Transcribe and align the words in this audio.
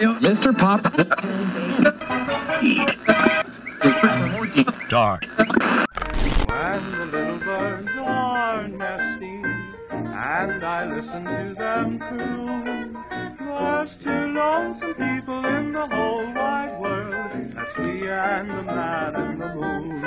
Mr. 0.00 0.56
Pop. 0.56 0.82
Dark. 4.88 5.24
And 6.50 6.94
the 6.94 7.04
little 7.06 7.38
birds 7.38 7.90
are 7.98 8.66
nesting, 8.66 9.44
and 9.90 10.64
I 10.64 10.86
listen 10.86 11.24
to 11.24 11.54
them 11.58 11.98
croon. 11.98 12.96
There's 13.38 13.90
two 14.02 14.10
lonesome 14.10 14.94
people 14.94 15.44
in 15.44 15.72
the 15.72 15.86
whole 15.86 16.32
wide 16.32 16.80
world. 16.80 17.52
That's 17.54 17.78
me 17.78 18.08
and 18.08 18.50
the 18.50 18.62
man 18.62 19.14
in 19.16 19.38
the 19.38 19.54
moon. 19.54 20.00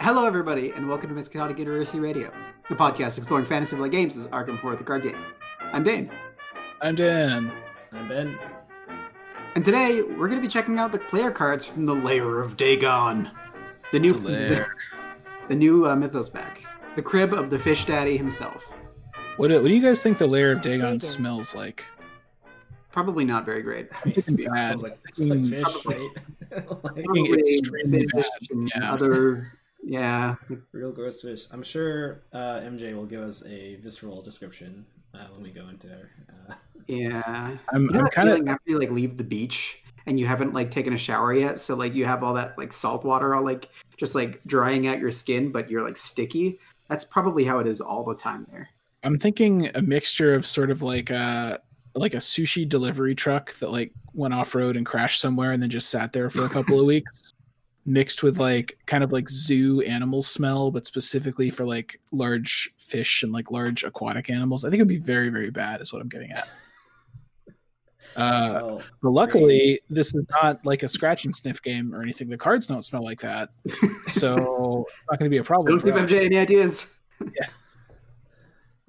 Hello, 0.00 0.26
everybody, 0.26 0.72
and 0.72 0.88
welcome 0.88 1.14
to 1.14 1.20
Miskatonic 1.20 1.58
University 1.60 2.00
Radio, 2.00 2.32
the 2.68 2.74
podcast 2.74 3.18
exploring 3.18 3.46
fantasy-like 3.46 3.92
games 3.92 4.16
as 4.16 4.26
Arkham 4.26 4.58
Horror 4.58 4.74
the 4.74 4.82
card 4.82 5.04
game. 5.04 5.16
I'm 5.72 5.84
Dane, 5.84 6.10
I'm 6.80 6.94
Dan. 6.94 7.52
I'm 7.92 8.08
Ben. 8.08 8.38
and 9.54 9.64
today 9.64 10.02
we're 10.02 10.28
going 10.28 10.40
to 10.40 10.46
be 10.46 10.48
checking 10.48 10.78
out 10.78 10.92
the 10.92 10.98
player 10.98 11.30
cards 11.30 11.64
from 11.64 11.86
the 11.86 11.94
Lair 11.94 12.40
of 12.40 12.56
Dagon, 12.56 13.30
the 13.92 13.98
new 13.98 14.12
The 14.14 14.28
Lair. 14.28 14.76
the, 15.48 15.54
new 15.54 15.86
uh, 15.86 15.94
mythos 15.96 16.28
pack, 16.28 16.62
the 16.96 17.02
crib 17.02 17.32
of 17.32 17.50
the 17.50 17.58
fish 17.58 17.84
daddy 17.84 18.16
himself. 18.16 18.64
What, 19.36 19.48
do- 19.48 19.60
what 19.62 19.68
do 19.68 19.74
you 19.74 19.82
guys 19.82 20.02
think 20.02 20.18
the 20.18 20.26
lair 20.26 20.52
of 20.52 20.62
Dagon 20.62 20.98
smells 20.98 21.54
like? 21.54 21.84
Probably 22.90 23.24
not 23.24 23.44
very 23.46 23.62
great. 23.62 23.88
thinking 24.02 24.34
It 24.38 24.46
bad. 24.50 24.78
smells 24.78 24.82
like, 24.82 24.98
it 25.18 25.18
like 25.28 25.44
fish, 25.50 25.82
Probably. 25.84 26.10
right? 26.50 26.84
like, 26.84 27.04
Probably 27.04 27.58
extremely 27.58 28.06
fish 28.08 28.26
and 28.50 28.70
yeah. 28.74 28.92
Other, 28.92 29.52
yeah, 29.84 30.34
real 30.72 30.90
gross 30.90 31.22
fish. 31.22 31.44
I'm 31.52 31.62
sure 31.62 32.22
uh, 32.32 32.60
MJ 32.60 32.94
will 32.96 33.06
give 33.06 33.20
us 33.22 33.44
a 33.46 33.76
visceral 33.76 34.22
description 34.22 34.84
uh, 35.14 35.26
when 35.32 35.42
we 35.42 35.50
go 35.50 35.68
into 35.68 35.86
there. 35.86 36.10
Uh, 36.48 36.54
yeah. 36.86 37.56
I'm, 37.72 37.84
You 37.84 37.90
know 37.90 38.00
I'm 38.00 38.06
kind 38.08 38.28
of 38.28 38.36
feeling 38.36 38.48
after 38.48 38.70
you 38.70 38.78
like 38.78 38.90
leave 38.90 39.16
the 39.16 39.24
beach 39.24 39.82
and 40.06 40.18
you 40.18 40.26
haven't 40.26 40.54
like 40.54 40.70
taken 40.70 40.92
a 40.92 40.98
shower 40.98 41.34
yet, 41.34 41.58
so 41.58 41.74
like 41.74 41.94
you 41.94 42.06
have 42.06 42.22
all 42.22 42.34
that 42.34 42.56
like 42.56 42.72
salt 42.72 43.04
water 43.04 43.34
all 43.34 43.44
like 43.44 43.68
just 43.96 44.14
like 44.14 44.40
drying 44.46 44.86
out 44.86 44.98
your 44.98 45.10
skin, 45.10 45.52
but 45.52 45.70
you're 45.70 45.82
like 45.82 45.96
sticky. 45.96 46.58
That's 46.88 47.04
probably 47.04 47.44
how 47.44 47.58
it 47.58 47.66
is 47.66 47.80
all 47.80 48.04
the 48.04 48.14
time 48.14 48.46
there. 48.50 48.68
I'm 49.04 49.18
thinking 49.18 49.70
a 49.76 49.82
mixture 49.82 50.34
of 50.34 50.46
sort 50.46 50.70
of 50.70 50.82
like 50.82 51.10
a 51.10 51.60
like 51.94 52.14
a 52.14 52.18
sushi 52.18 52.68
delivery 52.68 53.14
truck 53.14 53.52
that 53.58 53.70
like 53.70 53.92
went 54.14 54.34
off 54.34 54.54
road 54.54 54.76
and 54.76 54.86
crashed 54.86 55.20
somewhere 55.20 55.52
and 55.52 55.62
then 55.62 55.70
just 55.70 55.90
sat 55.90 56.12
there 56.12 56.30
for 56.30 56.44
a 56.44 56.48
couple 56.48 56.80
of 56.80 56.86
weeks, 56.94 57.34
mixed 57.86 58.22
with 58.22 58.38
like 58.38 58.78
kind 58.86 59.04
of 59.04 59.12
like 59.12 59.28
zoo 59.28 59.80
animal 59.82 60.22
smell, 60.22 60.70
but 60.70 60.86
specifically 60.86 61.50
for 61.50 61.64
like 61.64 61.98
large 62.12 62.72
fish 62.88 63.22
and 63.22 63.32
like 63.32 63.50
large 63.50 63.84
aquatic 63.84 64.30
animals. 64.30 64.64
I 64.64 64.68
think 64.70 64.80
it'd 64.80 64.88
be 64.88 64.96
very 64.98 65.28
very 65.28 65.50
bad. 65.50 65.80
Is 65.80 65.92
what 65.92 66.02
I'm 66.02 66.08
getting 66.08 66.30
at. 66.32 66.48
Uh, 68.16 68.50
well, 68.54 68.82
But 69.02 69.10
luckily, 69.10 69.80
this 69.90 70.08
is 70.14 70.24
not 70.42 70.64
like 70.66 70.82
a 70.82 70.88
scratch 70.88 71.24
and 71.24 71.36
sniff 71.36 71.62
game 71.62 71.94
or 71.94 72.02
anything. 72.02 72.28
The 72.28 72.38
cards 72.38 72.66
don't 72.66 72.82
smell 72.82 73.04
like 73.04 73.20
that, 73.20 73.50
so 74.08 74.86
it's 74.88 75.10
not 75.10 75.18
going 75.20 75.26
to 75.26 75.30
be 75.30 75.36
a 75.36 75.44
problem. 75.44 75.66
Don't 75.78 75.80
for 75.80 75.86
give. 75.92 76.08
MJ 76.08 76.24
any 76.24 76.38
ideas. 76.38 76.92
Yeah. 77.20 77.46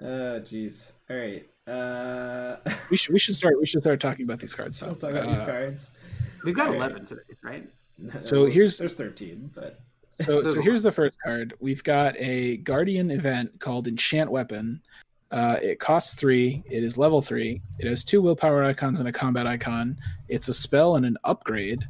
Uh, 0.02 0.40
jeez. 0.40 0.94
All 1.10 1.18
right. 1.18 1.46
Uh, 1.68 2.56
We 2.90 2.96
should 2.96 3.12
we 3.12 3.20
should 3.20 3.36
start 3.36 3.60
we 3.60 3.66
should 3.66 3.82
start 3.82 4.00
talking 4.00 4.24
about 4.24 4.40
these 4.40 4.56
cards. 4.56 4.82
we'll 4.82 4.96
talk 4.96 5.12
about 5.12 5.28
these 5.28 5.40
Uh, 5.40 5.46
cards. 5.46 5.92
We've 6.46 6.56
got 6.56 6.70
Okay. 6.70 6.78
eleven 6.78 7.06
today, 7.06 7.22
right? 7.44 7.70
So 8.22 8.46
here's- 8.46 8.78
there's 8.78 8.96
13, 8.96 9.52
but 9.54 9.82
so 10.22 10.44
so 10.44 10.62
here's 10.62 10.84
the 10.84 10.92
first 10.92 11.18
card. 11.22 11.54
We've 11.60 11.84
got 11.84 12.16
a 12.18 12.58
Guardian 12.58 13.12
event 13.12 13.60
called 13.60 13.88
Enchant 13.88 14.30
Weapon. 14.30 14.82
Uh, 15.32 15.58
it 15.62 15.80
costs 15.80 16.16
three. 16.16 16.64
It 16.70 16.84
is 16.84 16.98
level 16.98 17.22
three. 17.22 17.62
It 17.78 17.88
has 17.88 18.04
two 18.04 18.22
willpower 18.22 18.64
icons 18.64 19.00
and 19.00 19.08
a 19.08 19.12
combat 19.12 19.46
icon. 19.46 19.98
It's 20.28 20.48
a 20.48 20.54
spell 20.54 20.96
and 20.96 21.06
an 21.06 21.18
upgrade. 21.24 21.88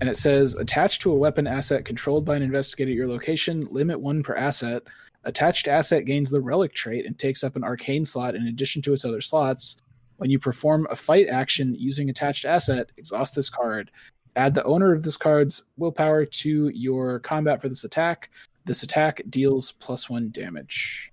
And 0.00 0.08
it 0.08 0.18
says 0.18 0.54
attached 0.54 1.02
to 1.02 1.10
a 1.10 1.16
weapon 1.16 1.46
asset 1.46 1.84
controlled 1.84 2.24
by 2.24 2.36
an 2.36 2.42
investigator 2.42 2.90
at 2.90 2.96
your 2.96 3.08
location, 3.08 3.66
limit 3.70 3.98
one 3.98 4.22
per 4.22 4.34
asset. 4.36 4.82
Attached 5.24 5.66
asset 5.66 6.04
gains 6.04 6.30
the 6.30 6.40
relic 6.40 6.72
trait 6.74 7.06
and 7.06 7.18
takes 7.18 7.42
up 7.42 7.56
an 7.56 7.64
arcane 7.64 8.04
slot 8.04 8.36
in 8.36 8.46
addition 8.46 8.82
to 8.82 8.92
its 8.92 9.04
other 9.04 9.20
slots. 9.20 9.78
When 10.18 10.30
you 10.30 10.38
perform 10.38 10.86
a 10.90 10.96
fight 10.96 11.28
action 11.28 11.74
using 11.74 12.08
attached 12.08 12.44
asset, 12.44 12.90
exhaust 12.96 13.34
this 13.34 13.50
card. 13.50 13.90
Add 14.36 14.54
the 14.54 14.64
owner 14.64 14.92
of 14.92 15.02
this 15.02 15.16
card's 15.16 15.64
willpower 15.78 16.26
to 16.26 16.68
your 16.68 17.20
combat 17.20 17.60
for 17.60 17.68
this 17.68 17.84
attack. 17.84 18.30
This 18.66 18.82
attack 18.82 19.22
deals 19.30 19.72
plus 19.72 20.10
one 20.10 20.30
damage, 20.30 21.12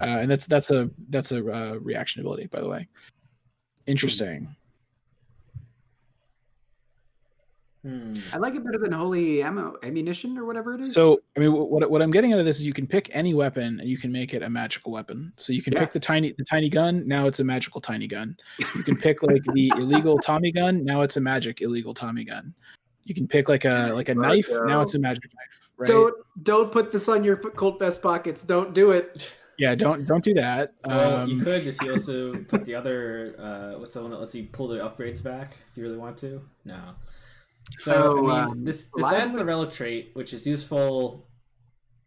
uh, 0.00 0.04
and 0.04 0.30
that's 0.30 0.46
that's 0.46 0.70
a 0.70 0.90
that's 1.08 1.32
a 1.32 1.38
uh, 1.38 1.78
reaction 1.80 2.20
ability, 2.20 2.46
by 2.46 2.60
the 2.60 2.68
way. 2.68 2.88
Interesting. 3.86 4.54
Hmm. 7.84 8.14
I 8.32 8.36
like 8.36 8.54
it 8.54 8.64
better 8.64 8.78
than 8.78 8.92
holy 8.92 9.42
ammo 9.42 9.74
ammunition 9.82 10.38
or 10.38 10.44
whatever 10.44 10.74
it 10.74 10.80
is. 10.82 10.94
So, 10.94 11.20
I 11.36 11.40
mean, 11.40 11.52
what 11.52 11.90
what 11.90 12.00
I'm 12.00 12.12
getting 12.12 12.32
out 12.32 12.38
of 12.38 12.44
this 12.44 12.58
is 12.60 12.66
you 12.66 12.72
can 12.72 12.86
pick 12.86 13.10
any 13.12 13.34
weapon 13.34 13.80
and 13.80 13.88
you 13.88 13.98
can 13.98 14.12
make 14.12 14.34
it 14.34 14.42
a 14.42 14.48
magical 14.48 14.92
weapon. 14.92 15.32
So 15.36 15.52
you 15.52 15.62
can 15.62 15.72
Yeah. 15.72 15.80
pick 15.80 15.90
the 15.92 15.98
tiny 15.98 16.32
the 16.38 16.44
tiny 16.44 16.68
gun. 16.68 17.06
Now 17.08 17.26
it's 17.26 17.40
a 17.40 17.44
magical 17.44 17.80
tiny 17.80 18.06
gun. 18.06 18.36
You 18.76 18.84
can 18.84 18.96
pick 18.96 19.22
like 19.24 19.42
the 19.52 19.72
illegal 19.76 20.16
Tommy 20.18 20.52
gun. 20.52 20.84
Now 20.84 21.00
it's 21.02 21.16
a 21.16 21.20
magic 21.20 21.60
illegal 21.60 21.92
Tommy 21.92 22.22
gun. 22.24 22.54
You 23.04 23.16
can 23.16 23.26
pick 23.26 23.48
like 23.48 23.64
a 23.64 23.90
like 23.92 24.08
a 24.08 24.14
knife. 24.14 24.48
Now 24.64 24.80
it's 24.80 24.94
a 24.94 24.98
magic 25.00 25.24
knife. 25.34 25.70
Right? 25.76 25.88
don't 25.88 26.14
don't 26.44 26.70
put 26.70 26.92
this 26.92 27.08
on 27.08 27.24
your 27.24 27.36
Colt 27.36 27.80
vest 27.80 28.00
pockets. 28.00 28.42
Don't 28.42 28.72
do 28.74 28.92
it. 28.92 29.34
yeah, 29.58 29.74
don't 29.74 30.06
don't 30.06 30.22
do 30.22 30.34
that. 30.34 30.74
Well, 30.86 31.28
you 31.28 31.38
Um, 31.38 31.44
could 31.44 31.66
if 31.66 31.82
you 31.82 31.90
also 31.96 32.32
put 32.44 32.64
the 32.64 32.76
other. 32.76 33.34
Uh, 33.40 33.80
what's 33.80 33.94
the 33.94 34.02
one 34.02 34.12
that 34.12 34.20
lets 34.20 34.36
you 34.36 34.44
pull 34.52 34.68
the 34.68 34.78
upgrades 34.78 35.20
back 35.20 35.56
if 35.72 35.76
you 35.76 35.82
really 35.82 35.98
want 35.98 36.16
to? 36.18 36.40
No. 36.64 36.78
So 37.78 37.92
So, 37.92 38.30
I 38.30 38.44
mean, 38.44 38.50
um, 38.52 38.64
this 38.64 38.84
this 38.94 39.02
Lion- 39.04 39.20
adds 39.28 39.36
the 39.36 39.44
relic 39.44 39.72
trait, 39.72 40.10
which 40.14 40.32
is 40.32 40.46
useful. 40.46 41.28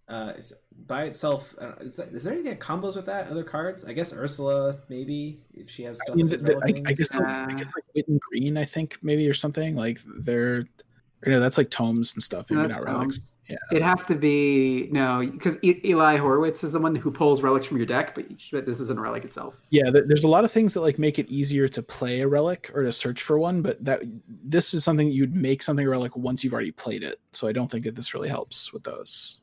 Uh, 0.07 0.33
is 0.37 0.53
by 0.85 1.05
itself. 1.05 1.55
Uh, 1.59 1.71
is, 1.81 1.95
that, 1.97 2.09
is 2.09 2.23
there 2.23 2.33
anything 2.33 2.51
that 2.51 2.59
combos 2.59 2.95
with 2.95 3.07
that? 3.07 3.27
Other 3.27 3.43
cards? 3.43 3.83
I 3.85 3.93
guess 3.93 4.13
Ursula 4.13 4.77
maybe 4.87 5.41
if 5.53 5.67
she 5.67 5.81
has 5.83 5.99
I 6.01 6.03
stuff. 6.05 6.15
mean, 6.15 6.29
the, 6.29 6.37
the, 6.37 6.55
I, 6.57 6.67
I 6.67 6.71
things. 6.71 6.97
guess 6.99 7.15
like, 7.19 7.27
I 7.27 7.43
Uh, 7.43 7.47
guess 7.55 7.71
like 7.75 7.85
Whitton 7.95 8.19
Greene, 8.29 8.55
I 8.55 8.65
think 8.65 8.99
maybe 9.01 9.27
or 9.27 9.33
something 9.33 9.75
like 9.75 9.99
they're, 10.05 10.57
you 10.59 11.31
know, 11.31 11.39
that's 11.39 11.57
like 11.57 11.71
tomes 11.71 12.13
and 12.13 12.21
stuff. 12.21 12.45
Maybe 12.51 12.67
That's 12.67 12.77
not 12.77 12.85
relics. 12.85 13.31
Yeah, 13.47 13.57
It'd 13.69 13.83
have 13.83 14.07
to 14.07 14.15
be 14.15 14.89
no, 14.91 15.23
because 15.23 15.59
Eli 15.63 16.17
Horowitz 16.17 16.63
is 16.63 16.71
the 16.71 16.79
one 16.79 16.95
who 16.95 17.11
pulls 17.11 17.43
relics 17.43 17.67
from 17.67 17.77
your 17.77 17.85
deck, 17.85 18.15
but, 18.15 18.25
but 18.51 18.65
this 18.65 18.79
isn't 18.79 18.97
a 18.97 19.01
relic 19.01 19.23
itself. 19.23 19.55
yeah. 19.69 19.91
There's 19.91 20.23
a 20.23 20.27
lot 20.27 20.45
of 20.45 20.51
things 20.51 20.73
that 20.73 20.81
like 20.81 20.97
make 20.97 21.19
it 21.19 21.29
easier 21.29 21.67
to 21.67 21.83
play 21.83 22.21
a 22.21 22.27
relic 22.27 22.71
or 22.73 22.81
to 22.81 22.91
search 22.91 23.21
for 23.21 23.37
one, 23.37 23.61
but 23.61 23.83
that 23.85 24.01
this 24.27 24.73
is 24.73 24.83
something 24.83 25.09
you'd 25.09 25.35
make 25.35 25.61
something 25.61 25.85
a 25.85 25.89
relic 25.89 26.17
once 26.17 26.43
you've 26.43 26.53
already 26.53 26.71
played 26.71 27.03
it. 27.03 27.19
So 27.33 27.47
I 27.47 27.51
don't 27.51 27.69
think 27.69 27.83
that 27.85 27.95
this 27.95 28.15
really 28.15 28.29
helps 28.29 28.73
with 28.73 28.83
those. 28.83 29.41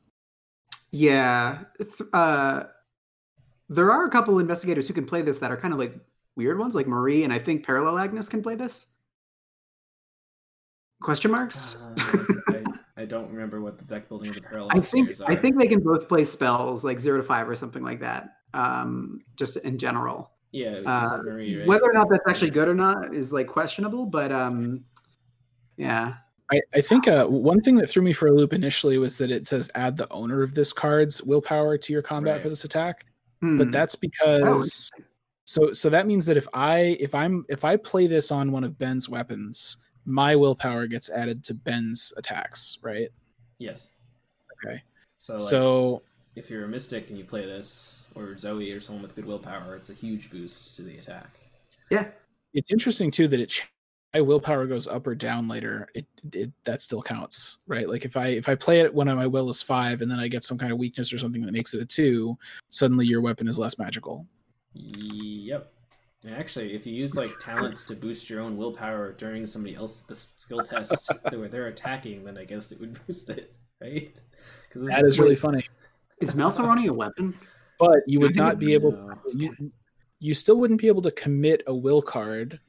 Yeah, 0.91 1.59
uh, 2.11 2.65
there 3.69 3.89
are 3.89 4.05
a 4.05 4.09
couple 4.09 4.37
investigators 4.39 4.85
who 4.87 4.93
can 4.93 5.05
play 5.05 5.21
this 5.21 5.39
that 5.39 5.49
are 5.49 5.57
kind 5.57 5.73
of 5.73 5.79
like 5.79 5.95
weird 6.35 6.59
ones, 6.59 6.75
like 6.75 6.87
Marie, 6.87 7.23
and 7.23 7.31
I 7.31 7.39
think 7.39 7.65
Parallel 7.65 7.97
Agnes 7.97 8.27
can 8.27 8.43
play 8.43 8.55
this. 8.55 8.87
Question 11.01 11.31
marks? 11.31 11.77
Uh, 11.77 11.95
I, 12.49 12.62
I 12.62 12.62
don't 13.13 13.31
remember 13.31 13.61
what 13.61 13.77
the 13.77 13.85
deck 13.85 14.09
building 14.09 14.29
of 14.29 14.35
the 14.35 14.41
parallel. 14.41 14.69
I 14.71 14.81
think 14.81 15.09
upstairs 15.09 15.29
I 15.29 15.35
think 15.35 15.59
they 15.59 15.67
can 15.67 15.81
both 15.81 16.07
play 16.07 16.25
spells 16.25 16.83
like 16.83 16.99
zero 16.99 17.17
to 17.17 17.23
five 17.23 17.47
or 17.47 17.55
something 17.55 17.83
like 17.83 17.99
that. 18.01 18.29
Um, 18.53 19.21
just 19.35 19.57
in 19.57 19.77
general. 19.77 20.31
Yeah, 20.51 20.79
you 20.79 20.83
uh, 20.85 21.19
Marie, 21.23 21.57
right? 21.57 21.67
Whether 21.67 21.85
or 21.85 21.93
not 21.93 22.09
that's 22.09 22.27
actually 22.27 22.51
good 22.51 22.67
or 22.67 22.75
not 22.75 23.13
is 23.13 23.33
like 23.33 23.47
questionable, 23.47 24.05
but 24.05 24.31
um, 24.31 24.83
yeah. 25.77 26.15
I, 26.51 26.59
I 26.75 26.81
think 26.81 27.07
uh, 27.07 27.25
one 27.25 27.61
thing 27.61 27.75
that 27.77 27.87
threw 27.87 28.03
me 28.03 28.13
for 28.13 28.27
a 28.27 28.31
loop 28.31 28.53
initially 28.53 28.97
was 28.99 29.17
that 29.17 29.31
it 29.31 29.47
says 29.47 29.71
add 29.73 29.97
the 29.97 30.11
owner 30.11 30.43
of 30.43 30.53
this 30.53 30.71
card's 30.73 31.23
willpower 31.23 31.77
to 31.77 31.93
your 31.93 32.03
combat 32.03 32.41
for 32.41 32.49
this 32.49 32.65
attack. 32.65 33.05
Hmm. 33.43 33.57
but 33.57 33.73
that's 33.73 33.95
because 33.95 34.89
so 35.43 35.73
so 35.73 35.89
that 35.89 36.07
means 36.07 36.25
that 36.25 36.37
if 36.37 36.47
i 36.53 36.95
if 36.97 37.13
i'm 37.13 37.43
if 37.49 37.65
i 37.65 37.75
play 37.75 38.07
this 38.07 38.31
on 38.31 38.53
one 38.53 38.63
of 38.63 38.77
ben's 38.77 39.09
weapons 39.09 39.75
my 40.05 40.35
willpower 40.35 40.87
gets 40.87 41.09
added 41.09 41.43
to 41.45 41.53
ben's 41.53 42.13
attacks 42.17 42.77
right 42.81 43.09
yes. 43.59 43.89
okay 44.65 44.81
So, 45.17 45.33
like, 45.33 45.41
so 45.41 46.01
if 46.35 46.49
you're 46.49 46.65
a 46.65 46.67
mystic 46.67 47.09
and 47.09 47.17
you 47.17 47.23
play 47.23 47.45
this, 47.45 48.07
or 48.15 48.37
Zoe 48.37 48.71
or 48.71 48.79
someone 48.79 49.03
with 49.03 49.15
good 49.15 49.25
willpower, 49.25 49.75
it's 49.75 49.89
a 49.89 49.93
huge 49.93 50.29
boost 50.31 50.75
to 50.75 50.81
the 50.81 50.97
attack. 50.97 51.37
yeah. 51.89 52.07
it's 52.53 52.71
interesting 52.71 53.09
too 53.11 53.27
that 53.27 53.39
it 53.39 53.47
ch- 53.49 53.67
my 54.13 54.21
willpower 54.21 54.67
goes 54.67 54.87
up 54.87 55.07
or 55.07 55.15
down 55.15 55.47
later 55.47 55.87
it, 55.95 56.05
it 56.33 56.51
that 56.65 56.81
still 56.83 57.01
counts 57.01 57.57
right 57.65 57.89
like 57.89 58.05
if 58.05 58.15
i 58.15 58.27
if 58.27 58.47
i 58.47 58.53
play 58.53 58.81
it 58.81 58.93
when 58.93 59.07
my 59.07 59.25
will 59.25 59.49
is 59.49 59.63
five 59.63 60.01
and 60.01 60.11
then 60.11 60.19
i 60.19 60.27
get 60.27 60.43
some 60.43 60.57
kind 60.57 60.71
of 60.71 60.77
weakness 60.77 61.11
or 61.11 61.17
something 61.17 61.41
that 61.43 61.51
makes 61.51 61.73
it 61.73 61.81
a 61.81 61.85
two 61.85 62.37
suddenly 62.69 63.07
your 63.07 63.21
weapon 63.21 63.47
is 63.47 63.57
less 63.57 63.79
magical 63.79 64.27
Yep. 64.75 65.71
And 66.25 66.33
actually, 66.35 66.73
if 66.73 66.85
you 66.85 66.93
use 66.93 67.15
like 67.15 67.37
talents 67.39 67.83
to 67.85 67.95
boost 67.95 68.29
your 68.29 68.39
own 68.41 68.55
willpower 68.55 69.13
during 69.13 69.45
somebody 69.45 69.75
else 69.75 70.01
the 70.01 70.15
skill 70.15 70.63
test 70.63 71.11
where 71.31 71.49
they're 71.49 71.67
attacking, 71.67 72.23
then 72.23 72.37
I 72.37 72.45
guess 72.45 72.71
it 72.71 72.79
would 72.79 72.97
boost 73.07 73.29
it, 73.29 73.53
right? 73.81 74.19
Because 74.67 74.87
that 74.87 75.03
is 75.03 75.19
really 75.19 75.35
funny 75.35 75.67
Is 76.21 76.31
Meltaroni 76.31 76.87
a 76.87 76.93
weapon? 76.93 77.35
but 77.79 77.99
you 78.07 78.19
would 78.19 78.35
not 78.35 78.59
be 78.59 78.73
able 78.73 78.91
to 78.93 79.37
you, 79.37 79.71
you 80.19 80.33
still 80.33 80.57
wouldn't 80.57 80.79
be 80.79 80.87
able 80.87 81.01
to 81.01 81.11
commit 81.11 81.63
a 81.67 81.75
will 81.75 82.01
card. 82.01 82.59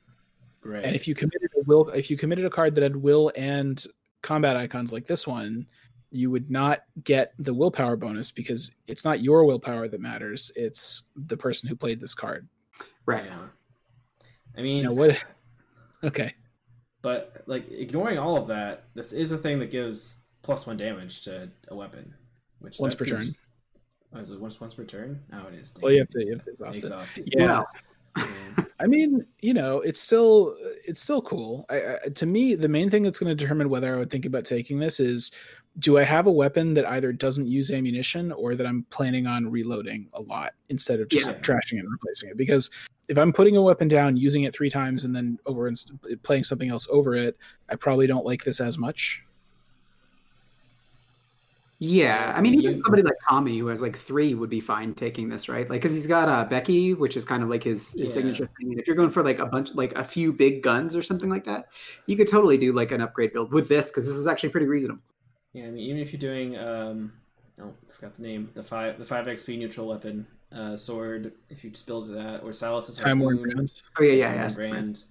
Right. 0.65 0.85
And 0.85 0.97
if 0.97 1.07
you 1.07 1.15
committed 1.15 1.51
a 1.57 1.63
will, 1.65 1.89
if 1.91 2.11
you 2.11 2.17
committed 2.17 2.45
a 2.45 2.51
card 2.51 2.75
that 2.75 2.83
had 2.83 2.97
will 2.97 3.31
and 3.37 3.85
combat 4.23 4.57
icons 4.57 4.93
like 4.93 5.07
this 5.07 5.27
one, 5.27 5.67
you 6.11 6.31
would 6.31 6.51
not 6.51 6.81
get 7.05 7.35
the 7.39 7.55
willpower 7.55 7.97
bonus 7.97 8.31
because 8.31 8.73
it's 8.89 9.05
not 9.05 9.23
your 9.23 9.45
willpower 9.45 9.87
that 9.87 10.01
matters. 10.01 10.51
It's 10.57 11.05
the 11.15 11.37
person 11.37 11.69
who 11.69 11.77
played 11.77 12.01
this 12.01 12.15
card. 12.15 12.49
Right. 13.07 13.25
Yeah. 13.27 13.39
I 14.57 14.63
mean, 14.63 14.79
You 14.79 14.83
know 14.85 14.93
what? 14.93 15.23
Okay. 16.05 16.35
but 17.01 17.43
like 17.47 17.71
ignoring 17.71 18.19
all 18.19 18.37
of 18.37 18.47
that, 18.49 18.85
this 18.95 19.13
is 19.15 19.33
a 19.33 19.39
thing 19.39 19.59
that 19.61 19.71
gives 19.71 20.19
plus 20.43 20.67
one 20.67 20.77
damage 20.77 21.23
to 21.23 21.49
a 21.69 21.75
weapon, 21.75 22.13
which 22.59 22.79
Once 22.79 22.95
per 22.95 23.07
seems- 23.07 23.27
turn. 23.29 23.35
Oh, 24.15 24.21
is 24.21 24.31
it 24.31 24.39
once 24.39 24.61
once 24.61 24.75
per 24.75 24.85
turn? 24.85 25.21
Oh, 25.33 25.49
it 25.49 25.55
is. 25.55 25.73
Well, 25.81 25.91
you 25.93 25.99
have 26.01 26.09
to, 26.11 26.25
you 26.25 26.33
have 26.35 26.45
to 26.45 26.51
exhaust 26.51 26.79
it. 26.79 26.83
exhaust 26.85 27.19
it. 27.19 27.29
Yeah. 27.37 27.47
Well, 27.47 27.67
Yeah. 28.17 28.65
I 28.81 28.87
mean, 28.87 29.25
you 29.41 29.55
know, 29.55 29.81
it's 29.81 29.99
still 29.99 30.55
it's 30.87 31.01
still 31.01 31.23
cool. 31.23 31.65
I, 31.71 31.95
I, 32.05 32.09
to 32.15 32.27
me, 32.27 32.55
the 32.55 32.69
main 32.69 32.91
thing 32.91 33.03
that's 33.03 33.19
going 33.19 33.35
to 33.35 33.43
determine 33.45 33.69
whether 33.71 33.93
I 33.95 33.99
would 33.99 34.11
think 34.11 34.27
about 34.27 34.45
taking 34.45 34.79
this 34.79 35.01
is, 35.01 35.33
do 35.79 35.99
I 35.99 36.05
have 36.05 36.27
a 36.27 36.33
weapon 36.33 36.75
that 36.75 36.89
either 36.89 37.13
doesn't 37.13 37.49
use 37.49 37.71
ammunition 37.73 38.31
or 38.33 38.55
that 38.55 38.67
I'm 38.67 38.87
planning 38.91 39.27
on 39.27 39.51
reloading 39.51 40.09
a 40.13 40.23
lot 40.23 40.53
instead 40.69 41.01
of 41.01 41.09
just 41.09 41.29
Yeah. 41.29 41.35
trashing 41.41 41.79
it 41.79 41.81
and 41.81 41.91
replacing 41.91 42.31
it? 42.31 42.37
Because 42.37 42.71
if 43.09 43.19
I'm 43.19 43.33
putting 43.33 43.57
a 43.57 43.63
weapon 43.63 43.89
down, 43.89 44.17
using 44.17 44.45
it 44.45 44.55
three 44.55 44.71
times, 44.71 45.05
and 45.05 45.15
then 45.15 45.39
over 45.47 45.67
and 45.67 45.77
playing 46.23 46.45
something 46.45 46.71
else 46.71 46.87
over 46.91 47.15
it, 47.15 47.37
I 47.69 47.77
probably 47.77 48.07
don't 48.07 48.25
like 48.25 48.45
this 48.45 48.61
as 48.61 48.79
much. 48.79 49.21
Yeah, 51.81 52.33
I 52.35 52.41
mean, 52.41 52.55
even 52.55 52.81
somebody 52.81 53.03
like 53.03 53.17
Tommy 53.29 53.59
who 53.59 53.67
has 53.67 53.83
like 53.83 53.99
three 53.99 54.35
would 54.35 54.49
be 54.49 54.61
fine 54.61 54.95
taking 54.95 55.29
this, 55.29 55.49
right? 55.49 55.69
Like, 55.69 55.83
because 55.83 55.93
he's 55.93 56.07
got 56.07 56.29
uh, 56.29 56.45
Becky, 56.45 56.95
which 56.95 57.17
is 57.17 57.25
kind 57.25 57.43
of 57.43 57.49
like 57.49 57.65
his, 57.65 57.93
his 57.93 58.09
Yeah. 58.09 58.15
signature 58.15 58.49
thing. 58.59 58.71
And 58.71 58.81
if 58.81 58.87
you're 58.87 58.97
going 58.97 59.11
for 59.11 59.23
like 59.23 59.41
a 59.41 59.47
bunch, 59.47 59.75
like 59.75 59.93
a 59.99 60.05
few 60.05 60.33
big 60.33 60.63
guns 60.63 60.95
or 60.95 61.03
something 61.03 61.29
like 61.29 61.45
that, 61.45 61.67
you 62.07 62.17
could 62.17 62.29
totally 62.29 62.57
do 62.57 62.73
like 62.73 62.93
an 62.93 63.01
upgrade 63.01 63.33
build 63.33 63.53
with 63.53 63.69
this 63.69 63.91
because 63.91 64.07
this 64.07 64.15
is 64.15 64.27
actually 64.27 64.51
pretty 64.51 64.69
reasonable. 64.69 65.03
Yeah, 65.55 65.65
I 65.65 65.71
mean, 65.71 65.79
even 65.85 66.03
if 66.03 66.13
you're 66.13 66.21
doing, 66.21 66.59
um, 66.59 67.13
oh, 67.61 67.73
I 67.89 67.93
forgot 67.95 68.17
the 68.17 68.23
name, 68.23 68.51
the 68.55 68.63
five, 68.63 68.99
the 68.99 69.05
five 69.07 69.27
XP 69.27 69.57
neutral 69.57 69.87
weapon, 69.89 70.27
uh, 70.53 70.77
sword. 70.77 71.33
If 71.49 71.65
you 71.65 71.71
just 71.71 71.87
build 71.87 72.11
that, 72.11 72.43
or 72.43 72.53
Salus's 72.53 72.97
Time 72.97 73.21
worn 73.21 73.41
brand. 73.41 73.73
Oh 73.99 74.03
yeah, 74.03 74.13
yeah, 74.13 74.35
yeah. 74.35 74.43
Worn 74.43 74.55
brand, 74.55 75.05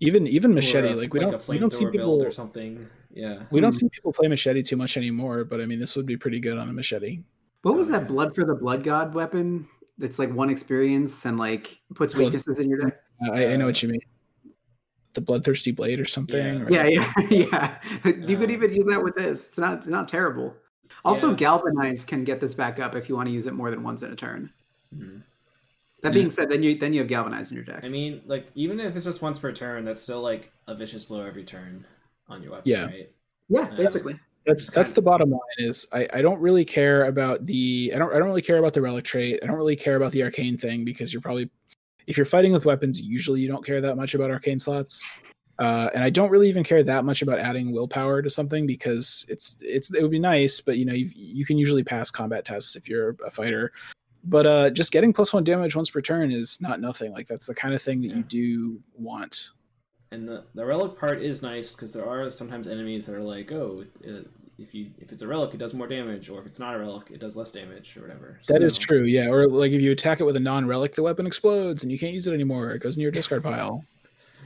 Even 0.00 0.26
even 0.26 0.54
machete, 0.54 0.92
a- 0.92 0.96
like 0.96 1.12
we 1.12 1.18
a 1.20 1.30
don't 1.30 1.48
we 1.48 1.58
don't 1.58 1.72
see 1.72 1.84
people 1.86 1.98
build 2.18 2.22
or 2.22 2.30
something. 2.30 2.88
Yeah, 3.12 3.42
we 3.50 3.60
don't 3.60 3.72
see 3.72 3.88
people 3.88 4.12
play 4.12 4.28
machete 4.28 4.62
too 4.62 4.76
much 4.76 4.96
anymore. 4.96 5.44
But 5.44 5.60
I 5.60 5.66
mean, 5.66 5.80
this 5.80 5.96
would 5.96 6.06
be 6.06 6.16
pretty 6.16 6.38
good 6.40 6.58
on 6.58 6.68
a 6.68 6.72
machete. 6.72 7.20
What 7.62 7.76
was 7.76 7.88
Oh, 7.88 7.92
that 7.92 8.02
yeah. 8.02 8.08
blood 8.08 8.34
for 8.34 8.44
the 8.44 8.54
blood 8.54 8.84
god 8.84 9.14
weapon? 9.14 9.66
That's 9.98 10.18
like 10.18 10.32
one 10.32 10.50
experience 10.50 11.24
and 11.24 11.38
like 11.38 11.80
puts 11.94 12.14
Blood- 12.14 12.24
weaknesses 12.26 12.58
in 12.60 12.68
your 12.68 12.78
deck. 12.78 13.00
I, 13.32 13.46
I 13.48 13.56
know 13.56 13.64
what 13.66 13.82
you 13.82 13.88
mean. 13.88 14.00
The 15.16 15.22
bloodthirsty 15.22 15.72
blade 15.72 15.98
or 15.98 16.04
something. 16.04 16.62
or- 16.62 16.70
Yeah, 16.70 16.86
yeah, 16.86 17.12
yeah. 17.30 17.78
you 18.04 18.36
could 18.36 18.50
even 18.50 18.72
use 18.74 18.84
that 18.84 19.02
with 19.02 19.16
this. 19.16 19.48
It's 19.48 19.56
not 19.58 19.88
not 19.88 20.08
terrible. 20.08 20.54
Also, 21.06 21.30
Yeah. 21.30 21.36
galvanize 21.36 22.04
can 22.04 22.22
get 22.22 22.38
this 22.38 22.54
back 22.54 22.78
up 22.78 22.94
if 22.94 23.08
you 23.08 23.16
want 23.16 23.28
to 23.28 23.32
use 23.32 23.46
it 23.46 23.54
more 23.54 23.70
than 23.70 23.82
once 23.82 24.02
in 24.02 24.12
a 24.12 24.16
turn. 24.16 24.50
Mhm. 24.94 25.22
That 26.02 26.12
Yeah. 26.12 26.14
being 26.18 26.30
said, 26.30 26.50
then 26.50 26.62
you 26.62 26.76
then 26.78 26.92
you 26.92 27.00
have 27.00 27.08
galvanize 27.08 27.50
in 27.50 27.56
your 27.56 27.64
deck. 27.64 27.80
I 27.82 27.88
mean, 27.88 28.20
like 28.26 28.48
even 28.54 28.78
if 28.78 28.94
it's 28.94 29.06
just 29.06 29.22
once 29.22 29.38
per 29.38 29.52
turn, 29.52 29.86
that's 29.86 30.02
still 30.02 30.20
like 30.20 30.52
a 30.68 30.74
vicious 30.74 31.04
blow 31.06 31.22
every 31.22 31.44
turn 31.44 31.86
on 32.28 32.42
your 32.42 32.52
weapon, 32.52 32.68
Yeah. 32.70 32.84
right? 32.84 33.10
yeah, 33.48 33.60
that's- 33.62 33.78
basically. 33.94 34.20
That's 34.44 34.68
that's 34.70 34.92
the 34.92 35.02
bottom 35.02 35.30
line. 35.30 35.40
Is 35.58 35.86
I, 35.92 36.06
I 36.12 36.20
don't 36.22 36.40
really 36.40 36.64
care 36.66 37.04
about 37.06 37.46
the 37.46 37.90
I 37.94 37.98
don't 37.98 38.12
I 38.14 38.18
don't 38.18 38.28
really 38.28 38.42
care 38.42 38.58
about 38.58 38.74
the 38.74 38.82
relic 38.82 39.04
trait. 39.04 39.40
I 39.42 39.46
don't 39.46 39.56
really 39.56 39.76
care 39.76 39.96
about 39.96 40.12
the 40.12 40.22
arcane 40.24 40.56
thing 40.58 40.84
because 40.84 41.12
you're 41.12 41.22
probably 41.22 41.50
if 42.06 42.16
you're 42.16 42.26
fighting 42.26 42.52
with 42.52 42.64
weapons, 42.64 43.00
usually 43.00 43.40
you 43.40 43.48
don't 43.48 43.64
care 43.64 43.80
that 43.80 43.96
much 43.96 44.14
about 44.14 44.30
arcane 44.30 44.58
slots. 44.58 45.08
Uh, 45.58 45.88
and 45.94 46.04
I 46.04 46.10
don't 46.10 46.30
really 46.30 46.48
even 46.48 46.64
care 46.64 46.82
that 46.82 47.04
much 47.04 47.22
about 47.22 47.38
adding 47.38 47.72
willpower 47.72 48.20
to 48.20 48.28
something 48.28 48.66
because 48.66 49.24
it's 49.28 49.56
it's 49.62 49.92
it 49.94 50.02
would 50.02 50.10
be 50.10 50.18
nice, 50.18 50.60
but 50.60 50.76
you 50.76 50.84
know 50.84 50.92
you 50.92 51.10
you 51.14 51.46
can 51.46 51.56
usually 51.56 51.82
pass 51.82 52.10
combat 52.10 52.44
tests 52.44 52.76
if 52.76 52.88
you're 52.88 53.16
a 53.24 53.30
fighter. 53.30 53.72
But 54.24 54.44
uh, 54.44 54.70
just 54.70 54.92
getting 54.92 55.12
plus 55.12 55.32
one 55.32 55.44
damage 55.44 55.76
once 55.76 55.88
per 55.88 56.00
turn 56.00 56.30
is 56.30 56.60
not 56.60 56.80
nothing. 56.80 57.12
Like 57.12 57.26
that's 57.26 57.46
the 57.46 57.54
kind 57.54 57.74
of 57.74 57.80
thing 57.80 58.02
that 58.02 58.14
you 58.14 58.22
do 58.22 58.80
want. 58.98 59.52
And 60.10 60.28
the, 60.28 60.44
the 60.54 60.64
relic 60.64 60.98
part 60.98 61.22
is 61.22 61.42
nice 61.42 61.74
because 61.74 61.92
there 61.92 62.08
are 62.08 62.30
sometimes 62.30 62.66
enemies 62.66 63.06
that 63.06 63.14
are 63.14 63.22
like, 63.22 63.50
oh, 63.52 63.84
uh, 64.06 64.22
if 64.58 64.74
you 64.74 64.90
if 64.98 65.12
it's 65.12 65.22
a 65.22 65.28
relic, 65.28 65.52
it 65.54 65.58
does 65.58 65.74
more 65.74 65.86
damage, 65.86 66.28
or 66.30 66.40
if 66.40 66.46
it's 66.46 66.58
not 66.58 66.74
a 66.74 66.78
relic, 66.78 67.10
it 67.10 67.20
does 67.20 67.36
less 67.36 67.50
damage, 67.50 67.96
or 67.96 68.02
whatever. 68.02 68.40
That 68.48 68.62
is 68.62 68.74
So- 68.74 68.80
true, 68.82 69.04
yeah. 69.04 69.28
Or 69.28 69.46
like 69.48 69.72
if 69.72 69.80
you 69.82 69.92
attack 69.92 70.20
it 70.20 70.24
with 70.24 70.36
a 70.36 70.40
non-relic, 70.40 70.94
the 70.94 71.02
weapon 71.02 71.26
explodes 71.26 71.82
and 71.82 71.92
you 71.92 71.98
can't 71.98 72.14
use 72.14 72.26
it 72.26 72.32
anymore. 72.34 72.70
It 72.72 72.80
goes 72.80 72.96
in 72.96 73.02
your 73.02 73.10
discard 73.10 73.42
pile. 73.42 73.84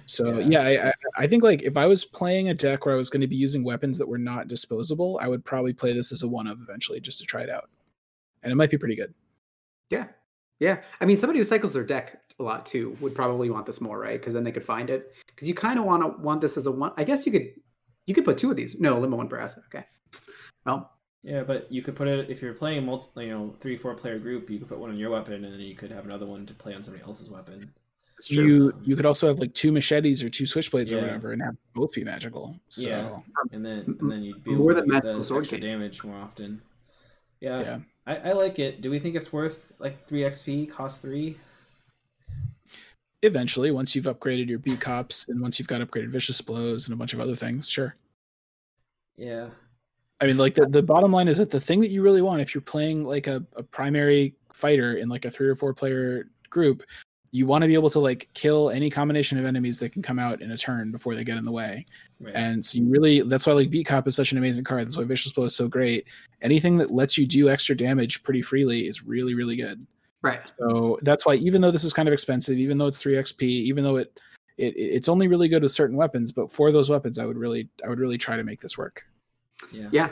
So 0.06 0.38
Yeah. 0.40 0.46
yeah, 0.48 0.62
I, 0.62 0.88
I, 0.88 0.92
I 1.18 1.26
think 1.28 1.44
like 1.44 1.62
if 1.62 1.76
I 1.76 1.86
was 1.86 2.04
playing 2.04 2.48
a 2.48 2.54
deck 2.54 2.84
where 2.84 2.94
I 2.94 2.98
was 2.98 3.08
going 3.10 3.20
to 3.20 3.28
be 3.28 3.36
using 3.36 3.62
weapons 3.62 3.96
that 3.98 4.08
were 4.08 4.18
not 4.18 4.48
disposable, 4.48 5.20
I 5.22 5.28
would 5.28 5.44
probably 5.44 5.72
play 5.72 5.92
this 5.92 6.10
as 6.10 6.22
a 6.22 6.28
one 6.28 6.48
of 6.48 6.60
eventually 6.60 7.00
just 7.00 7.18
to 7.20 7.24
try 7.24 7.42
it 7.42 7.50
out, 7.50 7.70
and 8.42 8.50
it 8.50 8.56
might 8.56 8.70
be 8.70 8.78
pretty 8.78 8.96
good. 8.96 9.14
Yeah. 9.90 10.06
Yeah. 10.58 10.80
I 11.00 11.04
mean, 11.06 11.16
somebody 11.18 11.38
who 11.38 11.44
cycles 11.44 11.72
their 11.72 11.84
deck 11.84 12.20
a 12.38 12.42
lot 12.42 12.66
too 12.66 12.96
would 13.00 13.14
probably 13.14 13.50
want 13.50 13.66
this 13.66 13.80
more, 13.80 13.98
right? 14.00 14.18
Because 14.18 14.34
then 14.34 14.42
they 14.44 14.52
could 14.52 14.64
find 14.64 14.90
it. 14.90 15.14
Because 15.28 15.46
you 15.46 15.54
kind 15.54 15.78
of 15.78 15.84
want 15.84 16.02
to 16.02 16.20
want 16.22 16.40
this 16.40 16.56
as 16.56 16.66
a 16.66 16.72
one. 16.72 16.92
I 16.96 17.04
guess 17.04 17.24
you 17.24 17.30
could 17.32 17.52
you 18.06 18.14
could 18.14 18.24
put 18.24 18.36
two 18.38 18.50
of 18.50 18.56
these. 18.56 18.76
No, 18.80 18.98
limo 18.98 19.16
one 19.16 19.28
per 19.28 19.38
asset. 19.38 19.62
Okay. 19.72 19.84
Well, 20.66 20.90
Yeah, 21.22 21.42
but 21.42 21.70
you 21.70 21.82
could 21.82 21.96
put 21.96 22.08
it 22.08 22.30
if 22.30 22.40
you're 22.42 22.54
playing 22.54 22.86
multi, 22.86 23.24
you 23.24 23.28
know, 23.28 23.54
three 23.60 23.76
four 23.76 23.94
player 23.94 24.18
group. 24.18 24.48
You 24.50 24.58
could 24.58 24.68
put 24.68 24.78
one 24.78 24.90
on 24.90 24.96
your 24.96 25.10
weapon, 25.10 25.44
and 25.44 25.52
then 25.52 25.60
you 25.60 25.74
could 25.74 25.90
have 25.90 26.04
another 26.04 26.26
one 26.26 26.46
to 26.46 26.54
play 26.54 26.74
on 26.74 26.82
somebody 26.82 27.04
else's 27.04 27.28
weapon. 27.28 27.72
it's 28.18 28.28
true. 28.28 28.42
You 28.42 28.74
you 28.82 28.96
could 28.96 29.06
also 29.06 29.26
have 29.28 29.38
like 29.38 29.52
two 29.54 29.72
machetes 29.72 30.22
or 30.22 30.30
two 30.30 30.44
switchblades 30.44 30.92
or 30.92 31.00
whatever, 31.00 31.32
and 31.32 31.42
have 31.42 31.56
both 31.74 31.92
be 31.92 32.04
magical. 32.04 32.56
So 32.68 32.88
Yeah. 32.88 33.18
And 33.52 33.64
then 33.64 33.96
and 34.00 34.10
then 34.10 34.22
you'd 34.22 34.42
be 34.44 34.52
more 34.52 34.72
able 34.72 34.80
than 34.80 34.90
get 34.90 35.04
magical 35.04 35.22
sword 35.22 35.44
extra 35.44 35.60
damage 35.60 36.02
more 36.04 36.16
often. 36.16 36.62
Yeah, 37.40 37.60
yeah. 37.60 37.78
I, 38.06 38.30
I 38.30 38.32
like 38.32 38.58
it. 38.58 38.80
Do 38.80 38.90
we 38.90 38.98
think 38.98 39.14
it's 39.14 39.32
worth 39.32 39.72
like 39.78 40.06
three 40.06 40.22
XP? 40.22 40.70
Cost 40.70 41.00
three? 41.02 41.36
Eventually, 43.22 43.70
once 43.70 43.94
you've 43.94 44.06
upgraded 44.06 44.48
your 44.48 44.58
B 44.58 44.76
cops 44.76 45.28
and 45.28 45.40
once 45.40 45.58
you've 45.58 45.68
got 45.68 45.82
upgraded 45.82 46.08
vicious 46.08 46.40
blows 46.40 46.88
and 46.88 46.94
a 46.94 46.96
bunch 46.96 47.12
of 47.12 47.20
other 47.20 47.34
things, 47.34 47.68
sure. 47.68 47.94
Yeah. 49.16 49.50
I 50.20 50.26
mean, 50.26 50.36
like 50.36 50.54
the, 50.54 50.66
the 50.66 50.82
bottom 50.82 51.12
line 51.12 51.28
is 51.28 51.38
that 51.38 51.50
the 51.50 51.60
thing 51.60 51.80
that 51.80 51.88
you 51.88 52.02
really 52.02 52.22
want, 52.22 52.42
if 52.42 52.54
you're 52.54 52.60
playing 52.60 53.04
like 53.04 53.26
a, 53.26 53.44
a 53.56 53.62
primary 53.62 54.34
fighter 54.52 54.94
in 54.94 55.08
like 55.08 55.24
a 55.24 55.30
three 55.30 55.48
or 55.48 55.54
four 55.54 55.72
player 55.72 56.28
group, 56.50 56.82
you 57.32 57.46
want 57.46 57.62
to 57.62 57.68
be 57.68 57.74
able 57.74 57.90
to 57.90 58.00
like 58.00 58.28
kill 58.34 58.70
any 58.70 58.90
combination 58.90 59.38
of 59.38 59.46
enemies 59.46 59.78
that 59.78 59.92
can 59.92 60.02
come 60.02 60.18
out 60.18 60.42
in 60.42 60.50
a 60.50 60.58
turn 60.58 60.90
before 60.90 61.14
they 61.14 61.24
get 61.24 61.38
in 61.38 61.44
the 61.44 61.52
way. 61.52 61.86
Right. 62.18 62.34
And 62.34 62.64
so 62.64 62.78
you 62.78 62.88
really, 62.88 63.22
that's 63.22 63.46
why 63.46 63.52
like 63.52 63.70
Beat 63.70 63.86
Cop 63.86 64.08
is 64.08 64.16
such 64.16 64.32
an 64.32 64.38
amazing 64.38 64.64
card. 64.64 64.82
That's 64.82 64.96
why 64.96 65.04
Vicious 65.04 65.32
Blow 65.32 65.44
is 65.44 65.54
so 65.54 65.68
great. 65.68 66.06
Anything 66.42 66.76
that 66.78 66.90
lets 66.90 67.16
you 67.16 67.26
do 67.26 67.48
extra 67.48 67.76
damage 67.76 68.22
pretty 68.22 68.42
freely 68.42 68.86
is 68.86 69.04
really, 69.04 69.34
really 69.34 69.56
good. 69.56 69.86
right. 70.22 70.46
So 70.58 70.98
that's 71.02 71.24
why 71.24 71.36
even 71.36 71.60
though 71.62 71.70
this 71.70 71.84
is 71.84 71.92
kind 71.92 72.08
of 72.08 72.12
expensive, 72.12 72.58
even 72.58 72.78
though 72.78 72.88
it's 72.88 73.00
three 73.00 73.14
XP, 73.14 73.42
even 73.42 73.84
though 73.84 73.96
it, 73.96 74.18
it 74.58 74.74
it's 74.76 75.08
only 75.08 75.28
really 75.28 75.48
good 75.48 75.62
with 75.62 75.72
certain 75.72 75.96
weapons, 75.96 76.32
but 76.32 76.50
for 76.50 76.72
those 76.72 76.90
weapons, 76.90 77.18
I 77.18 77.24
would 77.24 77.38
really, 77.38 77.68
I 77.84 77.88
would 77.88 78.00
really 78.00 78.18
try 78.18 78.36
to 78.36 78.44
make 78.44 78.60
this 78.60 78.76
work. 78.76 79.06
Yeah. 79.72 79.88
Yeah. 79.92 80.10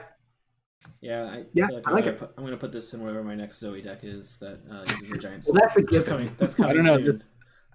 Yeah, 1.01 1.23
I, 1.25 1.45
Yeah, 1.53 1.67
feel 1.69 1.77
like 1.77 1.87
I 1.87 1.91
I'm, 1.91 1.95
like 1.97 2.05
gonna 2.05 2.17
it. 2.17 2.19
put, 2.19 2.31
I'm 2.39 2.45
gonna 2.45 2.57
put 2.57 2.73
this 2.73 2.93
in 2.95 3.01
whatever 3.01 3.23
my 3.23 3.35
next 3.35 3.59
Zoe 3.61 3.83
deck 3.83 4.01
is 4.03 4.39
that 4.39 4.59
uh, 4.71 4.85
uses 5.01 5.13
a 5.13 5.19
giant. 5.19 5.45
Well, 5.49 5.61
that's 5.61 5.77
a 5.77 5.81
sword, 5.81 5.91
which 5.91 5.99
is 6.01 6.05
given. 6.05 6.29
Coming, 6.29 6.55
I 6.71 6.73
don't 6.75 6.85
know, 6.85 6.97
soon. 6.97 7.05
just- 7.05 7.29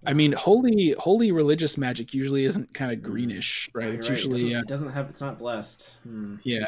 I 0.06 0.12
mean, 0.14 0.34
holy, 0.34 0.92
holy 1.00 1.32
religious 1.32 1.78
magic 1.78 2.14
usually 2.14 2.44
isn't 2.44 2.74
kind 2.74 2.92
of 2.92 3.02
greenish, 3.02 3.70
right? 3.74 3.86
You're 3.86 3.94
It's 3.94 4.08
It 4.10 4.12
usually, 4.12 4.42
doesn't, 4.42 4.56
uh, 4.56 4.60
it 4.60 4.68
doesn't 4.68 4.90
have. 4.92 5.10
It's 5.10 5.22
not 5.22 5.40
blessed. 5.40 5.92
Hmm. 6.04 6.36
yeah. 6.44 6.66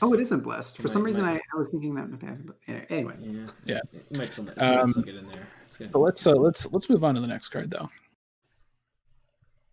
Oh, 0.00 0.12
it 0.12 0.20
isn't 0.20 0.40
blessed. 0.40 0.76
For 0.76 0.84
Might- 0.84 0.92
some 0.92 1.02
reason, 1.02 1.24
I, 1.24 1.34
I 1.36 1.56
was 1.56 1.68
thinking 1.70 1.94
that. 1.96 2.08
but 2.46 2.56
Anyway, 2.90 3.14
Yeah. 3.20 3.46
Yeah. 3.64 3.80
It 3.92 4.16
might 4.16 4.32
still, 4.32 4.46
it 4.48 4.58
Um, 4.62 4.86
still 4.88 5.02
get 5.02 5.16
in 5.16 5.26
there. 5.26 5.48
It's. 5.66 5.78
But 5.78 5.98
let's 5.98 6.24
uh, 6.24 6.32
let's 6.34 6.70
let's 6.70 6.88
move 6.88 7.02
on 7.02 7.16
to 7.16 7.20
the 7.20 7.26
next 7.26 7.48
card 7.48 7.70
though. 7.72 7.88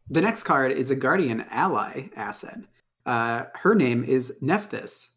the 0.10 0.22
next 0.22 0.44
card 0.44 0.72
is 0.72 0.90
a 0.92 0.96
guardian 0.96 1.46
ally 1.52 2.10
asset. 2.16 2.58
Uh, 3.06 3.46
her 3.56 3.76
name 3.76 4.04
is 4.04 4.38
Nephthys, 4.42 5.10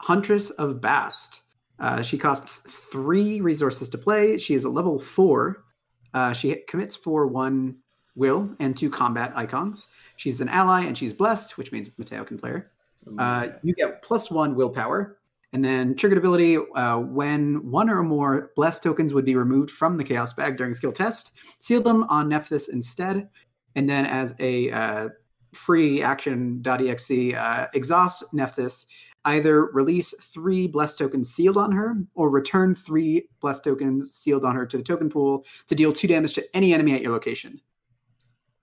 Huntress 0.00 0.50
of 0.50 0.80
Bast. 0.80 1.40
Uh, 1.78 2.02
she 2.02 2.16
costs 2.16 2.60
three 2.60 3.40
resources 3.40 3.88
to 3.88 3.98
play. 3.98 4.38
She 4.38 4.54
is 4.54 4.64
a 4.64 4.68
level 4.68 4.98
four. 4.98 5.64
Uh, 6.12 6.32
she 6.32 6.54
commits 6.68 6.94
for 6.94 7.26
one 7.26 7.76
will 8.14 8.54
and 8.60 8.76
two 8.76 8.90
combat 8.90 9.32
icons. 9.34 9.88
She's 10.16 10.40
an 10.40 10.48
ally 10.48 10.82
and 10.82 10.96
she's 10.96 11.12
blessed, 11.12 11.58
which 11.58 11.72
means 11.72 11.90
Mateo 11.98 12.24
can 12.24 12.38
play 12.38 12.50
her. 12.50 12.70
Uh, 13.18 13.48
you 13.62 13.74
get 13.74 14.02
plus 14.02 14.30
one 14.30 14.54
willpower. 14.54 15.18
And 15.52 15.64
then 15.64 15.94
triggered 15.94 16.18
ability 16.18 16.58
uh, 16.74 16.98
when 16.98 17.70
one 17.70 17.88
or 17.88 18.02
more 18.02 18.50
blessed 18.56 18.82
tokens 18.82 19.14
would 19.14 19.24
be 19.24 19.36
removed 19.36 19.70
from 19.70 19.96
the 19.96 20.02
chaos 20.02 20.32
bag 20.32 20.56
during 20.56 20.74
skill 20.74 20.90
test, 20.90 21.30
seal 21.60 21.80
them 21.80 22.02
on 22.04 22.28
Nephthys 22.28 22.68
instead. 22.68 23.28
And 23.76 23.88
then 23.88 24.04
as 24.04 24.34
a 24.40 24.70
uh, 24.72 25.08
free 25.54 26.02
action.exe, 26.02 27.10
uh, 27.34 27.66
exhaust 27.74 28.24
Nephthys. 28.34 28.86
either 29.26 29.66
release 29.66 30.12
three 30.20 30.66
blessed 30.66 30.98
tokens 30.98 31.32
sealed 31.32 31.56
on 31.56 31.72
her 31.72 31.96
or 32.14 32.28
return 32.28 32.74
three 32.74 33.26
blessed 33.40 33.64
tokens 33.64 34.14
sealed 34.14 34.44
on 34.44 34.54
her 34.54 34.66
to 34.66 34.76
the 34.76 34.82
token 34.82 35.08
pool 35.08 35.46
to 35.66 35.74
deal 35.74 35.92
two 35.92 36.06
damage 36.06 36.34
to 36.34 36.56
any 36.56 36.74
enemy 36.74 36.92
at 36.94 37.00
your 37.00 37.12
location. 37.12 37.60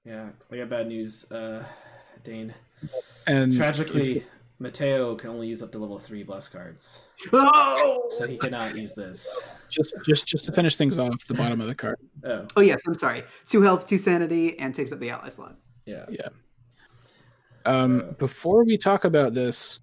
Yeah, 0.06 0.30
I 0.52 0.58
got 0.58 0.70
bad 0.70 0.88
news, 0.88 1.32
uh, 1.32 1.64
Dane. 2.24 2.54
And 3.28 3.56
Tragically, 3.56 4.18
if- 4.18 4.24
Mateo 4.60 5.16
can 5.16 5.32
only 5.32 5.48
use 5.48 5.64
up 5.64 5.72
to 5.72 5.80
level 5.80 5.98
three 5.98 6.22
bless 6.22 6.48
cards, 6.48 7.06
Oh! 7.34 8.06
so 8.12 8.28
he 8.28 8.38
cannot 8.38 8.76
use 8.78 8.94
this. 8.94 9.28
just 9.70 9.96
just 10.06 10.28
just 10.28 10.46
to 10.46 10.52
finish 10.52 10.76
things 10.76 11.00
off, 11.00 11.26
the 11.28 11.34
bottom 11.34 11.60
of 11.62 11.68
the 11.68 11.74
card. 11.74 11.98
Oh, 12.24 12.46
Oh 12.56 12.62
yes, 12.62 12.84
I'm 12.86 12.94
sorry. 12.94 13.24
Two 13.48 13.64
health, 13.64 13.88
two 13.88 13.98
sanity, 13.98 14.60
and 14.60 14.76
takes 14.76 14.92
up 14.92 15.00
the 15.00 15.10
ally 15.10 15.30
slot. 15.30 15.58
Yeah, 15.88 16.06
yeah. 16.12 16.30
Um, 17.66 18.00
So- 18.02 18.16
before 18.18 18.64
we 18.64 18.78
talk 18.78 19.06
about 19.06 19.34
this, 19.34 19.82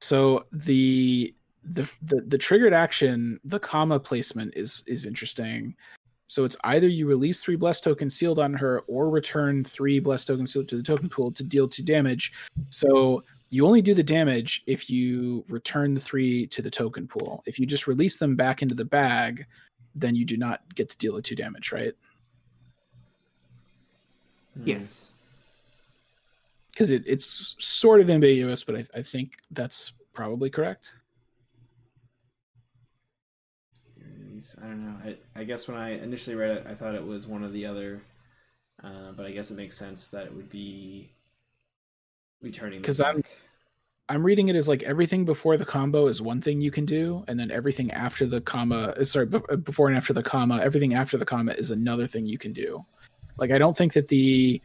so 0.00 0.46
the, 0.52 1.34
the 1.64 1.90
the 2.02 2.22
the 2.22 2.38
triggered 2.38 2.72
action, 2.72 3.38
the 3.44 3.58
comma 3.58 4.00
placement 4.00 4.54
is 4.56 4.82
is 4.86 5.06
interesting. 5.06 5.74
So 6.26 6.44
it's 6.44 6.56
either 6.62 6.86
you 6.88 7.08
release 7.08 7.42
three 7.42 7.56
blessed 7.56 7.82
tokens 7.82 8.14
sealed 8.14 8.38
on 8.38 8.54
her, 8.54 8.80
or 8.86 9.10
return 9.10 9.64
three 9.64 9.98
blessed 9.98 10.28
tokens 10.28 10.52
sealed 10.52 10.68
to 10.68 10.76
the 10.76 10.82
token 10.82 11.08
pool 11.08 11.32
to 11.32 11.42
deal 11.42 11.66
two 11.68 11.82
damage. 11.82 12.32
So 12.70 13.24
you 13.50 13.66
only 13.66 13.82
do 13.82 13.94
the 13.94 14.02
damage 14.04 14.62
if 14.68 14.88
you 14.88 15.44
return 15.48 15.92
the 15.92 16.00
three 16.00 16.46
to 16.46 16.62
the 16.62 16.70
token 16.70 17.08
pool. 17.08 17.42
If 17.46 17.58
you 17.58 17.66
just 17.66 17.88
release 17.88 18.16
them 18.16 18.36
back 18.36 18.62
into 18.62 18.76
the 18.76 18.84
bag, 18.84 19.44
then 19.96 20.14
you 20.14 20.24
do 20.24 20.36
not 20.36 20.62
get 20.76 20.88
to 20.90 20.96
deal 20.98 21.16
the 21.16 21.22
two 21.22 21.34
damage, 21.34 21.72
right? 21.72 21.94
Hmm. 24.54 24.66
Yes. 24.66 25.08
Because 26.72 26.90
it, 26.90 27.04
it's 27.06 27.56
sort 27.58 28.00
of 28.00 28.10
ambiguous, 28.10 28.64
but 28.64 28.76
I, 28.76 28.84
I 28.94 29.02
think 29.02 29.36
that's 29.50 29.92
probably 30.12 30.50
correct. 30.50 30.92
I 34.58 34.66
don't 34.66 34.84
know. 34.84 34.96
I, 35.04 35.40
I 35.40 35.44
guess 35.44 35.68
when 35.68 35.76
I 35.76 36.02
initially 36.02 36.34
read 36.34 36.56
it, 36.56 36.66
I 36.68 36.74
thought 36.74 36.94
it 36.94 37.04
was 37.04 37.26
one 37.26 37.44
or 37.44 37.50
the 37.50 37.66
other, 37.66 38.02
uh, 38.82 39.12
but 39.14 39.26
I 39.26 39.32
guess 39.32 39.50
it 39.50 39.56
makes 39.56 39.76
sense 39.76 40.08
that 40.08 40.26
it 40.26 40.34
would 40.34 40.48
be 40.48 41.12
returning. 42.40 42.80
Because 42.80 43.00
I'm- 43.00 43.22
I'm 44.08 44.24
reading 44.24 44.48
it 44.48 44.56
as 44.56 44.66
like 44.66 44.82
everything 44.82 45.24
before 45.24 45.56
the 45.56 45.64
combo 45.64 46.08
is 46.08 46.20
one 46.20 46.40
thing 46.40 46.60
you 46.60 46.72
can 46.72 46.84
do, 46.84 47.24
and 47.28 47.38
then 47.38 47.52
everything 47.52 47.92
after 47.92 48.26
the 48.26 48.40
comma, 48.40 48.94
uh, 48.96 49.04
sorry, 49.04 49.26
be- 49.26 49.38
before 49.62 49.86
and 49.86 49.96
after 49.96 50.12
the 50.12 50.22
comma, 50.22 50.58
everything 50.58 50.94
after 50.94 51.16
the 51.16 51.24
comma 51.24 51.52
is 51.52 51.70
another 51.70 52.08
thing 52.08 52.26
you 52.26 52.36
can 52.36 52.52
do. 52.52 52.84
Like 53.36 53.52
I 53.52 53.58
don't 53.58 53.76
think 53.76 53.92
that 53.92 54.08
the 54.08 54.60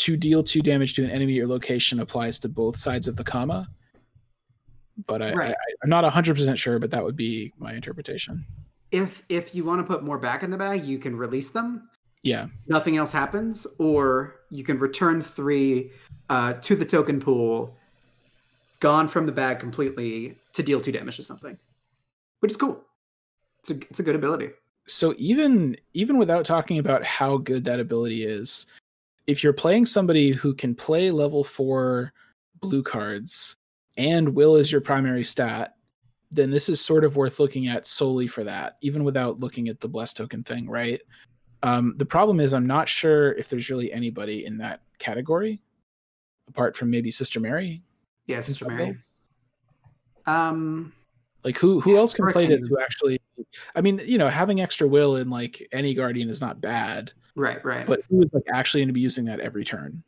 to 0.00 0.16
deal 0.16 0.42
two 0.42 0.62
damage 0.62 0.94
to 0.94 1.04
an 1.04 1.10
enemy 1.10 1.38
or 1.40 1.46
location 1.46 2.00
applies 2.00 2.38
to 2.40 2.48
both 2.48 2.76
sides 2.76 3.06
of 3.08 3.16
the 3.16 3.24
comma, 3.24 3.68
but 5.06 5.22
I, 5.22 5.32
Right. 5.32 5.50
I 5.52 5.72
I'm 5.82 5.90
not 5.90 6.04
hundred 6.12 6.36
percent 6.36 6.58
sure, 6.58 6.78
but 6.78 6.90
that 6.90 7.04
would 7.04 7.16
be 7.16 7.52
my 7.58 7.72
interpretation. 7.74 8.44
If 8.90 9.24
if 9.28 9.54
you 9.54 9.64
want 9.64 9.80
to 9.80 9.84
put 9.84 10.02
more 10.02 10.18
back 10.18 10.42
in 10.42 10.50
the 10.50 10.58
bag, 10.58 10.84
you 10.84 10.98
can 10.98 11.16
release 11.16 11.50
them. 11.50 11.88
Yeah, 12.22 12.48
Nothing 12.66 12.98
else 12.98 13.12
happens, 13.12 13.66
or 13.78 14.40
you 14.50 14.62
can 14.62 14.78
return 14.78 15.22
three 15.22 15.90
uh, 16.28 16.52
to 16.54 16.76
the 16.76 16.84
token 16.84 17.18
pool, 17.18 17.74
gone 18.80 19.08
from 19.08 19.24
the 19.24 19.32
bag 19.32 19.58
completely 19.58 20.36
to 20.52 20.62
deal 20.62 20.80
two 20.82 20.92
damage 20.92 21.16
to 21.16 21.22
something, 21.22 21.56
which 22.40 22.50
is 22.50 22.58
cool. 22.58 22.82
It's 23.60 23.70
a 23.70 23.74
it's 23.88 24.00
a 24.00 24.02
good 24.02 24.16
ability. 24.16 24.50
so 24.86 25.14
even 25.16 25.76
even 25.94 26.18
without 26.18 26.44
talking 26.44 26.78
about 26.78 27.04
how 27.04 27.38
good 27.38 27.64
that 27.64 27.80
ability 27.80 28.24
is 28.24 28.66
if 29.30 29.44
you're 29.44 29.52
playing 29.52 29.86
somebody 29.86 30.32
who 30.32 30.54
can 30.54 30.74
play 30.74 31.10
level 31.10 31.44
4 31.44 32.12
blue 32.60 32.82
cards 32.82 33.56
and 33.96 34.28
will 34.28 34.56
is 34.56 34.70
your 34.70 34.80
primary 34.80 35.24
stat 35.24 35.76
then 36.32 36.50
this 36.50 36.68
is 36.68 36.80
sort 36.80 37.04
of 37.04 37.16
worth 37.16 37.40
looking 37.40 37.68
at 37.68 37.86
solely 37.86 38.26
for 38.26 38.44
that 38.44 38.76
even 38.82 39.04
without 39.04 39.40
looking 39.40 39.68
at 39.68 39.80
the 39.80 39.88
blessed 39.88 40.16
token 40.16 40.42
thing 40.42 40.68
right? 40.68 41.00
Um, 41.62 41.94
the 41.96 42.06
problem 42.06 42.40
is 42.40 42.54
i'm 42.54 42.66
not 42.66 42.88
sure 42.88 43.32
if 43.32 43.48
there's 43.48 43.70
really 43.70 43.92
anybody 43.92 44.44
in 44.46 44.58
that 44.58 44.80
category 44.98 45.60
apart 46.48 46.76
from 46.76 46.90
maybe 46.90 47.10
sister 47.10 47.38
mary. 47.38 47.82
Yeah, 48.26 48.40
Sister 48.42 48.66
Mary. 48.68 48.96
Um, 50.26 50.92
Like 51.44 51.56
who 51.56 51.80
who 51.80 51.96
else 51.96 52.12
can 52.12 52.30
play 52.32 52.46
this? 52.46 52.60
Who 52.68 52.78
actually? 52.78 53.20
I 53.74 53.80
mean, 53.80 54.00
you 54.04 54.18
know, 54.18 54.28
having 54.28 54.60
extra 54.60 54.86
will 54.86 55.16
in 55.16 55.30
like 55.30 55.66
any 55.72 55.94
guardian 55.94 56.28
is 56.28 56.40
not 56.40 56.60
bad, 56.60 57.12
right, 57.34 57.64
right. 57.64 57.86
but 57.86 58.00
who 58.10 58.22
is 58.22 58.32
like 58.34 58.44
actually 58.52 58.82
going 58.82 58.88
to 58.88 58.94
be 58.94 59.00
using 59.00 59.24
that 59.24 59.40
every 59.40 59.64
turn? 59.64 60.02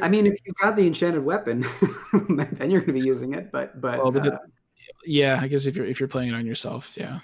I 0.00 0.08
mean, 0.08 0.26
if 0.26 0.38
you've 0.44 0.56
got 0.56 0.76
the 0.76 0.86
enchanted 0.86 1.24
weapon, 1.24 1.64
then 2.28 2.70
you're 2.70 2.80
going 2.80 2.94
to 2.94 3.00
be 3.00 3.00
using 3.00 3.34
it. 3.34 3.50
But 3.52 3.80
but, 3.80 3.98
Well, 4.02 4.12
but 4.12 4.22
uh, 4.22 4.30
the- 4.30 4.40
Yeah, 5.04 5.38
I 5.40 5.48
guess 5.48 5.66
if 5.66 5.76
you're 5.76 5.86
if 5.86 6.00
you're 6.00 6.08
playing 6.08 6.30
it 6.30 6.34
on 6.34 6.46
yourself, 6.46 6.94
yeah. 6.96 7.20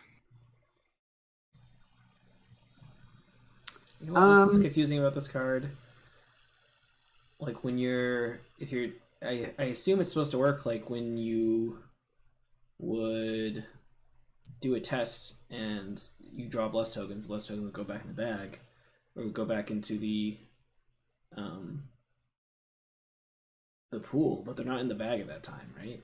You 4.00 4.08
know 4.08 4.12
what 4.14 4.22
else 4.22 4.50
is 4.50 4.56
Um, 4.56 4.62
confusing 4.62 4.98
about 4.98 5.14
this 5.14 5.28
card? 5.28 5.70
Like 7.38 7.62
when 7.64 7.78
you're, 7.78 8.40
if 8.58 8.72
you're, 8.72 8.90
I, 9.24 9.52
I 9.58 9.64
assume 9.64 10.00
it's 10.00 10.10
supposed 10.10 10.32
to 10.32 10.38
work 10.38 10.66
like 10.66 10.90
when 10.90 11.16
you 11.16 11.78
would 12.78 13.64
do 14.60 14.74
a 14.74 14.80
test 14.80 15.34
and 15.50 16.02
you 16.20 16.48
draw 16.48 16.68
blessed 16.68 16.94
tokens, 16.94 17.26
blessed 17.26 17.48
tokens 17.48 17.64
would 17.64 17.74
go 17.74 17.84
back 17.84 18.02
in 18.02 18.08
the 18.08 18.22
bag, 18.22 18.58
or 19.16 19.24
would 19.24 19.34
go 19.34 19.44
back 19.44 19.70
into 19.70 19.98
the, 19.98 20.38
um, 21.36 21.82
the 23.90 24.00
pool, 24.00 24.42
but 24.44 24.56
they're 24.56 24.66
not 24.66 24.80
in 24.80 24.88
the 24.88 24.94
bag 24.94 25.20
at 25.20 25.28
that 25.28 25.42
time, 25.42 25.72
right? 25.78 26.00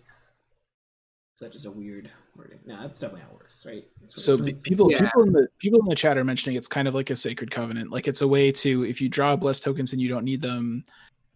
Is 1.34 1.40
that 1.40 1.52
just 1.52 1.66
a 1.66 1.70
weird 1.70 2.10
wording? 2.36 2.58
No, 2.66 2.80
that's 2.82 2.98
definitely 2.98 3.22
how 3.22 3.28
it 3.32 3.34
works, 3.34 3.64
right? 3.64 3.84
So 4.06 4.34
it's- 4.34 4.58
people 4.62 4.90
Yeah. 4.90 4.98
people 4.98 5.22
in 5.22 5.32
the 5.32 5.48
people 5.58 5.78
in 5.78 5.86
the 5.86 5.94
chat 5.94 6.18
are 6.18 6.24
mentioning 6.24 6.56
it's 6.56 6.66
kind 6.66 6.88
of 6.88 6.94
like 6.94 7.10
a 7.10 7.16
sacred 7.16 7.50
covenant. 7.50 7.90
Like 7.90 8.08
it's 8.08 8.22
a 8.22 8.28
way 8.28 8.50
to 8.52 8.84
if 8.84 9.00
you 9.00 9.08
draw 9.08 9.36
blessed 9.36 9.62
tokens 9.62 9.92
and 9.92 10.02
you 10.02 10.08
don't 10.08 10.24
need 10.24 10.42
them, 10.42 10.82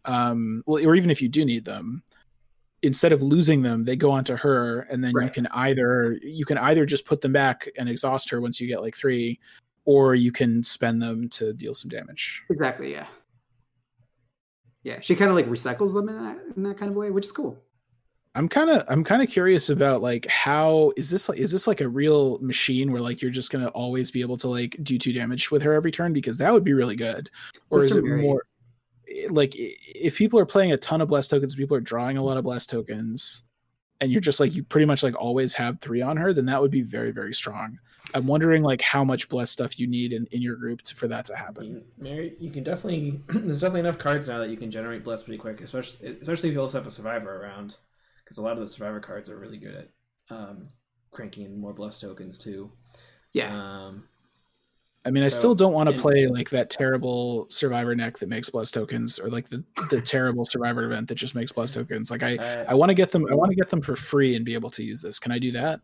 um, 0.05 0.63
well, 0.67 0.85
or 0.85 0.95
even 0.95 1.11
if 1.11 1.23
you 1.23 1.29
do 1.29 1.45
need 1.45 1.65
them, 1.65 2.03
instead 2.83 3.13
of 3.13 3.23
losing 3.23 3.63
them, 3.63 3.85
they 3.85 3.97
go 3.97 4.11
onto 4.11 4.37
her, 4.37 4.81
and 4.91 5.03
then 5.03 5.13
you 5.21 5.31
can 5.31 5.47
either 5.49 6.19
you 6.23 6.45
can 6.45 6.59
either 6.59 6.85
just 6.85 7.07
put 7.07 7.21
them 7.21 7.33
back 7.33 7.69
and 7.79 7.89
exhaust 7.89 8.31
her 8.31 8.41
once 8.41 8.61
you 8.61 8.67
get 8.67 8.83
like 8.83 8.97
three, 8.97 9.39
or 9.85 10.15
you 10.15 10.33
can 10.33 10.63
spend 10.65 11.01
them 11.01 11.29
to 11.31 11.53
deal 11.53 11.75
some 11.75 11.89
damage. 11.89 12.43
exactly, 12.51 12.93
yeah, 12.93 13.07
yeah. 14.83 15.01
She 15.01 15.15
kind 15.15 15.31
of 15.31 15.37
like 15.37 15.47
recycles 15.47 15.95
them 15.95 16.09
in 16.09 16.25
that 16.25 16.39
in 16.57 16.63
that 16.65 16.77
kind 16.77 16.91
of 16.91 16.97
way, 16.97 17.11
which 17.11 17.27
is 17.27 17.33
cool. 17.33 17.57
I'm 18.35 18.49
kind 18.49 18.71
of 18.71 18.85
I'm 18.89 19.05
kind 19.05 19.23
of 19.23 19.29
curious 19.29 19.69
about 19.69 20.03
like 20.03 20.27
how 20.27 20.93
is 20.97 21.11
this 21.11 21.29
like 21.29 21.39
is 21.39 21.53
this 21.53 21.67
like 21.67 21.83
a 21.83 21.89
real 21.89 22.39
machine 22.39 22.91
where 22.91 23.03
like 23.03 23.21
you're 23.21 23.31
just 23.31 23.53
gonna 23.53 23.69
always 23.69 24.11
be 24.11 24.23
able 24.23 24.39
to 24.39 24.49
like 24.49 24.77
do 24.83 24.99
two 24.99 25.13
damage 25.13 25.51
with 25.51 25.63
her 25.63 25.75
every 25.75 25.93
turn 25.93 26.15
because 26.15 26.39
that 26.39 26.53
would 26.53 26.65
be 26.65 26.73
really 26.73 26.97
good, 26.97 27.31
or 27.71 27.85
is 27.85 27.95
it 27.95 28.03
more 28.05 28.43
like 29.29 29.55
if 29.57 30.17
people 30.17 30.39
are 30.39 30.47
playing 30.47 30.73
a 30.73 30.77
ton 30.77 31.01
of 31.01 31.09
blessed 31.09 31.31
tokens, 31.31 31.55
people 31.55 31.77
are 31.77 31.81
drawing 31.81 32.17
a 32.17 32.23
lot 32.23 32.37
of 32.37 32.45
blessed 32.45 32.71
tokens, 32.71 33.45
and 34.01 34.11
you're 34.11 34.21
just 34.21 34.41
like 34.41 34.55
you 34.55 34.63
pretty 34.63 34.87
much 34.87 35.03
like 35.03 35.21
always 35.21 35.55
have 35.55 35.81
three 35.81 36.03
on 36.03 36.17
her, 36.17 36.33
then 36.33 36.47
that 36.47 36.61
would 36.61 36.71
be 36.71 36.83
very 36.83 37.11
very 37.11 37.33
strong. 37.33 37.79
I'm 38.15 38.27
wondering 38.27 38.63
like 38.63 38.81
how 38.81 39.05
much 39.05 39.29
blessed 39.29 39.53
stuff 39.53 39.79
you 39.79 39.87
need 39.87 40.13
in, 40.13 40.27
in 40.33 40.43
your 40.43 40.57
group 40.57 40.83
to, 40.83 40.95
for 40.95 41.09
that 41.09 41.25
to 41.27 41.37
happen. 41.37 41.85
Mary, 41.99 42.35
you 42.39 42.51
can 42.51 42.63
definitely. 42.63 43.21
there's 43.29 43.61
definitely 43.61 43.81
enough 43.81 43.99
cards 43.99 44.29
now 44.29 44.39
that 44.39 44.51
you 44.51 44.57
can 44.57 44.71
generate 44.71 45.05
bless 45.05 45.23
pretty 45.23 45.39
quick, 45.39 45.61
especially 45.61 46.09
especially 46.09 46.51
if 46.51 46.55
you 46.55 46.61
also 46.61 46.79
have 46.79 46.87
a 46.87 46.91
survivor 46.91 47.43
around, 47.43 47.77
because 48.25 48.39
a 48.39 48.43
lot 48.43 48.53
of 48.53 48.61
the 48.61 48.69
survivor 48.69 49.01
cards 49.01 49.31
are 49.31 49.39
really 49.39 49.59
good 49.59 49.75
at 49.75 50.37
um, 50.37 50.69
cranking 51.11 51.45
in 51.45 51.59
more 51.59 51.73
bless 51.73 52.01
tokens 52.01 52.39
too. 52.39 52.71
Yeah, 53.33 53.57
Um, 53.57 54.09
I 55.05 55.11
mean, 55.11 55.25
I 55.25 55.29
still 55.29 55.55
don't 55.55 55.73
want 55.73 55.89
to 55.89 55.97
play 55.97 56.29
like 56.29 56.49
that 56.51 56.71
terrible 56.71 57.47
survivor 57.49 57.95
neck 57.95 58.19
that 58.19 58.29
makes 58.29 58.49
blessed 58.49 58.73
tokens, 58.73 59.19
or 59.19 59.29
like 59.29 59.49
the 59.49 59.65
the 59.91 60.01
terrible 60.01 60.45
survivor 60.45 60.85
event 60.85 61.09
that 61.09 61.17
just 61.17 61.35
makes 61.35 61.51
blessed 61.51 61.75
tokens. 61.79 62.11
Like 62.11 62.23
I, 62.23 62.37
uh, 62.37 62.65
I 62.69 62.75
want 62.75 62.91
to 62.91 62.95
get 62.95 63.11
them. 63.11 63.27
I 63.31 63.35
want 63.35 63.51
to 63.51 63.57
get 63.57 63.69
them 63.69 63.81
for 63.81 63.97
free 63.97 64.37
and 64.37 64.45
be 64.45 64.55
able 64.55 64.71
to 64.71 64.83
use 64.83 65.03
this. 65.03 65.19
Can 65.19 65.33
I 65.33 65.39
do 65.39 65.51
that? 65.53 65.81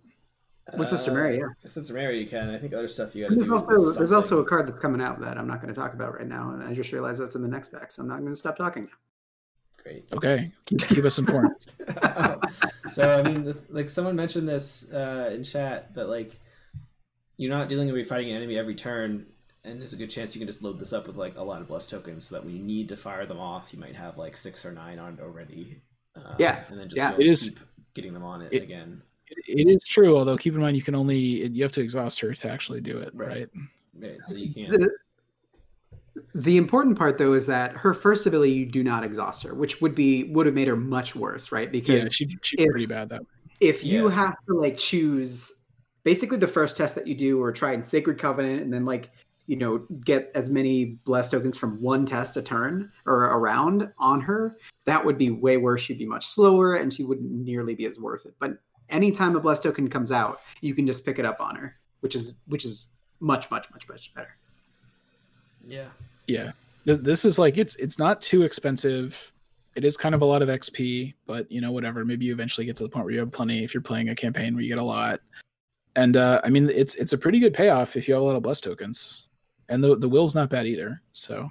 With 0.77 0.91
Sister 0.91 1.13
Mary, 1.13 1.39
yeah. 1.39 1.47
With 1.63 1.73
Sister 1.73 1.95
Mary, 1.95 2.21
you 2.21 2.27
can. 2.27 2.51
I 2.51 2.59
think 2.59 2.75
other 2.75 2.89
stuff 2.89 3.15
you 3.15 3.25
got 3.25 3.31
to 3.31 3.35
there's 3.35 3.47
do. 3.47 3.53
also 3.53 3.93
there's 3.99 4.13
also 4.13 4.41
a 4.41 4.45
card 4.45 4.69
that's 4.69 4.79
coming 4.79 5.01
out 5.01 5.19
that 5.21 5.39
I'm 5.39 5.47
not 5.47 5.63
going 5.63 5.73
to 5.73 5.81
talk 5.81 5.95
about 5.95 6.15
right 6.15 6.29
now, 6.29 6.51
and 6.51 6.63
I 6.63 6.75
just 6.75 6.93
realized 6.93 7.21
that's 7.21 7.35
in 7.35 7.43
the 7.43 7.49
next 7.49 7.73
pack, 7.73 7.91
so 7.91 8.03
I'm 8.03 8.09
not 8.09 8.21
going 8.21 8.33
to 8.33 8.37
stop 8.37 8.57
talking. 8.57 8.89
great. 9.83 10.09
Okay, 10.13 10.51
keep, 10.67 10.81
keep 10.87 11.05
us 11.05 11.19
informed. 11.19 11.57
so 12.93 13.19
I 13.19 13.23
mean, 13.23 13.55
like 13.71 13.89
someone 13.89 14.15
mentioned 14.15 14.49
this 14.49 14.93
uh, 14.93 15.31
in 15.33 15.43
chat, 15.43 15.95
but 15.95 16.09
like 16.09 16.39
you're 17.39 17.51
not 17.57 17.69
dealing 17.71 17.91
with 17.91 18.07
fighting 18.07 18.31
an 18.31 18.37
enemy 18.37 18.59
every 18.59 18.75
turn, 18.75 19.25
and 19.65 19.81
there's 19.81 19.93
a 19.95 19.97
good 19.97 20.11
chance 20.11 20.35
you 20.35 20.39
can 20.41 20.47
just 20.49 20.63
load 20.63 20.79
this 20.79 20.93
up 20.93 21.07
with 21.07 21.17
like 21.17 21.37
a 21.37 21.43
lot 21.43 21.61
of 21.63 21.69
blessed 21.69 21.89
tokens, 21.89 22.27
so 22.29 22.35
that 22.35 22.45
when 22.45 22.55
you 22.55 22.63
need 22.63 22.89
to 22.91 22.97
fire 22.97 23.25
them 23.25 23.39
off, 23.41 23.69
you 23.73 23.79
might 23.79 23.95
have 23.97 24.19
like 24.19 24.37
six 24.37 24.65
or 24.67 24.73
nine 24.73 24.99
on 24.99 25.15
it 25.15 25.21
already. 25.21 25.81
Uh, 26.15 26.35
Yeah, 26.39 26.65
and 26.69 26.79
then 26.79 26.89
just 26.89 26.97
yeah. 26.99 27.13
go 27.13 27.19
It 27.19 27.27
is- 27.27 27.45
keep 27.49 27.61
getting 27.95 28.13
them 28.13 28.25
on 28.25 28.43
it, 28.43 28.53
it- 28.53 28.63
again. 28.63 29.01
It- 29.29 29.61
it 29.61 29.69
is 29.69 29.85
true, 29.85 30.17
although 30.17 30.37
keep 30.37 30.55
in 30.55 30.61
mind 30.61 30.77
you 30.77 30.83
can 30.83 30.95
only 30.95 31.19
you 31.19 31.63
have 31.63 31.73
to 31.73 31.81
exhaust 31.81 32.21
her 32.21 32.35
to 32.35 32.51
actually 32.51 32.81
do 32.81 32.99
it, 32.99 33.11
Right. 33.15 33.29
right? 33.29 33.49
Right, 34.01 34.25
so 34.25 34.35
you 34.37 34.53
can't. 34.53 34.73
The, 34.73 34.91
The 36.35 36.57
important 36.57 36.99
part 36.99 37.17
though 37.19 37.35
is 37.35 37.47
that 37.47 37.73
her 37.77 37.95
first 37.95 38.27
ability 38.27 38.53
you 38.53 38.67
do 38.67 38.83
not 38.83 39.05
exhaust 39.05 39.45
her, 39.45 39.55
which 39.55 39.81
would 39.81 39.95
be 39.95 40.25
would 40.25 40.47
have 40.47 40.55
made 40.55 40.67
her 40.67 40.75
much 40.77 41.15
worse, 41.15 41.53
right? 41.53 41.71
Because 41.71 42.03
Yeah, 42.05 42.09
she 42.11 42.29
she's 42.43 42.59
if- 42.61 42.71
pretty 42.71 42.87
bad 42.87 43.09
that. 43.11 43.21
Way. 43.21 43.27
If 43.61 43.85
you 43.85 44.09
Yeah. 44.09 44.15
have 44.15 44.35
to 44.47 44.55
like 44.55 44.77
choose 44.79 45.53
basically 46.05 46.39
the 46.39 46.49
first 46.49 46.77
test 46.77 46.95
that 46.95 47.07
you 47.07 47.15
do 47.15 47.43
or 47.43 47.53
try 47.53 47.73
in 47.73 47.85
Sacred 47.85 48.19
Covenant 48.19 48.63
and 48.63 48.73
then 48.73 48.85
like 48.85 49.11
you 49.47 49.57
know 49.57 49.79
get 50.05 50.31
as 50.35 50.51
many 50.51 50.99
blessed 51.05 51.31
tokens 51.31 51.57
from 51.57 51.81
one 51.81 52.05
test 52.07 52.37
a 52.37 52.43
turn 52.43 52.91
or 53.07 53.25
around 53.25 53.91
on 53.99 54.21
her, 54.21 54.57
that 54.85 55.05
would 55.05 55.19
be 55.19 55.31
way 55.31 55.57
worse. 55.57 55.81
She'd 55.81 55.99
be 55.99 56.07
much 56.07 56.27
slower 56.27 56.77
and 56.77 56.93
she 56.93 57.05
wouldn't 57.05 57.31
nearly 57.31 57.75
be 57.75 57.87
as 57.87 57.99
worth 57.99 58.27
it. 58.27 58.35
But 58.39 58.59
anytime 58.91 59.37
a 59.37 59.41
blessed 59.41 59.63
token 59.63 59.89
comes 59.89 60.13
out, 60.13 60.41
you 60.61 60.75
can 60.75 60.87
just 60.87 61.05
pick 61.05 61.19
it 61.19 61.25
up 61.25 61.41
on 61.41 61.57
her, 61.57 61.77
which 62.01 62.15
is 62.15 62.35
which 62.47 62.65
is 62.65 62.87
much 63.21 63.51
much 63.51 63.71
much 63.73 63.89
much 63.89 64.15
better. 64.15 64.37
Yeah. 65.67 65.89
Yeah, 66.27 66.53
this 66.85 67.25
is 67.25 67.39
like 67.39 67.57
it's 67.57 67.75
it's 67.77 67.99
not 67.99 68.21
too 68.21 68.43
expensive. 68.43 69.33
It 69.77 69.85
is 69.85 69.97
kind 69.97 70.15
of 70.15 70.23
a 70.23 70.25
lot 70.25 70.43
of 70.43 70.49
XP, 70.49 71.15
but 71.27 71.51
you 71.51 71.61
know 71.61 71.73
whatever. 71.73 72.05
Maybe 72.05 72.27
you 72.27 72.33
eventually 72.33 72.67
get 72.67 72.77
to 72.77 72.83
the 72.83 72.89
point 72.89 73.07
where 73.07 73.15
you 73.15 73.21
have 73.21 73.33
plenty. 73.33 73.65
If 73.65 73.73
you're 73.73 73.83
playing 73.83 74.11
a 74.11 74.15
campaign 74.15 74.55
where 74.55 74.63
you 74.63 74.69
get 74.69 74.79
a 74.79 74.83
lot, 74.83 75.21
and 75.99 76.17
uh, 76.17 76.41
I 76.45 76.51
mean 76.51 76.71
it's 76.71 76.95
it's 76.95 77.13
a 77.13 77.19
pretty 77.19 77.41
good 77.41 77.53
payoff 77.53 77.97
if 77.97 78.07
you 78.07 78.15
have 78.15 78.23
a 78.23 78.27
lot 78.27 78.37
of 78.37 78.43
bless 78.43 78.61
tokens, 78.61 79.27
and 79.69 79.83
the 79.83 79.97
the 79.97 80.09
will's 80.09 80.35
not 80.35 80.49
bad 80.49 80.67
either. 80.67 81.03
So 81.13 81.51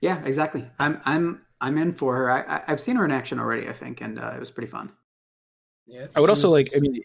Yeah, 0.00 0.22
exactly. 0.24 0.66
I'm 0.78 1.00
I'm 1.04 1.42
I'm 1.60 1.78
in 1.78 1.92
for 1.92 2.16
her. 2.16 2.30
I, 2.30 2.40
I 2.40 2.62
I've 2.68 2.80
seen 2.80 2.96
her 2.96 3.04
in 3.04 3.10
action 3.10 3.38
already, 3.38 3.68
I 3.68 3.72
think, 3.72 4.00
and 4.00 4.18
uh, 4.18 4.32
it 4.36 4.40
was 4.40 4.50
pretty 4.50 4.70
fun. 4.70 4.92
Yeah. 5.86 6.06
I 6.14 6.20
would 6.20 6.30
also 6.30 6.48
was- 6.48 6.52
like. 6.52 6.76
I 6.76 6.80
mean, 6.80 7.02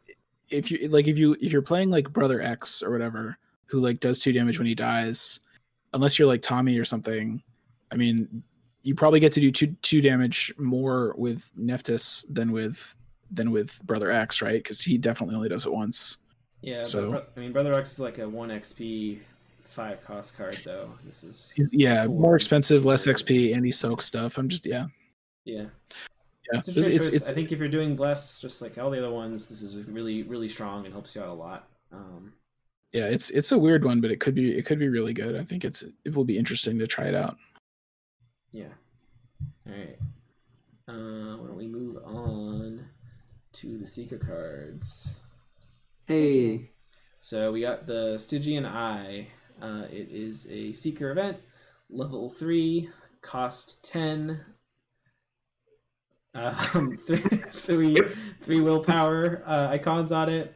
if 0.49 0.69
you 0.69 0.87
like, 0.89 1.07
if 1.07 1.17
you 1.17 1.35
if 1.41 1.51
you're 1.51 1.61
playing 1.61 1.89
like 1.89 2.11
Brother 2.11 2.41
X 2.41 2.81
or 2.83 2.91
whatever, 2.91 3.37
who 3.65 3.79
like 3.79 3.99
does 3.99 4.19
two 4.19 4.31
damage 4.31 4.57
when 4.59 4.67
he 4.67 4.75
dies, 4.75 5.39
unless 5.93 6.19
you're 6.19 6.27
like 6.27 6.41
Tommy 6.41 6.77
or 6.77 6.85
something. 6.85 7.41
I 7.91 7.95
mean, 7.95 8.43
you 8.81 8.95
probably 8.95 9.19
get 9.19 9.31
to 9.33 9.39
do 9.39 9.51
two 9.51 9.75
two 9.81 10.01
damage 10.01 10.53
more 10.57 11.15
with 11.17 11.51
Nephthys 11.57 12.25
than 12.29 12.51
with 12.51 12.95
than 13.35 13.51
with 13.51 13.81
Brother 13.85 14.11
X, 14.11 14.41
right? 14.41 14.61
Because 14.61 14.81
he 14.81 14.97
definitely 14.97 15.35
only 15.35 15.49
does 15.49 15.65
it 15.65 15.73
once. 15.73 16.17
Yeah, 16.61 16.83
so- 16.83 17.23
I 17.35 17.39
mean, 17.39 17.51
Brother 17.51 17.73
X 17.73 17.93
is 17.93 17.99
like 17.99 18.17
a 18.17 18.27
one 18.27 18.49
XP, 18.49 19.19
five 19.65 20.03
cost 20.03 20.35
card 20.37 20.59
though. 20.63 20.89
This 21.05 21.23
is 21.23 21.53
yeah, 21.71 22.07
more 22.07 22.35
expensive, 22.35 22.85
less 22.85 23.05
XP, 23.05 23.55
and 23.55 23.65
he 23.65 23.71
soaks 23.71 24.05
stuff. 24.05 24.37
I'm 24.37 24.49
just 24.49 24.65
yeah, 24.65 24.87
yeah. 25.43 25.65
yeah. 26.51 26.59
It's, 26.59 26.67
It's, 26.69 26.87
it's, 26.87 27.07
it's 27.07 27.29
I 27.29 27.33
think 27.33 27.51
if 27.51 27.59
you're 27.59 27.67
doing 27.67 27.95
bless, 27.95 28.39
just 28.39 28.61
like 28.61 28.77
all 28.77 28.89
the 28.89 28.97
other 28.97 29.11
ones, 29.11 29.47
this 29.47 29.61
is 29.61 29.75
really 29.87 30.23
really 30.23 30.47
strong 30.47 30.85
and 30.85 30.93
helps 30.93 31.15
you 31.15 31.21
out 31.21 31.29
a 31.29 31.33
lot. 31.33 31.67
Um, 31.91 32.33
yeah, 32.93 33.05
it's 33.05 33.29
it's 33.31 33.51
a 33.51 33.59
weird 33.59 33.83
one, 33.83 33.99
but 34.01 34.09
it 34.11 34.19
could 34.19 34.33
be 34.33 34.57
it 34.57 34.65
could 34.65 34.79
be 34.79 34.87
really 34.87 35.13
good. 35.13 35.35
I 35.35 35.43
think 35.43 35.65
it's 35.65 35.83
it 36.05 36.15
will 36.15 36.23
be 36.25 36.37
interesting 36.37 36.79
to 36.79 36.87
try 36.87 37.05
it 37.05 37.15
out. 37.15 37.37
yeah. 38.51 38.73
All 39.67 39.73
right. 39.73 39.97
Uh, 40.87 41.37
why 41.37 41.47
don't 41.47 41.57
we 41.57 41.67
move 41.67 41.97
on 42.05 42.85
to 43.55 43.77
the 43.77 43.87
seeker 43.87 44.17
cards? 44.17 45.09
Hey, 46.05 46.71
So 47.21 47.51
we 47.53 47.61
got 47.61 47.87
the 47.87 48.17
Stygian 48.17 48.65
Eye. 48.65 49.29
Uh, 49.61 49.83
it 49.89 50.09
is 50.11 50.45
a 50.51 50.73
seeker 50.73 51.09
event, 51.09 51.37
level 51.89 52.29
three, 52.29 52.89
cost 53.21 53.83
ten. 53.83 54.41
Um, 56.33 56.97
three, 57.07 57.23
three, 57.53 57.97
three 58.41 58.59
willpower 58.59 59.41
uh, 59.45 59.69
icons 59.71 60.11
on 60.11 60.27
it. 60.29 60.53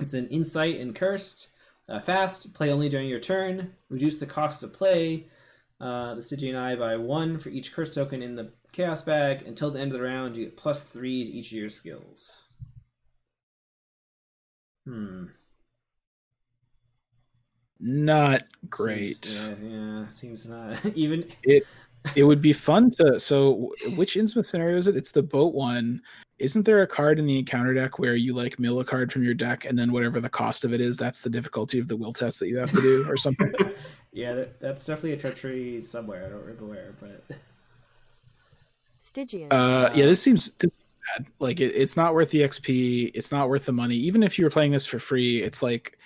It's 0.00 0.14
an 0.14 0.26
insight 0.28 0.80
and 0.80 0.94
cursed. 0.94 1.48
Uh, 1.88 2.00
fast, 2.00 2.54
play 2.54 2.72
only 2.72 2.88
during 2.88 3.08
your 3.08 3.20
turn. 3.20 3.74
Reduce 3.90 4.18
the 4.18 4.26
cost 4.26 4.60
to 4.60 4.68
play 4.68 5.28
uh, 5.78 6.14
the 6.14 6.22
Stygian 6.22 6.56
Eye 6.56 6.76
by 6.76 6.96
one 6.96 7.38
for 7.38 7.50
each 7.50 7.74
curse 7.74 7.94
token 7.94 8.22
in 8.22 8.34
the 8.34 8.50
chaos 8.74 9.02
bag. 9.02 9.42
Until 9.46 9.70
the 9.70 9.80
end 9.80 9.92
of 9.92 9.98
the 9.98 10.04
round, 10.04 10.36
you 10.36 10.44
get 10.44 10.56
plus 10.56 10.82
three 10.82 11.24
to 11.24 11.30
each 11.30 11.46
of 11.46 11.58
your 11.58 11.68
skills. 11.68 12.44
Hmm. 14.86 15.26
Not 17.80 18.44
great. 18.68 19.24
Seems, 19.24 19.60
yeah, 19.62 19.68
yeah, 19.68 20.08
seems 20.08 20.46
not 20.46 20.84
even. 20.94 21.30
it 21.42 21.66
it 22.14 22.24
would 22.24 22.42
be 22.42 22.52
fun 22.52 22.90
to 22.90 23.18
so 23.18 23.72
which 23.96 24.14
Innsmouth 24.14 24.44
scenario 24.44 24.76
is 24.76 24.86
it 24.86 24.94
it's 24.94 25.10
the 25.10 25.22
boat 25.22 25.54
one 25.54 26.02
isn't 26.38 26.66
there 26.66 26.82
a 26.82 26.86
card 26.86 27.18
in 27.18 27.24
the 27.24 27.38
encounter 27.38 27.72
deck 27.72 27.98
where 27.98 28.14
you 28.14 28.34
like 28.34 28.58
mill 28.58 28.80
a 28.80 28.84
card 28.84 29.10
from 29.10 29.24
your 29.24 29.32
deck 29.32 29.64
and 29.64 29.78
then 29.78 29.90
whatever 29.90 30.20
the 30.20 30.28
cost 30.28 30.66
of 30.66 30.74
it 30.74 30.82
is 30.82 30.98
that's 30.98 31.22
the 31.22 31.30
difficulty 31.30 31.78
of 31.78 31.88
the 31.88 31.96
will 31.96 32.12
test 32.12 32.40
that 32.40 32.48
you 32.48 32.58
have 32.58 32.70
to 32.70 32.80
do 32.82 33.06
or 33.08 33.16
something 33.16 33.54
yeah, 34.14 34.32
that, 34.32 34.60
that's 34.60 34.86
definitely 34.86 35.12
a 35.12 35.16
treachery 35.16 35.80
somewhere. 35.80 36.24
I 36.24 36.28
don't 36.28 36.40
remember 36.40 36.66
where, 36.66 36.94
but 37.00 37.36
Stygian. 39.04 39.52
uh 39.52 39.90
yeah 39.94 40.06
this 40.06 40.22
seems 40.22 40.52
this 40.54 40.74
seems 40.74 40.96
bad 41.16 41.26
like 41.38 41.60
it, 41.60 41.74
it's 41.74 41.96
not 41.96 42.14
worth 42.14 42.30
the 42.30 42.40
xp 42.40 43.10
it's 43.14 43.30
not 43.30 43.48
worth 43.48 43.66
the 43.66 43.72
money 43.72 43.94
even 43.94 44.22
if 44.22 44.38
you 44.38 44.44
were 44.44 44.50
playing 44.50 44.72
this 44.72 44.86
for 44.86 44.98
free 44.98 45.42
it's 45.42 45.62
like 45.62 45.98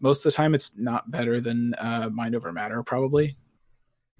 most 0.00 0.24
of 0.24 0.32
the 0.32 0.36
time 0.36 0.54
it's 0.54 0.72
not 0.76 1.10
better 1.10 1.40
than 1.40 1.74
uh 1.74 2.08
mind 2.10 2.34
over 2.34 2.52
matter 2.52 2.82
probably 2.82 3.36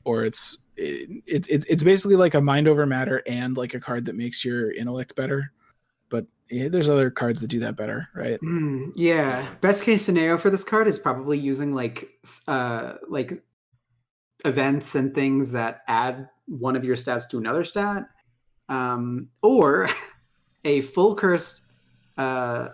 or 0.04 0.24
it's 0.24 0.58
it, 0.76 1.22
it, 1.26 1.48
it 1.48 1.64
it's 1.68 1.82
basically 1.82 2.16
like 2.16 2.34
a 2.34 2.40
mind 2.40 2.68
over 2.68 2.84
matter 2.84 3.22
and 3.26 3.56
like 3.56 3.72
a 3.72 3.80
card 3.80 4.04
that 4.04 4.14
makes 4.14 4.44
your 4.44 4.70
intellect 4.72 5.16
better 5.16 5.50
but 6.10 6.26
yeah, 6.50 6.68
there's 6.68 6.88
other 6.90 7.10
cards 7.10 7.40
that 7.40 7.48
do 7.48 7.58
that 7.60 7.74
better 7.76 8.08
right 8.14 8.38
Hmm, 8.40 8.90
yeah. 8.94 9.48
Best 9.62 9.82
case 9.82 10.04
scenario 10.04 10.38
for 10.38 10.50
this 10.50 10.62
card 10.62 10.86
is 10.86 10.98
probably 10.98 11.38
using 11.38 11.74
like 11.74 12.10
uh 12.46 12.94
like 13.08 13.42
events 14.44 14.94
and 14.94 15.14
things 15.14 15.50
that 15.52 15.80
add 15.88 16.28
one 16.46 16.76
of 16.76 16.84
your 16.84 16.94
stats 16.96 17.28
to 17.30 17.38
another 17.38 17.64
stat. 17.64 18.04
Um 18.68 19.28
or 19.42 19.88
a 20.64 20.80
full 20.80 21.14
cursed 21.14 21.62
uh 22.18 22.68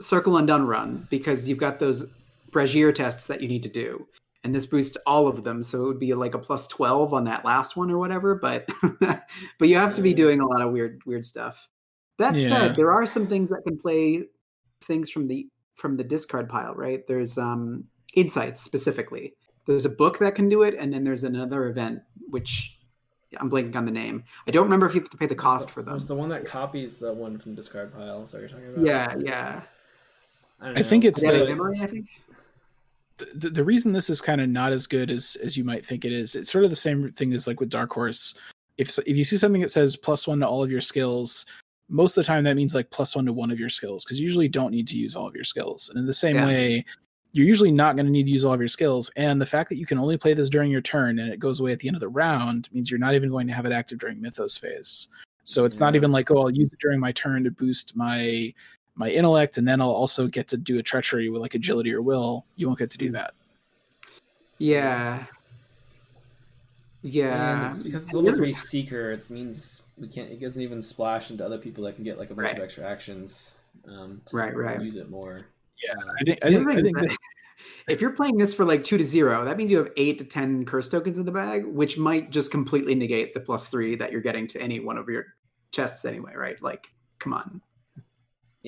circle 0.00 0.36
undone 0.36 0.66
run 0.66 1.06
because 1.10 1.48
you've 1.48 1.58
got 1.58 1.78
those 1.78 2.04
Bragier 2.52 2.94
tests 2.94 3.26
that 3.26 3.40
you 3.40 3.48
need 3.48 3.62
to 3.64 3.68
do. 3.68 4.06
And 4.44 4.54
this 4.54 4.66
boosts 4.66 4.96
all 5.06 5.26
of 5.26 5.42
them, 5.42 5.62
so 5.64 5.82
it 5.82 5.86
would 5.88 5.98
be 5.98 6.14
like 6.14 6.34
a 6.34 6.38
plus 6.38 6.68
twelve 6.68 7.12
on 7.12 7.24
that 7.24 7.44
last 7.44 7.76
one 7.76 7.90
or 7.90 7.98
whatever. 7.98 8.36
But 8.36 8.68
but 9.00 9.68
you 9.68 9.76
have 9.76 9.94
to 9.94 10.02
be 10.02 10.14
doing 10.14 10.40
a 10.40 10.46
lot 10.46 10.62
of 10.62 10.70
weird 10.72 11.00
weird 11.04 11.24
stuff. 11.24 11.68
That 12.18 12.36
Yeah. 12.36 12.48
said, 12.48 12.76
there 12.76 12.92
are 12.92 13.06
some 13.06 13.26
things 13.26 13.48
that 13.48 13.62
can 13.66 13.76
play 13.76 14.24
things 14.84 15.10
from 15.10 15.26
the 15.26 15.48
from 15.74 15.96
the 15.96 16.04
discard 16.04 16.48
pile, 16.48 16.74
right? 16.74 17.04
There's 17.08 17.38
um 17.38 17.84
insights 18.14 18.60
specifically. 18.60 19.34
There's 19.66 19.84
a 19.84 19.90
book 19.90 20.18
that 20.20 20.36
can 20.36 20.48
do 20.48 20.62
it, 20.62 20.76
and 20.78 20.92
then 20.92 21.02
there's 21.02 21.24
another 21.24 21.68
event 21.68 22.00
which 22.28 22.75
I'm 23.40 23.50
blanking 23.50 23.76
on 23.76 23.84
the 23.84 23.90
name. 23.92 24.24
I 24.46 24.50
don't 24.50 24.64
remember 24.64 24.86
if 24.86 24.94
you 24.94 25.00
have 25.00 25.10
to 25.10 25.16
pay 25.16 25.26
the 25.26 25.34
cost 25.34 25.70
for 25.70 25.82
them. 25.82 25.92
There's 25.94 26.06
the 26.06 26.14
one 26.14 26.28
that 26.30 26.44
copies 26.44 26.98
the 26.98 27.12
one 27.12 27.38
from 27.38 27.54
discard 27.54 27.92
pile. 27.94 28.22
Is 28.24 28.32
that 28.32 28.40
you're 28.40 28.48
talking 28.48 28.66
about? 28.74 28.84
Yeah, 28.86 29.14
yeah. 29.18 29.62
I, 30.60 30.66
don't 30.66 30.78
I 30.78 30.82
think 30.82 31.04
it's 31.04 31.22
Yeah, 31.22 31.32
the- 31.32 31.46
memory, 31.46 31.80
I 31.82 31.86
think. 31.86 32.08
the, 33.34 33.50
the 33.50 33.64
reason 33.64 33.92
this 33.92 34.10
is 34.10 34.20
kind 34.20 34.40
of 34.40 34.48
not 34.48 34.72
as 34.72 34.86
good 34.86 35.10
as 35.10 35.36
as 35.42 35.56
you 35.56 35.64
might 35.64 35.84
think 35.84 36.04
it 36.04 36.12
is 36.12 36.34
it's 36.34 36.50
sort 36.52 36.64
of 36.64 36.70
the 36.70 36.76
same 36.76 37.10
thing 37.12 37.32
as 37.32 37.46
like 37.46 37.60
with 37.60 37.70
dark 37.70 37.90
horse 37.92 38.34
if 38.78 38.98
if 39.06 39.16
you 39.16 39.24
see 39.24 39.36
something 39.38 39.62
that 39.62 39.70
says 39.70 39.96
plus 39.96 40.26
one 40.26 40.38
to 40.40 40.46
all 40.46 40.62
of 40.62 40.70
your 40.70 40.82
skills 40.82 41.46
most 41.88 42.16
of 42.16 42.22
the 42.22 42.26
time 42.26 42.44
that 42.44 42.56
means 42.56 42.74
like 42.74 42.90
plus 42.90 43.16
one 43.16 43.24
to 43.24 43.32
one 43.32 43.50
of 43.50 43.58
your 43.58 43.68
skills 43.70 44.04
because 44.04 44.18
you 44.20 44.24
usually 44.26 44.48
don't 44.48 44.70
need 44.70 44.86
to 44.88 44.96
use 44.96 45.16
all 45.16 45.26
of 45.26 45.34
your 45.34 45.44
skills 45.44 45.88
and 45.88 45.98
in 45.98 46.04
the 46.06 46.12
same 46.12 46.36
Yeah. 46.36 46.46
way 46.46 46.84
you're 47.36 47.46
usually 47.46 47.70
not 47.70 47.96
going 47.96 48.06
to 48.06 48.12
need 48.12 48.24
to 48.24 48.30
use 48.30 48.44
all 48.46 48.52
of 48.54 48.60
your 48.60 48.66
skills 48.68 49.10
and 49.16 49.40
the 49.40 49.44
fact 49.46 49.68
that 49.68 49.76
you 49.76 49.84
can 49.84 49.98
only 49.98 50.16
play 50.16 50.32
this 50.32 50.48
during 50.48 50.70
your 50.70 50.80
turn 50.80 51.18
and 51.18 51.30
it 51.30 51.38
goes 51.38 51.60
away 51.60 51.70
at 51.70 51.78
the 51.80 51.86
end 51.88 51.94
of 51.96 52.00
the 52.00 52.08
round 52.08 52.68
means 52.72 52.90
you're 52.90 52.98
not 52.98 53.14
even 53.14 53.28
going 53.28 53.46
to 53.46 53.52
have 53.52 53.66
it 53.66 53.72
active 53.72 53.98
during 53.98 54.20
mythos 54.20 54.56
phase 54.56 55.08
so 55.44 55.64
it's 55.66 55.78
not 55.78 55.94
even 55.94 56.10
like 56.10 56.30
oh 56.30 56.38
i'll 56.38 56.50
use 56.50 56.72
it 56.72 56.78
during 56.80 56.98
my 56.98 57.12
turn 57.12 57.44
to 57.44 57.50
boost 57.50 57.94
my 57.94 58.52
my 58.94 59.10
intellect 59.10 59.58
and 59.58 59.68
then 59.68 59.80
i'll 59.82 59.90
also 59.90 60.26
get 60.26 60.48
to 60.48 60.56
do 60.56 60.78
a 60.78 60.82
treachery 60.82 61.28
with 61.28 61.42
like 61.42 61.54
agility 61.54 61.92
or 61.92 62.00
will 62.00 62.46
you 62.56 62.66
won't 62.66 62.78
get 62.78 62.90
to 62.90 62.98
do 62.98 63.10
that 63.10 63.34
Yeah. 64.58 65.18
And 67.02 67.12
Yeah. 67.14 67.68
it's 67.70 67.82
because 67.82 68.02
it's 68.04 68.14
And 68.14 68.16
level 68.16 68.22
the 68.22 68.28
other- 68.32 68.36
three 68.38 68.52
seeker. 68.54 69.12
It 69.12 69.28
means 69.30 69.82
we 69.98 70.08
can't. 70.08 70.30
It 70.30 70.40
doesn't 70.40 70.60
even 70.62 70.80
splash 70.82 71.30
into 71.30 71.44
other 71.44 71.58
people 71.58 71.84
that 71.84 71.94
can 71.94 72.02
get 72.04 72.18
like 72.18 72.30
a 72.30 72.34
bunch 72.34 72.46
Right. 72.46 72.56
of 72.56 72.64
extra 72.64 72.84
actions. 72.84 73.52
Um, 73.86 74.22
to 74.26 74.36
Right, 74.36 74.56
right. 74.56 74.82
Use 74.82 74.96
it 74.96 75.08
more. 75.10 75.46
Yeah, 75.84 75.94
I 76.18 76.24
think 76.24 76.44
I 76.44 76.48
think, 76.48 76.70
I 76.70 76.82
think 76.82 76.98
that, 76.98 77.08
that 77.08 77.18
if 77.88 78.00
you're 78.00 78.12
playing 78.12 78.36
this 78.36 78.54
for 78.54 78.64
like 78.64 78.84
two 78.84 78.98
to 78.98 79.04
zero, 79.04 79.44
that 79.44 79.56
means 79.56 79.70
you 79.70 79.78
have 79.78 79.90
eight 79.96 80.18
to 80.18 80.24
ten 80.24 80.64
curse 80.64 80.88
tokens 80.88 81.18
in 81.18 81.26
the 81.26 81.32
bag, 81.32 81.64
which 81.66 81.98
might 81.98 82.30
just 82.30 82.50
completely 82.50 82.94
negate 82.94 83.34
the 83.34 83.40
plus 83.40 83.68
three 83.68 83.96
that 83.96 84.12
you're 84.12 84.20
getting 84.20 84.46
to 84.48 84.60
any 84.60 84.80
one 84.80 84.96
of 84.98 85.08
your 85.08 85.24
chests 85.72 86.04
anyway, 86.04 86.34
right? 86.34 86.60
Like, 86.62 86.88
come 87.18 87.32
on. 87.32 87.60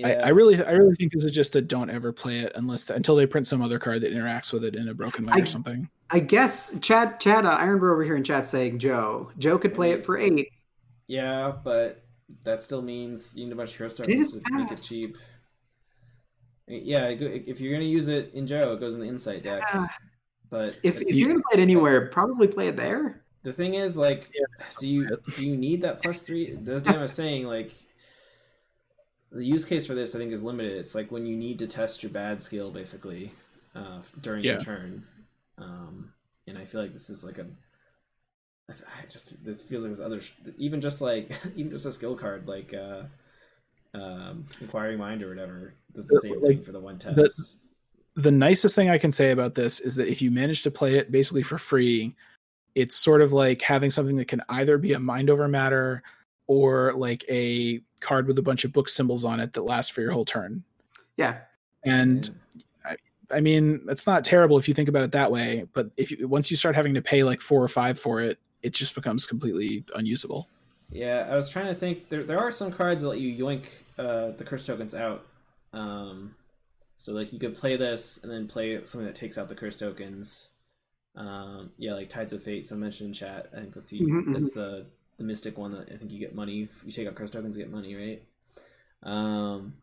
I, 0.04 0.12
yeah. 0.12 0.26
I 0.26 0.28
really 0.28 0.62
I 0.62 0.72
really 0.72 0.94
think 0.94 1.12
this 1.12 1.24
is 1.24 1.32
just 1.32 1.56
a 1.56 1.62
don't 1.62 1.90
ever 1.90 2.12
play 2.12 2.38
it 2.38 2.52
unless 2.54 2.88
until 2.90 3.16
they 3.16 3.26
print 3.26 3.48
some 3.48 3.60
other 3.60 3.80
card 3.80 4.02
that 4.02 4.12
interacts 4.12 4.52
with 4.52 4.64
it 4.64 4.76
in 4.76 4.88
a 4.88 4.94
broken 4.94 5.26
way 5.26 5.32
I- 5.36 5.40
or 5.40 5.46
something. 5.46 5.88
I 6.10 6.20
guess 6.20 6.74
Chad 6.80 7.20
Chad 7.20 7.44
uh, 7.44 7.58
Ironbrew 7.58 7.92
over 7.92 8.02
here 8.04 8.16
in 8.16 8.24
chat 8.24 8.46
saying 8.46 8.78
Joe. 8.78 9.30
Joe 9.38 9.58
could 9.58 9.74
play 9.74 9.90
it 9.90 10.04
for 10.04 10.16
eight. 10.16 10.48
Yeah, 11.06 11.52
but 11.62 12.04
that 12.44 12.62
still 12.62 12.80
means 12.80 13.36
you 13.36 13.44
need 13.44 13.52
a 13.52 13.56
bunch 13.56 13.70
of 13.70 13.76
hero 13.76 13.88
is 13.88 13.94
tokens 13.94 14.32
to 14.32 14.42
make 14.52 14.70
it 14.70 14.80
cheap. 14.80 15.18
Yeah, 16.68 17.08
if 17.08 17.60
you're 17.60 17.72
gonna 17.72 17.84
use 17.84 18.08
it 18.08 18.32
in 18.34 18.46
Joe, 18.46 18.72
it 18.74 18.80
goes 18.80 18.94
in 18.94 19.00
the 19.00 19.06
insight 19.06 19.42
deck. 19.42 19.62
Yeah. 19.72 19.86
But 20.50 20.76
If, 20.82 21.00
if 21.00 21.14
you're 21.14 21.28
gonna 21.28 21.42
play 21.50 21.60
it 21.60 21.62
anywhere, 21.62 22.06
probably 22.08 22.46
play 22.48 22.68
it 22.68 22.76
there. 22.76 23.22
the 23.42 23.52
thing 23.52 23.74
is, 23.74 23.96
like, 23.96 24.28
Yeah. 24.34 24.44
do 24.78 24.88
you 24.88 25.06
do 25.36 25.46
you 25.46 25.56
need 25.56 25.82
that 25.82 26.02
plus 26.02 26.20
three? 26.22 26.56
As 26.66 26.82
Dan 26.82 27.00
was 27.00 27.12
saying, 27.12 27.46
like, 27.46 27.72
the 29.30 29.44
use 29.44 29.64
case 29.64 29.86
for 29.86 29.94
this, 29.94 30.14
I 30.14 30.18
think, 30.18 30.32
is 30.32 30.42
limited. 30.42 30.72
It's 30.78 30.94
like 30.94 31.10
when 31.12 31.26
you 31.26 31.36
need 31.36 31.58
to 31.60 31.66
test 31.66 32.02
your 32.02 32.10
bad 32.10 32.40
skill, 32.40 32.70
basically, 32.70 33.32
uh, 33.74 34.00
during 34.20 34.42
Yeah. 34.44 34.52
your 34.52 34.60
turn. 34.62 35.06
Um, 35.58 36.12
and 36.46 36.56
I 36.58 36.64
feel 36.64 36.80
like 36.80 36.92
this 36.92 37.10
is 37.10 37.24
like 37.24 37.38
a. 37.38 37.46
I 38.70 38.72
f- 38.72 38.82
I 39.02 39.06
just 39.10 39.42
this 39.44 39.62
feels 39.62 39.82
like 39.82 39.92
this 39.92 40.00
other 40.00 40.20
even 40.58 40.80
just 40.82 41.00
like 41.00 41.30
even 41.56 41.70
just 41.72 41.86
a 41.86 41.92
skill 41.92 42.14
card 42.14 42.46
like 42.46 42.74
uh 42.74 43.04
um 43.94 44.44
inquiring 44.60 44.98
mind 44.98 45.22
or 45.22 45.28
whatever 45.30 45.74
does 45.92 46.06
the 46.06 46.20
same 46.20 46.32
like, 46.42 46.42
thing 46.42 46.62
for 46.62 46.72
the 46.72 46.80
one 46.80 46.98
test 46.98 47.58
the 48.18 48.32
nicest 48.32 48.74
thing 48.74 48.90
I 48.90 48.98
can 48.98 49.12
say 49.12 49.30
about 49.30 49.54
this 49.54 49.78
is 49.78 49.94
that 49.96 50.08
if 50.08 50.20
you 50.20 50.32
manage 50.32 50.64
to 50.64 50.72
play 50.72 50.96
it 50.96 51.12
basically 51.12 51.44
for 51.44 51.56
free, 51.56 52.16
it's 52.74 52.96
sort 52.96 53.22
of 53.22 53.32
like 53.32 53.62
having 53.62 53.92
something 53.92 54.16
that 54.16 54.26
can 54.26 54.42
either 54.48 54.76
be 54.76 54.94
a 54.94 54.98
mind 54.98 55.30
over 55.30 55.46
matter 55.46 56.02
or 56.48 56.92
like 56.94 57.24
a 57.28 57.80
card 58.00 58.26
with 58.26 58.36
a 58.38 58.42
bunch 58.42 58.64
of 58.64 58.72
book 58.72 58.88
symbols 58.88 59.24
on 59.24 59.38
it 59.38 59.52
that 59.52 59.62
lasts 59.62 59.92
for 59.92 60.00
your 60.00 60.10
whole 60.10 60.24
turn. 60.24 60.64
Yeah. 61.16 61.38
And 61.84 62.28
I 63.30 63.40
mean, 63.40 63.86
that's 63.86 64.06
not 64.06 64.24
terrible 64.24 64.58
if 64.58 64.66
you 64.66 64.74
think 64.74 64.88
about 64.88 65.04
it 65.04 65.12
that 65.12 65.30
way, 65.30 65.66
but 65.72 65.90
if 65.96 66.10
you 66.10 66.26
once 66.26 66.50
you 66.50 66.56
start 66.56 66.74
having 66.74 66.94
to 66.94 67.02
pay 67.02 67.22
like 67.22 67.40
4 67.40 67.62
or 67.62 67.68
5 67.68 68.00
for 68.00 68.20
it, 68.20 68.40
it 68.62 68.70
just 68.70 68.96
becomes 68.96 69.26
completely 69.26 69.84
unusable. 69.94 70.48
Yeah, 70.90 71.26
I 71.30 71.36
was 71.36 71.50
trying 71.50 71.66
to 71.66 71.74
think. 71.74 72.08
There, 72.08 72.24
there 72.24 72.38
are 72.38 72.50
some 72.50 72.72
cards 72.72 73.02
that 73.02 73.08
let 73.08 73.20
you 73.20 73.44
yoink 73.44 73.66
uh, 73.98 74.30
the 74.32 74.44
curse 74.44 74.64
tokens 74.64 74.94
out. 74.94 75.26
Um, 75.72 76.34
so 76.96 77.12
like 77.12 77.32
you 77.32 77.38
could 77.38 77.56
play 77.56 77.76
this 77.76 78.18
and 78.22 78.32
then 78.32 78.48
play 78.48 78.76
something 78.84 79.06
that 79.06 79.14
takes 79.14 79.38
out 79.38 79.48
the 79.48 79.54
curse 79.54 79.76
tokens. 79.76 80.50
Um, 81.16 81.72
yeah, 81.78 81.94
like 81.94 82.08
Tides 82.10 82.32
of 82.32 82.42
Fate. 82.42 82.66
So 82.66 82.76
mentioned 82.76 83.08
in 83.08 83.14
chat. 83.14 83.50
I 83.56 83.60
think 83.60 83.74
that's 83.74 83.92
you. 83.92 84.08
Mhm, 84.08 84.32
That's 84.34 84.50
the 84.52 84.86
the 85.18 85.24
mystic 85.24 85.58
one 85.58 85.72
that 85.72 85.90
I 85.92 85.96
think 85.96 86.12
you 86.12 86.20
get 86.20 86.34
money. 86.34 86.62
If 86.64 86.82
you 86.84 86.92
take 86.92 87.08
out 87.08 87.16
curse 87.16 87.30
tokens, 87.30 87.56
you 87.56 87.64
get 87.64 87.72
money, 87.72 87.94
right? 87.96 88.22
Um, 89.02 89.74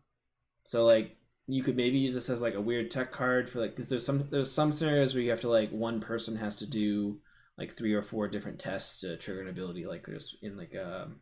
so 0.63 0.86
like 0.86 1.18
you 1.48 1.63
could 1.63 1.76
maybe 1.78 2.00
use 2.00 2.13
this 2.15 2.30
as 2.30 2.41
like 2.41 2.56
a 2.56 2.62
weird 2.62 2.91
tech 2.91 3.12
card 3.12 3.50
for 3.50 3.60
like 3.62 3.72
because 3.72 3.89
there's 3.89 4.06
some 4.06 4.28
there's 4.32 4.52
some 4.52 4.72
scenarios 4.72 5.13
where 5.13 5.24
you 5.24 5.30
have 5.32 5.41
to 5.41 5.50
like 5.50 5.72
one 5.72 6.00
person 6.02 6.38
has 6.38 6.58
to 6.58 6.65
do 6.68 7.20
like 7.58 7.76
three 7.76 7.94
or 7.94 8.02
four 8.02 8.28
different 8.28 8.60
tests 8.60 9.02
to 9.02 9.18
trigger 9.18 9.41
an 9.41 9.48
ability. 9.48 9.86
Like 9.86 10.06
there's 10.06 10.36
in 10.41 10.58
like 10.58 10.76
um, 10.76 11.18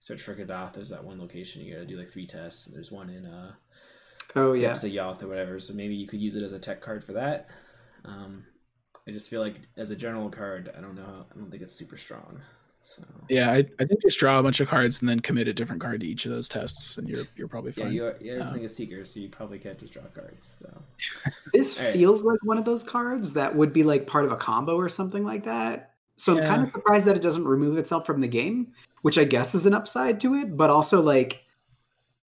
Search 0.00 0.22
for 0.22 0.34
Kadath, 0.34 0.74
there's 0.74 0.90
that 0.90 1.04
one 1.04 1.20
location 1.20 1.62
you 1.62 1.74
gotta 1.74 1.86
do 1.86 1.98
like 1.98 2.10
three 2.10 2.26
tests. 2.26 2.66
There's 2.66 2.92
one 2.92 3.10
in 3.10 3.26
uh, 3.26 3.52
Oh 4.36 4.52
yeah. 4.52 4.68
Depths 4.68 4.84
of 4.84 4.90
Yoth 4.90 5.22
or 5.22 5.28
whatever. 5.28 5.58
So 5.58 5.74
maybe 5.74 5.94
you 5.94 6.06
could 6.06 6.20
use 6.20 6.34
it 6.34 6.42
as 6.42 6.52
a 6.52 6.58
tech 6.58 6.80
card 6.80 7.04
for 7.04 7.14
that. 7.14 7.48
Um, 8.04 8.44
I 9.06 9.10
just 9.10 9.30
feel 9.30 9.40
like 9.40 9.56
as 9.76 9.90
a 9.90 9.96
general 9.96 10.30
card, 10.30 10.72
I 10.76 10.80
don't 10.80 10.94
know. 10.94 11.26
I 11.30 11.38
don't 11.38 11.50
think 11.50 11.62
it's 11.62 11.72
super 11.74 11.96
strong. 11.96 12.40
So 12.86 13.02
Yeah, 13.30 13.50
I, 13.50 13.64
I 13.80 13.84
think 13.86 14.02
just 14.02 14.18
draw 14.18 14.38
a 14.38 14.42
bunch 14.42 14.60
of 14.60 14.68
cards 14.68 15.00
and 15.00 15.08
then 15.08 15.20
commit 15.20 15.48
a 15.48 15.54
different 15.54 15.80
card 15.80 16.00
to 16.02 16.06
each 16.06 16.26
of 16.26 16.32
those 16.32 16.48
tests, 16.48 16.98
and 16.98 17.08
you're 17.08 17.24
you're 17.36 17.48
probably 17.48 17.72
yeah, 17.76 17.84
fine. 17.84 17.92
you 17.94 18.04
are 18.04 18.16
you're 18.20 18.42
Um, 18.42 18.50
playing 18.50 18.66
a 18.66 18.68
seeker, 18.68 19.04
so 19.04 19.20
you 19.20 19.28
probably 19.28 19.58
can't 19.58 19.78
just 19.78 19.92
draw 19.94 20.02
cards. 20.14 20.56
So 20.60 20.82
This 21.52 21.78
Alright. 21.78 21.92
feels 21.94 22.22
like 22.22 22.38
one 22.44 22.58
of 22.58 22.64
those 22.64 22.82
cards 22.82 23.32
that 23.32 23.54
would 23.56 23.72
be 23.72 23.82
like 23.82 24.06
part 24.06 24.24
of 24.24 24.32
a 24.32 24.36
combo 24.36 24.76
or 24.76 24.88
something 24.88 25.24
like 25.24 25.44
that. 25.44 25.92
So 26.16 26.36
I'm 26.38 26.44
kind 26.46 26.62
of 26.62 26.70
surprised 26.70 27.06
that 27.06 27.16
it 27.16 27.22
doesn't 27.22 27.44
remove 27.44 27.76
itself 27.78 28.06
from 28.06 28.20
the 28.20 28.28
game, 28.28 28.72
which 29.02 29.18
I 29.18 29.24
guess 29.24 29.54
is 29.54 29.66
an 29.66 29.74
upside 29.74 30.20
to 30.20 30.34
it, 30.34 30.56
but 30.56 30.70
also 30.70 31.00
like 31.02 31.32
may- 31.32 31.40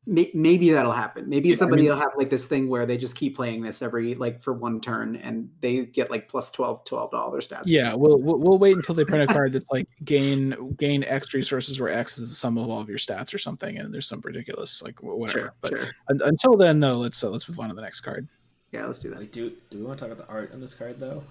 maybe 0.06 0.70
that'll 0.70 0.92
happen. 0.92 1.28
Maybe 1.28 1.48
Yeah, 1.48 1.54
I 1.54 1.58
somebody 1.58 1.82
mean- 1.82 1.90
will 1.90 1.98
have 1.98 2.12
like 2.16 2.30
this 2.30 2.44
thing 2.44 2.68
where 2.68 2.86
they 2.86 2.96
just 2.96 3.16
keep 3.16 3.34
playing 3.34 3.60
this 3.60 3.82
every 3.82 4.14
like 4.14 4.40
for 4.40 4.52
one 4.52 4.80
turn 4.80 5.16
and 5.16 5.50
they 5.60 5.86
get 5.86 6.10
like 6.10 6.28
plus 6.28 6.50
12 6.52 6.84
12 6.84 7.10
dollars 7.10 7.48
stats. 7.48 7.62
Yeah, 7.66 7.92
we'll, 7.94 8.18
we'll 8.20 8.38
we'll 8.38 8.58
wait 8.58 8.76
until 8.76 8.94
they 8.94 9.04
print 9.04 9.28
a 9.28 9.32
card 9.32 9.52
that's 9.52 9.68
like 9.70 9.88
gain 10.04 10.74
gain 10.76 11.02
X 11.04 11.34
resources 11.34 11.80
where 11.80 11.90
X 11.90 12.18
is 12.18 12.28
the 12.28 12.34
sum 12.34 12.56
of 12.56 12.68
all 12.70 12.80
of 12.80 12.88
your 12.88 12.98
stats 12.98 13.34
or 13.34 13.38
something, 13.38 13.78
and 13.78 13.92
there's 13.92 14.06
some 14.06 14.20
ridiculous 14.24 14.82
like 14.82 15.02
whatever. 15.02 15.38
Sure, 15.38 15.54
but 15.60 15.70
sure. 15.70 15.86
un- 16.08 16.20
until 16.24 16.56
then, 16.56 16.78
though, 16.80 16.98
let's 16.98 17.22
uh, 17.24 17.30
let's 17.30 17.48
move 17.48 17.58
on 17.58 17.68
to 17.68 17.74
the 17.74 17.82
next 17.82 18.00
card. 18.02 18.28
Yeah, 18.72 18.86
let's 18.86 18.98
do 18.98 19.10
that. 19.10 19.18
wait, 19.18 19.32
do 19.32 19.52
do 19.70 19.78
we 19.78 19.84
want 19.84 19.98
to 19.98 20.04
talk 20.04 20.12
about 20.12 20.26
the 20.26 20.32
art 20.32 20.52
on 20.52 20.60
this 20.60 20.74
card 20.74 21.00
though? 21.00 21.24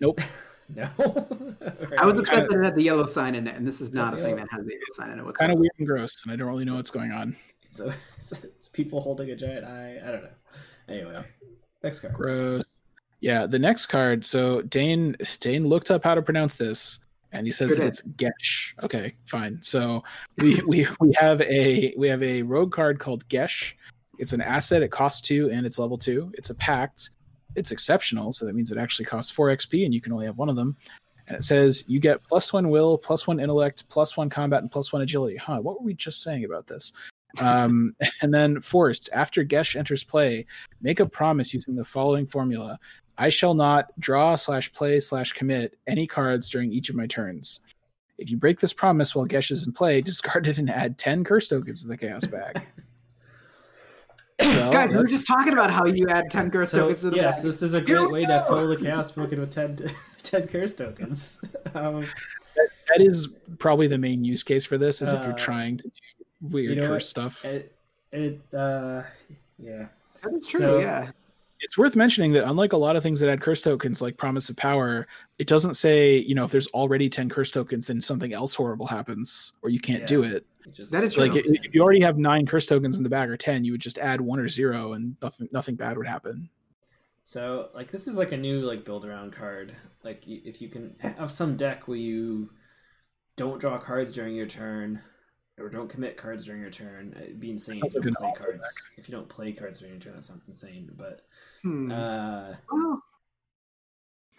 Nope. 0.00 0.20
no. 0.74 0.88
I 1.98 2.06
was 2.06 2.20
expecting 2.20 2.56
that 2.56 2.62
it 2.62 2.64
had 2.64 2.74
the 2.76 2.82
yellow 2.84 3.04
sign 3.06 3.34
in 3.34 3.46
it, 3.46 3.54
and 3.56 3.66
this 3.66 3.80
is 3.82 3.92
not 3.92 4.14
a 4.14 4.16
thing 4.16 4.36
that 4.36 4.48
has 4.50 4.64
the 4.64 4.70
yellow 4.72 4.80
sign 4.94 5.10
in 5.10 5.18
it. 5.18 5.22
It's 5.22 5.32
kind 5.32 5.52
of 5.52 5.58
weird 5.58 5.72
and 5.78 5.86
gross, 5.86 6.22
and 6.24 6.32
I 6.32 6.36
don't 6.36 6.48
really 6.48 6.64
know 6.64 6.76
what's 6.76 6.90
going 6.90 7.12
on. 7.12 7.36
So 8.22 8.36
it's 8.44 8.68
people 8.68 9.00
holding 9.00 9.30
a 9.30 9.36
giant 9.36 9.64
eye. 9.64 9.98
I 10.02 10.12
don't 10.12 10.22
know. 10.22 10.30
Anyway, 10.88 11.24
next 11.82 12.00
card. 12.00 12.14
Gross. 12.14 12.78
Yeah, 13.20 13.46
the 13.46 13.58
next 13.58 13.86
card. 13.86 14.24
So 14.24 14.62
Dane 14.62 15.16
Dane 15.40 15.66
looked 15.66 15.90
up 15.90 16.04
how 16.04 16.14
to 16.14 16.22
pronounce 16.22 16.54
this, 16.54 17.00
and 17.32 17.46
he 17.46 17.52
says 17.52 17.70
Sure 17.70 17.78
that 17.78 17.86
it's 17.86 18.02
Geas. 18.02 18.74
Okay, 18.82 19.14
fine. 19.26 19.60
So 19.60 20.04
we 20.38 20.60
we 20.66 20.86
we 21.00 21.12
have 21.18 21.40
a 21.42 21.92
we 21.96 22.08
have 22.08 22.22
a 22.22 22.42
rogue 22.42 22.72
card 22.72 23.00
called 23.00 23.26
Geas. 23.28 23.74
It's 24.18 24.32
an 24.32 24.40
asset. 24.40 24.82
It 24.82 24.92
costs 24.92 25.20
two, 25.20 25.50
and 25.50 25.66
it's 25.66 25.78
level 25.78 25.98
two. 25.98 26.32
It's 26.34 26.50
a 26.50 26.54
pact. 26.54 27.10
It's 27.56 27.72
exceptional, 27.72 28.32
so 28.32 28.46
that 28.46 28.54
means 28.54 28.70
it 28.70 28.78
actually 28.78 29.06
costs 29.06 29.30
four 29.30 29.48
XP, 29.48 29.84
and 29.84 29.92
you 29.92 30.00
can 30.00 30.12
only 30.12 30.26
have 30.26 30.38
one 30.38 30.48
of 30.48 30.56
them. 30.56 30.76
And 31.28 31.36
it 31.36 31.44
says 31.44 31.84
you 31.86 32.00
get 32.00 32.22
plus 32.24 32.52
one 32.52 32.70
will, 32.70 32.98
plus 32.98 33.26
one 33.26 33.40
intellect, 33.40 33.88
plus 33.88 34.16
one 34.16 34.30
combat, 34.30 34.62
and 34.62 34.70
plus 34.70 34.92
one 34.92 35.02
agility. 35.02 35.36
Huh? 35.36 35.60
What 35.60 35.80
were 35.80 35.86
we 35.86 35.94
just 35.94 36.22
saying 36.22 36.44
about 36.44 36.66
this? 36.66 36.92
Um, 37.40 37.94
and 38.22 38.32
then 38.32 38.60
forced 38.60 39.08
after 39.12 39.42
Geas 39.42 39.74
enters 39.76 40.04
play, 40.04 40.46
make 40.80 41.00
a 41.00 41.06
promise 41.06 41.54
using 41.54 41.74
the 41.74 41.84
following 41.84 42.26
formula 42.26 42.78
I 43.18 43.28
shall 43.28 43.54
not 43.54 43.88
draw 44.00 44.36
slash 44.36 44.72
play 44.72 44.98
slash 45.00 45.32
commit 45.32 45.78
any 45.86 46.06
cards 46.06 46.48
during 46.50 46.72
each 46.72 46.88
of 46.88 46.96
my 46.96 47.06
turns. 47.06 47.60
If 48.18 48.30
you 48.30 48.36
break 48.36 48.58
this 48.60 48.72
promise 48.72 49.14
while 49.14 49.26
Geas 49.26 49.50
is 49.50 49.66
in 49.66 49.72
play, 49.72 50.00
discard 50.02 50.46
it 50.48 50.58
and 50.58 50.70
add 50.70 50.98
10 50.98 51.24
curse 51.24 51.48
tokens 51.48 51.82
to 51.82 51.88
the 51.88 51.96
chaos 51.96 52.26
bag. 52.26 52.60
Well, 54.40 54.72
Guys, 54.72 54.90
we 54.90 54.96
were 54.96 55.04
just 55.06 55.26
talking 55.26 55.52
about 55.52 55.70
how 55.70 55.84
you 55.84 56.08
add 56.08 56.28
10 56.30 56.50
curse 56.50 56.70
So 56.70 56.78
tokens 56.78 57.00
to 57.02 57.10
the 57.10 57.16
yes, 57.16 57.36
bag. 57.36 57.44
this 57.44 57.62
is 57.62 57.74
a 57.74 57.80
great 57.80 58.00
we 58.00 58.06
way 58.08 58.24
to 58.24 58.44
fill 58.48 58.66
the 58.66 58.76
chaos 58.76 59.10
broken 59.12 59.38
with 59.38 59.52
10, 59.52 59.84
10 60.22 60.48
curse 60.48 60.74
tokens. 60.74 61.40
Um, 61.74 62.06
that 62.56 63.00
is 63.00 63.28
probably 63.58 63.86
the 63.86 63.98
main 63.98 64.24
use 64.24 64.42
case 64.42 64.64
for 64.64 64.78
this 64.78 65.00
is 65.00 65.12
if 65.12 65.20
Uh, 65.20 65.24
you're 65.26 65.32
trying 65.34 65.76
to 65.76 65.84
do 65.84 66.00
weird 66.50 66.76
you 66.76 66.82
know 66.82 66.88
curse 66.88 67.08
stuff. 67.08 67.44
it, 67.44 67.74
it 68.12 68.40
uh, 68.54 69.02
yeah. 69.58 69.86
That 70.22 70.32
is 70.34 70.46
true, 70.46 70.60
so- 70.60 70.78
yeah. 70.80 71.10
it's 71.60 71.78
worth 71.78 71.94
mentioning 71.96 72.32
that 72.32 72.44
unlike 72.48 72.72
a 72.72 72.76
lot 72.76 72.96
of 72.96 73.02
things 73.02 73.20
that 73.20 73.28
add 73.30 73.40
curse 73.40 73.60
tokens 73.62 74.02
like 74.02 74.16
promise 74.16 74.48
of 74.50 74.56
power 74.56 75.06
it 75.38 75.46
doesn't 75.46 75.74
say 75.74 76.16
you 76.18 76.34
know 76.34 76.44
if 76.44 76.50
there's 76.50 76.66
already 76.68 77.08
10 77.08 77.28
curse 77.28 77.50
tokens 77.50 77.86
then 77.86 78.00
something 78.00 78.32
else 78.32 78.54
horrible 78.54 78.86
happens 78.86 79.52
or 79.62 79.70
you 79.70 79.78
can't 79.80 80.06
do 80.06 80.22
it 80.24 80.44
It 80.66 80.74
just, 80.74 80.90
That 80.92 81.04
is 81.04 81.16
like 81.16 81.32
true. 81.32 81.42
i- 81.46 81.58
if 81.64 81.72
you 81.74 81.82
already 81.82 82.00
have 82.02 82.18
nine 82.18 82.46
curse 82.46 82.66
tokens 82.66 82.96
in 82.96 83.02
the 83.04 83.08
bag 83.08 83.30
or 83.30 83.36
10 83.36 83.64
you 83.64 83.72
would 83.72 83.80
just 83.80 83.98
add 83.98 84.20
one 84.20 84.40
or 84.40 84.48
zero 84.48 84.92
and 84.94 85.16
nothing 85.22 85.48
nothing 85.52 85.76
bad 85.76 85.96
would 85.96 86.06
happen 86.08 86.48
So 87.24 87.68
like 87.74 87.90
this 87.92 88.06
is 88.08 88.16
like 88.16 88.32
a 88.32 88.36
new 88.36 88.60
like 88.62 88.84
build 88.84 89.04
around 89.04 89.32
card. 89.32 89.74
Like 90.02 90.24
if 90.26 90.60
you 90.60 90.68
can 90.68 90.96
have 90.98 91.30
some 91.30 91.56
deck 91.56 91.86
where 91.86 91.96
you 91.98 92.50
don't 93.36 93.60
draw 93.60 93.78
cards 93.78 94.12
during 94.12 94.34
your 94.34 94.46
turn 94.48 95.00
or 95.62 95.68
don't 95.68 95.88
commit 95.88 96.16
cards 96.16 96.44
during 96.44 96.60
your 96.60 96.70
turn, 96.70 97.14
it'd 97.22 97.40
be 97.40 97.50
insane 97.50 97.76
Sounds 97.76 97.94
if 97.94 98.04
you 98.04 98.10
don't 98.10 98.16
play 98.16 98.28
awful 98.28 98.46
cards. 98.46 98.82
If 98.96 99.08
you 99.08 99.14
don't 99.14 99.28
play 99.28 99.52
cards 99.52 99.78
during 99.80 99.94
your 99.94 100.02
turn, 100.02 100.14
that 100.14 100.24
sounds 100.24 100.42
insane. 100.48 100.90
But 100.96 101.24
Hmm. 101.62 101.90
uh, 101.92 102.54
Well, 102.70 103.02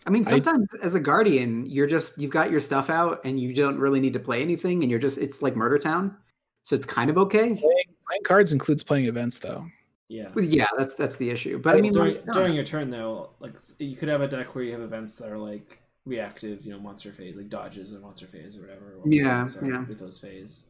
I 0.06 0.10
mean, 0.10 0.28
I- 0.28 0.32
sometimes 0.32 0.68
as 0.82 0.96
a 0.96 1.00
guardian, 1.00 1.66
you're 1.66 1.88
just 1.88 2.18
you've 2.18 2.32
got 2.32 2.52
your 2.52 2.60
stuff 2.60 2.90
out 2.90 3.22
and 3.24 3.40
you 3.40 3.54
don't 3.54 3.80
really 3.80 4.00
need 4.00 4.14
to 4.14 4.20
play 4.20 4.42
anything, 4.42 4.82
and 4.82 4.92
you're 4.92 5.00
just 5.00 5.18
it's 5.18 5.42
like 5.42 5.56
Murder 5.56 5.80
Town, 5.80 6.18
so 6.62 6.76
it's 6.76 6.86
kind 6.86 7.10
of 7.10 7.18
okay. 7.18 7.56
playing, 7.56 7.60
playing 8.08 8.24
cards 8.26 8.52
includes 8.52 8.84
playing 8.84 9.06
events 9.06 9.40
though 9.40 9.66
yeah. 10.14 10.30
Well, 10.34 10.46
Yeah, 10.46 10.68
that's 10.78 10.94
that's 10.94 11.18
the 11.18 11.30
issue. 11.30 11.58
But 11.58 11.76
I 11.76 11.82
mean, 11.82 11.94
during, 11.94 12.16
like, 12.16 12.26
during 12.34 12.54
your 12.54 12.64
turn 12.64 12.90
though, 12.92 13.32
like 13.40 13.56
you 13.80 13.96
could 13.96 14.10
have 14.10 14.22
a 14.22 14.28
deck 14.28 14.54
where 14.54 14.64
you 14.64 14.72
have 14.74 14.82
events 14.82 15.18
that 15.18 15.30
are 15.30 15.40
like 15.40 15.80
reactive, 16.06 16.64
you 16.66 16.72
know, 16.72 16.80
monster 16.80 17.12
phase, 17.12 17.36
like 17.36 17.50
dodges 17.50 17.94
of 17.94 18.02
monster 18.02 18.28
phase 18.28 18.58
or 18.58 18.62
whatever. 18.62 18.98
or 19.02 19.10
Yeah, 19.10 19.48
yeah. 19.64 19.86
With 19.86 20.00
those 20.00 20.20
phase. 20.20 20.66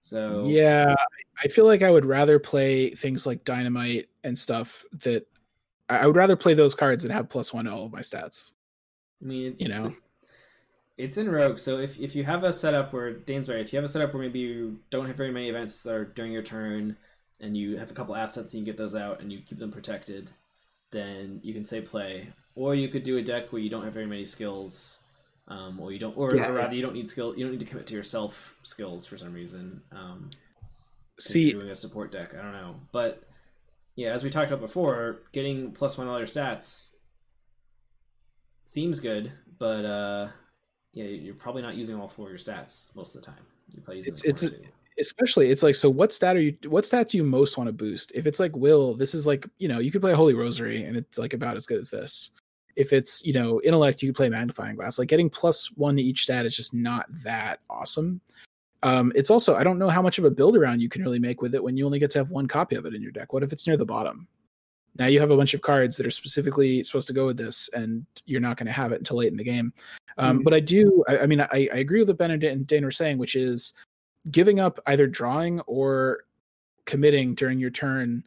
So 0.00 0.46
yeah 0.46 0.94
i 1.42 1.48
feel 1.48 1.66
like 1.66 1.82
i 1.82 1.90
would 1.90 2.04
rather 2.04 2.38
play 2.38 2.90
things 2.90 3.26
like 3.26 3.44
dynamite 3.44 4.08
and 4.24 4.38
stuff 4.38 4.84
that 4.92 5.26
i 5.88 6.06
would 6.06 6.16
rather 6.16 6.36
play 6.36 6.54
those 6.54 6.74
cards 6.74 7.04
and 7.04 7.12
have 7.12 7.28
plus 7.28 7.52
one 7.52 7.66
to 7.66 7.72
all 7.72 7.86
of 7.86 7.92
my 7.92 8.00
stats 8.00 8.52
I 9.22 9.26
mean, 9.26 9.56
You 9.58 9.68
know? 9.68 9.94
it's 10.96 11.16
in 11.16 11.30
Rogue. 11.30 11.58
So 11.58 11.78
if, 11.78 11.98
if 11.98 12.14
you 12.14 12.24
have 12.24 12.44
a 12.44 12.52
setup 12.52 12.92
where 12.92 13.12
Dane's 13.12 13.48
right, 13.48 13.60
if 13.60 13.72
you 13.72 13.76
have 13.78 13.84
a 13.84 13.88
setup 13.88 14.12
where 14.14 14.22
maybe 14.22 14.38
you 14.38 14.78
don't 14.90 15.06
have 15.06 15.16
very 15.16 15.30
many 15.30 15.48
events 15.48 15.82
that 15.82 15.94
are 15.94 16.04
during 16.04 16.32
your 16.32 16.42
turn, 16.42 16.96
and 17.40 17.56
you 17.56 17.78
have 17.78 17.90
a 17.90 17.94
couple 17.94 18.14
assets 18.14 18.52
and 18.52 18.60
you 18.60 18.66
get 18.66 18.76
those 18.76 18.94
out 18.94 19.20
and 19.20 19.32
you 19.32 19.40
keep 19.40 19.58
them 19.58 19.70
protected, 19.70 20.30
then 20.90 21.40
you 21.42 21.54
can 21.54 21.64
say 21.64 21.80
play. 21.80 22.32
Or 22.54 22.74
you 22.74 22.88
could 22.88 23.02
do 23.02 23.16
a 23.16 23.22
deck 23.22 23.52
where 23.52 23.62
you 23.62 23.70
don't 23.70 23.84
have 23.84 23.94
very 23.94 24.06
many 24.06 24.24
skills, 24.24 24.99
um, 25.50 25.78
or 25.80 25.92
you 25.92 25.98
don't, 25.98 26.16
or, 26.16 26.34
Yeah, 26.34 26.48
or 26.48 26.54
yeah. 26.54 26.60
rather 26.60 26.74
you 26.74 26.80
don't 26.82 26.94
need 26.94 27.08
skill, 27.10 27.36
you 27.36 27.44
don't 27.44 27.50
need 27.52 27.60
to 27.60 27.66
commit 27.66 27.86
to 27.88 27.94
yourself 27.94 28.56
skills 28.62 29.04
for 29.04 29.18
some 29.18 29.32
reason. 29.34 29.82
Um, 29.92 30.30
see 31.18 31.52
doing 31.52 31.68
a 31.68 31.74
support 31.74 32.10
deck, 32.12 32.34
I 32.34 32.40
don't 32.40 32.52
know, 32.52 32.76
but 32.92 33.22
yeah, 33.96 34.12
as 34.14 34.24
we 34.24 34.30
talked 34.30 34.48
about 34.50 34.60
before, 34.62 35.20
getting 35.32 35.72
plus 35.72 35.98
one 35.98 36.06
all 36.08 36.16
your 36.18 36.26
stats 36.26 36.92
seems 38.66 39.00
good, 39.00 39.32
but 39.58 39.84
uh, 39.84 40.28
yeah, 40.92 41.04
you're 41.04 41.34
probably 41.34 41.62
not 41.62 41.74
using 41.74 41.96
all 42.00 42.08
four 42.08 42.26
of 42.26 42.30
your 42.30 42.38
stats 42.38 42.94
most 42.96 43.14
of 43.14 43.20
the 43.22 43.26
time. 43.26 43.44
You're 43.72 43.82
probably 43.82 43.98
using 43.98 44.12
It's- 44.12 44.24
it's 44.24 44.42
one 44.44 44.52
or 44.52 44.56
a- 44.56 44.60
two. 44.62 44.68
especially 44.98 45.50
it's 45.50 45.62
like 45.62 45.74
so 45.74 45.88
what 45.88 46.12
stat 46.12 46.36
are 46.36 46.40
you 46.40 46.56
what 46.68 46.84
stats 46.84 47.10
do 47.10 47.16
you 47.18 47.24
most 47.24 47.56
want 47.56 47.68
to 47.68 47.72
boost 47.72 48.12
if 48.14 48.26
it's 48.26 48.38
like 48.40 48.54
will 48.56 48.92
this 48.94 49.14
is 49.14 49.26
like 49.26 49.46
you 49.58 49.66
know 49.68 49.78
you 49.78 49.90
could 49.90 50.00
play 50.02 50.12
a 50.12 50.16
holy 50.16 50.34
rosary 50.34 50.82
and 50.82 50.96
it's 50.96 51.16
like 51.18 51.32
about 51.32 51.56
as 51.56 51.64
good 51.64 51.78
as 51.80 51.90
this 51.90 52.32
if 52.80 52.92
it's 52.92 53.24
you 53.24 53.32
know 53.32 53.60
intellect 53.62 54.02
you 54.02 54.08
could 54.08 54.16
play 54.16 54.28
magnifying 54.28 54.76
glass. 54.76 54.98
Like 54.98 55.08
getting 55.08 55.28
plus 55.30 55.70
one 55.76 55.96
to 55.96 56.02
each 56.02 56.22
stat 56.24 56.46
is 56.46 56.56
just 56.56 56.72
not 56.72 57.06
that 57.22 57.60
awesome. 57.68 58.20
Um 58.82 59.12
it's 59.14 59.30
also 59.30 59.54
i 59.56 59.62
don't 59.62 59.78
know 59.78 59.90
how 59.90 60.00
much 60.02 60.18
of 60.18 60.24
a 60.24 60.30
build 60.30 60.56
around 60.56 60.80
you 60.80 60.88
can 60.88 61.02
really 61.02 61.18
make 61.18 61.42
with 61.42 61.54
it 61.54 61.62
when 61.62 61.76
you 61.76 61.84
only 61.84 61.98
get 61.98 62.10
to 62.12 62.18
have 62.18 62.30
one 62.30 62.48
copy 62.48 62.76
of 62.76 62.86
it 62.86 62.94
in 62.94 63.02
your 63.02 63.12
deck. 63.12 63.32
What 63.32 63.42
if 63.42 63.52
it's 63.52 63.66
near 63.66 63.76
the 63.76 63.84
bottom? 63.84 64.26
Now 64.98 65.06
you 65.06 65.20
have 65.20 65.30
a 65.30 65.36
bunch 65.36 65.54
of 65.54 65.60
cards 65.60 65.96
that 65.96 66.06
are 66.06 66.10
specifically 66.10 66.82
supposed 66.82 67.06
to 67.08 67.14
go 67.14 67.26
with 67.26 67.36
this 67.36 67.68
and 67.74 68.04
you're 68.26 68.40
not 68.40 68.56
going 68.56 68.66
to 68.66 68.72
have 68.72 68.90
it 68.92 68.98
until 68.98 69.18
late 69.18 69.30
in 69.30 69.36
the 69.36 69.44
game. 69.44 69.72
Um, 70.18 70.40
Mhm. 70.40 70.44
but 70.44 70.54
i 70.54 70.60
do 70.60 71.04
I, 71.08 71.18
I 71.18 71.26
mean 71.26 71.40
I, 71.40 71.68
I 71.74 71.78
agree 71.84 72.00
with 72.00 72.08
what 72.08 72.18
benedict 72.18 72.52
and 72.52 72.66
dane 72.66 72.84
were 72.84 72.90
saying 72.90 73.18
which 73.18 73.36
is 73.36 73.74
giving 74.30 74.58
up 74.60 74.80
either 74.86 75.06
drawing 75.06 75.60
or 75.66 76.24
committing 76.86 77.34
during 77.34 77.58
your 77.60 77.70
turn 77.70 78.24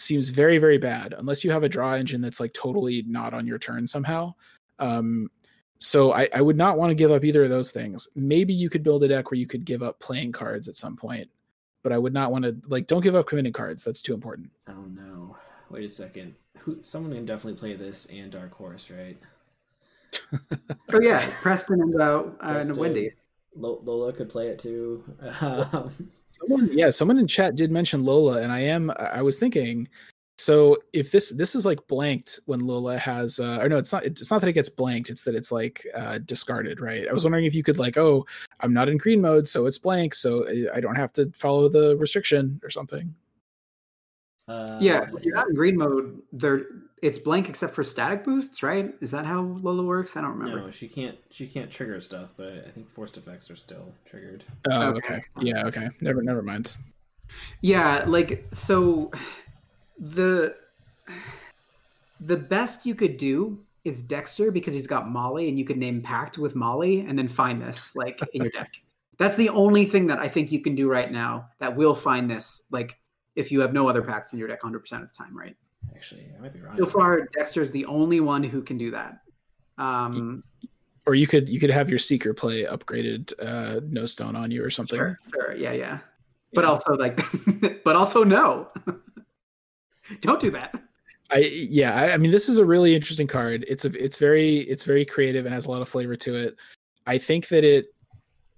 seems 0.00 0.28
very 0.28 0.58
very 0.58 0.78
bad 0.78 1.14
unless 1.18 1.44
you 1.44 1.50
have 1.50 1.64
a 1.64 1.68
draw 1.68 1.94
engine 1.94 2.20
that's 2.20 2.40
like 2.40 2.52
totally 2.52 3.04
not 3.06 3.34
on 3.34 3.46
your 3.46 3.58
turn 3.58 3.86
somehow 3.86 4.32
um 4.78 5.30
so 5.80 6.12
I, 6.12 6.28
I 6.34 6.40
would 6.40 6.56
not 6.56 6.76
want 6.76 6.90
to 6.90 6.94
give 6.94 7.12
up 7.12 7.24
either 7.24 7.44
of 7.44 7.50
those 7.50 7.70
things 7.70 8.08
maybe 8.14 8.52
you 8.52 8.70
could 8.70 8.82
build 8.82 9.02
a 9.04 9.08
deck 9.08 9.30
where 9.30 9.38
you 9.38 9.46
could 9.46 9.64
give 9.64 9.82
up 9.82 9.98
playing 10.00 10.32
cards 10.32 10.68
at 10.68 10.76
some 10.76 10.96
point 10.96 11.28
but 11.82 11.92
i 11.92 11.98
would 11.98 12.12
not 12.12 12.30
want 12.30 12.44
to 12.44 12.56
like 12.68 12.86
don't 12.86 13.02
give 13.02 13.14
up 13.14 13.26
committing 13.26 13.52
cards 13.52 13.84
that's 13.84 14.02
too 14.02 14.14
important 14.14 14.50
Oh 14.68 14.84
no! 14.94 15.36
Wait 15.70 15.84
a 15.84 15.88
second. 15.88 16.34
Who? 16.58 16.78
Someone 16.82 17.12
can 17.12 17.24
definitely 17.24 17.58
play 17.58 17.74
this 17.74 18.06
and 18.06 18.30
Dark 18.30 18.52
Horse, 18.54 18.90
right? 18.90 19.16
Oh 20.90 21.00
yeah, 21.02 21.30
Preston 21.42 21.82
and 21.82 22.00
uh, 22.00 22.24
uh, 22.40 22.62
and 22.62 22.76
Wendy. 22.76 23.12
Lo- 23.58 23.80
Lola 23.84 24.12
could 24.12 24.28
play 24.28 24.48
it 24.48 24.58
too. 24.58 25.04
Um, 25.40 25.92
someone 26.26 26.70
yeah 26.72 26.90
someone 26.90 27.18
in 27.18 27.26
chat 27.26 27.54
did 27.54 27.70
mention 27.70 28.04
lola 28.04 28.40
and 28.42 28.50
i 28.52 28.60
am 28.60 28.90
i 28.98 29.20
was 29.20 29.38
thinking 29.38 29.88
so 30.38 30.76
if 30.92 31.10
this 31.10 31.30
this 31.30 31.54
is 31.54 31.66
like 31.66 31.84
blanked 31.88 32.40
when 32.46 32.60
lola 32.60 32.96
has 32.98 33.38
uh 33.40 33.58
or 33.60 33.68
no 33.68 33.76
it's 33.76 33.92
not 33.92 34.04
it's 34.04 34.30
not 34.30 34.40
that 34.40 34.48
it 34.48 34.52
gets 34.52 34.68
blanked 34.68 35.10
it's 35.10 35.24
that 35.24 35.34
it's 35.34 35.50
like 35.52 35.86
uh 35.94 36.18
discarded 36.18 36.80
right 36.80 37.08
i 37.08 37.12
was 37.12 37.24
wondering 37.24 37.44
if 37.44 37.54
you 37.54 37.62
could 37.62 37.78
like 37.78 37.96
oh 37.96 38.24
i'm 38.60 38.72
not 38.72 38.88
in 38.88 38.96
green 38.96 39.20
mode 39.20 39.46
so 39.46 39.66
it's 39.66 39.78
blank 39.78 40.14
so 40.14 40.46
I- 40.48 40.76
i 40.76 40.80
don't 40.80 40.96
have 40.96 41.12
to 41.14 41.30
follow 41.34 41.68
the 41.68 41.96
restriction 41.98 42.60
or 42.62 42.70
something 42.70 43.14
uh, 44.48 44.78
Yeah, 44.80 45.02
if 45.14 45.22
you're 45.24 45.34
not 45.34 45.48
in 45.50 45.54
green 45.54 45.76
mode. 45.76 46.22
There, 46.32 46.62
it's 47.02 47.18
blank 47.18 47.48
except 47.48 47.74
for 47.74 47.84
static 47.84 48.24
boosts, 48.24 48.62
right? 48.62 48.92
Is 49.00 49.10
that 49.12 49.24
how 49.24 49.40
Lola 49.42 49.82
works? 49.84 50.16
I 50.16 50.20
don't 50.20 50.36
remember. 50.38 50.60
No, 50.60 50.70
she 50.70 50.88
can't. 50.88 51.16
She 51.30 51.46
can't 51.46 51.70
trigger 51.70 52.00
stuff, 52.00 52.30
but 52.36 52.64
I 52.66 52.70
think 52.70 52.90
forced 52.92 53.16
effects 53.16 53.50
are 53.50 53.56
still 53.56 53.92
triggered. 54.04 54.44
oh 54.70 54.88
Okay. 54.88 55.14
okay 55.14 55.22
yeah 55.40 55.66
okay 55.66 55.88
never 56.00 56.22
never 56.22 56.42
mind 56.42 56.76
Yeah, 57.60 58.04
like 58.06 58.46
so 58.52 59.10
the 59.98 60.56
the 62.20 62.36
best 62.36 62.84
you 62.86 62.94
could 62.94 63.16
do 63.16 63.60
is 63.84 64.02
Dexter 64.02 64.50
because 64.50 64.74
he's 64.74 64.86
got 64.86 65.08
Molly 65.08 65.48
and 65.48 65.58
you 65.58 65.64
could 65.64 65.78
name 65.78 66.02
Pact 66.02 66.36
with 66.38 66.54
Molly 66.54 67.00
and 67.00 67.18
then 67.18 67.28
find 67.28 67.62
this 67.62 67.94
like 67.96 68.20
in 68.34 68.42
your 68.42 68.50
deck. 68.50 68.70
That's 69.18 69.36
the 69.36 69.48
only 69.50 69.84
thing 69.84 70.06
that 70.08 70.18
I 70.18 70.28
think 70.28 70.52
you 70.52 70.60
can 70.60 70.74
do 70.74 70.88
right 70.88 71.10
now 71.10 71.48
that 71.58 71.74
will 71.74 71.94
find 71.94 72.30
this 72.30 72.64
like 72.70 72.98
if 73.36 73.52
you 73.52 73.60
have 73.60 73.72
no 73.72 73.88
other 73.88 74.02
packs 74.02 74.32
in 74.32 74.38
your 74.38 74.48
deck 74.48 74.62
100% 74.62 74.76
of 75.02 75.08
the 75.08 75.14
time, 75.14 75.36
right? 75.36 75.56
Actually, 75.94 76.26
I 76.36 76.40
might 76.40 76.52
be 76.52 76.60
wrong. 76.60 76.76
So 76.76 76.86
far 76.86 77.28
Dexter's 77.36 77.70
the 77.70 77.84
only 77.86 78.20
one 78.20 78.42
who 78.42 78.62
can 78.62 78.78
do 78.78 78.90
that. 78.92 79.18
Um 79.78 80.42
or 81.06 81.14
you 81.14 81.26
could 81.26 81.48
you 81.48 81.58
could 81.60 81.70
have 81.70 81.88
your 81.88 81.98
seeker 81.98 82.34
play 82.34 82.64
upgraded 82.64 83.32
uh 83.40 83.80
no 83.88 84.06
stone 84.06 84.36
on 84.36 84.50
you 84.50 84.62
or 84.64 84.70
something 84.70 84.98
sure, 84.98 85.18
sure, 85.32 85.56
yeah, 85.56 85.72
yeah. 85.72 85.98
But 86.52 86.64
Yeah. 86.64 86.70
also 86.70 86.94
like 86.94 87.20
but 87.84 87.96
also 87.96 88.24
no. 88.24 88.68
Don't 90.20 90.40
do 90.40 90.50
that. 90.52 90.74
I 91.30 91.38
yeah, 91.38 91.94
I, 91.94 92.12
I 92.12 92.16
mean 92.16 92.30
this 92.30 92.48
is 92.48 92.58
a 92.58 92.64
really 92.64 92.94
interesting 92.94 93.26
card. 93.26 93.64
It's 93.68 93.84
a 93.84 94.04
it's 94.04 94.18
very 94.18 94.58
it's 94.60 94.84
very 94.84 95.04
creative 95.04 95.44
and 95.44 95.54
has 95.54 95.66
a 95.66 95.70
lot 95.70 95.82
of 95.82 95.88
flavor 95.88 96.16
to 96.16 96.36
it. 96.36 96.56
I 97.06 97.18
think 97.18 97.48
that 97.48 97.64
it 97.64 97.86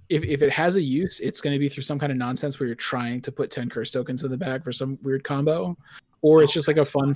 if 0.08 0.22
if 0.24 0.42
it 0.42 0.50
has 0.50 0.76
a 0.76 0.82
use, 0.82 1.20
it's 1.20 1.40
going 1.40 1.52
to 1.54 1.58
be 1.58 1.68
through 1.68 1.84
some 1.84 1.98
kind 1.98 2.12
of 2.12 2.18
nonsense 2.18 2.58
where 2.58 2.66
you're 2.66 2.76
trying 2.76 3.20
to 3.22 3.32
put 3.32 3.50
10 3.50 3.70
curse 3.70 3.90
tokens 3.90 4.24
in 4.24 4.30
the 4.30 4.36
bag 4.36 4.62
for 4.64 4.72
some 4.72 4.98
weird 5.02 5.24
combo 5.24 5.76
or 6.22 6.42
it's 6.42 6.52
Oh, 6.52 6.54
just 6.54 6.68
like 6.68 6.76
a 6.76 6.84
fun 6.84 7.14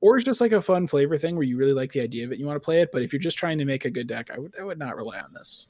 or 0.00 0.16
it's 0.16 0.24
just 0.24 0.40
like 0.40 0.52
a 0.52 0.60
fun 0.60 0.86
flavor 0.86 1.16
thing 1.16 1.36
where 1.36 1.44
you 1.44 1.56
really 1.56 1.72
like 1.72 1.92
the 1.92 2.00
idea 2.00 2.24
of 2.24 2.30
it 2.30 2.34
and 2.34 2.40
you 2.40 2.46
want 2.46 2.56
to 2.56 2.64
play 2.64 2.80
it, 2.80 2.90
but 2.92 3.02
if 3.02 3.12
you're 3.12 3.20
just 3.20 3.38
trying 3.38 3.58
to 3.58 3.64
make 3.64 3.84
a 3.84 3.90
good 3.90 4.06
deck, 4.06 4.30
I 4.34 4.38
would 4.38 4.54
I 4.58 4.64
would 4.64 4.78
not 4.78 4.96
rely 4.96 5.20
on 5.20 5.32
this. 5.32 5.68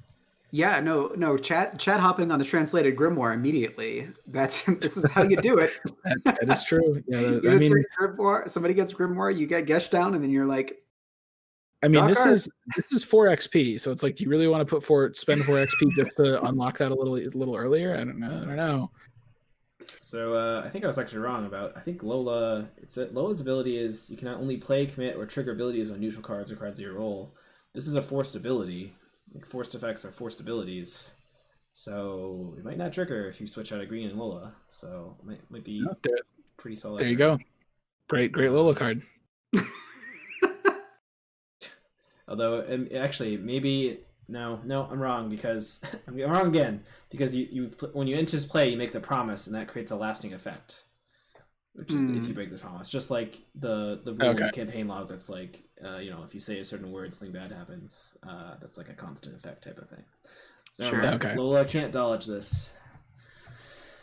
Yeah, 0.55 0.81
no, 0.81 1.13
no, 1.17 1.39
chat 1.39 1.79
chat 1.79 1.99
hopping 1.99 2.31
on 2.31 2.39
the 2.39 2.45
translated 2.45 2.95
grimoire 2.95 3.35
immediately. 3.35 4.09
That's 4.27 4.63
this 4.81 4.97
is 4.97 5.11
how 5.11 5.23
you 5.23 5.37
do 5.37 5.59
it. 5.59 5.71
That, 6.05 6.25
that 6.25 6.51
is 6.51 6.65
true. 6.65 7.03
Yeah, 7.07 7.21
that- 7.21 7.47
I 7.49 7.57
mean 7.57 7.73
grimoire, 7.99 8.49
somebody 8.49 8.75
gets 8.75 8.93
grimoire, 8.93 9.37
you 9.37 9.47
get 9.47 9.67
Geas 9.67 9.89
down, 9.89 10.15
and 10.15 10.23
then 10.23 10.31
you're 10.31 10.47
like, 10.47 10.83
I 11.83 11.89
mean, 11.89 12.07
this 12.07 12.25
is 12.27 12.49
this 12.77 12.93
is 12.93 13.03
four 13.03 13.27
XP, 13.27 13.81
so 13.81 13.91
it's 13.91 14.03
like, 14.03 14.15
do 14.15 14.25
you 14.25 14.31
really 14.31 14.47
want 14.47 14.61
to 14.61 14.65
put 14.67 14.85
four 14.85 15.13
spend 15.15 15.43
four 15.45 15.57
XP 15.57 15.91
just 15.97 16.17
to 16.19 16.43
unlock 16.45 16.79
that 16.79 16.91
a 16.91 16.95
little 16.95 17.17
a 17.17 17.27
little 17.37 17.57
earlier? 17.57 17.95
I 17.95 18.05
don't 18.05 18.19
know. 18.21 18.27
I 18.27 18.45
don't 18.45 18.57
know. 18.57 18.91
So 20.03 20.35
uh, 20.35 20.63
I 20.65 20.69
think 20.69 20.83
I 20.83 20.89
was 20.89 20.99
actually 20.99 21.21
wrong 21.21 21.47
about. 21.47 21.75
I 21.77 21.81
think 21.81 22.03
Lola. 22.03 22.69
It's 22.77 22.97
that 22.97 23.15
Lola's 23.15 23.41
ability 23.41 23.79
is 23.79 24.11
you 24.11 24.17
can 24.17 24.27
only 24.27 24.57
play, 24.57 24.85
commit, 24.85 25.17
or 25.17 25.27
trigger 25.27 25.53
abilities 25.53 25.93
on 25.93 26.01
neutral 26.01 26.25
cards 26.25 26.51
or 26.51 26.57
cards 26.57 26.81
of 26.81 26.85
your 26.85 26.95
roll. 26.95 27.33
This 27.73 27.87
is 27.87 27.95
a 27.95 28.03
forced 28.03 28.35
ability. 28.35 28.93
Like 29.33 29.47
forced 29.47 29.77
effects 29.77 30.05
are 30.05 30.11
forced 30.11 30.41
abilities. 30.41 31.13
So 31.73 32.57
it 32.59 32.65
might 32.65 32.79
not 32.79 32.93
trigger 32.93 33.29
if 33.29 33.41
you 33.41 33.47
switch 33.47 33.73
out 33.73 33.81
of 33.81 33.89
green 33.89 34.11
and 34.11 34.19
Lola. 34.19 34.53
So 34.69 35.17
it 35.21 35.25
might 35.25 35.51
might 35.51 35.65
be 35.65 35.87
there, 36.03 36.17
pretty 36.57 36.77
solid. 36.77 37.01
there 37.01 37.09
you 37.09 37.15
go. 37.15 37.39
Great, 38.09 38.33
great 38.33 38.51
Lola 38.51 38.75
card. 38.75 39.03
Although 42.27 42.67
um, 42.69 42.89
actually 42.93 43.37
maybe 43.37 44.01
no 44.33 44.61
no 44.65 44.89
I'm 44.91 44.99
wrong 45.01 45.29
because 45.29 45.81
I'm 46.09 46.15
I'm 46.23 46.31
wrong 46.31 46.47
again 46.49 46.85
because 47.11 47.35
you 47.37 47.47
you 47.51 47.71
when 47.93 48.07
you 48.07 48.17
enter 48.17 48.37
this 48.37 48.47
play 48.47 48.71
you 48.71 48.77
make 48.77 48.93
the 48.93 49.01
promise 49.01 49.47
and 49.47 49.55
that 49.57 49.69
creates 49.69 49.91
a 49.91 49.97
lasting 49.97 50.33
effect. 50.35 50.85
Which 51.75 51.95
is 51.95 52.05
if 52.11 52.29
you 52.29 52.35
break 52.35 52.51
the 52.51 52.59
promise, 52.59 52.91
just 52.91 53.11
like 53.11 53.37
the 53.55 54.03
the 54.05 54.13
rule 54.13 54.31
Okay. 54.31 54.51
campaign 54.51 54.89
log 54.89 55.09
that's 55.09 55.31
like 55.31 55.63
uh, 55.83 55.97
you 55.99 56.11
know 56.11 56.23
if 56.23 56.35
you 56.35 56.41
say 56.41 56.59
a 56.59 56.65
certain 56.65 56.93
word 56.93 57.15
something 57.15 57.33
bad 57.33 57.51
happens. 57.51 58.17
Uh, 58.29 58.57
that's 58.61 58.77
like 58.77 58.91
a 58.91 58.95
constant 58.95 59.35
effect 59.37 59.65
type 59.65 59.79
of 59.79 59.89
thing. 59.89 60.05
So 60.75 60.85
Sure. 60.85 60.99
remember, 61.01 61.17
Okay. 61.17 61.35
Lola 61.35 61.65
can't 61.65 61.93
dodge 61.93 62.27
this. 62.27 62.73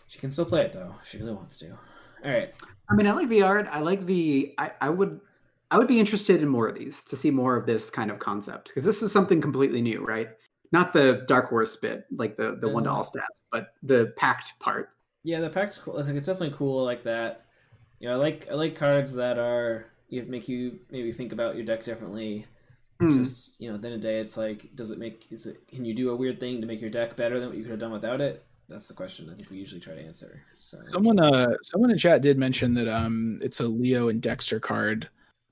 She 0.07 0.19
can 0.19 0.31
still 0.31 0.45
play 0.45 0.61
it 0.61 0.73
though. 0.73 0.95
She 1.03 1.17
really 1.17 1.33
wants 1.33 1.57
to. 1.59 1.71
All 1.71 2.31
right. 2.31 2.53
I 2.89 2.95
mean, 2.95 3.07
I 3.07 3.11
like 3.11 3.29
the 3.29 3.43
art. 3.43 3.67
I 3.69 3.79
like 3.79 4.05
the. 4.05 4.53
I, 4.57 4.71
I 4.81 4.89
would. 4.89 5.21
I 5.71 5.77
would 5.77 5.87
be 5.87 5.99
interested 5.99 6.41
in 6.41 6.47
more 6.47 6.67
of 6.67 6.77
these 6.77 7.03
to 7.05 7.15
see 7.15 7.29
more 7.31 7.55
of 7.55 7.65
this 7.65 7.89
kind 7.89 8.09
of 8.09 8.19
concept 8.19 8.69
because 8.69 8.83
this 8.85 9.01
is 9.03 9.11
something 9.11 9.39
completely 9.39 9.81
new, 9.81 10.03
right? 10.03 10.29
Not 10.71 10.93
the 10.93 11.23
Dark 11.27 11.49
Horse 11.49 11.75
bit, 11.75 12.05
like 12.11 12.35
the 12.37 12.55
the 12.59 12.69
one 12.69 12.83
to 12.83 12.91
all 12.91 13.03
stats, 13.03 13.41
but 13.51 13.73
the 13.83 14.13
packed 14.17 14.53
part. 14.59 14.89
Yeah, 15.23 15.41
the 15.41 15.49
pack's 15.49 15.77
cool. 15.77 15.95
Like 15.95 16.07
it's 16.15 16.27
definitely 16.27 16.55
cool 16.57 16.83
like 16.85 17.03
that. 17.03 17.45
You 17.99 18.07
know, 18.09 18.15
I 18.15 18.17
like 18.17 18.47
I 18.49 18.53
like 18.53 18.75
cards 18.75 19.13
that 19.15 19.37
are 19.37 19.87
you 20.09 20.23
make 20.23 20.47
you 20.47 20.79
maybe 20.91 21.11
think 21.11 21.33
about 21.33 21.55
your 21.55 21.65
deck 21.65 21.83
differently. 21.83 22.45
It's 23.01 23.13
Hmm. 23.13 23.19
just 23.23 23.61
you 23.61 23.69
know, 23.69 23.75
at 23.75 23.81
the 23.81 23.87
end 23.87 23.95
of 23.95 24.01
the 24.01 24.07
day, 24.07 24.19
it's 24.19 24.37
like, 24.37 24.75
does 24.75 24.91
it 24.91 24.99
make 24.99 25.27
is 25.31 25.45
it 25.45 25.67
can 25.67 25.85
you 25.85 25.93
do 25.93 26.09
a 26.11 26.15
weird 26.15 26.39
thing 26.39 26.61
to 26.61 26.67
make 26.67 26.81
your 26.81 26.89
deck 26.89 27.15
better 27.15 27.39
than 27.39 27.49
what 27.49 27.57
you 27.57 27.63
could 27.63 27.71
have 27.71 27.79
done 27.79 27.91
without 27.91 28.21
it? 28.21 28.45
That's 28.67 28.87
the 28.87 28.93
question 28.93 29.29
I 29.31 29.35
think 29.35 29.49
we 29.49 29.57
usually 29.57 29.81
try 29.81 29.95
to 29.95 30.01
answer. 30.01 30.41
So 30.59 30.79
Someone 30.81 31.19
uh 31.19 31.53
someone 31.63 31.89
in 31.91 31.97
chat 31.97 32.21
did 32.21 32.37
mention 32.37 32.73
that 32.75 32.87
um 32.87 33.39
it's 33.41 33.59
a 33.59 33.67
Leo 33.67 34.09
and 34.09 34.21
Dexter 34.21 34.59
card. 34.59 35.09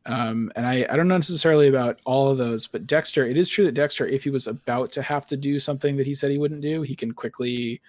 Um 0.07 0.51
and 0.55 0.65
I 0.65 0.85
I 0.89 0.95
don't 0.95 1.07
know 1.07 1.17
necessarily 1.17 1.67
about 1.67 1.99
all 2.05 2.29
of 2.31 2.37
those, 2.37 2.65
but 2.67 2.87
Dexter, 2.87 3.25
it 3.25 3.37
is 3.37 3.49
true 3.49 3.65
that 3.65 3.73
Dexter 3.73 4.05
if 4.07 4.23
he 4.23 4.29
was 4.29 4.47
about 4.47 4.91
to 4.93 5.01
have 5.01 5.25
to 5.27 5.37
do 5.37 5.59
something 5.59 5.97
that 5.97 6.05
he 6.07 6.15
said 6.15 6.31
he 6.31 6.37
wouldn't 6.37 6.61
do, 6.61 6.81
he 6.81 6.95
can 6.95 7.11
quickly 7.13 7.81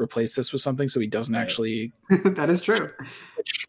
replace 0.00 0.34
this 0.34 0.50
with 0.52 0.62
something 0.62 0.88
so 0.88 0.98
he 0.98 1.06
doesn't 1.06 1.34
Right. 1.34 1.42
actually 1.42 1.92
that 2.24 2.48
is 2.48 2.62
true. 2.62 2.88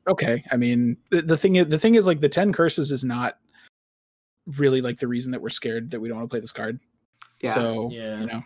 okay 0.07 0.41
i 0.49 0.55
mean 0.55 0.95
the, 1.09 1.21
the 1.21 1.35
thing 1.37 1.57
is 1.57 1.67
the 1.67 1.77
thing 1.77 1.95
is 1.95 2.07
like 2.07 2.21
the 2.21 2.29
10 2.29 2.53
curses 2.53 2.89
is 2.89 3.03
not 3.03 3.37
really 4.57 4.79
like 4.79 4.97
the 4.97 5.09
reason 5.09 5.33
that 5.33 5.41
we're 5.41 5.49
scared 5.49 5.91
that 5.91 5.99
we 5.99 6.07
don't 6.07 6.17
want 6.19 6.29
to 6.29 6.33
play 6.33 6.39
this 6.39 6.53
card 6.53 6.79
Yeah. 7.43 7.51
so 7.51 7.89
Yeah. 7.91 8.19
you 8.21 8.27
know 8.27 8.43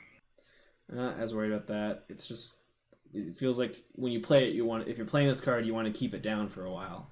I'm 0.90 0.98
not 0.98 1.20
as 1.20 1.34
worried 1.34 1.52
about 1.52 1.68
that. 1.68 2.06
It's 2.10 2.28
just 2.28 2.58
it 3.14 3.38
feels 3.38 3.58
like 3.58 3.76
when 3.94 4.12
you 4.12 4.20
play 4.20 4.48
it, 4.48 4.54
you 4.56 4.66
want 4.66 4.88
if 4.88 4.98
you're 4.98 5.08
playing 5.08 5.28
this 5.28 5.42
card, 5.42 5.66
you 5.66 5.74
want 5.74 5.86
to 5.92 5.94
keep 6.00 6.14
it 6.14 6.22
down 6.22 6.48
for 6.50 6.66
a 6.66 6.72
while. 6.72 7.08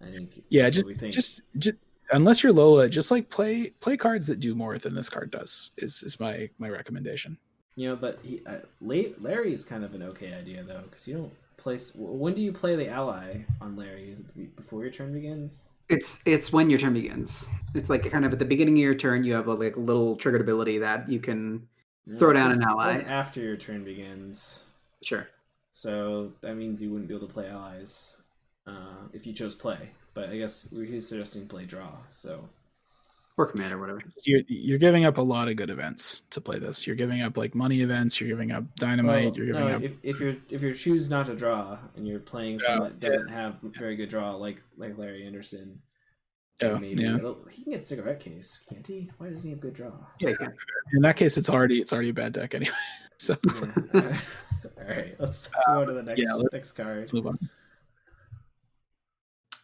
I 0.00 0.10
think. 0.10 0.42
yeah 0.50 0.68
just 0.70 0.86
think. 0.96 1.12
just 1.12 1.42
just 1.58 1.76
unless 2.12 2.42
you're 2.42 2.52
lola 2.52 2.88
just 2.88 3.10
like 3.10 3.28
play 3.30 3.70
play 3.80 3.96
cards 3.96 4.26
that 4.28 4.38
do 4.40 4.54
more 4.54 4.78
than 4.78 4.94
this 4.94 5.08
card 5.08 5.30
does 5.30 5.72
is 5.78 6.02
is 6.02 6.20
my 6.20 6.48
my 6.58 6.68
recommendation 6.68 7.36
You 7.76 7.88
know, 7.90 7.96
but 7.96 8.18
he, 8.22 8.40
uh, 8.46 8.60
Larry 8.80 9.52
is 9.52 9.62
kind 9.64 9.84
of 9.84 9.92
an 9.94 10.02
okay 10.02 10.32
idea 10.32 10.62
though, 10.64 10.82
because 10.88 11.06
you 11.06 11.14
don't 11.18 11.32
place? 11.58 11.92
When 11.94 12.32
do 12.34 12.40
you 12.40 12.50
play 12.52 12.74
the 12.76 12.88
ally 12.88 13.42
on 13.60 13.76
Larry? 13.76 14.10
Is 14.10 14.20
it 14.20 14.56
before 14.56 14.80
your 14.82 14.90
turn 14.90 15.12
begins? 15.12 15.68
It's 15.90 16.22
it's 16.24 16.52
when 16.54 16.70
your 16.70 16.78
turn 16.78 16.94
begins. 16.94 17.50
It's 17.74 17.90
like 17.90 18.10
kind 18.10 18.24
of 18.24 18.32
at 18.32 18.38
the 18.38 18.44
beginning 18.46 18.74
of 18.78 18.82
your 18.82 18.94
turn, 18.94 19.24
you 19.24 19.34
have 19.34 19.46
a 19.48 19.52
like 19.54 19.76
little 19.76 20.16
triggered 20.16 20.40
ability 20.40 20.78
that 20.78 21.06
you 21.08 21.20
can 21.20 21.68
No, 22.06 22.16
Throw 22.16 22.32
down 22.32 22.50
says- 22.52 22.60
an 22.60 22.64
it 22.64 22.80
says 22.80 23.00
ally. 23.02 23.12
after 23.20 23.40
your 23.40 23.56
turn 23.56 23.84
begins. 23.84 24.64
sure. 25.02 25.28
So 25.72 26.32
that 26.40 26.54
means 26.56 26.80
you 26.80 26.90
wouldn't 26.90 27.08
be 27.08 27.14
able 27.14 27.26
to 27.28 27.32
play 27.34 27.48
allies 27.48 28.16
uh, 28.66 29.08
if 29.12 29.26
you 29.26 29.32
chose 29.32 29.54
play. 29.54 29.90
But 30.14 30.30
I 30.30 30.38
guess 30.38 30.68
we 30.72 30.90
were 30.90 31.00
suggesting 31.00 31.46
play 31.46 31.64
draw. 31.66 31.90
So 32.10 32.48
Or 33.36 33.46
command 33.46 33.72
or 33.74 33.78
whatever. 33.78 34.02
You're 34.24 34.40
you're 34.48 34.78
giving 34.78 35.04
up 35.04 35.18
a 35.18 35.22
lot 35.22 35.48
of 35.48 35.56
good 35.56 35.68
events 35.70 36.22
to 36.30 36.40
play 36.40 36.58
this. 36.58 36.86
You're 36.86 36.96
giving 36.96 37.20
up 37.20 37.36
like 37.36 37.54
money 37.54 37.82
events. 37.82 38.18
You're 38.20 38.30
giving 38.30 38.50
up 38.52 38.64
dynamite. 38.76 39.24
Well, 39.32 39.36
you're 39.36 39.46
giving 39.46 39.60
no, 39.68 39.76
up. 39.76 39.82
if, 39.82 39.92
if 40.02 40.20
you're 40.20 40.36
if 40.48 40.62
you 40.62 40.72
choose 40.72 41.10
not 41.10 41.26
to 41.26 41.36
draw 41.36 41.76
and 41.96 42.06
you're 42.08 42.18
playing 42.20 42.60
Yeah, 42.60 42.66
someone 42.66 42.96
that 42.98 43.00
doesn't 43.00 43.28
have 43.28 43.56
very 43.62 43.94
good 43.96 44.08
draw 44.08 44.34
like 44.36 44.62
like 44.78 44.96
Larry 44.96 45.26
Anderson, 45.26 45.80
Oh, 46.62 46.78
maybe 46.78 47.02
yeah. 47.02 47.18
he 47.50 47.62
can 47.64 47.72
get 47.72 47.84
cigarette 47.84 48.18
case, 48.20 48.58
can't 48.66 48.86
he? 48.86 49.10
Why 49.18 49.28
doesn't 49.28 49.42
he 49.46 49.50
have 49.50 49.60
good 49.60 49.74
draw? 49.74 49.92
Yeah. 50.18 50.32
In 50.94 51.02
that 51.02 51.16
case, 51.16 51.36
it's 51.36 51.50
already 51.50 51.80
it's 51.82 51.92
already 51.92 52.08
a 52.08 52.14
bad 52.14 52.32
deck 52.32 52.54
anyway. 52.54 52.74
So 53.18 53.34
Yeah. 53.94 54.00
All 54.78 54.86
right, 54.88 55.14
let's, 55.18 55.48
let's 55.50 55.66
go 55.66 55.84
to 55.86 55.92
the 55.92 56.02
next 56.02 56.20
yeah, 56.22 56.34
let's- 56.34 56.52
next 56.52 56.72
card. 56.72 56.96
let's 56.98 57.12
move 57.12 57.26
on. 57.26 57.38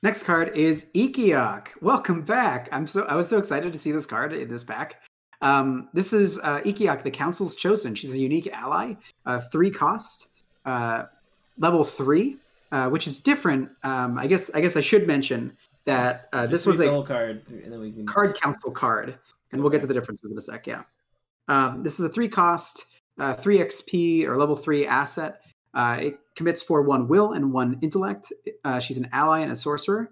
Next 0.03 0.25
card 0.25 0.57
is 0.57 0.87
Ikiok. 0.97 1.69
Welcome 1.81 2.23
back. 2.23 2.69
I'm 2.73 2.89
so 2.89 3.05
I 3.05 3.15
was 3.15 3.29
so 3.29 3.39
excited 3.39 3.73
to 3.73 3.79
see 3.79 3.93
this 3.93 4.05
card 4.05 4.33
in 4.33 4.49
this 4.49 4.65
pack. 4.65 5.01
Um, 5.43 5.91
this 5.93 6.13
is 6.13 6.41
uh, 6.41 6.61
Ikiok, 6.63 7.05
the 7.05 7.11
Council's 7.11 7.55
Chosen. 7.55 7.95
She's 7.95 8.13
a 8.13 8.19
unique 8.19 8.49
ally, 8.53 8.95
uh, 9.27 9.41
three 9.53 9.71
cost, 9.71 10.31
uh, 10.67 11.05
level 11.57 11.85
three, 11.85 12.37
uh, 12.73 12.89
which 12.89 13.07
is 13.07 13.21
different. 13.21 13.71
Um, 13.85 14.19
I 14.19 14.27
guess 14.27 14.51
I 14.55 14.61
guess 14.61 14.77
I 14.77 14.81
should 14.81 15.07
mention 15.07 15.57
that 15.85 16.25
uh, 16.33 16.49
this 16.49 16.67
was 16.67 16.81
a 16.81 17.03
card, 17.05 17.45
and 17.49 17.73
then 17.73 17.79
we 17.79 17.93
can 17.93 18.05
card 18.05 18.41
council 18.41 18.73
card, 18.73 19.17
and 19.53 19.61
we'll 19.61 19.71
get 19.71 19.83
to 19.83 19.87
the 19.87 19.95
differences 19.95 20.33
in 20.33 20.37
a 20.37 20.41
sec. 20.41 20.67
Yeah, 20.67 20.83
um, 21.47 21.85
this 21.85 22.01
is 22.01 22.07
a 22.07 22.09
three 22.09 22.29
cost, 22.29 22.87
uh, 23.21 23.35
three 23.35 23.59
XP 23.59 24.27
or 24.27 24.37
level 24.37 24.57
three 24.57 24.85
asset. 24.85 25.43
Uh, 25.75 25.99
it 26.01 26.19
commits 26.35 26.63
for 26.63 26.83
one 26.83 27.09
will 27.09 27.33
and 27.33 27.53
one 27.53 27.79
intellect. 27.83 28.33
Uh, 28.65 28.79
she's 28.79 28.99
an 28.99 29.09
ally 29.13 29.41
and 29.41 29.53
a 29.53 29.57
sorcerer. 29.57 30.11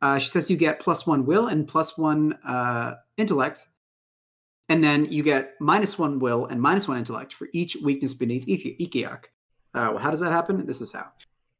Uh, 0.00 0.18
she 0.18 0.30
says 0.30 0.50
you 0.50 0.56
get 0.56 0.80
plus 0.80 1.06
one 1.06 1.24
will 1.24 1.46
and 1.46 1.68
plus 1.68 1.96
one 1.96 2.32
uh, 2.44 2.94
intellect, 3.16 3.66
and 4.68 4.82
then 4.82 5.04
you 5.12 5.22
get 5.22 5.54
minus 5.60 5.98
one 5.98 6.18
will 6.18 6.46
and 6.46 6.60
minus 6.60 6.88
one 6.88 6.98
intellect 6.98 7.32
for 7.32 7.48
each 7.52 7.76
weakness 7.82 8.12
beneath 8.12 8.48
Iki- 8.48 8.76
Ikiok. 8.80 9.24
Uh, 9.74 9.90
well, 9.92 9.98
how 9.98 10.10
does 10.10 10.20
that 10.20 10.32
happen? 10.32 10.66
This 10.66 10.80
is 10.80 10.92
how. 10.92 11.06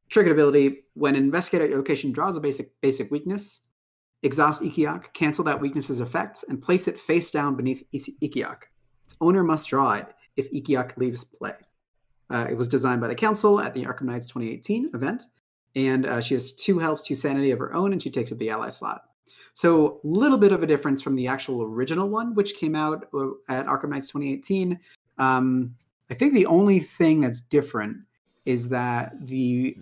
Triggered 0.09 0.33
ability: 0.33 0.85
When 0.95 1.15
an 1.15 1.23
investigator 1.23 1.65
at 1.65 1.71
your 1.71 1.79
location 1.79 2.11
draws 2.11 2.37
a 2.37 2.41
basic 2.41 2.79
basic 2.81 3.11
weakness, 3.11 3.61
exhaust 4.23 4.61
Ikiok, 4.61 5.13
cancel 5.13 5.45
that 5.45 5.61
weakness's 5.61 6.01
effects, 6.01 6.45
and 6.49 6.61
place 6.61 6.89
it 6.89 6.99
face 6.99 7.31
down 7.31 7.57
beneath 7.57 7.85
Ikiok. 7.93 8.63
Its 9.05 9.17
owner 9.21 9.45
must 9.45 9.69
draw 9.69 9.95
it 9.95 10.09
if 10.37 10.51
Ikiok 10.53 10.97
leaves 10.97 11.25
play. 11.25 11.55
Uh, 12.33 12.47
it 12.49 12.57
was 12.57 12.67
designed 12.67 13.01
by 13.01 13.09
the 13.09 13.15
Council 13.15 13.61
at 13.61 13.75
the 13.75 13.85
Arkham 13.85 14.05
Nights 14.05 14.27
2018 14.29 14.91
event, 14.95 15.25
and 15.77 16.07
uh, 16.07 16.21
she 16.21 16.33
has 16.33 16.53
two 16.53 16.79
health, 16.79 17.05
two 17.05 17.15
sanity 17.15 17.51
of 17.51 17.59
her 17.59 17.75
own, 17.75 17.93
and 17.93 18.03
she 18.03 18.11
takes 18.11 18.33
up 18.33 18.39
the 18.39 18.49
ally 18.49 18.71
slot. 18.71 19.05
So, 19.53 20.01
a 20.03 20.07
little 20.07 20.39
bit 20.39 20.51
of 20.51 20.63
a 20.63 20.67
difference 20.67 21.03
from 21.03 21.15
the 21.15 21.27
actual 21.27 21.63
original 21.63 22.09
one, 22.09 22.35
which 22.35 22.57
came 22.57 22.75
out 22.75 23.07
uh, 23.13 23.33
at 23.51 23.67
Arkham 23.67 23.91
Nights 23.91 24.09
2018. 24.09 24.81
Um, 25.19 25.75
I 26.11 26.15
think 26.15 26.33
the 26.33 26.47
only 26.47 26.81
thing 26.81 27.21
that's 27.21 27.43
different 27.43 27.99
is 28.47 28.71
that 28.71 29.15
the 29.27 29.77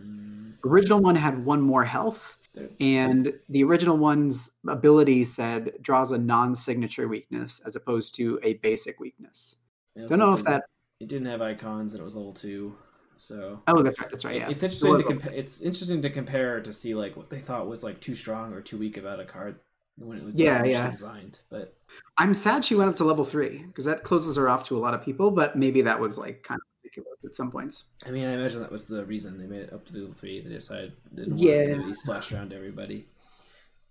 original 0.65 1.01
one 1.01 1.15
had 1.15 1.45
one 1.45 1.61
more 1.61 1.85
health, 1.85 2.37
and 2.81 3.33
the 3.49 3.63
original 3.63 3.97
one's 3.97 4.51
ability 4.67 5.25
said 5.25 5.73
draws 5.83 6.11
a 6.11 6.19
non-signature 6.19 7.07
weakness 7.07 7.61
as 7.65 7.77
opposed 7.77 8.17
to 8.17 8.41
a 8.43 8.55
basic 8.55 8.99
weakness. 8.99 9.57
Don't 9.97 10.19
know 10.19 10.35
if 10.35 10.43
that. 10.45 10.65
It 11.01 11.09
didn't 11.09 11.27
have 11.27 11.43
icons, 11.43 11.93
and 11.95 12.01
it 12.01 12.05
was 12.05 12.15
level 12.17 12.33
two. 12.33 12.77
So 13.17 13.61
Oh, 13.67 13.83
that's 13.83 14.01
right. 14.01 14.11
That's 14.11 14.25
right. 14.25 14.37
Yeah, 14.37 14.49
it's 14.49 14.63
interesting 14.63 14.95
to 14.97 15.01
a- 15.01 15.03
compare. 15.03 15.33
It's 15.33 15.61
interesting 15.61 16.01
to 16.03 16.11
compare 16.11 16.61
to 16.61 16.73
see 16.73 16.95
like 16.95 17.17
what 17.17 17.29
they 17.31 17.41
thought 17.41 17.69
was 17.69 17.83
like 17.85 18.01
too 18.01 18.15
strong 18.15 18.53
or 18.53 18.61
too 18.63 18.79
weak 18.79 18.97
about 18.97 19.21
a 19.21 19.25
card 19.25 19.57
when 19.99 20.17
it 20.17 20.25
was 20.25 20.39
Yeah, 20.39 20.61
initially 20.61 20.73
yeah. 20.73 20.91
designed. 20.91 21.41
But 21.51 21.77
I'm 22.17 22.33
sad 22.35 22.65
she 22.65 22.75
went 22.75 22.89
up 22.89 22.97
to 22.97 23.05
level 23.05 23.25
three 23.25 23.65
because 23.67 23.85
that 23.85 24.05
closes 24.05 24.37
her 24.37 24.49
off 24.49 24.67
to 24.69 24.77
a 24.77 24.81
lot 24.81 24.95
of 24.95 25.05
people. 25.05 25.31
But 25.31 25.57
maybe 25.57 25.83
that 25.83 26.01
was 26.01 26.17
like 26.17 26.43
kind 26.43 26.59
of 26.59 26.67
ridiculous 26.83 27.23
at 27.25 27.35
some 27.35 27.51
points. 27.51 27.91
I 28.07 28.11
mean, 28.11 28.27
I 28.27 28.33
imagine 28.33 28.61
that 28.63 28.73
was 28.73 28.87
the 28.87 29.05
reason 29.05 29.39
they 29.39 29.47
made 29.47 29.63
it 29.63 29.73
up 29.73 29.85
to 29.87 29.93
level 29.95 30.13
three. 30.13 30.41
They 30.41 30.49
decided 30.55 30.95
they 31.13 31.25
didn't 31.25 31.39
Yeah. 31.39 31.57
want 31.57 31.83
to 31.83 31.87
be 31.89 31.95
splashed 31.95 32.33
around 32.33 32.53
everybody. 32.55 33.07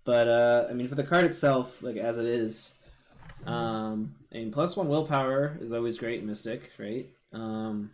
But 0.04 0.26
uh, 0.26 0.66
I 0.68 0.72
mean, 0.72 0.88
for 0.88 0.96
the 0.96 1.04
card 1.04 1.24
itself, 1.24 1.82
like 1.82 1.96
as 1.98 2.16
it 2.18 2.26
is, 2.26 2.72
um, 3.46 4.14
mean, 4.32 4.52
plus 4.52 4.76
one 4.76 4.88
willpower 4.88 5.58
is 5.60 5.72
always 5.72 5.98
great 5.98 6.24
Mystic, 6.24 6.70
right? 6.78 7.08
Um, 7.32 7.90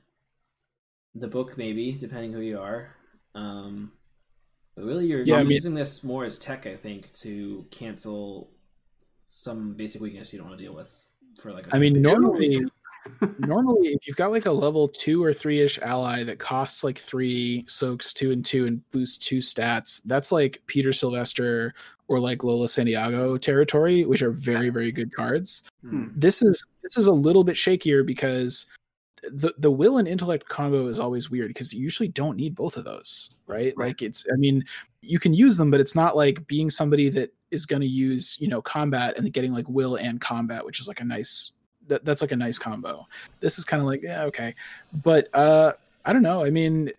the 1.15 1.29
book 1.29 1.57
maybe, 1.57 1.93
depending 1.93 2.33
who 2.33 2.41
you 2.41 2.59
are. 2.61 2.95
Um, 3.35 3.93
but 4.75 4.85
really, 4.85 5.07
you're, 5.07 5.23
Yeah, 5.23 5.37
I 5.37 5.43
mean- 5.43 5.53
using 5.53 5.75
this 5.75 6.05
more 6.05 6.25
as 6.25 6.39
tech, 6.39 6.67
I 6.67 6.77
think, 6.77 7.13
to 7.21 7.67
cancel 7.71 8.51
some 9.29 9.75
basic 9.75 10.01
weakness 10.01 10.33
you 10.33 10.39
don't 10.39 10.49
want 10.49 10.59
to 10.59 10.65
deal 10.65 10.75
with 10.75 11.07
for 11.39 11.53
like. 11.53 11.67
a 11.69 11.77
I 11.77 11.79
mean, 11.79 12.01
normally, 12.01 12.65
normally 13.39 13.89
if 13.89 14.07
you've 14.07 14.17
got 14.17 14.31
like 14.31 14.47
a 14.47 14.53
level 14.53 14.89
two 14.89 15.23
or 15.23 15.33
three 15.33 15.61
ish 15.61 15.79
ally 15.81 16.25
that 16.25 16.39
costs 16.39 16.85
like 16.85 16.99
three, 16.99 17.65
soaks 17.67 18.13
two 18.13 18.33
and 18.33 18.45
two, 18.45 18.67
and 18.67 18.89
boosts 18.91 19.19
two 19.19 19.39
stats, 19.39 20.01
that's 20.05 20.33
like 20.33 20.63
Peter 20.67 20.93
Sylvester 20.93 21.75
or 22.09 22.21
like 22.21 22.45
Lola 22.45 22.69
Santiago 22.69 23.37
territory, 23.37 24.05
which 24.05 24.23
are 24.23 24.31
very 24.31 24.71
very 24.71 24.93
good 24.93 25.15
cards. 25.15 25.65
Hmm. 25.83 26.07
This 26.15 26.43
is 26.43 26.65
this 26.83 26.97
is 26.97 27.07
a 27.07 27.13
little 27.13 27.45
bit 27.45 27.57
shakier 27.57 28.05
because 28.05 28.67
the 29.23 29.53
the 29.59 29.71
will 29.71 29.99
and 29.99 30.09
intellect 30.09 30.49
combo 30.49 30.89
is 30.89 30.99
always 30.99 31.31
weird 31.31 31.49
because 31.49 31.73
you 31.73 31.83
usually 31.83 32.09
don't 32.09 32.37
need 32.37 32.55
both 32.55 32.77
of 32.77 32.85
those, 32.85 33.31
right? 33.47 33.75
Right. 33.77 33.89
Like 33.89 34.03
it's 34.03 34.25
I 34.33 34.37
mean 34.37 34.65
you 35.03 35.19
can 35.19 35.35
use 35.35 35.57
them, 35.57 35.71
but 35.71 35.81
it's 35.81 35.95
not 35.95 36.17
like 36.17 36.47
being 36.47 36.71
somebody 36.71 37.09
that 37.11 37.33
is 37.51 37.67
going 37.67 37.83
to 37.83 37.89
use 37.89 38.37
you 38.41 38.49
know 38.49 38.63
combat 38.63 39.17
and 39.19 39.33
getting 39.33 39.53
like 39.53 39.69
will 39.69 39.97
and 39.97 40.21
combat, 40.21 40.65
which 40.65 40.81
is 40.81 40.89
like 40.89 41.01
a 41.01 41.05
nice 41.05 41.53
that, 41.89 42.05
that's 42.05 42.21
like 42.21 42.33
a 42.33 42.37
nice 42.37 42.59
combo. 42.59 43.07
This 43.41 43.59
is 43.59 43.65
kind 43.65 43.81
of 43.81 43.87
like 43.87 44.03
yeah 44.03 44.25
okay, 44.25 44.55
but 45.03 45.29
uh 45.35 45.73
I 46.05 46.13
don't 46.13 46.23
know. 46.23 46.45
I 46.45 46.51
mean, 46.51 46.93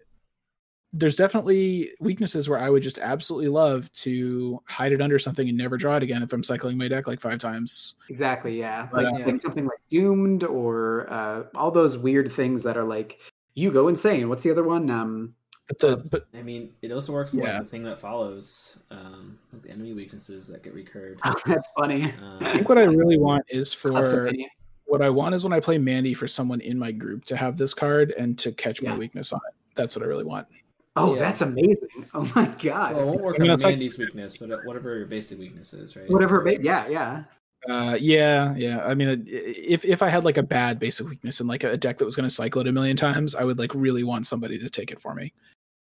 there's 0.94 1.16
definitely 1.16 1.92
weaknesses 2.00 2.50
where 2.50 2.60
I 2.60 2.70
would 2.70 2.84
just 2.84 2.98
absolutely 2.98 3.50
love 3.50 3.92
to 3.94 4.62
hide 4.66 4.92
it 4.92 5.02
under 5.02 5.20
something 5.20 5.48
and 5.48 5.58
never 5.58 5.78
draw 5.78 5.96
it 5.98 6.04
again 6.04 6.24
if 6.24 6.34
I'm 6.34 6.44
cycling 6.44 6.78
my 6.78 6.88
deck 6.88 7.08
like 7.08 7.22
five 7.22 7.40
times. 7.40 7.96
Exactly. 8.10 8.58
Yeah. 8.58 8.88
But, 8.92 9.06
Like, 9.06 9.22
uh, 9.22 9.26
like 9.26 9.42
something 9.42 9.66
like 9.66 9.80
doomed 9.90 10.44
or 10.44 11.08
uh, 11.10 11.44
all 11.56 11.72
those 11.72 11.98
weird 11.98 12.32
things 12.32 12.64
that 12.64 12.78
are 12.78 12.84
like 12.84 13.20
you 13.54 13.72
go 13.72 13.88
insane. 13.88 14.30
What's 14.30 14.44
the 14.44 14.52
other 14.52 14.64
one? 14.64 14.90
Um, 14.90 15.34
But 15.68 15.80
the 15.80 15.98
but 15.98 16.28
I 16.34 16.42
mean, 16.42 16.72
it 16.82 16.92
also 16.92 17.12
works 17.12 17.34
like 17.34 17.64
the 17.64 17.68
thing 17.68 17.84
that 17.84 18.00
follows, 18.00 18.80
um, 18.92 19.38
like 19.52 19.64
the 19.64 19.72
enemy 19.72 19.94
weaknesses 19.94 20.48
that 20.48 20.64
get 20.64 20.74
recurred. 20.74 21.20
that's 21.46 21.70
funny. 21.78 22.14
Uh, 22.22 22.38
I 22.42 22.54
think 22.54 22.70
what 22.70 22.78
I 22.78 22.84
really 22.84 23.18
want 23.18 23.46
is 23.50 23.74
for 23.82 23.90
Kleptomania. 23.90 24.48
What 24.88 25.02
I 25.02 25.10
want 25.10 25.36
is 25.36 25.44
when 25.44 25.54
I 25.54 25.60
play 25.60 25.78
Mandy 25.78 26.14
for 26.14 26.28
someone 26.28 26.62
in 26.62 26.78
my 26.80 26.92
group 26.92 27.26
to 27.26 27.38
have 27.38 27.58
this 27.58 27.74
card 27.74 28.12
and 28.18 28.38
to 28.40 28.52
catch 28.52 28.82
my 28.82 28.98
weakness 28.98 29.32
on 29.34 29.40
it. 29.50 29.56
That's 29.76 29.96
what 29.96 30.04
I 30.04 30.08
really 30.08 30.24
want. 30.24 30.48
Oh, 30.96 31.14
Yeah. 31.14 31.20
that's 31.20 31.42
amazing. 31.42 31.88
Oh 32.14 32.32
my 32.36 32.46
god. 32.62 32.96
well, 32.96 33.04
it 33.04 33.06
won't 33.06 33.22
work 33.22 33.36
I 33.36 33.40
mean, 33.40 33.50
on 33.52 33.56
it's 33.56 33.64
like- 33.64 33.74
Mandy's 33.74 33.98
weakness, 33.98 34.38
but 34.38 34.50
uh, 34.50 34.58
whatever 34.64 34.98
your 34.98 35.06
basic 35.08 35.38
weakness 35.38 35.74
is, 35.74 35.96
right? 35.96 36.10
Whatever. 36.10 36.42
Ba- 36.42 36.64
yeah. 36.64 36.88
Yeah. 36.88 37.24
Uh, 37.70 37.98
yeah, 38.00 38.56
yeah. 38.56 38.84
I 38.86 38.94
mean, 38.94 39.26
if 39.28 39.84
if 39.84 40.02
I 40.02 40.08
had 40.10 40.24
like 40.24 40.38
a 40.38 40.44
bad 40.44 40.80
basic 40.80 41.08
weakness 41.10 41.40
and 41.42 41.50
like 41.50 41.64
a 41.64 41.76
deck 41.76 41.98
that 41.98 42.06
was 42.06 42.16
going 42.16 42.28
to 42.30 42.34
cycle 42.34 42.62
it 42.62 42.68
a 42.68 42.72
million 42.72 42.96
times, 42.96 43.36
I 43.36 43.44
would 43.44 43.60
like 43.60 43.74
really 43.76 44.04
want 44.04 44.26
somebody 44.26 44.58
to 44.60 44.70
take 44.70 44.92
it 44.92 45.02
for 45.02 45.14
me. 45.14 45.34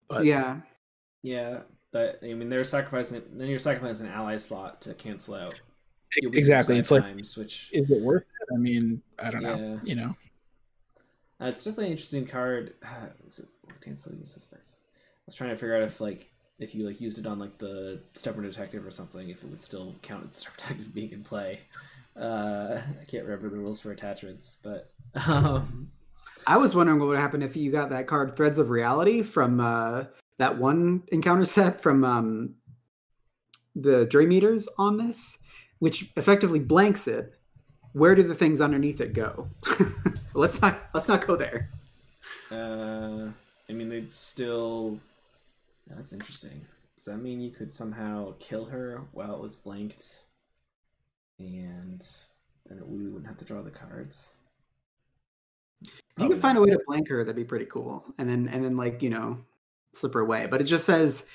But 0.10 0.26
yeah. 0.26 0.58
Yeah, 1.24 1.60
but 1.94 2.20
I 2.24 2.34
mean, 2.34 2.50
they're 2.50 2.64
sacrificing. 2.64 3.22
Then 3.34 3.48
you're 3.48 3.60
sacrificing 3.60 4.08
an 4.08 4.12
ally 4.14 4.38
slot 4.38 4.82
to 4.82 4.94
cancel 4.94 5.36
out. 5.36 5.60
Your 6.17 6.32
weakness 6.32 6.39
exactly, 6.39 6.78
it's 6.78 6.91
like, 6.91 7.04
times, 7.04 7.38
which 7.38 7.69
is 7.72 7.89
it 7.89 8.02
worth 8.02 8.24
it? 8.24 8.54
I 8.54 8.58
mean, 8.58 9.02
I 9.19 9.32
don't 9.32 9.43
know. 9.43 9.80
You 9.84 9.95
know, 9.95 10.15
Uh, 11.41 11.45
it's 11.45 11.64
definitely 11.64 11.86
an 11.88 11.91
interesting 11.91 12.26
card. 12.26 12.74
Uh, 12.84 13.07
is 13.28 13.39
it 13.39 13.47
cancel 13.82 14.14
use 14.14 14.36
effects? 14.38 14.78
I 14.95 15.24
was 15.28 15.36
trying 15.36 15.51
to 15.51 15.55
figure 15.55 15.76
out 15.76 15.84
if 15.84 16.01
like 16.01 16.30
if 16.60 16.76
you 16.76 16.86
like 16.86 16.99
used 16.99 17.18
it 17.20 17.26
on 17.26 17.39
like 17.39 17.57
the 17.57 18.01
stubborn 18.14 18.43
detective 18.43 18.86
or 18.86 18.91
something, 18.91 19.30
if 19.30 19.43
it 19.43 19.49
would 19.49 19.64
still 19.64 19.95
count 20.01 20.26
as 20.28 20.36
stubborn 20.38 20.57
detective 20.57 20.93
being 20.93 21.12
in 21.12 21.24
play. 21.24 21.60
Uh, 22.20 22.82
I 23.01 23.05
can't 23.05 23.24
remember 23.24 23.49
the 23.49 23.57
rules 23.57 23.80
for 23.80 23.91
attachments, 23.91 24.57
but 24.62 24.91
um, 25.28 25.89
I 26.47 26.57
was 26.57 26.76
wondering 26.76 26.99
what 26.99 27.07
would 27.07 27.20
happen 27.20 27.41
if 27.41 27.55
you 27.55 27.72
got 27.72 27.89
that 27.91 28.07
card 28.07 28.36
Threads 28.36 28.57
of 28.57 28.70
Reality 28.70 29.22
from 29.22 29.60
uh, 29.60 30.05
that 30.38 30.57
one 30.57 31.03
encounter 31.10 31.45
set 31.45 31.82
from 31.82 32.03
um, 32.03 32.55
the 33.76 34.05
Dream 34.05 34.32
Eaters 34.32 34.68
on 34.78 34.97
this, 34.97 35.38
which 35.80 36.11
effectively 36.15 36.59
blanks 36.59 37.07
it. 37.07 37.34
Where 37.93 38.13
do 38.15 38.23
the 38.23 38.36
things 38.36 38.61
underneath 38.61 39.01
it 39.01 39.13
go? 39.13 39.49
let's 40.34 40.61
not 40.61 40.89
let's 40.93 41.07
not 41.07 41.25
go 41.25 41.36
there. 41.36 41.69
uh, 42.51 43.30
I 43.69 43.73
mean 43.73 43.89
they'd 43.89 44.13
still 44.13 44.99
That's 45.88 46.13
interesting. 46.13 46.65
Does 46.95 47.05
that 47.05 47.17
mean 47.17 47.39
you 47.39 47.51
could 47.51 47.73
somehow 47.73 48.34
kill 48.39 48.65
her 48.65 49.01
while 49.13 49.34
it 49.34 49.41
was 49.41 49.55
blanked, 49.55 50.25
and 51.39 52.05
then 52.67 52.82
we 52.86 53.07
wouldn't 53.07 53.27
have 53.27 53.38
to 53.38 53.45
draw 53.45 53.61
the 53.61 53.71
cards? 53.71 54.34
If 55.88 56.23
you 56.23 56.30
could 56.30 56.41
find 56.41 56.57
a 56.57 56.61
way 56.61 56.71
to 56.71 56.80
blank 56.86 57.07
her, 57.07 57.23
that'd 57.23 57.36
be 57.36 57.45
pretty 57.45 57.65
cool. 57.65 58.03
And 58.17 58.30
then 58.30 58.49
and 58.49 58.63
then 58.63 58.75
like, 58.75 59.01
you 59.01 59.09
know, 59.09 59.39
slip 59.93 60.13
her 60.13 60.19
away. 60.19 60.47
But 60.51 60.61
it 60.61 60.65
just 60.65 60.86
says 60.86 61.27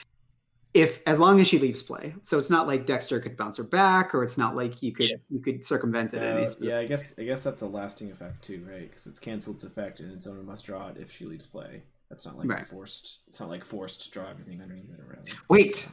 if 0.74 1.00
as 1.06 1.18
long 1.20 1.40
as 1.40 1.46
she 1.46 1.58
leaves 1.58 1.80
play. 1.82 2.14
So 2.22 2.36
it's 2.38 2.50
not 2.50 2.66
like 2.66 2.84
Dexter 2.84 3.20
could 3.20 3.36
bounce 3.36 3.56
her 3.58 3.62
back, 3.64 4.14
or 4.14 4.22
it's 4.24 4.36
not 4.36 4.56
like 4.56 4.82
you 4.82 4.92
could 4.92 5.08
Yeah. 5.08 5.16
you 5.30 5.40
could 5.40 5.64
circumvent 5.64 6.12
it. 6.14 6.18
at 6.22 6.36
any 6.36 6.46
Uh, 6.46 6.54
yeah, 6.60 6.78
I 6.78 6.86
guess 6.86 7.14
I 7.18 7.22
guess 7.24 7.42
that's 7.42 7.62
a 7.62 7.66
lasting 7.66 8.10
effect 8.10 8.42
too, 8.42 8.66
right? 8.68 8.88
Because 8.90 9.06
it's 9.06 9.18
canceled 9.20 9.56
its 9.56 9.64
effect, 9.64 10.00
and 10.00 10.12
its 10.12 10.26
owner 10.26 10.42
must 10.42 10.64
draw 10.66 10.88
it 10.88 10.96
if 10.98 11.10
she 11.12 11.24
leaves 11.24 11.46
play. 11.46 11.82
That's 12.10 12.26
not 12.26 12.36
like 12.36 12.48
Right. 12.50 12.66
forced. 12.66 13.20
It's 13.28 13.40
not 13.40 13.48
like 13.48 13.64
forced 13.64 14.02
to 14.02 14.10
draw 14.10 14.28
everything 14.28 14.60
underneath 14.60 14.90
it 14.92 15.00
or 15.00 15.06
whatever. 15.06 15.26
Wait. 15.48 15.88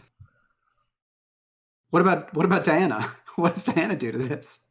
What 1.91 2.01
about 2.01 2.34
what 2.36 2.45
about 2.45 2.63
Diana? 2.63 3.11
What 3.38 3.53
does 3.53 3.63
Diana 3.63 3.95
do 3.95 4.11
to 4.11 4.17
this? 4.17 4.65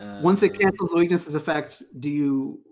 Once 0.00 0.42
it 0.42 0.52
Uh, 0.54 0.58
cancels 0.58 0.90
the 0.90 0.96
weakness's 0.96 1.34
effect, 1.34 1.82
do 2.00 2.08
you? 2.10 2.62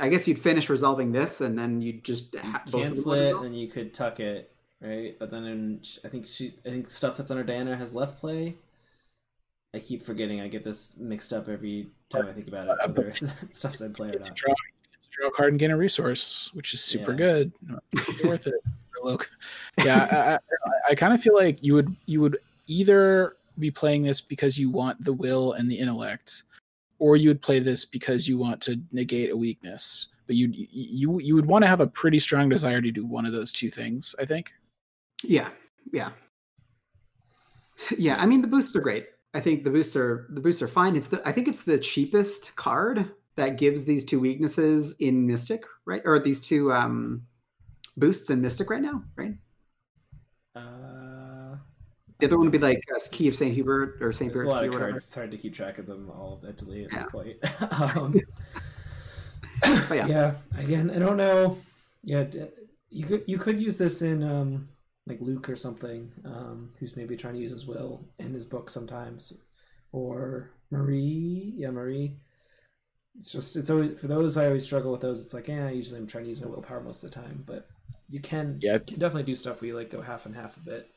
I 0.00 0.08
guess 0.08 0.26
you'd 0.26 0.38
finish 0.38 0.70
resolving 0.70 1.12
this, 1.12 1.40
and 1.42 1.58
then 1.58 1.82
you'd 1.82 2.02
just 2.04 2.32
you 2.34 2.40
ha- 2.40 2.62
both 2.64 2.66
of 2.66 2.72
them 2.72 2.82
cancel 2.94 3.12
it, 3.12 3.34
and 3.36 3.58
you 3.58 3.68
could 3.68 3.92
tuck 3.92 4.18
it, 4.18 4.55
right? 4.80 5.16
But 5.18 5.30
then 5.30 5.44
in, 5.44 5.80
I 6.04 6.08
think 6.08 6.26
she, 6.26 6.54
I 6.64 6.70
think 6.70 6.90
stuff 6.90 7.16
that's 7.16 7.30
under 7.30 7.44
Diana 7.44 7.76
has 7.76 7.94
left 7.94 8.18
play. 8.18 8.54
I 9.74 9.78
keep 9.80 10.02
forgetting. 10.02 10.40
I 10.40 10.48
get 10.48 10.64
this 10.64 10.94
mixed 10.96 11.32
up 11.32 11.48
every 11.48 11.88
time 12.08 12.26
I 12.26 12.32
think 12.32 12.48
about 12.48 12.68
it. 12.68 12.76
Uh, 12.82 12.88
but- 12.88 13.04
Whether 13.20 13.32
stuff's 13.52 13.80
in 13.80 13.92
play 13.92 14.08
or 14.08 14.18
not. 14.18 14.34
draw, 14.34 14.54
get 14.54 15.02
to 15.02 15.08
draw 15.10 15.28
a 15.28 15.30
card 15.32 15.50
and 15.52 15.58
gain 15.60 15.70
a 15.70 15.76
resource, 15.76 16.50
which 16.54 16.72
is 16.74 16.80
super 16.82 17.12
Yeah. 17.12 17.16
good. 17.16 17.52
Worth 18.24 18.46
it. 18.46 18.54
Loc. 19.04 19.30
Yeah, 19.84 20.08
I, 20.10 20.68
I, 20.68 20.72
I 20.90 20.94
kind 20.94 21.12
of 21.12 21.20
feel 21.20 21.34
like 21.34 21.62
you 21.62 21.74
would 21.74 21.94
you 22.06 22.20
would 22.22 22.38
either 22.66 23.36
be 23.58 23.70
playing 23.70 24.02
this 24.02 24.20
because 24.22 24.58
you 24.58 24.70
want 24.70 25.04
the 25.04 25.12
will 25.12 25.52
and 25.52 25.70
the 25.70 25.78
intellect, 25.78 26.42
or 26.98 27.16
you 27.16 27.28
would 27.28 27.42
play 27.42 27.58
this 27.60 27.84
because 27.84 28.26
you 28.26 28.38
want 28.38 28.60
to 28.62 28.80
negate 28.92 29.30
a 29.30 29.36
weakness. 29.36 30.08
But 30.26 30.34
you 30.36 30.48
you 30.52 31.20
you 31.20 31.34
would 31.36 31.46
want 31.46 31.62
to 31.62 31.68
have 31.68 31.80
a 31.80 31.86
pretty 31.86 32.18
strong 32.18 32.48
desire 32.48 32.80
to 32.80 32.90
do 32.90 33.04
one 33.04 33.26
of 33.26 33.32
those 33.32 33.52
two 33.52 33.70
things. 33.70 34.14
I 34.18 34.24
think. 34.24 34.54
Yeah, 35.24 35.50
yeah, 35.92 36.10
yeah. 37.96 38.16
I 38.20 38.26
mean, 38.26 38.42
the 38.42 38.48
boosts 38.48 38.74
are 38.76 38.80
great. 38.80 39.06
I 39.34 39.40
think 39.40 39.64
the 39.64 39.70
boosts 39.70 39.96
are 39.96 40.26
the 40.30 40.40
boosts 40.40 40.62
are 40.62 40.68
fine. 40.68 40.96
It's 40.96 41.08
the 41.08 41.26
I 41.28 41.32
think 41.32 41.48
it's 41.48 41.64
the 41.64 41.78
cheapest 41.78 42.54
card 42.56 43.10
that 43.36 43.58
gives 43.58 43.84
these 43.84 44.04
two 44.04 44.18
weaknesses 44.20 44.96
in 44.98 45.26
Mystic, 45.26 45.64
right? 45.84 46.02
Or 46.04 46.18
these 46.18 46.40
two 46.40 46.72
um 46.72 47.22
boosts 47.96 48.30
in 48.30 48.40
Mystic 48.40 48.70
right 48.70 48.82
now, 48.82 49.02
right? 49.16 49.34
Uh, 50.54 51.56
The 52.18 52.26
other 52.26 52.36
one 52.38 52.46
would 52.46 52.52
be 52.52 52.58
like 52.58 52.82
uh, 52.94 52.98
Key 53.12 53.28
of 53.28 53.34
Saint 53.34 53.54
Hubert 53.54 53.98
or 54.00 54.12
Saint 54.12 54.32
there's 54.32 54.46
a 54.46 54.48
lot 54.48 54.64
of 54.64 54.72
cards. 54.72 55.04
It's 55.04 55.14
hard 55.14 55.30
to 55.30 55.36
keep 55.36 55.54
track 55.54 55.78
of 55.78 55.86
them 55.86 56.10
all 56.10 56.40
mentally 56.42 56.84
at 56.84 56.92
Yeah. 56.92 57.02
this 57.02 57.12
point. 57.12 57.36
um, 57.96 58.14
But 59.60 59.96
yeah, 59.96 60.06
yeah 60.06 60.34
again 60.58 60.90
i 60.90 60.98
don't 60.98 61.16
know 61.16 61.58
yeah 62.04 62.24
you 62.90 63.06
could 63.06 63.24
you 63.26 63.38
could 63.38 63.58
use 63.60 63.78
this 63.78 64.02
in 64.02 64.22
um 64.22 64.68
like 65.06 65.18
luke 65.20 65.48
or 65.48 65.56
something 65.56 66.10
um 66.24 66.70
who's 66.78 66.96
maybe 66.96 67.16
trying 67.16 67.34
to 67.34 67.40
use 67.40 67.52
his 67.52 67.66
will 67.66 68.04
in 68.18 68.32
his 68.34 68.44
book 68.44 68.68
sometimes 68.70 69.32
or 69.92 70.50
marie 70.70 71.52
yeah 71.56 71.70
marie 71.70 72.16
it's 73.18 73.30
just 73.30 73.56
it's 73.56 73.70
always 73.70 73.98
for 73.98 74.08
those 74.08 74.36
i 74.36 74.46
always 74.46 74.64
struggle 74.64 74.92
with 74.92 75.00
those 75.00 75.20
it's 75.20 75.32
like 75.34 75.48
yeah 75.48 75.70
usually 75.70 75.98
i'm 76.00 76.06
trying 76.06 76.24
to 76.24 76.30
use 76.30 76.40
my 76.40 76.48
willpower 76.48 76.80
most 76.80 77.02
of 77.04 77.10
the 77.10 77.14
time 77.14 77.42
but 77.46 77.68
you 78.08 78.20
can 78.20 78.58
Yeah. 78.60 78.74
you 78.74 78.80
can 78.80 78.98
definitely 78.98 79.22
do 79.24 79.34
stuff 79.34 79.60
where 79.60 79.68
you 79.68 79.74
like 79.76 79.90
go 79.90 80.00
half 80.02 80.26
and 80.26 80.34
half 80.34 80.56
a 80.56 80.60
bit 80.60 80.90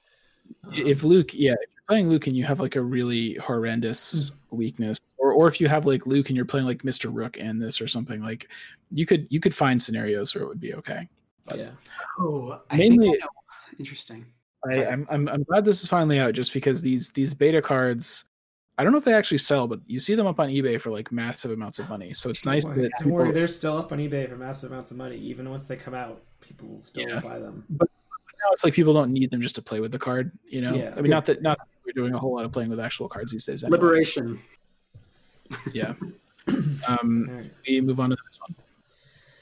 Um, 0.63 0.73
if 0.73 1.03
Luke, 1.03 1.31
yeah, 1.33 1.53
if 1.53 1.69
you're 1.75 1.83
playing 1.87 2.09
Luke 2.09 2.25
and 2.27 2.35
you 2.35 2.43
have 2.43 2.59
like 2.59 2.75
a 2.75 2.81
really 2.81 3.35
horrendous 3.35 4.29
Hmm. 4.49 4.57
weakness, 4.57 4.99
or 5.17 5.31
or 5.31 5.47
if 5.47 5.61
you 5.61 5.67
have 5.67 5.85
like 5.85 6.07
Luke 6.07 6.29
and 6.29 6.35
you're 6.35 6.45
playing 6.45 6.65
like 6.65 6.83
Mister 6.83 7.09
Rook 7.09 7.39
and 7.39 7.61
this 7.61 7.79
or 7.81 7.87
something 7.87 8.21
like, 8.21 8.49
you 8.91 9.05
could 9.05 9.27
you 9.29 9.39
could 9.39 9.53
find 9.53 9.79
scenarios 9.81 10.33
where 10.33 10.43
it 10.43 10.47
would 10.47 10.59
be 10.59 10.73
okay. 10.75 11.07
But 11.45 11.57
yeah 11.59 11.69
oh, 12.19 12.61
I 12.71 12.77
Mainly- 12.77 13.09
think 13.11 13.23
I 13.23 13.25
know. 13.25 13.31
Interesting. 13.79 14.25
I, 14.69 14.73
Sorry. 14.73 14.87
I'm, 14.87 15.07
I'm 15.09 15.27
I'm 15.29 15.43
glad 15.43 15.63
this 15.65 15.81
is 15.83 15.89
finally 15.89 16.19
out, 16.19 16.33
just 16.33 16.53
because 16.53 16.81
these 16.81 17.11
these 17.11 17.33
beta 17.33 17.61
cards, 17.61 18.25
I 18.77 18.83
don't 18.83 18.91
know 18.91 18.99
if 18.99 19.05
they 19.05 19.13
actually 19.13 19.37
sell, 19.37 19.67
but 19.67 19.79
you 19.87 19.99
see 19.99 20.15
them 20.15 20.27
up 20.27 20.39
on 20.39 20.49
eBay 20.49 20.79
for 20.79 20.91
like 20.91 21.11
massive 21.11 21.51
amounts 21.51 21.79
of 21.79 21.87
money. 21.89 22.13
So 22.13 22.29
it's 22.29 22.45
nice 22.45 22.65
don't 22.65 22.75
that 22.75 22.81
worry, 22.81 22.91
don't 22.99 23.11
worry 23.11 23.31
they're 23.31 23.47
still 23.47 23.77
up 23.77 23.91
on 23.91 23.99
ebay 23.99 24.27
for 24.29 24.35
massive 24.35 24.71
amounts 24.71 24.91
of 24.91 24.97
money 24.97 25.15
even 25.17 25.49
once 25.49 25.65
they 25.65 25.75
come 25.77 25.93
out 25.93 26.21
people 26.41 26.67
will 26.67 26.81
still 26.81 27.07
Yeah. 27.07 27.19
buy 27.21 27.39
them 27.39 27.63
But 27.69 27.89
now 27.89 28.51
it's 28.51 28.63
like 28.63 28.73
people 28.73 28.93
don't 28.93 29.11
need 29.11 29.31
them 29.31 29.41
just 29.41 29.55
to 29.55 29.61
play 29.61 29.79
with 29.79 29.91
the 29.91 29.99
card. 29.99 30.31
You 30.47 30.61
know, 30.61 30.73
Yeah. 30.75 30.93
I 30.97 31.01
mean, 31.01 31.09
not 31.09 31.25
that 31.27 31.41
not 31.41 31.57
that 31.57 31.67
we're 31.85 31.93
doing 31.93 32.13
a 32.13 32.17
whole 32.17 32.35
lot 32.35 32.45
of 32.45 32.51
playing 32.51 32.69
with 32.69 32.79
actual 32.79 33.07
cards 33.07 33.31
these 33.31 33.45
days. 33.45 33.63
Anyway. 33.63 33.77
Liberation. 33.77 34.39
Yeah. 35.73 35.93
Um, 36.87 37.27
All 37.29 37.35
right. 37.35 37.51
we 37.67 37.79
move 37.81 37.99
on 37.99 38.09
to 38.09 38.15
the 38.15 38.21
next 38.25 38.41
one. 38.41 38.55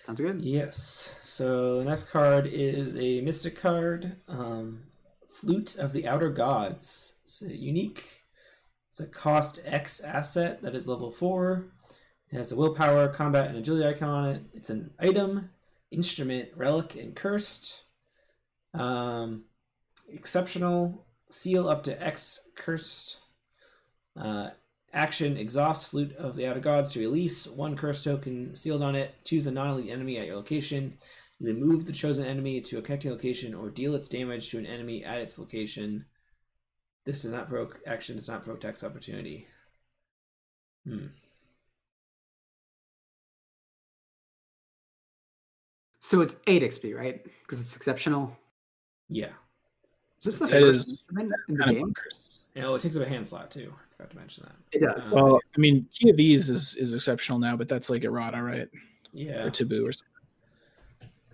Sounds 0.07 0.21
good. 0.21 0.41
Yes. 0.41 1.13
So 1.21 1.83
next 1.83 2.09
card 2.09 2.47
is 2.47 2.95
a 2.95 3.19
mystic 3.19 3.59
card, 3.59 4.15
um, 4.29 4.83
Flute 5.27 5.75
of 5.75 5.91
the 5.91 6.07
Outer 6.07 6.29
Gods. 6.29 7.15
It's 7.23 7.41
a 7.41 7.53
unique. 7.53 8.23
It's 8.89 9.01
a 9.01 9.05
cost 9.05 9.59
X 9.65 9.99
asset 9.99 10.61
that 10.61 10.75
is 10.75 10.87
level 10.87 11.11
four. 11.11 11.73
It 12.31 12.37
has 12.37 12.53
a 12.53 12.55
willpower, 12.55 13.09
combat, 13.09 13.49
and 13.49 13.57
agility 13.57 13.85
icon 13.85 14.09
on 14.09 14.29
it. 14.29 14.43
It's 14.53 14.69
an 14.69 14.91
item, 14.97 15.49
instrument, 15.91 16.51
relic, 16.55 16.95
and 16.95 17.13
cursed. 17.13 17.83
Um, 18.73 19.43
exceptional. 20.07 21.05
Seal 21.29 21.67
up 21.67 21.83
to 21.83 22.01
X 22.01 22.47
cursed. 22.55 23.17
Uh, 24.15 24.51
action 24.93 25.37
exhaust 25.37 25.89
flute 25.89 26.15
of 26.17 26.35
the 26.35 26.45
outer 26.47 26.59
gods 26.59 26.91
to 26.93 26.99
release 26.99 27.45
one 27.47 27.75
curse 27.75 28.03
token 28.03 28.55
sealed 28.55 28.81
on 28.81 28.95
it 28.95 29.13
choose 29.23 29.45
a 29.47 29.51
non-elite 29.51 29.91
enemy 29.91 30.17
at 30.17 30.25
your 30.25 30.35
location 30.37 30.97
either 31.41 31.53
move 31.53 31.85
the 31.85 31.91
chosen 31.91 32.25
enemy 32.25 32.61
to 32.61 32.77
a 32.77 32.81
connecting 32.81 33.11
location 33.11 33.53
or 33.53 33.69
deal 33.69 33.93
its 33.95 34.09
damage 34.09 34.49
to 34.49 34.57
an 34.57 34.65
enemy 34.65 35.03
at 35.03 35.19
its 35.19 35.37
location 35.37 36.05
this 37.05 37.21
does 37.23 37.31
not 37.31 37.49
provoke 37.49 37.79
action 37.85 38.15
does 38.15 38.27
not 38.27 38.43
provoke 38.43 38.61
tax 38.61 38.83
opportunity 38.83 39.45
hmm. 40.85 41.07
So 45.99 46.21
it's 46.21 46.35
eight 46.47 46.61
XP, 46.63 46.95
right? 46.95 47.23
Because 47.41 47.59
it's 47.61 47.75
exceptional. 47.75 48.35
yeah 49.09 49.31
Is 50.19 50.23
this 50.25 50.39
the 50.39 50.47
That 50.47 50.61
first 50.61 50.87
is 50.87 50.87
instrument 50.87 51.31
in 51.49 51.57
the 51.57 51.63
Kind 51.63 51.71
of 51.71 51.75
game? 51.75 51.81
bunkers. 51.81 52.39
and 52.55 52.65
oh, 52.65 52.75
it 52.75 52.81
takes 52.81 52.95
up 52.97 53.03
a 53.03 53.09
hand 53.09 53.27
slot 53.27 53.51
too 53.51 53.73
i 53.73 53.86
forgot 53.97 54.11
to 54.11 54.17
mention 54.17 54.45
that 54.45 54.77
It 54.77 54.81
does. 54.85 55.11
Uh, 55.11 55.15
Well, 55.15 55.39
I 55.55 55.59
mean, 55.59 55.87
Key 55.91 56.09
of 56.11 56.19
Ys 56.19 56.49
is 56.49 56.75
is 56.75 56.93
exceptional 56.93 57.39
now, 57.39 57.55
but 57.57 57.67
that's 57.67 57.89
like 57.89 58.03
errata, 58.03 58.41
right? 58.41 58.69
yeah 59.13 59.43
Or 59.45 59.49
Taboo 59.49 59.85
or 59.87 59.91
something. 59.91 60.13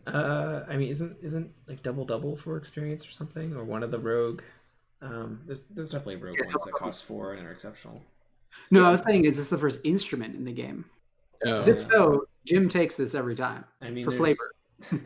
uh 0.07 0.63
i 0.69 0.75
mean 0.77 0.89
isn't 0.89 1.17
isn't 1.21 1.49
like 1.67 1.81
double 1.81 2.05
double 2.05 2.35
for 2.35 2.55
experience 2.57 3.07
or 3.07 3.11
something 3.11 3.55
or 3.55 3.63
one 3.63 3.81
of 3.83 3.89
the 3.89 3.97
rogue 3.97 4.41
um 5.01 5.39
there's 5.45 5.65
there's 5.67 5.89
definitely 5.91 6.17
rogue 6.17 6.37
Yeah, 6.39 6.45
ones 6.47 6.63
that 6.65 6.73
cost 6.73 7.05
four 7.05 7.33
and 7.33 7.45
are 7.47 7.51
exceptional 7.51 8.01
no, 8.69 8.85
I 8.85 8.91
was 8.91 9.01
saying, 9.01 9.25
is 9.25 9.37
this 9.37 9.47
the 9.49 9.57
first 9.57 9.79
instrument 9.83 10.35
in 10.35 10.45
the 10.45 10.51
game? 10.51 10.85
Oh. 11.45 11.67
if 11.67 11.81
so, 11.81 12.25
Jim 12.45 12.69
takes 12.69 12.95
this 12.95 13.15
every 13.15 13.35
time. 13.35 13.65
I 13.81 13.89
mean, 13.89 14.05
For 14.05 14.11
flavor. 14.11 14.51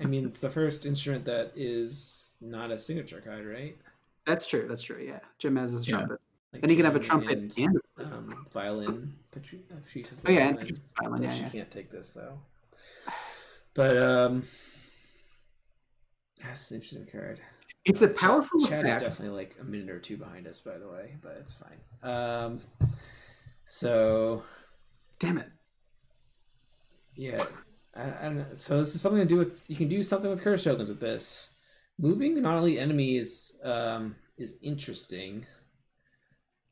I 0.01 0.05
mean, 0.05 0.25
it's 0.29 0.41
the 0.41 0.49
first 0.49 0.85
instrument 0.85 1.23
that 1.25 1.53
is 1.55 2.35
not 2.41 2.71
a 2.71 2.77
signature 2.77 3.21
card, 3.21 3.45
right? 3.45 3.77
That's 4.25 4.45
true. 4.45 4.65
That's 4.67 4.81
true. 4.81 5.01
Yeah, 5.01 5.19
Jim 5.39 5.55
has 5.55 5.71
his 5.71 5.87
Yeah. 5.87 5.95
trumpet, 5.97 6.19
Like 6.53 6.63
and 6.63 6.71
he 6.71 6.77
can 6.77 6.85
have 6.85 6.95
a 6.95 6.99
trumpet 6.99 7.57
and, 7.57 7.57
and, 7.97 8.13
um, 8.13 8.47
violin. 8.53 9.13
Patri- 9.31 9.65
uh, 9.71 9.75
Patrice 9.83 10.09
has 10.09 10.19
the 10.19 10.29
oh 10.29 10.31
yeah, 10.31 10.51
violin. 10.53 10.77
Violin. 11.01 11.23
Yeah, 11.23 11.33
she 11.33 11.41
yeah. 11.41 11.49
can't 11.49 11.71
take 11.71 11.91
this 11.91 12.11
though. 12.11 12.39
But 13.73 14.01
um, 14.01 14.47
that's 16.41 16.71
an 16.71 16.77
interesting 16.77 17.05
card. 17.05 17.39
It's 17.85 18.01
a 18.01 18.07
powerful 18.07 18.59
Chad 18.65 18.87
is 18.87 18.97
definitely 18.97 19.37
like 19.37 19.55
a 19.61 19.63
minute 19.63 19.91
or 19.91 19.99
two 19.99 20.17
behind 20.17 20.47
us, 20.47 20.59
by 20.61 20.79
the 20.79 20.87
way, 20.87 21.17
but 21.21 21.37
it's 21.39 21.53
fine. 21.53 21.77
Um, 22.01 22.61
so 23.65 24.41
Damn 25.19 25.39
it. 25.39 25.49
Yeah, 27.15 27.43
I, 27.95 28.03
I 28.03 28.23
don't 28.23 28.37
know. 28.37 28.45
So 28.53 28.79
this 28.79 28.93
is 28.93 29.01
something 29.01 29.21
to 29.21 29.25
do 29.25 29.37
with 29.37 29.65
you 29.67 29.75
can 29.75 29.87
do 29.87 30.03
something 30.03 30.29
with 30.29 30.41
curse 30.41 30.63
tokens 30.63 30.89
with 30.89 30.99
this. 30.99 31.49
Moving 31.97 32.39
not 32.41 32.55
only 32.55 32.77
enemies 32.77 33.55
um, 33.63 34.15
is 34.37 34.53
interesting. 34.61 35.45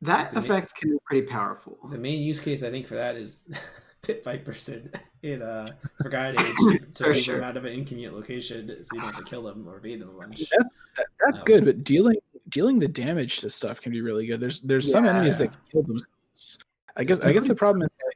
That 0.01 0.33
The 0.33 0.39
ma- 0.41 0.45
effect 0.45 0.75
can 0.75 0.91
be 0.91 0.97
pretty 1.05 1.27
powerful. 1.27 1.77
The 1.89 1.97
main 1.97 2.21
use 2.21 2.39
case 2.39 2.63
I 2.63 2.69
think 2.71 2.87
for 2.87 2.95
that 2.95 3.15
is 3.15 3.45
pit 4.01 4.23
vipers 4.23 4.69
in, 4.69 4.91
in 5.23 5.41
uh 5.41 5.67
Forgotten 6.01 6.39
Age 6.39 6.45
to, 6.59 6.79
to 6.95 7.03
For 7.05 7.15
sure. 7.15 7.35
them 7.35 7.43
out 7.43 7.57
of 7.57 7.65
an 7.65 7.73
inconvenient 7.73 8.13
location 8.15 8.67
so 8.83 8.95
you 8.95 9.01
don't 9.01 9.13
have 9.13 9.23
to 9.23 9.29
kill 9.29 9.43
them 9.43 9.67
or 9.67 9.77
evade 9.77 10.01
them 10.01 10.09
a 10.09 10.13
bunch. 10.19 10.39
That's 10.49 10.81
that, 10.97 11.05
that's 11.25 11.39
Um, 11.39 11.45
good, 11.45 11.65
but 11.65 11.83
dealing 11.83 12.17
dealing 12.49 12.77
the 12.77 12.87
damage 12.87 13.39
to 13.39 13.49
stuff 13.49 13.81
can 13.81 13.91
be 13.91 14.01
really 14.01 14.27
good. 14.27 14.39
There's 14.39 14.59
there's 14.61 14.91
some 14.91 15.05
enemies 15.05 15.39
that 15.39 15.47
can 15.47 15.57
kill 15.71 15.83
themselves. 15.83 16.59
I 16.95 17.03
guess 17.03 17.19
I 17.21 17.33
guess 17.33 17.47
the 17.47 17.55
problem 17.55 17.81
is 17.83 17.89
like, 18.05 18.15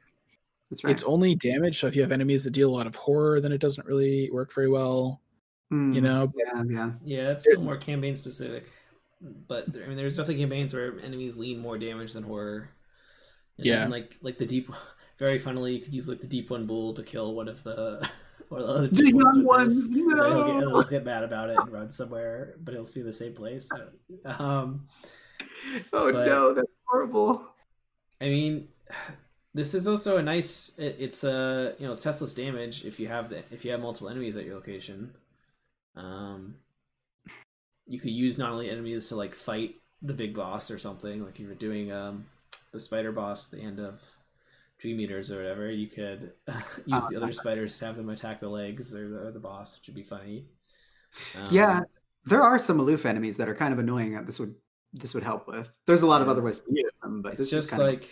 That's 0.70 0.84
right. 0.84 0.90
it's 0.92 1.02
only 1.04 1.34
damage. 1.34 1.80
So 1.80 1.86
if 1.88 1.96
you 1.96 2.02
have 2.02 2.12
enemies 2.12 2.44
that 2.44 2.52
deal 2.52 2.70
a 2.70 2.76
lot 2.76 2.86
of 2.86 2.94
horror, 2.94 3.40
then 3.40 3.50
it 3.52 3.58
doesn't 3.58 3.86
really 3.86 4.30
work 4.30 4.54
very 4.54 4.68
well. 4.70 5.20
Hmm, 5.70 5.92
You 5.92 6.00
know, 6.02 6.32
Yeah, 6.36 6.62
yeah. 6.68 6.92
Yeah, 7.04 7.30
it's 7.32 7.46
a 7.46 7.50
little 7.50 7.64
more 7.64 7.76
campaign 7.76 8.14
specific. 8.16 8.70
But 9.20 9.66
I 9.74 9.86
mean, 9.86 9.96
there's 9.96 10.16
definitely 10.16 10.42
campaigns 10.42 10.72
where 10.74 10.98
enemies 11.00 11.36
lean 11.36 11.58
more 11.58 11.76
damage 11.78 12.12
than 12.14 12.22
horror. 12.24 12.70
And 13.58 13.66
Yeah. 13.66 13.86
like 13.88 14.16
like 14.22 14.38
the 14.38 14.46
deep. 14.46 14.70
Very 15.18 15.38
funnily, 15.38 15.74
you 15.76 15.82
could 15.82 15.92
use 15.92 16.08
like 16.08 16.20
the 16.22 16.26
deep 16.26 16.48
one 16.50 16.66
bull 16.66 16.94
to 16.94 17.02
kill 17.02 17.34
one 17.34 17.46
of 17.48 17.62
the 17.62 18.08
or 18.50 18.60
the 18.60 18.66
other 18.66 18.86
The 18.88 19.02
deep 19.04 19.14
young 19.14 19.44
ones, 19.44 19.90
this. 19.90 19.94
Then 19.94 20.08
he'll, 20.32 20.46
get, 20.46 20.56
no. 20.56 20.68
he'll 20.70 20.82
get 20.84 21.04
mad 21.04 21.24
about 21.24 21.50
it 21.50 21.58
and 21.58 21.70
run 21.70 21.90
somewhere, 21.90 22.54
but 22.64 22.72
he'll 22.72 22.90
be 22.90 23.00
in 23.00 23.06
the 23.06 23.12
same 23.12 23.34
place. 23.34 23.68
Um, 24.24 24.86
Oh 25.92 26.10
But- 26.10 26.26
no, 26.26 26.54
that's 26.54 26.72
horrible. 26.86 27.46
I 28.22 28.30
mean, 28.30 28.68
this 29.54 29.74
is 29.74 29.86
also 29.86 30.16
a 30.16 30.22
nice. 30.22 30.72
It, 30.78 30.96
it's 30.98 31.22
a 31.24 31.74
you 31.78 31.86
know 31.86 31.92
it's 31.92 32.02
testless 32.02 32.32
damage 32.32 32.84
if 32.86 32.98
you 32.98 33.08
have 33.08 33.28
the 33.28 33.42
if 33.50 33.64
you 33.64 33.72
have 33.72 33.80
multiple 33.80 34.08
enemies 34.08 34.36
at 34.36 34.46
your 34.46 34.54
location. 34.54 35.12
Um, 35.96 36.54
you 37.90 37.98
could 37.98 38.12
use 38.12 38.38
not 38.38 38.52
only 38.52 38.70
enemies 38.70 39.08
to 39.08 39.16
like 39.16 39.34
fight 39.34 39.74
the 40.00 40.14
big 40.14 40.32
boss 40.32 40.70
or 40.70 40.78
something. 40.78 41.24
Like 41.24 41.34
if 41.34 41.40
you 41.40 41.48
were 41.48 41.54
doing 41.54 41.90
um 41.92 42.24
the 42.72 42.78
spider 42.78 43.10
boss 43.10 43.52
at 43.52 43.58
the 43.58 43.64
end 43.66 43.80
of 43.80 44.00
Dream 44.78 45.00
Eaters 45.00 45.30
or 45.30 45.38
whatever, 45.38 45.70
you 45.70 45.88
could 45.88 46.32
use 46.86 47.04
the 47.08 47.16
other 47.16 47.32
spiders 47.32 47.76
to 47.78 47.84
have 47.86 47.96
them 47.96 48.08
attack 48.08 48.40
the 48.40 48.48
legs 48.48 48.94
or 48.94 49.08
the, 49.10 49.18
or 49.26 49.32
the 49.32 49.40
boss, 49.40 49.76
which 49.76 49.88
would 49.88 49.96
be 49.96 50.04
funny. 50.04 50.46
Um, 51.36 51.48
Yeah, 51.50 51.80
there 52.24 52.42
are 52.42 52.58
some 52.60 52.78
aloof 52.78 53.04
enemies 53.04 53.36
that 53.38 53.48
are 53.48 53.54
kind 53.56 53.72
of 53.72 53.80
annoying 53.80 54.12
that 54.12 54.24
this 54.24 54.38
would 54.38 54.54
this 54.92 55.12
would 55.14 55.24
help 55.24 55.48
with. 55.48 55.70
There's 55.86 56.02
a 56.02 56.06
lot 56.06 56.22
of 56.22 56.28
other 56.28 56.42
ways 56.42 56.60
to 56.60 56.66
use 56.72 56.90
them, 57.02 57.22
but 57.22 57.38
it's 57.40 57.50
just 57.50 57.70
kind 57.70 57.82
of- 57.82 57.88
like 57.88 58.08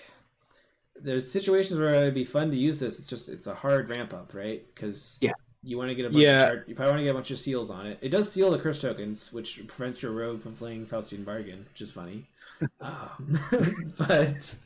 there's 1.00 1.30
situations 1.30 1.78
where 1.78 1.94
it'd 1.94 2.14
be 2.14 2.24
fun 2.24 2.50
to 2.50 2.56
use 2.56 2.80
this. 2.80 2.98
It's 2.98 3.06
just 3.06 3.28
it's 3.28 3.46
a 3.46 3.54
hard 3.54 3.88
ramp 3.88 4.12
up, 4.12 4.34
right? 4.34 4.66
Because 4.74 5.18
Yeah. 5.20 5.32
You 5.68 5.76
want 5.76 5.90
to 5.90 5.94
get 5.94 6.06
a 6.06 6.08
bunch 6.08 6.22
Yeah. 6.22 6.42
of 6.44 6.48
char- 6.48 6.64
you 6.66 6.74
probably 6.74 6.92
want 6.92 7.00
to 7.00 7.04
get 7.04 7.10
a 7.10 7.14
bunch 7.14 7.30
of 7.30 7.38
seals 7.38 7.70
on 7.70 7.86
it. 7.86 7.98
It 8.00 8.08
does 8.08 8.32
seal 8.32 8.50
the 8.50 8.58
curse 8.58 8.80
tokens, 8.80 9.32
which 9.32 9.60
prevents 9.66 10.02
your 10.02 10.12
rogue 10.12 10.42
from 10.42 10.54
playing 10.54 10.86
Faustian 10.86 11.24
Bargain, 11.24 11.66
which 11.70 11.82
is 11.82 11.90
funny. 11.90 12.26
um, 12.80 13.38
but 13.98 14.56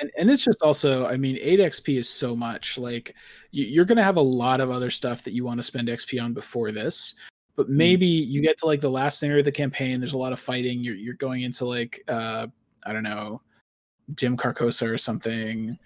and, 0.00 0.10
and 0.16 0.30
it's 0.30 0.44
just 0.44 0.62
also 0.62 1.06
i 1.06 1.16
mean 1.16 1.36
8 1.40 1.58
xp 1.60 1.96
is 1.96 2.08
so 2.08 2.36
much 2.36 2.78
like 2.78 3.12
you, 3.50 3.64
you're 3.64 3.84
going 3.84 3.96
to 3.96 4.04
have 4.04 4.18
a 4.18 4.20
lot 4.20 4.60
of 4.60 4.70
other 4.70 4.88
stuff 4.88 5.24
that 5.24 5.32
you 5.32 5.44
want 5.44 5.58
to 5.58 5.64
spend 5.64 5.88
xp 5.88 6.22
on 6.22 6.32
before 6.32 6.70
this 6.70 7.14
but 7.56 7.68
maybe 7.68 8.06
you 8.06 8.40
get 8.40 8.56
to 8.58 8.66
like 8.66 8.80
the 8.80 8.90
last 8.90 9.20
area 9.24 9.40
of 9.40 9.44
the 9.44 9.50
campaign 9.50 9.98
there's 9.98 10.12
a 10.12 10.18
lot 10.18 10.32
of 10.32 10.38
fighting 10.38 10.84
you're, 10.84 10.94
you're 10.94 11.14
going 11.14 11.42
into 11.42 11.64
like 11.64 12.02
uh 12.06 12.46
i 12.86 12.92
don't 12.92 13.02
know 13.02 13.40
dim 14.14 14.36
carcosa 14.36 14.88
or 14.88 14.98
something 14.98 15.76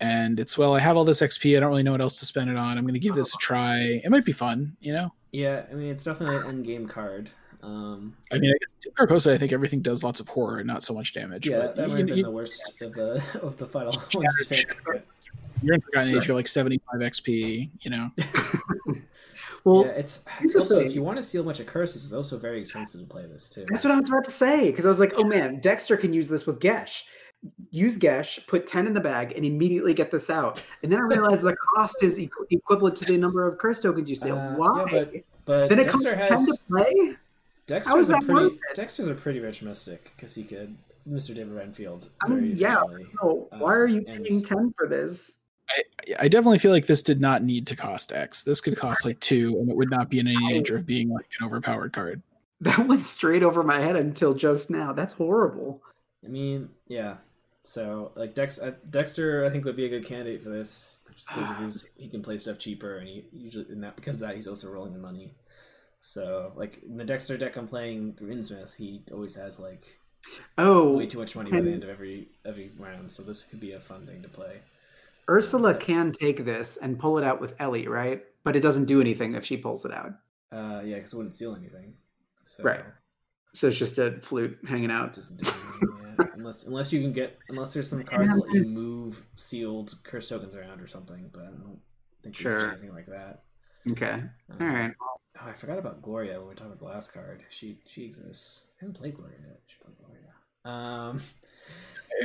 and 0.00 0.38
it's 0.38 0.56
well 0.56 0.74
i 0.74 0.78
have 0.78 0.96
all 0.96 1.04
this 1.04 1.20
xp 1.20 1.56
i 1.56 1.60
don't 1.60 1.70
really 1.70 1.82
know 1.82 1.92
what 1.92 2.00
else 2.00 2.18
to 2.18 2.26
spend 2.26 2.48
it 2.48 2.56
on 2.56 2.78
i'm 2.78 2.84
going 2.84 2.94
to 2.94 3.00
give 3.00 3.14
this 3.14 3.34
a 3.34 3.38
try 3.38 4.00
it 4.04 4.10
might 4.10 4.24
be 4.24 4.32
fun 4.32 4.76
you 4.80 4.92
know 4.92 5.12
yeah, 5.30 5.64
I 5.70 5.74
mean 5.74 5.90
it's 5.90 6.04
definitely 6.04 6.36
an 6.36 6.46
end 6.46 6.64
game 6.64 6.88
card. 6.88 7.30
Um, 7.62 8.16
i 8.32 8.38
mean 8.38 8.50
i 8.50 8.56
guess 8.60 8.72
dim 8.80 8.92
carcosa 8.94 9.32
i 9.32 9.36
think 9.38 9.52
everything 9.52 9.82
does 9.82 10.02
lots 10.04 10.20
of 10.20 10.28
horror 10.28 10.58
and 10.58 10.66
not 10.66 10.82
so 10.82 10.94
much 10.94 11.12
damage 11.12 11.48
yeah, 11.48 11.58
but 11.58 11.76
that 11.76 11.82
you- 11.82 11.88
might 11.88 11.98
have 11.98 12.06
been 12.06 12.16
you- 12.18 12.22
the 12.24 12.30
worst 12.30 12.72
of 12.80 12.92
the 12.94 13.22
of 13.42 13.56
the 13.58 13.66
final 13.66 13.92
ones 14.14 14.36
to 14.38 14.46
pick. 14.48 14.76
but- 14.86 15.04
you're 15.62 15.74
in 15.74 15.80
forgotten 15.80 16.16
age 16.16 16.28
you're 16.28 16.36
like 16.36 16.46
75 16.46 17.00
xp 17.00 17.68
you 17.80 17.90
know 17.90 18.10
well, 19.64 19.84
yeah, 19.84 19.92
it's, 19.92 20.20
it's 20.40 20.54
also 20.54 20.78
if 20.78 20.94
you 20.94 21.02
want 21.02 21.16
to 21.16 21.22
seal 21.22 21.42
a 21.42 21.44
bunch 21.44 21.60
of 21.60 21.66
curses, 21.66 22.04
it's 22.04 22.12
also 22.12 22.38
very 22.38 22.60
expensive 22.60 23.00
to 23.00 23.06
play 23.06 23.26
this 23.26 23.48
too. 23.50 23.66
That's 23.68 23.84
what 23.84 23.92
I 23.92 23.96
was 23.96 24.08
about 24.08 24.24
to 24.24 24.30
say 24.30 24.70
because 24.70 24.84
I 24.84 24.88
was 24.88 25.00
like, 25.00 25.14
oh 25.16 25.24
man, 25.24 25.60
Dexter 25.60 25.96
can 25.96 26.12
use 26.12 26.28
this 26.28 26.46
with 26.46 26.60
Geas. 26.60 27.04
Use 27.70 27.98
Geas, 27.98 28.38
put 28.46 28.66
10 28.66 28.86
in 28.86 28.94
the 28.94 29.00
bag, 29.00 29.32
and 29.36 29.44
immediately 29.44 29.92
get 29.94 30.10
this 30.10 30.30
out. 30.30 30.64
And 30.82 30.90
then 30.92 30.98
I 31.00 31.02
realized 31.02 31.42
the 31.42 31.54
cost 31.76 32.02
is 32.02 32.18
equ- 32.18 32.30
equivalent 32.50 32.96
to 32.96 33.04
the 33.04 33.16
number 33.18 33.46
of 33.46 33.58
curse 33.58 33.82
tokens 33.82 34.08
you 34.08 34.16
seal. 34.16 34.36
Uh, 34.36 34.50
yeah, 34.50 34.56
Why? 34.56 34.84
but- 34.90 35.12
But 35.44 35.68
then 35.68 35.78
it 35.78 35.88
comes 35.88 36.04
Dexter 36.04 36.24
to 36.24 36.28
10 36.28 36.38
has 36.38 36.46
to 36.58 36.64
play? 36.68 36.94
How 36.94 37.16
Dexter's 37.66 37.98
is 38.04 38.08
a 38.10 38.12
that 38.14 38.22
pretty? 38.26 38.58
Dexter's 38.74 39.08
a 39.08 39.14
pretty 39.14 39.40
rich 39.40 39.62
mystic 39.62 40.12
because 40.16 40.34
he 40.34 40.42
could 40.44 40.76
Mr. 41.08 41.34
David 41.34 41.52
Renfield. 41.54 42.08
I 42.22 42.28
mean, 42.28 42.54
yeah, 42.56 42.82
efficiently. 42.84 43.06
So 43.20 43.48
why 43.58 43.74
are 43.74 43.86
you 43.86 44.04
and- 44.08 44.24
paying 44.24 44.42
10 44.42 44.74
for 44.76 44.86
this? 44.88 45.36
I, 45.70 45.82
I 46.20 46.28
definitely 46.28 46.58
feel 46.58 46.70
like 46.72 46.86
this 46.86 47.02
did 47.02 47.20
not 47.20 47.42
need 47.44 47.66
to 47.66 47.76
cost 47.76 48.10
X. 48.12 48.42
This 48.42 48.62
could 48.62 48.76
cost 48.76 49.04
like 49.04 49.20
two, 49.20 49.58
and 49.60 49.70
it 49.70 49.76
would 49.76 49.90
not 49.90 50.08
be 50.08 50.18
in 50.18 50.26
any 50.26 50.48
danger 50.48 50.76
of 50.76 50.86
being 50.86 51.10
like 51.10 51.26
an 51.40 51.46
overpowered 51.46 51.92
card. 51.92 52.22
That 52.62 52.88
went 52.88 53.04
straight 53.04 53.44
over 53.44 53.62
my 53.62 53.78
head 53.78 53.94
until 53.94 54.34
just 54.34 54.68
now. 54.70 54.92
That's 54.92 55.12
horrible. 55.12 55.80
I 56.24 56.28
mean, 56.28 56.68
yeah. 56.88 57.18
So 57.68 58.12
like 58.14 58.34
Dex, 58.34 58.58
uh, 58.58 58.72
Dexter, 58.88 59.44
I 59.44 59.50
think 59.50 59.66
would 59.66 59.76
be 59.76 59.84
a 59.84 59.90
good 59.90 60.06
candidate 60.06 60.42
for 60.42 60.48
this, 60.48 61.00
just 61.14 61.28
because 61.28 61.86
he 61.98 62.08
can 62.08 62.22
play 62.22 62.38
stuff 62.38 62.58
cheaper, 62.58 62.96
and 62.96 63.06
he 63.06 63.26
usually 63.30 63.66
in 63.68 63.82
that 63.82 63.94
because 63.94 64.14
of 64.14 64.20
that 64.20 64.36
he's 64.36 64.48
also 64.48 64.70
rolling 64.70 64.94
the 64.94 64.98
money. 64.98 65.34
So 66.00 66.52
like 66.56 66.82
in 66.82 66.96
the 66.96 67.04
Dexter 67.04 67.36
deck 67.36 67.56
I'm 67.56 67.68
playing 67.68 68.14
through 68.14 68.34
Innsmouth, 68.34 68.74
he 68.74 69.02
always 69.12 69.34
has 69.34 69.60
like 69.60 69.84
Oh, 70.56 70.96
way 70.96 71.06
too 71.06 71.18
much 71.18 71.36
money 71.36 71.50
by 71.50 71.60
the 71.60 71.70
end 71.70 71.84
of 71.84 71.90
every 71.90 72.30
every 72.46 72.72
round. 72.78 73.12
So 73.12 73.22
this 73.22 73.42
could 73.42 73.60
be 73.60 73.72
a 73.72 73.80
fun 73.80 74.06
thing 74.06 74.22
to 74.22 74.28
play. 74.30 74.62
Ursula 75.28 75.74
can 75.74 76.10
take 76.12 76.46
this 76.46 76.78
and 76.78 76.98
pull 76.98 77.18
it 77.18 77.24
out 77.24 77.38
with 77.38 77.54
Ellie, 77.58 77.86
right? 77.86 78.24
But 78.44 78.56
it 78.56 78.60
doesn't 78.60 78.86
do 78.86 79.02
anything 79.02 79.34
if 79.34 79.44
she 79.44 79.58
pulls 79.58 79.84
it 79.84 79.92
out. 79.92 80.12
Uh, 80.50 80.80
yeah, 80.86 80.94
because 80.96 81.12
it 81.12 81.16
wouldn't 81.16 81.34
steal 81.34 81.54
anything. 81.54 81.92
So, 82.44 82.62
Right. 82.62 82.82
So 83.52 83.68
it's 83.68 83.76
just 83.76 83.98
a 83.98 84.18
flute 84.22 84.58
hanging 84.66 84.90
out. 84.90 85.18
Doesn't 86.18 86.26
do 86.26 86.26
anything, 86.26 86.26
yeah. 86.26 86.38
unless 86.38 86.62
unless 86.64 86.92
you 86.92 87.00
can 87.00 87.12
get 87.12 87.38
unless 87.48 87.72
there's 87.72 87.88
some 87.90 88.02
cards 88.02 88.28
that 88.34 88.40
let 88.40 88.54
you 88.54 88.64
move 88.64 89.24
sealed 89.36 89.94
curse 90.02 90.28
tokens 90.28 90.54
around 90.54 90.80
or 90.80 90.86
something, 90.86 91.30
but 91.32 91.42
I 91.42 91.46
don't 91.46 91.78
think 92.22 92.36
there's 92.38 92.54
Sure. 92.54 92.70
anything 92.72 92.92
like 92.94 93.06
that. 93.06 93.42
Okay. 93.88 94.10
Um, 94.50 94.56
All 94.60 94.66
right. 94.66 94.92
Oh, 95.00 95.46
I 95.48 95.52
forgot 95.52 95.78
about 95.78 96.02
Gloria 96.02 96.38
when 96.40 96.48
we 96.50 96.54
talked 96.54 96.66
about 96.66 96.78
the 96.80 96.84
last 96.84 97.12
card. 97.12 97.42
She 97.48 97.78
she 97.86 98.04
exists. 98.04 98.64
I 98.80 98.84
haven't 98.84 98.98
played 98.98 99.14
Gloria 99.16 99.36
yet. 99.46 99.60
She 99.66 99.76
played 99.82 99.96
Gloria. 99.98 100.24
Um, 100.64 101.20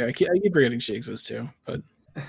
I, 0.01 0.05
I 0.07 0.11
keep, 0.11 0.27
I 0.29 0.37
keep 0.39 0.53
forgetting 0.53 0.79
she 0.79 0.95
exists 0.95 1.27
too, 1.27 1.47
but 1.65 1.81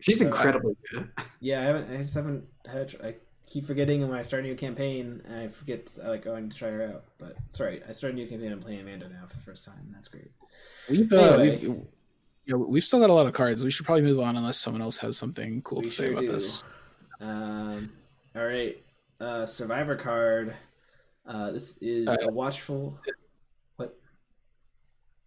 She's 0.00 0.18
So- 0.20 0.26
incredibly 0.26 0.76
good. 0.92 1.10
yeah, 1.40 1.60
I 1.60 1.64
haven't. 1.64 1.92
I 1.92 1.96
just 1.98 2.14
haven't 2.14 2.44
had. 2.70 2.94
I 3.02 3.14
keep 3.46 3.64
forgetting 3.66 4.02
and 4.02 4.10
when 4.10 4.18
I 4.18 4.22
start 4.22 4.44
a 4.44 4.46
new 4.46 4.54
campaign, 4.56 5.22
I 5.32 5.48
forget 5.48 5.96
I 6.04 6.08
like 6.08 6.24
going 6.24 6.50
to 6.50 6.56
try 6.56 6.68
her 6.70 6.82
out. 6.84 7.04
But 7.18 7.36
sorry, 7.50 7.80
I 7.88 7.92
started 7.92 8.16
a 8.18 8.20
new 8.22 8.28
campaign. 8.28 8.52
I'm 8.52 8.60
playing 8.60 8.80
Amanda 8.80 9.08
now 9.08 9.24
for 9.28 9.36
the 9.36 9.42
first 9.42 9.64
time. 9.64 9.88
That's 9.94 10.08
great. 10.08 10.30
we've 10.90 11.12
uh, 11.12 11.16
Anyway. 11.38 11.66
we've, 11.66 11.80
yeah, 12.46 12.54
we've 12.56 12.84
still 12.84 13.00
got 13.00 13.10
a 13.10 13.12
lot 13.12 13.26
of 13.26 13.32
cards. 13.32 13.64
We 13.64 13.70
should 13.70 13.86
probably 13.86 14.02
move 14.02 14.20
on 14.20 14.36
unless 14.36 14.58
someone 14.58 14.82
else 14.82 14.98
has 14.98 15.16
something 15.16 15.62
cool 15.62 15.78
We 15.78 15.84
to 15.84 15.90
say 15.90 16.04
sure 16.04 16.12
about 16.12 16.26
do. 16.26 16.32
this. 16.32 16.64
Um, 17.20 17.92
all 18.34 18.44
right, 18.44 18.76
uh, 19.20 19.46
Survivor 19.46 19.96
card. 19.96 20.54
Uh, 21.24 21.50
this 21.52 21.76
is 21.80 22.06
Uh, 22.08 22.16
a 22.22 22.30
watchful. 22.32 22.98
What? 23.76 23.96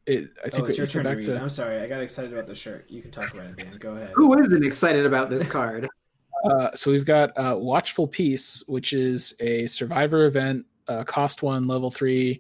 It, 0.06 0.30
I 0.44 0.48
Oh, 0.48 0.50
think 0.50 0.70
it's 0.70 0.78
your 0.78 0.84
it's 0.84 0.92
turn 0.94 1.04
to 1.04 1.10
back 1.10 1.18
read. 1.18 1.26
to 1.26 1.42
I'm 1.42 1.50
sorry, 1.50 1.80
I 1.80 1.88
got 1.88 2.02
excited 2.02 2.32
about 2.32 2.48
the 2.48 2.56
shirt. 2.56 2.86
You 2.90 3.02
can 3.02 3.12
talk 3.12 3.34
about 3.34 3.48
it, 3.48 3.58
Dan. 3.58 3.72
Go 3.80 3.96
ahead. 3.96 4.12
Who 4.16 4.38
isn't 4.40 4.66
excited 4.66 5.06
about 5.06 5.30
this 5.30 5.48
card? 5.48 5.88
Uh, 6.46 6.70
so 6.74 6.92
we've 6.92 7.06
got 7.06 7.32
uh, 7.38 7.56
Watchful 7.58 8.08
Peace, 8.08 8.64
which 8.68 8.94
is 8.94 9.34
a 9.40 9.68
survivor 9.68 10.26
event, 10.26 10.66
uh, 10.88 11.04
cost 11.04 11.44
one, 11.44 11.68
level 11.68 11.92
three, 11.92 12.40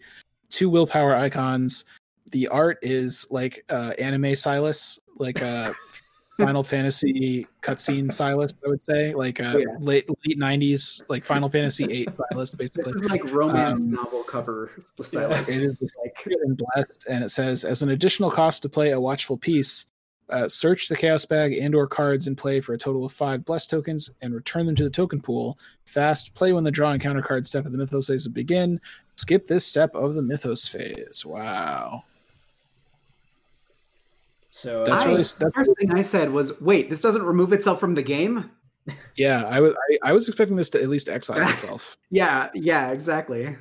two 0.50 0.70
willpower 0.70 1.16
icons. 1.16 1.86
The 2.32 2.48
art 2.48 2.80
is 2.82 3.28
like 3.30 3.66
uh, 3.70 3.94
anime 4.00 4.36
Silas, 4.36 5.00
like 5.18 5.42
a 5.42 5.74
Final 6.40 6.64
Fantasy 6.64 7.46
cutscene 7.62 8.10
Silas, 8.10 8.54
I 8.66 8.70
would 8.70 8.82
say, 8.82 9.14
like 9.14 9.40
a 9.40 9.56
Oh, 9.56 9.58
yeah. 9.58 9.66
late 9.80 10.10
late 10.26 10.40
'90s, 10.40 11.02
like 11.10 11.24
Final 11.26 11.50
Fantasy 11.50 11.86
VIII 11.86 12.08
Silas, 12.14 12.52
basically. 12.54 12.94
This 12.94 13.02
is 13.02 13.10
like 13.10 13.34
romance 13.34 13.82
Um, 13.82 13.92
novel 13.92 14.24
cover 14.24 14.72
Silas. 15.02 15.50
It 15.50 15.62
is 15.62 15.80
just 15.80 16.00
like 16.02 16.16
and 16.44 16.58
blessed, 16.58 17.08
and 17.10 17.24
it 17.26 17.30
says 17.30 17.66
as 17.66 17.82
an 17.82 17.90
additional 17.90 18.32
cost 18.32 18.62
to 18.62 18.70
play 18.70 18.92
a 18.92 19.00
watchful 19.00 19.38
piece, 19.38 19.88
uh, 20.30 20.48
search 20.48 20.88
the 20.88 20.96
chaos 20.96 21.26
bag 21.26 21.54
and/or 21.54 21.88
cards 21.88 22.28
in 22.28 22.36
play 22.36 22.60
for 22.60 22.74
a 22.74 22.78
total 22.78 23.06
of 23.06 23.12
five 23.12 23.44
blessed 23.46 23.70
tokens 23.70 24.10
and 24.22 24.34
return 24.34 24.66
them 24.66 24.76
to 24.76 24.84
the 24.84 24.90
token 24.90 25.22
pool. 25.22 25.58
Fast 25.86 26.34
play 26.36 26.54
when 26.54 26.64
the 26.64 26.72
draw 26.72 26.92
encounter 26.92 27.22
card 27.22 27.46
step 27.48 27.66
of 27.66 27.72
the 27.72 27.78
mythos 27.78 28.08
phase 28.08 28.26
will 28.26 28.34
begin. 28.34 28.80
Skip 29.18 29.48
this 29.48 29.66
step 29.66 29.94
of 29.96 30.14
the 30.16 30.22
mythos 30.22 30.68
phase. 30.68 31.26
Wow, 31.26 32.04
So 34.52 34.84
That's 34.86 35.04
I, 35.04 35.06
really- 35.06 35.24
the 35.24 35.36
that's 35.40 35.56
first 35.56 35.72
thing 35.80 35.92
I 35.94 36.02
said 36.02 36.32
was, 36.32 36.60
"Wait, 36.62 36.90
this 36.90 37.02
doesn't 37.02 37.24
remove 37.24 37.54
itself 37.54 37.80
from 37.80 37.96
the 37.96 38.02
game." 38.04 38.50
yeah. 39.16 39.44
I 39.46 39.60
was 39.60 39.74
I, 40.04 40.10
I 40.10 40.14
was 40.14 40.28
expecting 40.28 40.56
this 40.56 40.70
to 40.72 40.82
at 40.82 40.90
least 40.90 41.10
exile 41.10 41.48
itself. 41.50 41.98
Yeah, 42.12 42.50
yeah, 42.54 42.92
exactly. 42.92 43.56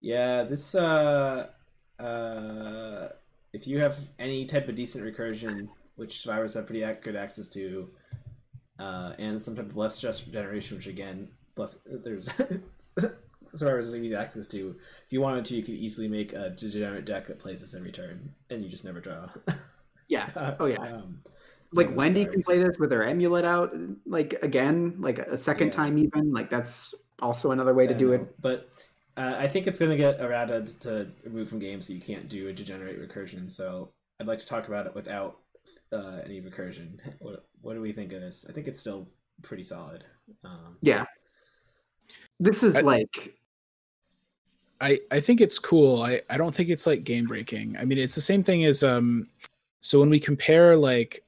Yeah, 0.00 0.44
this 0.44 0.74
uh 0.74 1.48
uh 1.98 3.08
if 3.52 3.66
you 3.66 3.78
have 3.80 3.98
any 4.18 4.46
type 4.46 4.68
of 4.68 4.74
decent 4.74 5.04
recursion, 5.04 5.68
which 6.00 6.20
survivors 6.20 6.54
have 6.54 6.66
pretty 6.66 6.80
good 7.02 7.14
access 7.14 7.46
to, 7.48 7.90
uh, 8.78 9.12
and 9.18 9.40
some 9.40 9.54
type 9.54 9.66
of 9.66 9.74
blessed 9.74 10.00
just 10.00 10.32
generation, 10.32 10.78
which 10.78 10.86
again, 10.86 11.28
bless 11.54 11.78
there's 11.86 12.28
survivors 13.46 13.92
have 13.92 14.02
easy 14.02 14.16
access 14.16 14.48
to. 14.48 14.76
If 15.06 15.12
you 15.12 15.20
wanted 15.20 15.44
to, 15.46 15.56
you 15.56 15.62
could 15.62 15.74
easily 15.74 16.08
make 16.08 16.32
a 16.32 16.50
degenerate 16.50 17.04
deck 17.04 17.26
that 17.26 17.38
plays 17.38 17.60
this 17.60 17.74
every 17.74 17.92
turn, 17.92 18.34
and 18.50 18.62
you 18.62 18.70
just 18.70 18.84
never 18.84 19.00
draw. 19.00 19.28
Yeah. 20.08 20.30
Oh 20.58 20.66
yeah. 20.66 20.78
Um, 20.78 21.22
Like 21.72 21.94
Wendy 21.96 22.26
can 22.26 22.42
play 22.42 22.58
this 22.58 22.78
with 22.78 22.90
her 22.92 23.04
amulet 23.06 23.44
out, 23.44 23.74
like 24.06 24.34
again, 24.42 24.96
like 24.98 25.18
a 25.20 25.38
second 25.38 25.68
Yeah. 25.68 25.74
time 25.74 25.98
even. 25.98 26.32
Like 26.32 26.50
that's 26.50 26.94
also 27.20 27.52
another 27.52 27.74
way 27.74 27.86
to 27.86 27.94
do 27.94 28.12
know, 28.12 28.14
it. 28.14 28.40
But 28.40 28.70
uh, 29.16 29.34
I 29.38 29.48
think 29.48 29.66
it's 29.66 29.78
going 29.78 29.90
to 29.90 29.96
get 29.96 30.20
errata 30.20 30.64
to 30.80 31.12
remove 31.24 31.48
from 31.48 31.58
games 31.58 31.86
so 31.86 31.92
you 31.92 32.00
can't 32.00 32.28
do 32.28 32.48
a 32.48 32.52
degenerate 32.52 33.00
recursion. 33.00 33.50
So 33.50 33.92
I'd 34.20 34.26
like 34.26 34.40
to 34.40 34.46
talk 34.46 34.68
about 34.68 34.86
it 34.86 34.94
without 34.94 35.39
uh, 35.92 36.20
any 36.24 36.40
recursion. 36.40 36.98
What, 37.20 37.46
what 37.62 37.74
do 37.74 37.80
we 37.80 37.92
think 37.92 38.12
of 38.12 38.20
this? 38.20 38.46
I 38.48 38.52
think 38.52 38.66
it's 38.66 38.80
still 38.80 39.08
pretty 39.42 39.62
solid. 39.62 40.04
Um, 40.44 40.76
Yeah. 40.80 41.04
This 42.38 42.62
is 42.62 42.76
I- 42.76 42.80
like 42.80 43.34
I, 44.80 44.98
I 45.10 45.20
think 45.20 45.42
it's 45.42 45.58
cool. 45.58 46.02
I, 46.02 46.22
I 46.30 46.38
don't 46.38 46.54
think 46.54 46.70
it's 46.70 46.86
like 46.86 47.04
game 47.04 47.26
breaking. 47.26 47.76
I 47.78 47.84
mean, 47.84 47.98
it's 47.98 48.14
the 48.14 48.20
same 48.22 48.42
thing 48.42 48.64
as 48.64 48.82
um. 48.82 49.28
So 49.82 50.00
when 50.00 50.08
we 50.10 50.18
compare 50.20 50.74
like, 50.76 51.22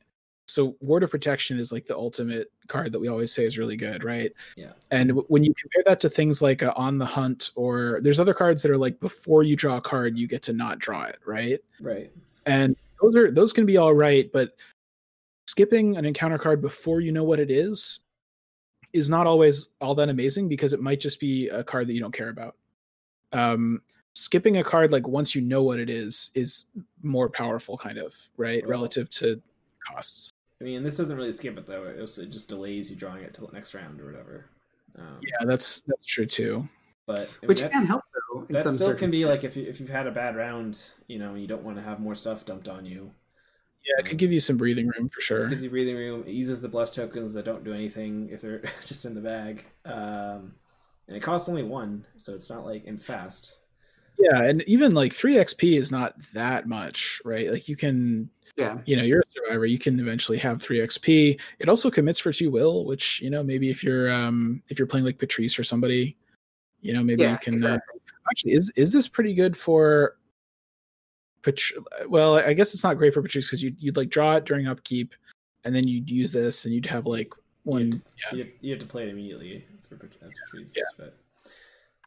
so 0.47 0.75
Ward 0.81 1.03
of 1.03 1.11
Protection 1.11 1.59
is 1.59 1.71
like 1.73 1.85
the 1.87 1.97
ultimate 1.97 2.51
card 2.67 2.93
that 2.93 2.99
we 2.99 3.09
always 3.09 3.33
say 3.33 3.45
is 3.45 3.59
really 3.59 3.77
good, 3.77 4.05
right? 4.05 4.33
Yeah. 4.57 4.73
And 4.91 5.09
w- 5.11 5.27
when 5.29 5.43
you 5.45 5.53
compare 5.55 5.83
that 5.87 6.01
to 6.01 6.11
things 6.11 6.41
like 6.43 6.63
uh, 6.63 6.73
On 6.77 6.97
the 6.99 7.07
Hunt 7.07 7.51
or 7.55 8.01
there's 8.03 8.21
other 8.21 8.35
cards 8.35 8.63
that 8.63 8.71
are 8.71 8.77
like 8.79 9.01
before 9.01 9.43
you 9.43 9.57
draw 9.57 9.77
a 9.79 9.81
card, 9.83 10.19
you 10.19 10.27
get 10.27 10.43
to 10.43 10.53
not 10.53 10.79
draw 10.79 11.05
it, 11.05 11.19
right? 11.27 11.61
right. 11.81 12.11
And 12.47 12.77
those 13.03 13.17
are 13.17 13.31
those 13.31 13.53
can 13.53 13.67
be 13.67 13.77
all 13.77 13.95
right, 13.95 14.31
but 14.33 14.55
skipping 15.47 15.97
an 15.97 16.05
encounter 16.05 16.39
card 16.39 16.63
before 16.63 17.01
you 17.01 17.13
know 17.13 17.25
what 17.25 17.41
it 17.41 17.51
is 17.51 18.01
is 18.93 19.11
not 19.11 19.27
always 19.27 19.71
all 19.81 19.95
that 19.95 20.09
amazing 20.09 20.49
because 20.49 20.73
it 20.73 20.81
might 20.81 21.01
just 21.01 21.19
be 21.19 21.49
a 21.49 21.65
card 21.65 21.87
that 21.87 21.95
you 21.95 22.01
don't 22.01 22.13
care 22.15 22.29
about. 22.29 22.57
Um, 23.33 23.83
skipping 24.15 24.59
a 24.59 24.65
card 24.65 24.93
like 24.93 25.09
once 25.09 25.35
you 25.35 25.41
know 25.41 25.63
what 25.63 25.79
it 25.81 25.89
is 25.89 26.31
is 26.35 26.67
more 27.03 27.29
powerful, 27.29 27.77
kind 27.77 27.99
of 27.99 28.15
right, 28.37 28.63
Well- 28.63 28.71
relative 28.71 29.09
to 29.11 29.41
costs. 29.87 30.31
I 30.61 30.65
mean, 30.65 30.85
this 30.85 30.97
doesn't 30.97 31.17
really 31.17 31.33
skip 31.33 31.59
it 31.59 31.67
though. 31.67 31.87
It, 31.87 32.01
also, 32.01 32.23
it 32.23 32.31
just 32.31 32.49
delays 32.49 32.89
you 32.89 32.95
drawing 32.95 33.25
it 33.25 33.35
till 33.35 33.49
the 33.49 33.53
next 33.53 33.75
round 33.75 34.01
or 34.01 34.07
whatever. 34.07 34.45
Um, 34.97 35.19
Yeah, 35.21 35.45
that's 35.45 35.81
that's 35.89 36.05
true 36.05 36.27
too. 36.27 36.69
But 37.05 37.23
I 37.23 37.23
mean, 37.23 37.49
which 37.49 37.63
can 37.63 37.85
help 37.85 38.05
though 38.33 38.45
in 38.49 38.55
that 38.55 38.63
some 38.63 38.75
still 38.75 38.95
can 38.95 39.11
be 39.11 39.25
like 39.25 39.45
if 39.45 39.57
you, 39.57 39.65
if 39.65 39.81
you've 39.81 39.89
had 39.89 40.07
a 40.07 40.11
bad 40.11 40.37
round, 40.37 40.85
you 41.07 41.19
know, 41.19 41.31
and 41.31 41.41
you 41.41 41.47
don't 41.47 41.63
want 41.63 41.77
to 41.77 41.83
have 41.83 42.01
more 42.01 42.15
stuff 42.15 42.45
dumped 42.45 42.69
on 42.69 42.85
you. 42.85 43.11
Yeah, 43.85 44.05
it 44.05 44.07
could 44.07 44.19
give 44.19 44.33
you 44.33 44.41
some 44.41 44.57
breathing 44.57 44.89
room 44.97 45.09
for 45.09 45.21
sure. 45.21 45.47
It 45.47 45.51
gives 45.51 45.65
you 45.65 45.71
breathing 45.71 45.97
room. 45.97 46.23
It 46.27 46.33
uses 46.33 46.61
the 46.61 46.69
blessed 46.69 46.95
tokens 46.95 47.33
that 47.33 47.45
don't 47.45 47.65
do 47.65 47.73
anything 47.73 48.29
if 48.31 48.41
they're 48.41 48.63
just 48.87 49.05
in 49.05 49.15
the 49.15 49.21
bag. 49.21 49.65
Um, 49.85 50.55
and 51.09 51.17
it 51.17 51.21
costs 51.21 51.49
only 51.49 51.65
one, 51.65 52.07
so 52.17 52.35
it's 52.35 52.49
not 52.49 52.65
like 52.65 52.85
and 52.87 52.95
it's 52.95 53.05
fast. 53.05 53.59
Yeah, 54.19 54.43
and 54.43 54.63
even 54.69 54.95
like 54.95 55.13
three 55.13 55.35
XP 55.35 55.77
is 55.79 55.91
not 55.91 56.15
that 56.33 56.69
much, 56.69 57.21
right? 57.25 57.51
Like 57.51 57.69
you 57.69 57.77
can 57.77 58.31
yeah. 58.57 58.79
you 58.85 58.97
know 58.97 59.03
you're 59.03 59.21
a 59.21 59.27
survivor 59.27 59.65
you 59.65 59.79
can 59.79 59.99
eventually 59.99 60.37
have 60.37 60.61
3 60.61 60.81
xp 60.81 61.41
it 61.59 61.69
also 61.71 61.91
commits 61.91 62.19
for 62.19 62.33
2 62.33 62.51
will 62.51 62.85
which 62.85 63.19
you 63.23 63.31
know 63.31 63.43
maybe 63.43 63.71
if 63.71 63.83
you're 63.83 64.13
um 64.13 64.63
if 64.69 64.79
you're 64.79 64.87
playing 64.87 65.07
like 65.07 65.17
patrice 65.17 65.59
or 65.59 65.65
somebody 65.65 66.17
you 66.83 66.93
know 66.93 67.03
maybe 67.03 67.23
Yeah, 67.23 67.33
you 67.33 67.39
can 67.39 67.55
uh, 67.55 67.57
exactly. 67.57 68.01
Actually 68.31 68.53
is 68.53 68.73
is 68.77 68.93
this 68.93 69.09
pretty 69.09 69.35
good 69.35 69.57
for 69.57 70.17
Pat- 71.43 71.61
well 72.09 72.37
i 72.37 72.53
guess 72.53 72.73
it's 72.73 72.85
not 72.85 72.99
great 72.99 73.13
for 73.13 73.23
patrice 73.23 73.49
because 73.49 73.63
you'd, 73.63 73.77
you'd 73.81 73.97
like 73.97 74.11
draw 74.11 74.37
it 74.37 74.45
during 74.45 74.69
upkeep 74.69 75.15
and 75.65 75.75
then 75.75 75.89
you'd 75.89 76.09
use 76.09 76.33
this 76.33 76.65
and 76.65 76.73
you'd 76.75 76.87
have 76.87 77.07
like 77.07 77.33
one 77.65 78.03
yeah 78.17 78.39
You, 78.39 78.53
you 78.61 78.71
have 78.71 78.81
to 78.81 78.87
play 78.87 79.05
it 79.05 79.09
immediately 79.09 79.65
for 79.89 79.97
Patrice. 79.97 80.35
Yeah. 80.77 80.83
But 80.97 81.17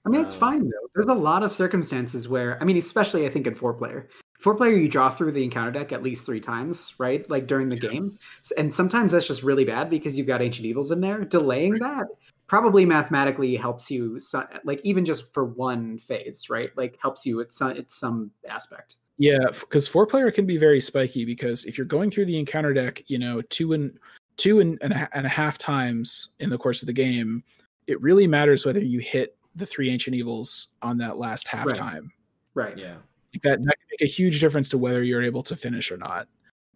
I 0.06 0.10
mean, 0.10 0.22
it's 0.22 0.34
Um, 0.34 0.40
fine 0.40 0.64
though. 0.66 0.88
There's 0.94 1.08
a 1.08 1.14
lot 1.14 1.44
of 1.44 1.54
circumstances 1.54 2.28
where, 2.28 2.62
I 2.62 2.66
mean, 2.66 2.78
especially 2.78 3.26
I 3.26 3.30
think 3.30 3.48
in 3.48 3.56
four 3.56 3.74
player. 3.74 4.10
Four 4.40 4.56
player, 4.56 4.76
you 4.76 4.90
draw 4.90 5.10
through 5.10 5.32
the 5.32 5.44
encounter 5.44 5.72
deck 5.72 5.92
at 5.92 6.04
least 6.04 6.26
three 6.26 6.40
times, 6.42 6.94
right? 7.00 7.28
Like 7.30 7.48
during 7.48 7.70
the 7.70 7.78
game, 7.78 8.20
and 8.58 8.72
sometimes 8.72 9.12
that's 9.12 9.28
just 9.28 9.44
really 9.44 9.66
bad 9.66 9.90
because 9.90 10.18
you've 10.18 10.28
got 10.28 10.42
ancient 10.42 10.66
evils 10.66 10.92
in 10.92 11.02
there. 11.02 11.24
Delaying 11.24 11.76
that 11.76 12.06
probably 12.48 12.86
mathematically 12.86 13.56
helps 13.56 13.90
you, 13.90 14.20
like 14.64 14.82
even 14.84 15.06
just 15.06 15.34
for 15.34 15.46
one 15.46 15.98
phase, 15.98 16.50
right? 16.50 16.70
Like 16.78 16.98
helps 17.02 17.26
you 17.26 17.42
at 17.42 17.52
some 17.54 17.72
at 17.72 17.92
some 17.92 18.32
aspect. 18.48 18.96
Yeah, 19.18 19.48
because 19.52 19.88
four 19.88 20.06
player 20.06 20.30
can 20.30 20.46
be 20.46 20.58
very 20.58 20.82
spiky 20.82 21.24
because 21.26 21.64
if 21.66 21.78
you're 21.78 21.86
going 21.86 22.12
through 22.12 22.26
the 22.26 22.38
encounter 22.38 22.74
deck, 22.74 23.02
you 23.08 23.18
know, 23.18 23.42
two 23.44 23.74
and 23.74 23.98
two 24.38 24.60
and, 24.60 24.78
and, 24.82 24.92
a, 24.92 25.10
and 25.14 25.26
a 25.26 25.30
half 25.30 25.58
times 25.58 26.32
in 26.40 26.50
the 26.50 26.58
course 26.58 26.82
of 26.82 26.88
the 26.88 26.94
game, 26.94 27.44
it 27.88 28.02
really 28.02 28.28
matters 28.28 28.66
whether 28.66 28.82
you 28.82 29.00
hit 29.00 29.38
the 29.56 29.66
three 29.66 29.90
ancient 29.90 30.16
evils 30.16 30.70
on 30.82 30.98
that 30.98 31.18
last 31.18 31.48
half 31.48 31.68
Right. 31.68 31.76
time. 31.76 32.12
Right. 32.54 32.78
yeah, 32.78 32.96
Like 33.34 33.42
that, 33.44 33.60
that 33.64 33.78
can 33.78 33.88
make 33.92 34.02
a 34.02 34.06
huge 34.12 34.42
difference 34.42 34.68
to 34.70 34.78
whether 34.78 35.04
you're 35.04 35.24
able 35.24 35.44
to 35.44 35.56
finish 35.56 35.92
or 35.92 35.98
not. 35.98 36.28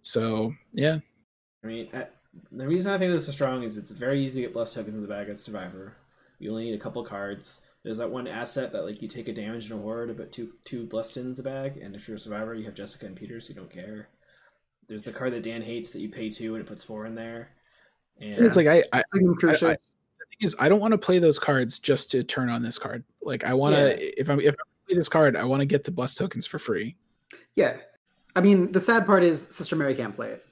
So 0.02 0.54
yeah, 0.72 1.00
I 1.64 1.68
mean, 1.68 1.90
I, 1.94 2.08
the 2.52 2.68
reason 2.68 2.92
I 2.94 2.98
think 2.98 3.12
this 3.12 3.28
is 3.28 3.34
strong 3.34 3.64
is 3.64 3.78
it's 3.78 3.92
very 3.92 4.22
easy 4.24 4.42
to 4.42 4.48
get 4.48 4.54
blessed 4.54 4.74
tokens 4.76 4.96
in 4.96 5.02
the 5.02 5.08
bag 5.08 5.30
as 5.30 5.42
Survivor. 5.42 5.96
You 6.40 6.52
only 6.52 6.66
need 6.66 6.76
a 6.76 6.80
couple 6.80 7.04
cards. 7.04 7.62
There's 7.84 7.98
that 7.98 8.10
one 8.12 8.28
asset 8.28 8.72
that 8.74 8.84
like 8.84 9.02
you 9.02 9.08
take 9.08 9.28
a 9.28 9.34
damage 9.34 9.68
in 9.72 9.78
a 9.78 9.82
horde 9.82 10.10
to 10.10 10.14
put 10.14 10.32
two 10.32 10.52
two 10.66 10.86
blessed 10.86 11.18
in 11.18 11.34
the 11.34 11.44
bag, 11.44 11.78
and 11.78 11.96
if 11.96 12.08
you're 12.08 12.18
a 12.18 12.20
Survivor, 12.20 12.54
you 12.54 12.66
have 12.66 12.74
Jessica 12.76 13.06
and 13.06 13.16
Peter, 13.16 13.40
so 13.40 13.50
you 13.50 13.56
don't 13.56 13.70
care. 13.70 14.10
There's 14.88 15.04
the 15.04 15.12
card 15.12 15.34
that 15.34 15.44
Dan 15.44 15.62
hates 15.62 15.92
that 15.92 16.00
you 16.02 16.10
pay 16.10 16.30
two 16.30 16.56
and 16.56 16.64
it 16.64 16.68
puts 16.68 16.84
four 16.84 17.06
in 17.06 17.16
there. 17.16 17.50
And 18.20 18.46
it's 18.46 18.56
like 18.58 18.68
I, 18.68 18.84
I 18.92 19.04
Second 19.14 19.36
crucial. 19.38 19.70
I- 19.70 19.74
the 19.74 20.26
thing 20.30 20.38
is 20.42 20.56
I 20.60 20.68
don't 20.68 20.80
want 20.82 20.92
to 20.94 20.98
play 20.98 21.20
those 21.20 21.40
cards 21.40 21.80
just 21.80 22.12
to 22.12 22.24
turn 22.24 22.50
on 22.50 22.62
this 22.62 22.78
card. 22.78 23.04
Like 23.22 23.44
I 23.44 23.54
want 23.54 23.76
to 23.76 23.82
Yeah. 23.92 24.12
if 24.18 24.30
I'm 24.30 24.40
if 24.40 24.56
I 24.56 24.64
play 24.88 24.96
this 24.98 25.08
card, 25.10 25.36
I 25.36 25.44
want 25.46 25.62
to 25.62 25.66
get 25.66 25.84
the 25.84 25.92
blessed 25.92 26.18
tokens 26.18 26.46
for 26.46 26.60
free. 26.60 26.96
yeah. 27.56 27.78
I 28.36 28.42
mean, 28.42 28.72
the 28.72 28.80
sad 28.80 29.06
part 29.06 29.24
is 29.24 29.42
Sister 29.42 29.76
Mary 29.76 29.96
can't 29.96 30.16
play 30.16 30.30
it. 30.32 30.46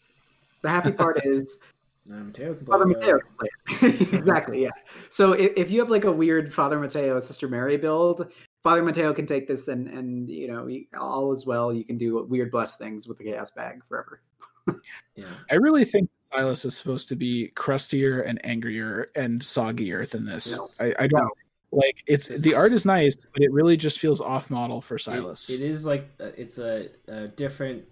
The 0.62 0.70
happy 0.70 0.92
part 0.92 1.26
is 1.26 1.60
Mateo 2.06 2.54
can 2.54 2.66
play 2.66 2.78
Father 2.78 2.90
it, 2.90 2.98
Mateo 2.98 3.20
can 3.20 3.30
play 3.38 4.18
exactly, 4.20 4.64
yeah. 4.64 4.70
So 5.10 5.34
if, 5.34 5.52
if 5.58 5.72
you 5.72 5.80
have 5.80 5.90
like 5.90 6.06
a 6.06 6.12
weird 6.12 6.54
Father 6.54 6.80
Mateo, 6.80 7.20
Sister 7.20 7.48
Mary 7.48 7.78
build, 7.78 8.32
Father 8.64 8.82
Mateo 8.84 9.14
can 9.14 9.26
take 9.26 9.48
this 9.48 9.68
and 9.68 9.88
and 9.88 10.30
you 10.30 10.48
know 10.48 10.68
all 11.00 11.32
is 11.34 11.46
well. 11.46 11.74
You 11.74 11.84
can 11.86 11.98
do 11.98 12.24
weird 12.30 12.52
blessed 12.52 12.78
things 12.80 13.08
with 13.08 13.18
the 13.18 13.24
chaos 13.26 13.52
bag 13.52 13.84
forever. 13.88 14.22
Yeah, 15.16 15.26
I 15.50 15.56
really 15.56 15.86
think 15.86 16.10
Silas 16.24 16.64
is 16.66 16.78
supposed 16.78 17.08
to 17.10 17.16
be 17.16 17.48
crustier 17.56 18.22
and 18.22 18.40
angrier 18.46 19.10
and 19.16 19.42
soggier 19.42 20.08
than 20.08 20.26
this. 20.26 20.52
Yes. 20.60 20.78
I, 20.82 21.04
I 21.04 21.08
don't 21.08 21.24
No. 21.24 21.30
like 21.72 22.04
it's 22.06 22.28
the 22.28 22.54
art 22.54 22.72
is 22.74 22.86
nice, 22.86 23.16
but 23.16 23.42
it 23.42 23.52
really 23.52 23.78
just 23.78 23.98
feels 23.98 24.20
off 24.22 24.50
model 24.52 24.82
for 24.82 24.96
It- 24.96 25.02
Silas. 25.02 25.50
it 25.50 25.62
is 25.62 25.86
like 25.86 26.10
uh, 26.20 26.32
it's 26.38 26.60
a, 26.60 26.90
a 27.08 27.30
different 27.30 27.86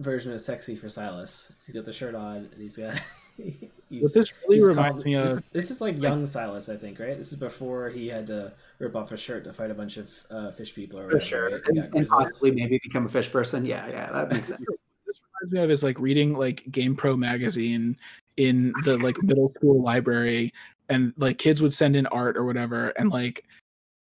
version 0.00 0.32
of 0.32 0.40
sexy 0.40 0.76
for 0.76 0.88
Silas. 0.88 1.62
He's 1.66 1.74
got 1.74 1.84
the 1.84 1.92
shirt 1.92 2.14
on 2.14 2.48
and 2.52 2.54
he's 2.62 2.76
got. 2.76 3.00
he's, 3.36 4.02
what 4.02 4.14
this 4.14 4.32
really 4.48 4.62
reminds 4.62 5.02
called- 5.02 5.06
me 5.06 5.14
of 5.14 5.42
this 5.52 5.70
is 5.70 5.80
like 5.80 5.98
young 6.00 6.26
Silas, 6.26 6.68
I 6.68 6.76
think, 6.76 6.98
right? 6.98 7.16
This 7.16 7.32
is 7.32 7.38
before 7.38 7.88
he 7.88 8.08
had 8.08 8.26
to 8.28 8.52
rip 8.78 8.94
off 8.96 9.10
his 9.10 9.20
shirt 9.20 9.44
to 9.44 9.52
fight 9.52 9.70
a 9.70 9.74
bunch 9.74 9.96
of 9.96 10.10
uh, 10.30 10.50
fish 10.50 10.74
people 10.74 10.98
or 10.98 11.02
For 11.02 11.16
whatever. 11.16 11.24
sure. 11.24 11.50
right? 11.50 11.62
And, 11.66 11.94
and 11.94 12.08
possibly 12.08 12.50
maybe 12.50 12.80
become 12.82 13.06
a 13.06 13.08
fish 13.08 13.30
person. 13.30 13.64
Yeah, 13.64 13.86
yeah, 13.88 14.10
that 14.12 14.30
makes 14.30 14.48
sense. 14.50 14.60
this 15.06 15.20
reminds 15.42 15.52
me 15.54 15.60
of 15.62 15.70
is 15.70 15.82
like 15.82 15.98
reading 15.98 16.34
like 16.34 16.70
Game 16.70 16.94
Pro 16.96 17.16
magazine 17.16 17.96
in 18.36 18.72
the 18.84 18.98
like 18.98 19.20
middle 19.22 19.48
school 19.48 19.82
library 19.82 20.52
and 20.88 21.12
like 21.16 21.38
kids 21.38 21.60
would 21.60 21.72
send 21.72 21.96
in 21.96 22.06
art 22.06 22.36
or 22.36 22.44
whatever 22.44 22.90
and 22.90 23.10
like 23.10 23.44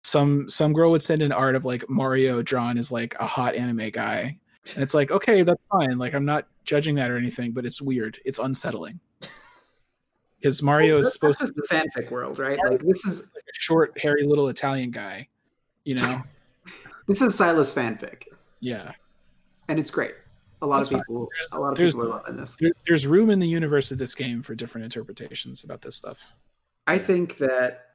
some 0.03 0.49
some 0.49 0.73
girl 0.73 0.91
would 0.91 1.01
send 1.01 1.21
in 1.21 1.31
art 1.31 1.55
of 1.55 1.63
like 1.65 1.89
Mario 1.89 2.41
drawn 2.41 2.77
as 2.77 2.91
like 2.91 3.15
a 3.19 3.25
hot 3.25 3.55
anime 3.55 3.89
guy. 3.91 4.37
And 4.73 4.83
it's 4.83 4.93
like, 4.93 5.11
okay, 5.11 5.43
that's 5.43 5.61
fine. 5.71 5.97
Like 5.97 6.13
I'm 6.13 6.25
not 6.25 6.47
judging 6.63 6.95
that 6.95 7.11
or 7.11 7.17
anything, 7.17 7.51
but 7.51 7.65
it's 7.65 7.81
weird. 7.81 8.19
It's 8.25 8.39
unsettling. 8.39 8.99
Because 10.39 10.61
Mario 10.61 10.99
is 10.99 11.13
supposed 11.13 11.39
to 11.39 11.47
the 11.47 11.63
fanfic 11.69 12.11
world, 12.11 12.39
right? 12.39 12.59
Like 12.69 12.81
this 12.81 13.05
is 13.05 13.21
like 13.21 13.43
a 13.47 13.53
short, 13.53 13.99
hairy 13.99 14.25
little 14.25 14.47
Italian 14.49 14.91
guy. 14.91 15.27
You 15.85 15.95
know? 15.95 16.23
this 17.07 17.21
is 17.21 17.35
Silas 17.35 17.73
fanfic, 17.73 18.23
yeah. 18.59 18.91
and 19.67 19.79
it's 19.79 19.91
great. 19.91 20.15
A 20.61 20.65
lot 20.65 20.77
That's 20.77 20.91
of 20.91 21.01
people, 21.01 21.29
a 21.51 21.59
lot 21.59 21.71
of 21.71 21.77
people 21.77 22.03
are 22.03 22.07
loving 22.07 22.37
this. 22.37 22.55
There, 22.59 22.71
there's 22.87 23.05
room 23.05 23.29
in 23.29 23.39
the 23.39 23.47
universe 23.47 23.91
of 23.91 23.97
this 23.97 24.15
game 24.15 24.41
for 24.41 24.55
different 24.55 24.85
interpretations 24.85 25.63
about 25.63 25.81
this 25.81 25.95
stuff. 25.95 26.31
I 26.87 26.97
think 26.97 27.37
that 27.37 27.85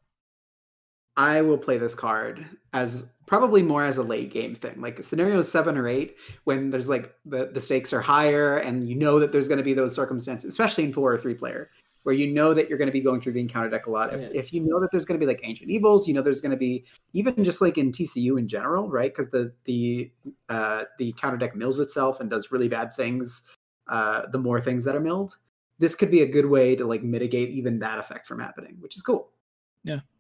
I 1.17 1.43
will 1.43 1.59
play 1.59 1.79
this 1.79 1.95
card 1.95 2.45
as 2.73 3.07
probably 3.31 3.63
more 3.63 3.85
as 3.85 3.97
a 3.97 4.03
late 4.03 4.33
game 4.33 4.57
thing, 4.57 4.81
like 4.81 5.01
scenario 5.01 5.41
seven 5.41 5.79
or 5.79 5.87
eight, 5.87 6.17
when 6.45 6.69
there's 6.69 6.89
like 6.89 7.15
the, 7.25 7.47
the 7.55 7.61
stakes 7.61 7.93
are 7.93 8.01
higher 8.01 8.57
and 8.57 8.89
you 8.89 8.97
know 8.97 9.21
that 9.21 9.31
there's 9.31 9.47
going 9.47 9.57
to 9.57 9.63
be 9.63 9.73
those 9.73 9.95
circumstances, 9.95 10.51
especially 10.51 10.83
in 10.83 10.93
four 10.93 11.13
or 11.13 11.17
three 11.17 11.35
player, 11.35 11.71
where 12.03 12.13
you 12.13 12.27
know 12.27 12.53
that 12.53 12.69
you're 12.69 12.77
going 12.77 12.89
to 12.89 12.93
be 12.93 13.01
going 13.01 13.21
through 13.21 13.33
the 13.35 13.39
encounter 13.39 13.71
deck 13.71 13.87
a 13.87 13.91
lot. 13.91 14.13
If, 14.13 14.21
Yeah. 14.21 14.41
if 14.41 14.53
you 14.53 14.63
know 14.63 14.81
that 14.81 14.91
there's 14.91 15.05
going 15.05 15.15
to 15.19 15.25
be 15.25 15.29
like 15.29 15.43
ancient 15.45 15.71
evils, 15.71 16.09
you 16.09 16.13
know 16.13 16.23
there's 16.23 16.41
going 16.41 16.51
to 16.51 16.57
be 16.57 16.85
even 17.13 17.45
just 17.45 17.61
like 17.61 17.79
in 17.79 17.93
TCU 17.93 18.37
in 18.37 18.49
general, 18.49 18.89
right? 18.91 19.13
Because 19.13 19.31
the 19.31 19.53
the 19.65 20.11
uh, 20.49 20.87
the 20.99 21.13
counter 21.13 21.37
deck 21.39 21.55
mills 21.55 21.79
itself 21.79 22.19
and 22.19 22.29
does 22.29 22.51
really 22.51 22.69
bad 22.69 22.93
things. 22.93 23.43
Uh, 23.87 24.27
the 24.33 24.39
more 24.39 24.61
things 24.61 24.83
that 24.83 24.97
are 24.97 25.01
milled, 25.01 25.37
this 25.79 25.95
could 25.95 26.11
be 26.11 26.23
a 26.23 26.27
good 26.27 26.47
way 26.47 26.75
to 26.75 26.85
like 26.85 27.05
mitigate 27.05 27.51
even 27.51 27.79
that 27.79 28.01
effect 28.01 28.27
from 28.27 28.41
happening, 28.41 28.77
which 28.81 28.97
is 28.97 29.03
cool. 29.03 29.31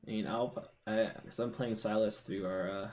I 0.06 0.10
mean, 0.10 0.26
I'll 0.26 0.70
I, 0.86 1.10
so 1.28 1.44
I'm 1.44 1.52
playing 1.52 1.76
Silas 1.76 2.20
through 2.20 2.46
our 2.46 2.70
uh, 2.70 2.90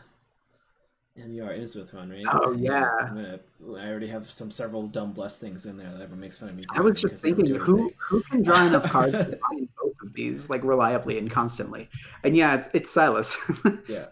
MUR 1.16 1.54
Innsmouth 1.54 1.94
run, 1.94 2.10
right? 2.10 2.34
Oh, 2.34 2.52
And 2.64 2.64
yeah. 2.64 2.90
I'm 3.06 3.16
gonna. 3.16 3.40
I 3.80 3.90
already 3.90 4.08
have 4.08 4.30
some 4.32 4.52
several 4.52 4.88
dumb 4.88 5.14
bless 5.14 5.38
things 5.40 5.66
in 5.66 5.78
there 5.78 5.92
that 5.92 6.02
everyone 6.02 6.20
makes 6.22 6.38
fun 6.38 6.50
of 6.50 6.56
me. 6.56 6.70
I 6.76 6.82
was 6.82 7.00
just 7.00 7.16
because 7.16 7.22
they 7.22 7.34
don't 7.34 7.46
thinking, 7.46 7.56
who 7.56 7.94
who 7.98 8.22
can 8.24 8.44
draw 8.44 8.66
enough 8.66 8.86
cards 8.90 9.14
to 9.14 9.32
find 9.50 9.68
both 9.82 9.94
of 10.04 10.14
these 10.14 10.50
like 10.50 10.64
reliably 10.64 11.18
and 11.18 11.30
constantly. 11.32 11.90
And 12.24 12.36
yeah, 12.36 12.56
it's, 12.56 12.70
it's 12.74 12.92
Silas. 12.92 13.38
Yeah, 13.88 14.08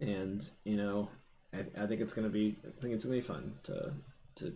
and 0.00 0.48
you 0.64 0.76
know, 0.76 1.10
I, 1.54 1.66
I 1.82 1.86
think 1.86 2.00
it's 2.00 2.12
gonna 2.12 2.28
be. 2.28 2.56
I 2.66 2.80
think 2.80 2.94
it's 2.94 3.04
gonna 3.04 3.16
be 3.16 3.22
fun 3.22 3.54
to 3.64 3.92
to. 4.36 4.54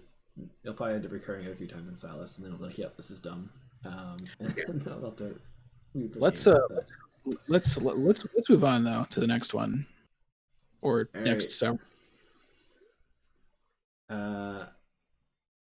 You'll 0.64 0.74
probably 0.74 0.94
end 0.96 1.06
up 1.06 1.12
recurring 1.12 1.46
it 1.46 1.52
a 1.52 1.56
few 1.56 1.66
times 1.66 1.88
in 1.88 1.96
Silas, 1.96 2.38
and 2.38 2.46
then 2.46 2.52
I'll 2.52 2.58
be 2.58 2.66
like, 2.66 2.78
"Yep, 2.78 2.96
this 2.96 3.10
is 3.10 3.20
dumb." 3.20 3.50
Um, 3.84 4.30
and 4.40 4.50
then 4.50 4.82
I'll 4.90 5.04
have 5.04 5.16
to. 5.16 5.40
Let's 6.14 6.46
uh 6.46 6.58
let's 6.70 6.92
let's 7.48 7.80
let's 7.80 8.26
let's 8.34 8.48
move 8.50 8.64
on 8.64 8.84
though 8.84 9.06
to 9.10 9.20
the 9.20 9.26
next 9.26 9.54
one, 9.54 9.86
or 10.82 11.08
All 11.14 11.22
next 11.22 11.44
right. 11.44 11.78
several. 11.78 11.80
Uh, 14.08 14.66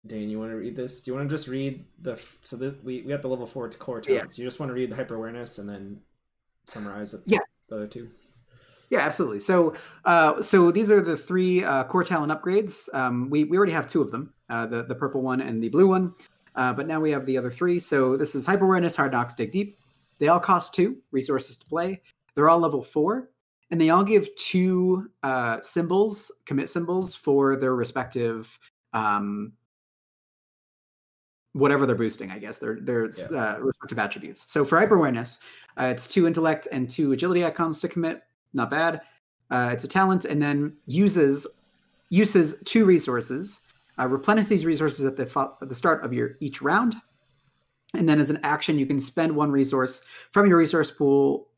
Dan, 0.05 0.29
you 0.29 0.37
want 0.37 0.51
to 0.51 0.57
read 0.57 0.75
this? 0.75 1.01
Do 1.01 1.11
you 1.11 1.15
want 1.17 1.29
to 1.29 1.33
just 1.33 1.47
read 1.47 1.85
the? 2.01 2.19
So 2.41 2.57
this, 2.57 2.73
we 2.83 3.01
we 3.01 3.09
got 3.09 3.21
the 3.21 3.29
level 3.29 3.45
four 3.45 3.69
core 3.69 4.01
Yeah. 4.05 4.15
talents. 4.15 4.37
You 4.37 4.45
just 4.45 4.59
want 4.59 4.69
to 4.69 4.73
read 4.73 4.91
the 4.91 4.95
hyper 4.95 5.15
awareness 5.15 5.59
and 5.59 5.69
then 5.69 6.01
summarize 6.65 7.11
the, 7.11 7.23
Yeah. 7.25 7.39
the 7.69 7.75
other 7.75 7.87
two. 7.87 8.09
Yeah, 8.89 8.99
absolutely. 8.99 9.39
So, 9.39 9.75
uh, 10.05 10.41
so 10.41 10.71
these 10.71 10.91
are 10.91 11.01
the 11.01 11.17
three 11.17 11.63
uh, 11.63 11.85
core 11.85 12.03
talent 12.03 12.31
upgrades. 12.31 12.93
Um, 12.93 13.29
we 13.29 13.45
we 13.45 13.57
already 13.57 13.71
have 13.71 13.87
two 13.87 14.01
of 14.01 14.11
them, 14.11 14.33
uh, 14.49 14.65
the 14.65 14.83
the 14.83 14.95
purple 14.95 15.21
one 15.21 15.41
and 15.41 15.63
the 15.63 15.69
blue 15.69 15.87
one, 15.87 16.13
uh, 16.55 16.73
but 16.73 16.85
now 16.85 16.99
we 16.99 17.09
have 17.11 17.25
the 17.25 17.37
other 17.37 17.49
three. 17.49 17.79
So 17.79 18.17
this 18.17 18.35
is 18.35 18.45
hyper 18.45 18.65
awareness, 18.65 18.95
hard 18.95 19.13
knocks, 19.13 19.33
dig 19.33 19.51
deep. 19.51 19.79
They 20.23 20.29
all 20.29 20.39
cost 20.39 20.73
two 20.73 20.95
resources 21.11 21.57
to 21.57 21.65
play. 21.65 22.01
They're 22.33 22.47
all 22.47 22.57
level 22.59 22.81
four, 22.81 23.29
and 23.71 23.81
they 23.81 23.89
all 23.89 24.05
give 24.05 24.33
two 24.35 25.11
uh, 25.21 25.59
symbols, 25.59 26.31
commit 26.45 26.69
symbols 26.69 27.13
for 27.13 27.57
their 27.57 27.75
respective. 27.75 28.57
Um, 28.93 29.51
whatever 31.51 31.85
they're 31.85 31.97
boosting, 31.97 32.31
I 32.31 32.39
guess 32.39 32.57
their 32.57 32.79
their 32.79 33.07
Yeah. 33.07 33.25
uh, 33.37 33.57
respective 33.59 33.99
attributes. 33.99 34.49
So 34.49 34.63
for 34.63 34.79
hyper 34.79 34.95
awareness, 34.95 35.39
uh, 35.75 35.87
it's 35.87 36.07
two 36.07 36.25
intellect 36.25 36.69
and 36.71 36.89
two 36.89 37.11
agility 37.11 37.43
icons 37.43 37.81
to 37.81 37.89
commit. 37.89 38.23
Not 38.53 38.71
bad. 38.71 39.01
Uh, 39.51 39.71
it's 39.73 39.83
a 39.83 39.89
talent, 39.89 40.23
and 40.23 40.41
then 40.41 40.77
uses 40.85 41.45
uses 42.07 42.63
two 42.63 42.85
resources. 42.85 43.59
Uh, 43.99 44.07
replenish 44.07 44.45
these 44.45 44.65
resources 44.65 45.05
at 45.05 45.17
the 45.17 45.25
fo- 45.25 45.57
at 45.61 45.67
the 45.67 45.75
start 45.75 46.05
of 46.05 46.13
your 46.13 46.37
each 46.39 46.61
round, 46.61 46.95
and 47.93 48.09
then 48.09 48.19
as 48.19 48.29
an 48.29 48.39
action, 48.43 48.79
you 48.79 48.85
can 48.85 48.99
spend 48.99 49.35
one 49.35 49.51
resource 49.51 50.01
from 50.31 50.47
your 50.47 50.57
resource 50.57 50.89
pool 50.89 51.49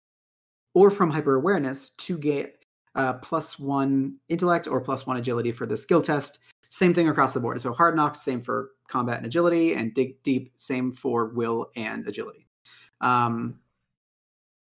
or 0.74 0.92
from 0.92 1.10
hyper 1.10 1.36
awareness 1.36 1.90
to 1.92 2.18
get 2.18 2.64
uh, 2.96 3.14
plus 3.14 3.58
one 3.60 4.18
intellect 4.30 4.68
or 4.68 4.82
plus 4.82 5.06
one 5.06 5.18
agility 5.18 5.52
for 5.52 5.66
the 5.66 5.78
skill 5.78 6.02
test. 6.02 6.40
Same 6.70 6.94
thing 6.94 7.08
across 7.08 7.34
the 7.34 7.40
board. 7.40 7.62
So 7.62 7.72
hard 7.72 7.96
knocks, 7.96 8.22
same 8.22 8.42
for 8.42 8.72
combat 8.88 9.18
and 9.18 9.26
agility, 9.26 9.74
and 9.74 9.94
dig 9.94 10.22
deep, 10.24 10.52
same 10.58 10.92
for 10.92 11.28
will 11.28 11.72
and 11.76 12.08
agility. 12.08 12.48
Um, 13.02 13.60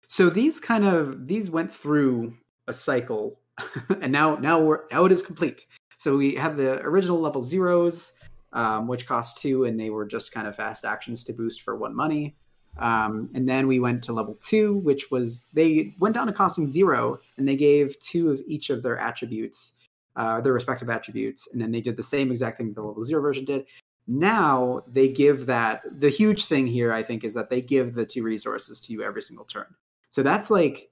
so 0.08 0.30
these 0.30 0.60
kind 0.60 0.86
of 0.86 1.28
these 1.28 1.50
went 1.50 1.74
through 1.74 2.34
a 2.68 2.74
cycle, 2.74 3.40
and 4.02 4.12
now 4.12 4.36
now 4.36 4.60
we're 4.60 4.82
now 4.92 5.06
it 5.06 5.12
is 5.12 5.22
complete. 5.22 5.68
So 5.98 6.18
we 6.18 6.36
have 6.36 6.58
the 6.58 6.82
original 6.82 7.20
level 7.20 7.42
zeros, 7.42 8.14
um, 8.54 8.88
which 8.88 9.08
cost 9.08 9.38
two, 9.38 9.66
and 9.66 9.80
they 9.80 9.90
were 9.90 10.06
just 10.06 10.32
kind 10.32 10.48
of 10.48 10.56
fast 10.56 10.86
actions 10.86 11.24
to 11.24 11.34
boost 11.34 11.62
for 11.62 11.76
one 11.76 11.96
money. 11.96 12.36
Um, 12.78 13.30
and 13.34 13.48
then 13.48 13.68
we 13.68 13.80
went 13.80 14.04
to 14.04 14.14
level 14.14 14.38
two, 14.42 14.78
which 14.78 15.12
was 15.12 15.46
they 15.54 15.94
went 16.00 16.16
down 16.16 16.28
to 16.28 16.34
costing 16.34 16.68
zero, 16.68 17.20
and 17.38 17.48
they 17.48 17.56
gave 17.56 18.00
two 18.00 18.30
of 18.30 18.42
each 18.48 18.70
of 18.70 18.82
their 18.82 18.98
attributes, 18.98 19.76
uh, 20.16 20.42
their 20.42 20.54
respective 20.54 20.90
attributes, 20.90 21.48
and 21.52 21.62
then 21.62 21.72
they 21.72 21.82
did 21.82 21.98
the 21.98 22.04
same 22.04 22.32
exact 22.32 22.58
thing 22.58 22.74
the 22.74 22.82
level 22.82 23.04
zero 23.04 23.22
version 23.22 23.46
did. 23.46 23.66
Now 24.08 24.84
they 24.88 25.10
give 25.10 25.46
that 25.46 25.84
the 26.00 26.10
huge 26.10 26.46
thing 26.46 26.66
here, 26.66 26.92
I 26.94 27.04
think, 27.04 27.24
is 27.24 27.34
that 27.34 27.50
they 27.50 27.62
give 27.62 27.94
the 27.94 28.06
two 28.06 28.24
resources 28.24 28.80
to 28.82 28.94
you 28.94 29.04
every 29.04 29.22
single 29.22 29.46
turn. 29.46 29.68
So 30.10 30.24
that's 30.24 30.50
like 30.50 30.90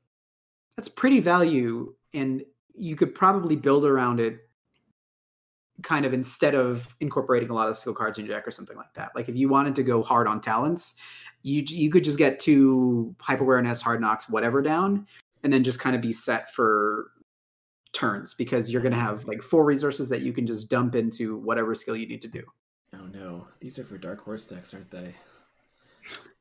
that's 0.75 0.89
pretty 0.89 1.19
value, 1.19 1.95
and 2.13 2.43
you 2.75 2.95
could 2.95 3.15
probably 3.15 3.55
build 3.55 3.85
around 3.85 4.19
it 4.19 4.48
kind 5.81 6.05
of 6.05 6.13
instead 6.13 6.55
of 6.55 6.95
incorporating 6.99 7.49
a 7.49 7.53
lot 7.53 7.69
of 7.69 7.77
skill 7.77 7.93
cards 7.93 8.17
in 8.17 8.25
your 8.25 8.35
deck 8.35 8.47
or 8.47 8.51
something 8.51 8.77
like 8.77 8.93
that. 8.93 9.11
Like 9.15 9.29
if 9.29 9.35
you 9.35 9.49
wanted 9.49 9.75
to 9.75 9.83
go 9.83 10.01
hard 10.01 10.27
on 10.27 10.41
talents, 10.41 10.95
you 11.43 11.63
you 11.67 11.89
could 11.89 12.03
just 12.03 12.17
get 12.17 12.39
two 12.39 13.15
hyper 13.19 13.43
awareness, 13.43 13.81
hard 13.81 14.01
knocks, 14.01 14.29
whatever 14.29 14.61
down, 14.61 15.07
and 15.43 15.51
then 15.51 15.63
just 15.63 15.79
kind 15.79 15.95
of 15.95 16.01
be 16.01 16.13
set 16.13 16.51
for 16.53 17.11
turns 17.91 18.33
because 18.33 18.69
you're 18.69 18.81
gonna 18.81 18.95
have 18.95 19.25
like 19.25 19.41
four 19.41 19.65
resources 19.65 20.09
that 20.09 20.21
you 20.21 20.33
can 20.33 20.45
just 20.45 20.69
dump 20.69 20.95
into 20.95 21.37
whatever 21.37 21.73
skill 21.73 21.95
you 21.95 22.07
need 22.07 22.21
to 22.21 22.27
do. 22.27 22.43
Oh 22.93 23.05
no, 23.05 23.47
these 23.59 23.79
are 23.79 23.83
for 23.83 23.97
dark 23.97 24.21
horse 24.21 24.45
decks, 24.45 24.73
aren't 24.73 24.91
they? 24.91 25.13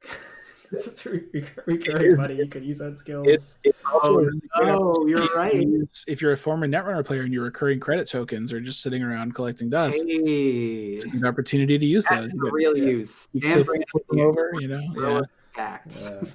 This 0.70 0.86
is 0.86 1.06
re- 1.06 1.24
re- 1.32 1.44
recurring 1.66 2.12
is- 2.12 2.18
money. 2.18 2.34
You 2.36 2.46
could 2.46 2.62
use 2.64 2.78
that 2.78 2.98
skills. 2.98 3.26
It's, 3.28 3.58
it's 3.64 3.78
Oh, 3.90 4.16
really 4.18 4.40
great 4.54 5.08
you're 5.10 5.26
right. 5.34 6.04
If 6.06 6.20
you're 6.20 6.32
a 6.32 6.36
former 6.36 6.68
Netrunner 6.68 7.04
player 7.04 7.22
and 7.22 7.32
your 7.32 7.44
recurring 7.44 7.80
credit 7.80 8.06
tokens 8.06 8.52
are 8.52 8.60
just 8.60 8.82
sitting 8.82 9.02
around 9.02 9.34
collecting 9.34 9.70
dust, 9.70 10.04
Hey, 10.06 10.92
it's 10.92 11.04
a 11.04 11.08
good 11.08 11.24
opportunity 11.24 11.78
to 11.78 11.86
use 11.86 12.04
that's 12.04 12.20
those. 12.22 12.32
You 12.34 12.40
got- 12.42 12.52
real 12.52 12.76
yeah. 12.76 12.84
use. 12.84 13.28
you 13.32 13.40
And 13.50 13.64
flip, 13.64 13.82
flip 13.90 14.06
them 14.08 14.20
over, 14.20 14.50
you 14.58 14.68
know. 14.68 14.82
Real 14.94 15.12
Yeah. 15.14 15.20
facts. 15.52 16.06
Uh, 16.06 16.26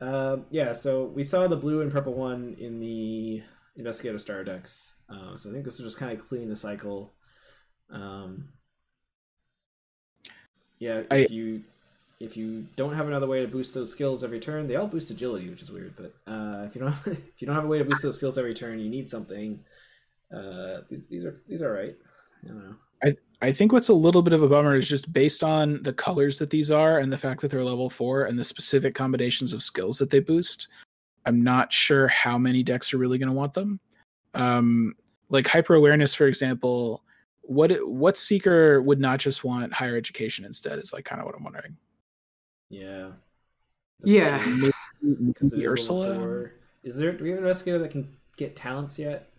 um, 0.00 0.46
yeah, 0.50 0.72
so 0.72 1.04
we 1.04 1.22
saw 1.24 1.46
the 1.46 1.56
blue 1.56 1.82
and 1.82 1.92
purple 1.92 2.14
one 2.14 2.56
in 2.58 2.80
the 2.80 3.42
Investigator 3.76 4.18
Star 4.18 4.44
decks. 4.44 4.94
Uh, 5.10 5.36
so 5.36 5.50
I 5.50 5.52
think 5.52 5.64
this 5.66 5.78
was 5.78 5.86
just 5.92 5.98
kind 5.98 6.10
of 6.12 6.18
completing 6.18 6.48
the 6.48 6.56
cycle. 6.56 7.12
Um, 7.90 8.48
yeah, 10.78 10.98
if 11.00 11.06
I- 11.10 11.26
you 11.30 11.64
if 12.20 12.36
you 12.36 12.66
don't 12.76 12.94
have 12.94 13.06
another 13.06 13.26
way 13.26 13.40
to 13.40 13.48
boost 13.48 13.74
those 13.74 13.90
skills 13.90 14.24
every 14.24 14.40
turn, 14.40 14.66
they 14.66 14.76
all 14.76 14.88
boost 14.88 15.10
agility, 15.10 15.48
which 15.48 15.62
is 15.62 15.70
weird. 15.70 15.94
But 15.96 16.14
uh, 16.30 16.64
if 16.64 16.74
you 16.74 16.80
don't 16.80 16.94
if 17.06 17.40
you 17.40 17.46
don't 17.46 17.56
have 17.56 17.64
a 17.64 17.68
way 17.68 17.78
to 17.78 17.84
boost 17.84 18.02
those 18.02 18.16
skills 18.16 18.38
every 18.38 18.54
turn, 18.54 18.78
you 18.78 18.90
need 18.90 19.08
something. 19.08 19.60
Uh, 20.34 20.80
these 20.90 21.04
these 21.06 21.24
are 21.24 21.40
these 21.48 21.62
are 21.62 21.72
right. 21.72 21.96
I 22.44 22.48
don't 22.48 22.58
know. 22.58 22.74
I 23.40 23.52
think 23.52 23.72
what's 23.72 23.88
a 23.88 23.94
little 23.94 24.22
bit 24.22 24.32
of 24.32 24.42
a 24.42 24.48
bummer 24.48 24.74
is 24.74 24.88
just 24.88 25.12
based 25.12 25.44
on 25.44 25.80
the 25.84 25.92
colors 25.92 26.38
that 26.38 26.50
these 26.50 26.72
are 26.72 26.98
and 26.98 27.12
the 27.12 27.18
fact 27.18 27.40
that 27.40 27.50
they're 27.52 27.62
level 27.62 27.88
four 27.88 28.24
and 28.24 28.36
the 28.36 28.44
specific 28.44 28.96
combinations 28.96 29.52
of 29.52 29.62
skills 29.62 29.98
that 29.98 30.10
they 30.10 30.18
boost. 30.18 30.68
I'm 31.24 31.40
not 31.40 31.72
sure 31.72 32.08
how 32.08 32.36
many 32.36 32.64
decks 32.64 32.92
are 32.92 32.98
really 32.98 33.18
going 33.18 33.28
to 33.28 33.34
want 33.34 33.54
them. 33.54 33.78
Um, 34.34 34.94
like 35.28 35.46
hyper 35.46 35.74
awareness, 35.74 36.16
for 36.16 36.26
example, 36.26 37.04
what 37.42 37.70
what 37.88 38.18
seeker 38.18 38.82
would 38.82 38.98
not 38.98 39.20
just 39.20 39.44
want 39.44 39.72
higher 39.72 39.96
education 39.96 40.44
instead? 40.44 40.78
Is 40.80 40.92
like 40.92 41.04
kind 41.04 41.20
of 41.20 41.26
what 41.26 41.36
I'm 41.36 41.44
wondering. 41.44 41.76
Yeah. 42.70 43.10
Yeah. 44.04 44.44
Maybe, 44.46 44.72
Because 45.26 45.52
maybe 45.52 45.66
Ursula. 45.68 46.14
Four. 46.14 46.52
Is 46.84 46.96
there 46.96 47.12
do 47.12 47.24
we 47.24 47.30
have 47.30 47.38
an 47.38 47.44
investigator 47.44 47.78
that 47.78 47.90
can 47.90 48.16
get 48.36 48.54
talents 48.56 48.98
yet? 48.98 49.30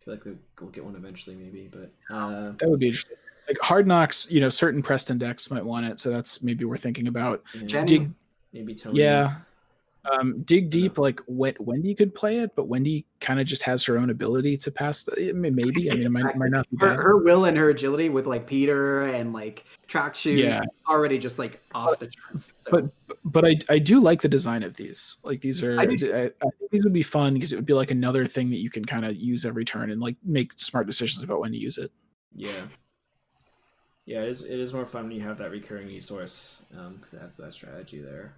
I 0.00 0.04
feel 0.04 0.14
like 0.14 0.24
they'll- 0.24 0.38
they'll 0.58 0.68
get 0.70 0.84
one 0.84 0.96
eventually, 0.96 1.36
maybe. 1.36 1.68
But 1.70 1.92
uh, 2.14 2.52
That 2.58 2.68
would 2.68 2.80
be 2.80 2.86
interesting. 2.88 3.16
Like 3.48 3.58
hard 3.60 3.86
knocks, 3.86 4.30
you 4.30 4.40
know, 4.40 4.48
certain 4.48 4.82
Preston 4.82 5.18
decks 5.18 5.50
might 5.50 5.64
want 5.64 5.84
it, 5.86 6.00
so 6.00 6.10
that's 6.10 6.42
maybe 6.42 6.64
we're 6.64 6.78
thinking 6.78 7.08
about. 7.08 7.42
yeah, 7.54 7.66
Jenny. 7.66 7.86
Dig, 7.86 8.10
maybe 8.54 8.74
Tony. 8.74 9.00
yeah, 9.00 9.36
um, 10.12 10.42
dig 10.42 10.70
deep. 10.70 10.98
Like 10.98 11.20
Wen- 11.26 11.56
Wendy 11.60 11.94
could 11.94 12.14
play 12.14 12.38
it, 12.38 12.54
but 12.54 12.68
Wendy 12.68 13.06
kind 13.20 13.40
of 13.40 13.46
just 13.46 13.62
has 13.62 13.84
her 13.84 13.98
own 13.98 14.10
ability 14.10 14.56
to 14.58 14.70
pass. 14.70 15.04
The, 15.04 15.32
maybe. 15.32 15.90
I 15.90 15.94
mean, 15.94 16.06
it 16.06 16.10
might, 16.10 16.26
it 16.26 16.36
might 16.36 16.50
not 16.50 16.68
be 16.70 16.76
her, 16.80 16.94
her 16.94 17.18
will 17.18 17.46
and 17.46 17.56
her 17.56 17.70
agility 17.70 18.08
with 18.08 18.26
like 18.26 18.46
Peter 18.46 19.02
and 19.02 19.32
like 19.32 19.64
track 19.86 20.14
shoes 20.14 20.40
Yeah. 20.40 20.62
already 20.88 21.18
just 21.18 21.38
like 21.38 21.60
off 21.74 21.98
the 21.98 22.08
charts. 22.08 22.54
So. 22.62 22.70
But 22.70 23.16
but 23.24 23.44
I 23.44 23.56
I 23.68 23.78
do 23.78 24.00
like 24.00 24.20
the 24.20 24.28
design 24.28 24.62
of 24.62 24.76
these. 24.76 25.16
Like 25.22 25.40
these 25.40 25.62
are 25.62 25.78
I 25.78 25.82
I, 25.82 25.86
do. 25.86 26.14
I, 26.14 26.28
think 26.28 26.70
these 26.70 26.84
would 26.84 26.92
be 26.92 27.02
fun 27.02 27.34
because 27.34 27.52
it 27.52 27.56
would 27.56 27.66
be 27.66 27.72
like 27.74 27.90
another 27.90 28.26
thing 28.26 28.50
that 28.50 28.58
you 28.58 28.70
can 28.70 28.84
kind 28.84 29.04
of 29.04 29.16
use 29.16 29.44
every 29.44 29.64
turn 29.64 29.90
and 29.90 30.00
like 30.00 30.16
make 30.24 30.52
smart 30.54 30.86
decisions 30.86 31.22
about 31.22 31.40
when 31.40 31.52
to 31.52 31.58
use 31.58 31.78
it. 31.78 31.90
Yeah. 32.34 32.50
Yeah, 34.06 34.20
it 34.22 34.28
is. 34.28 34.42
It 34.42 34.60
is 34.60 34.74
more 34.74 34.84
fun 34.84 35.04
when 35.04 35.12
you 35.12 35.22
have 35.22 35.38
that 35.38 35.50
recurring 35.50 35.86
resource 35.86 36.62
because 36.70 37.14
it 37.14 37.20
adds 37.22 37.36
that 37.36 37.54
strategy 37.54 38.02
there. 38.02 38.34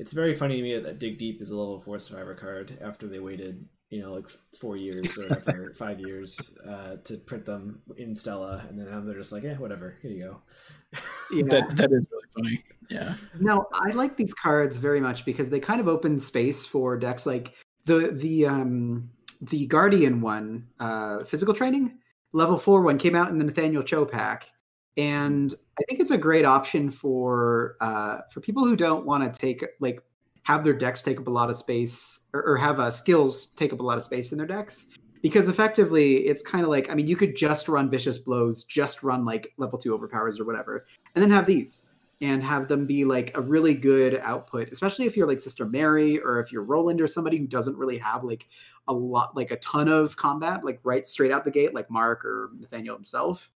It's 0.00 0.12
very 0.12 0.34
funny 0.34 0.56
to 0.56 0.62
me 0.62 0.78
that 0.78 0.98
Dig 0.98 1.18
Deep 1.18 1.42
is 1.42 1.50
a 1.50 1.56
level 1.58 1.78
four 1.78 1.98
survivor 1.98 2.34
card 2.34 2.78
after 2.80 3.06
they 3.06 3.18
waited, 3.18 3.66
you 3.90 4.00
know, 4.00 4.14
like 4.14 4.30
four 4.58 4.78
years 4.78 5.18
or 5.18 5.28
whatever, 5.28 5.74
five 5.78 6.00
years 6.00 6.56
uh, 6.66 6.96
to 7.04 7.18
print 7.18 7.44
them 7.44 7.82
in 7.98 8.14
Stella, 8.14 8.64
and 8.70 8.78
then 8.78 8.90
now 8.90 9.00
they're 9.00 9.18
just 9.18 9.30
like, 9.30 9.42
yeah, 9.42 9.58
whatever, 9.58 9.98
here 10.00 10.10
you 10.10 10.24
go. 10.24 11.00
Yeah. 11.30 11.44
That 11.48 11.76
that 11.76 11.92
is 11.92 12.06
really 12.10 12.28
funny. 12.34 12.64
Yeah. 12.88 13.14
No, 13.38 13.66
I 13.74 13.92
like 13.92 14.16
these 14.16 14.32
cards 14.32 14.78
very 14.78 15.00
much 15.00 15.26
because 15.26 15.50
they 15.50 15.60
kind 15.60 15.82
of 15.82 15.86
open 15.86 16.18
space 16.18 16.64
for 16.64 16.96
decks 16.96 17.26
like 17.26 17.52
the 17.84 18.10
the 18.12 18.46
um 18.46 19.10
the 19.42 19.66
Guardian 19.66 20.22
one, 20.22 20.66
uh 20.80 21.24
physical 21.24 21.52
training, 21.52 21.98
level 22.32 22.56
four 22.56 22.80
one 22.80 22.96
came 22.96 23.14
out 23.14 23.28
in 23.28 23.36
the 23.36 23.44
Nathaniel 23.44 23.82
Cho 23.82 24.06
pack. 24.06 24.48
And 24.96 25.54
I 25.78 25.82
think 25.88 26.00
it's 26.00 26.10
a 26.10 26.18
great 26.18 26.44
option 26.44 26.90
for 26.90 27.76
uh 27.80 28.20
for 28.32 28.40
people 28.40 28.64
who 28.64 28.76
don't 28.76 29.06
want 29.06 29.32
to 29.32 29.40
take 29.40 29.64
like 29.80 30.02
have 30.42 30.64
their 30.64 30.74
decks 30.74 31.02
take 31.02 31.20
up 31.20 31.26
a 31.26 31.30
lot 31.30 31.50
of 31.50 31.56
space 31.56 32.20
or, 32.32 32.42
or 32.42 32.56
have 32.56 32.80
uh, 32.80 32.90
skills 32.90 33.46
take 33.46 33.72
up 33.72 33.80
a 33.80 33.82
lot 33.82 33.98
of 33.98 34.04
space 34.04 34.32
in 34.32 34.38
their 34.38 34.46
decks. 34.46 34.86
Because 35.22 35.50
effectively, 35.50 36.26
it's 36.26 36.42
kind 36.42 36.64
of 36.64 36.70
like 36.70 36.90
I 36.90 36.94
mean, 36.94 37.06
you 37.06 37.16
could 37.16 37.36
just 37.36 37.68
run 37.68 37.90
vicious 37.90 38.18
blows, 38.18 38.64
just 38.64 39.02
run 39.02 39.24
like 39.24 39.52
level 39.58 39.78
two 39.78 39.94
overpowers 39.94 40.40
or 40.40 40.44
whatever, 40.44 40.86
and 41.14 41.22
then 41.22 41.30
have 41.30 41.46
these 41.46 41.86
and 42.22 42.42
have 42.42 42.68
them 42.68 42.86
be 42.86 43.04
like 43.04 43.36
a 43.36 43.40
really 43.40 43.74
good 43.74 44.20
output, 44.22 44.70
especially 44.70 45.06
if 45.06 45.16
you're 45.16 45.26
like 45.26 45.40
Sister 45.40 45.64
Mary 45.64 46.18
or 46.18 46.40
if 46.40 46.52
you're 46.52 46.62
Roland 46.62 47.00
or 47.00 47.06
somebody 47.06 47.38
who 47.38 47.46
doesn't 47.46 47.78
really 47.78 47.98
have 47.98 48.24
like 48.24 48.46
a 48.88 48.92
lot, 48.92 49.34
like 49.34 49.50
a 49.50 49.56
ton 49.56 49.88
of 49.88 50.16
combat, 50.16 50.64
like 50.64 50.80
right 50.84 51.08
straight 51.08 51.32
out 51.32 51.44
the 51.44 51.50
gate, 51.50 51.74
like 51.74 51.90
Mark 51.90 52.24
or 52.24 52.50
Nathaniel 52.58 52.94
himself. 52.94 53.50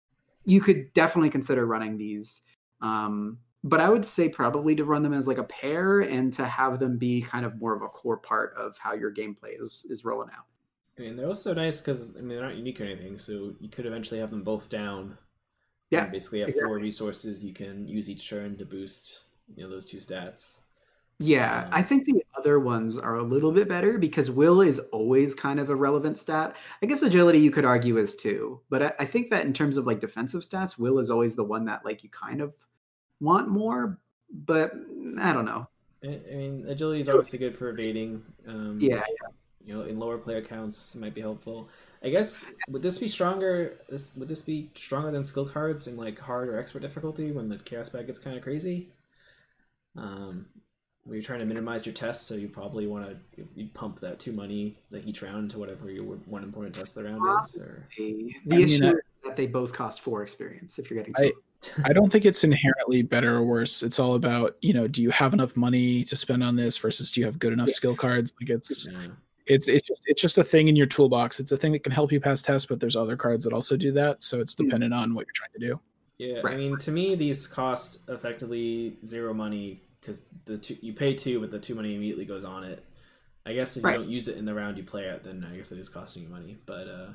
You 0.45 0.61
could 0.61 0.93
definitely 0.93 1.31
consider 1.31 1.67
running 1.67 1.97
these. 1.99 2.43
Um, 2.81 3.39
but 3.65 3.81
I 3.81 3.89
would 3.89 4.05
say 4.05 4.29
probably 4.29 4.75
to 4.77 4.85
run 4.85 5.03
them 5.03 5.13
as 5.13 5.29
like 5.29 5.39
a 5.39 5.45
pair 5.45 6.01
and 6.01 6.33
to 6.35 6.45
have 6.45 6.81
them 6.81 6.99
be 6.99 7.23
kind 7.23 7.47
of 7.47 7.61
more 7.61 7.75
of 7.75 7.83
a 7.83 7.89
core 7.89 8.17
part 8.19 8.55
of 8.57 8.77
how 8.79 8.95
your 8.95 9.13
gameplay 9.15 9.59
is 9.61 9.87
is 9.89 10.05
rolling 10.05 10.31
out. 10.37 10.47
I 10.99 11.03
mean, 11.03 11.17
they're 11.17 11.27
also 11.29 11.55
nice 11.55 11.81
because 11.81 12.17
I 12.17 12.21
mean 12.21 12.29
they're 12.31 12.43
not 12.43 12.57
unique 12.57 12.81
or 12.81 12.85
anything, 12.85 13.19
so 13.19 13.55
you 13.61 13.69
could 13.69 13.87
eventually 13.87 14.21
have 14.21 14.31
them 14.31 14.43
both 14.43 14.69
down. 14.69 15.17
Yeah, 15.91 16.07
basically 16.11 16.41
have 16.41 16.51
exactly. 16.51 16.69
four 16.69 16.79
resources 16.79 17.45
you 17.45 17.55
can 17.55 17.89
use 17.89 18.11
each 18.11 18.29
turn 18.29 18.59
to 18.59 18.67
boost 18.67 19.25
you 19.57 19.65
know 19.65 19.71
those 19.71 19.87
two 19.87 19.99
stats. 19.99 20.59
Yeah, 21.19 21.67
Um, 21.67 21.73
I 21.73 21.83
think 21.83 22.07
the 22.07 22.22
other 22.43 22.59
ones 22.59 22.99
are 22.99 23.15
a 23.15 23.23
little 23.23 23.53
bit 23.53 23.69
better 23.69 23.99
because 23.99 24.31
will 24.31 24.61
is 24.61 24.81
always 24.91 25.33
kind 25.33 25.61
of 25.61 25.71
a 25.71 25.77
relevant 25.77 26.19
stat. 26.19 26.57
I 26.83 26.87
guess 26.87 27.01
agility 27.01 27.39
you 27.39 27.53
could 27.53 27.65
argue 27.65 27.99
is 27.99 28.17
too, 28.17 28.61
but 28.69 28.83
I, 28.83 28.93
I 28.99 29.05
think 29.05 29.31
that 29.31 29.47
in 29.47 29.53
terms 29.53 29.77
of 29.77 29.87
like 29.87 30.01
defensive 30.01 30.43
stats, 30.43 30.77
will 30.77 30.99
is 30.99 31.09
always 31.09 31.37
the 31.37 31.45
one 31.45 31.67
that 31.67 31.85
like 31.85 32.03
you 32.03 32.11
kind 32.11 32.41
of 32.41 32.55
want 33.21 33.49
more. 33.49 34.01
But 34.33 34.73
I 35.19 35.33
don't 35.33 35.45
know. 35.45 35.69
I 36.03 36.21
I 36.31 36.35
mean, 36.35 36.67
agility 36.67 37.01
is 37.01 37.09
obviously 37.09 37.39
good 37.39 37.55
for 37.55 37.69
evading. 37.69 38.23
Um, 38.49 38.79
Yeah, 38.81 39.05
you 39.65 39.75
know, 39.75 39.83
in 39.83 39.99
lower 40.01 40.19
player 40.19 40.43
counts, 40.43 40.95
it 40.95 41.01
might 41.01 41.15
be 41.15 41.21
helpful. 41.21 41.69
I 42.03 42.09
guess 42.09 42.43
would 42.69 42.83
this 42.83 42.99
be 42.99 43.09
stronger? 43.09 43.79
This 43.89 44.11
would 44.17 44.29
this 44.29 44.43
be 44.43 44.71
stronger 44.75 45.13
than 45.13 45.23
skill 45.23 45.49
cards 45.49 45.87
in 45.87 45.97
like 45.97 46.19
hard 46.19 46.49
or 46.49 46.59
expert 46.59 46.83
difficulty 46.83 47.31
when 47.31 47.49
the 47.49 47.59
chaos 47.59 47.89
bag 47.89 48.07
gets 48.09 48.19
kind 48.19 48.37
of 48.37 48.43
crazy? 48.43 48.89
Um, 49.97 50.47
where 51.05 51.17
you're 51.17 51.25
trying 51.25 51.41
to 51.41 51.45
minimize 51.47 51.85
your 51.85 51.95
tests, 51.95 52.25
so 52.27 52.35
you 52.35 52.49
probably 52.49 52.87
want 52.87 53.07
to 53.09 53.45
you 53.57 53.69
pump 53.75 53.99
that 54.01 54.21
two 54.21 54.33
money 54.33 54.77
like 54.91 55.07
each 55.07 55.23
round 55.23 55.51
to 55.51 55.59
whatever 55.59 55.91
your 55.91 56.05
one 56.05 56.43
important 56.45 56.75
test 56.75 56.97
of 56.97 57.03
the 57.05 57.11
round 57.11 57.43
is. 57.45 57.57
Or 57.57 57.87
The, 57.99 58.35
I 58.37 58.41
the 58.49 58.57
mean, 58.57 58.65
issue 58.69 58.85
I- 58.87 58.89
is 58.91 58.95
that 59.25 59.37
they 59.37 59.47
both 59.47 59.73
cost 59.73 60.01
four 60.01 60.23
experience 60.23 60.79
if 60.79 60.91
you're 60.91 60.99
getting 60.99 61.15
I- 61.19 61.33
two. 61.61 61.81
I 61.85 61.93
don't 61.93 62.11
think 62.11 62.25
it's 62.25 62.43
inherently 62.43 63.03
better 63.03 63.37
or 63.37 63.45
worse. 63.45 63.85
It's 63.85 64.01
all 64.01 64.15
about, 64.15 64.57
you 64.63 64.73
know, 64.73 64.89
do 64.89 65.01
you 65.01 65.11
have 65.11 65.33
enough 65.33 65.57
money 65.57 66.03
to 66.05 66.17
spend 66.17 66.43
on 66.43 66.57
this 66.57 66.77
versus 66.77 67.13
do 67.13 67.21
you 67.21 67.27
have 67.27 67.39
good 67.39 67.53
enough 67.53 67.69
Yeah. 67.69 67.75
skill 67.75 67.95
cards? 67.95 68.33
Like 68.41 68.51
it's 68.51 68.87
yeah. 68.91 68.99
it's 69.47 69.69
it's 69.69 69.87
just 69.87 70.03
it's 70.07 70.21
just 70.21 70.39
a 70.39 70.45
thing 70.45 70.67
in 70.69 70.75
your 70.77 70.87
toolbox. 70.87 71.39
It's 71.41 71.53
a 71.53 71.57
thing 71.57 71.71
that 71.73 71.85
can 71.85 71.93
help 71.93 72.11
you 72.11 72.21
pass 72.21 72.43
tests, 72.43 72.67
but 72.67 72.81
there's 72.81 72.97
other 72.97 73.17
cards 73.17 73.45
that 73.45 73.53
also 73.53 73.77
do 73.77 73.93
that. 73.93 74.23
So 74.23 74.41
it's 74.41 74.55
dependent 74.57 74.93
on 74.95 75.15
what 75.15 75.27
you're 75.27 75.35
trying 75.35 75.53
to 75.53 75.59
do. 75.61 75.81
Yeah, 76.19 76.43
I 76.45 76.57
mean, 76.57 76.77
to 76.79 76.91
me, 76.93 77.15
these 77.17 77.47
cost 77.47 77.99
effectively 78.09 78.97
zero 79.07 79.33
money 79.33 79.83
because 80.03 80.25
the 80.45 80.59
two 80.59 80.77
you 80.83 80.93
pay 80.93 81.15
two, 81.15 81.41
but 81.41 81.51
the 81.51 81.59
two 81.59 81.75
money 81.75 81.95
immediately 81.95 82.25
goes 82.27 82.45
on 82.45 82.65
it. 82.65 82.85
I 83.47 83.55
guess 83.55 83.77
if 83.77 83.85
Right. 83.85 83.93
you 83.97 84.03
don't 84.03 84.11
use 84.11 84.29
it 84.29 84.37
in 84.37 84.45
the 84.45 84.53
round 84.55 84.77
you 84.77 84.85
play 84.85 85.05
it, 85.05 85.25
then 85.25 85.47
I 85.51 85.57
guess 85.57 85.73
it 85.73 85.79
is 85.79 85.89
costing 85.89 86.25
you 86.25 86.29
money. 86.29 86.59
But 86.67 86.89
uh, 86.89 87.07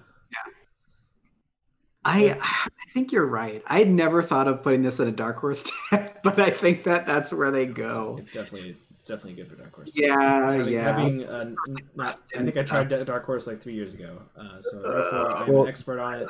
I 2.05 2.37
I 2.41 2.69
think 2.93 3.11
you're 3.11 3.25
right. 3.25 3.61
I 3.67 3.79
had 3.79 3.89
never 3.89 4.21
thought 4.21 4.47
of 4.47 4.63
putting 4.63 4.81
this 4.81 4.99
in 4.99 5.07
a 5.07 5.11
dark 5.11 5.37
horse 5.37 5.69
deck, 5.91 6.23
but 6.23 6.39
I 6.39 6.49
think 6.49 6.83
that 6.85 7.05
that's 7.05 7.33
where 7.33 7.51
they 7.51 7.65
go. 7.65 8.17
it's 8.19 8.31
definitely 8.31 8.77
it's 8.99 9.09
definitely 9.09 9.33
good 9.41 9.49
for 9.49 9.55
Dark 9.55 9.73
Horse. 9.73 9.91
Yeah, 9.95 10.19
having, 10.51 10.67
yeah. 10.67 10.83
having 10.83 11.25
uh, 11.25 11.39
n- 11.69 11.77
not, 11.95 12.19
I 12.35 12.39
think 12.43 12.57
I 12.57 12.63
tried 12.63 12.89
Dark 13.05 13.25
Horse 13.25 13.47
like 13.47 13.61
three 13.61 13.73
years 13.73 13.93
ago, 13.93 14.21
uh, 14.37 14.59
so 14.59 14.81
therefore 14.81 15.31
I'm 15.31 15.51
Well- 15.53 15.63
an 15.63 15.69
expert 15.69 15.99
on 15.99 16.19
it. 16.21 16.27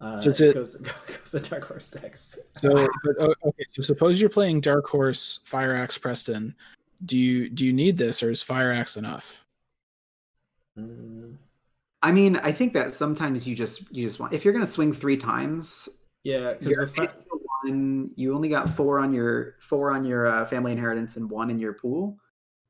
Uh, 0.00 0.20
Does 0.20 0.40
it 0.40 0.50
it- 0.50 0.54
goes 0.54 0.76
goes 0.76 1.30
to 1.30 1.40
Dark 1.40 1.64
Horse 1.64 1.90
decks. 1.90 2.38
So 2.52 2.88
but, 3.04 3.14
oh, 3.20 3.34
okay, 3.46 3.64
so 3.68 3.82
suppose 3.82 4.20
you're 4.20 4.30
playing 4.30 4.60
Dark 4.60 4.86
Horse 4.86 5.40
Fire 5.44 5.74
Axe 5.74 5.98
Preston. 5.98 6.54
Do 7.04 7.16
you 7.16 7.48
do 7.48 7.66
you 7.66 7.72
need 7.72 7.96
this 7.96 8.22
or 8.22 8.30
is 8.30 8.42
Fire 8.42 8.72
Axe 8.72 8.96
enough? 8.96 9.44
Mm, 10.78 11.36
I 12.02 12.12
mean, 12.12 12.36
I 12.36 12.52
think 12.52 12.72
that 12.74 12.94
sometimes 12.94 13.46
you 13.46 13.56
just 13.56 13.90
you 13.94 14.06
just 14.06 14.20
want 14.20 14.32
if 14.32 14.44
you're 14.44 14.54
gonna 14.54 14.66
swing 14.66 14.92
three 14.92 15.16
times, 15.16 15.88
yeah, 16.22 16.52
because 16.52 16.72
you're 16.72 16.86
fi- 16.86 17.08
one, 17.64 18.10
you 18.14 18.34
only 18.34 18.48
got 18.48 18.70
four 18.70 19.00
on 19.00 19.12
your 19.12 19.56
four 19.58 19.90
on 19.90 20.04
your 20.04 20.26
uh, 20.26 20.46
family 20.46 20.72
inheritance 20.72 21.16
and 21.16 21.28
one 21.28 21.50
in 21.50 21.58
your 21.58 21.72
pool. 21.72 22.16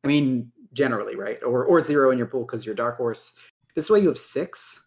I 0.04 0.08
mean, 0.08 0.50
generally, 0.72 1.14
right? 1.16 1.42
Or 1.42 1.64
or 1.64 1.80
zero 1.82 2.10
in 2.10 2.16
your 2.16 2.26
pool 2.26 2.44
because 2.44 2.64
you're 2.64 2.74
dark 2.74 2.96
horse. 2.96 3.34
This 3.74 3.90
way, 3.90 4.00
you 4.00 4.08
have 4.08 4.18
six. 4.18 4.86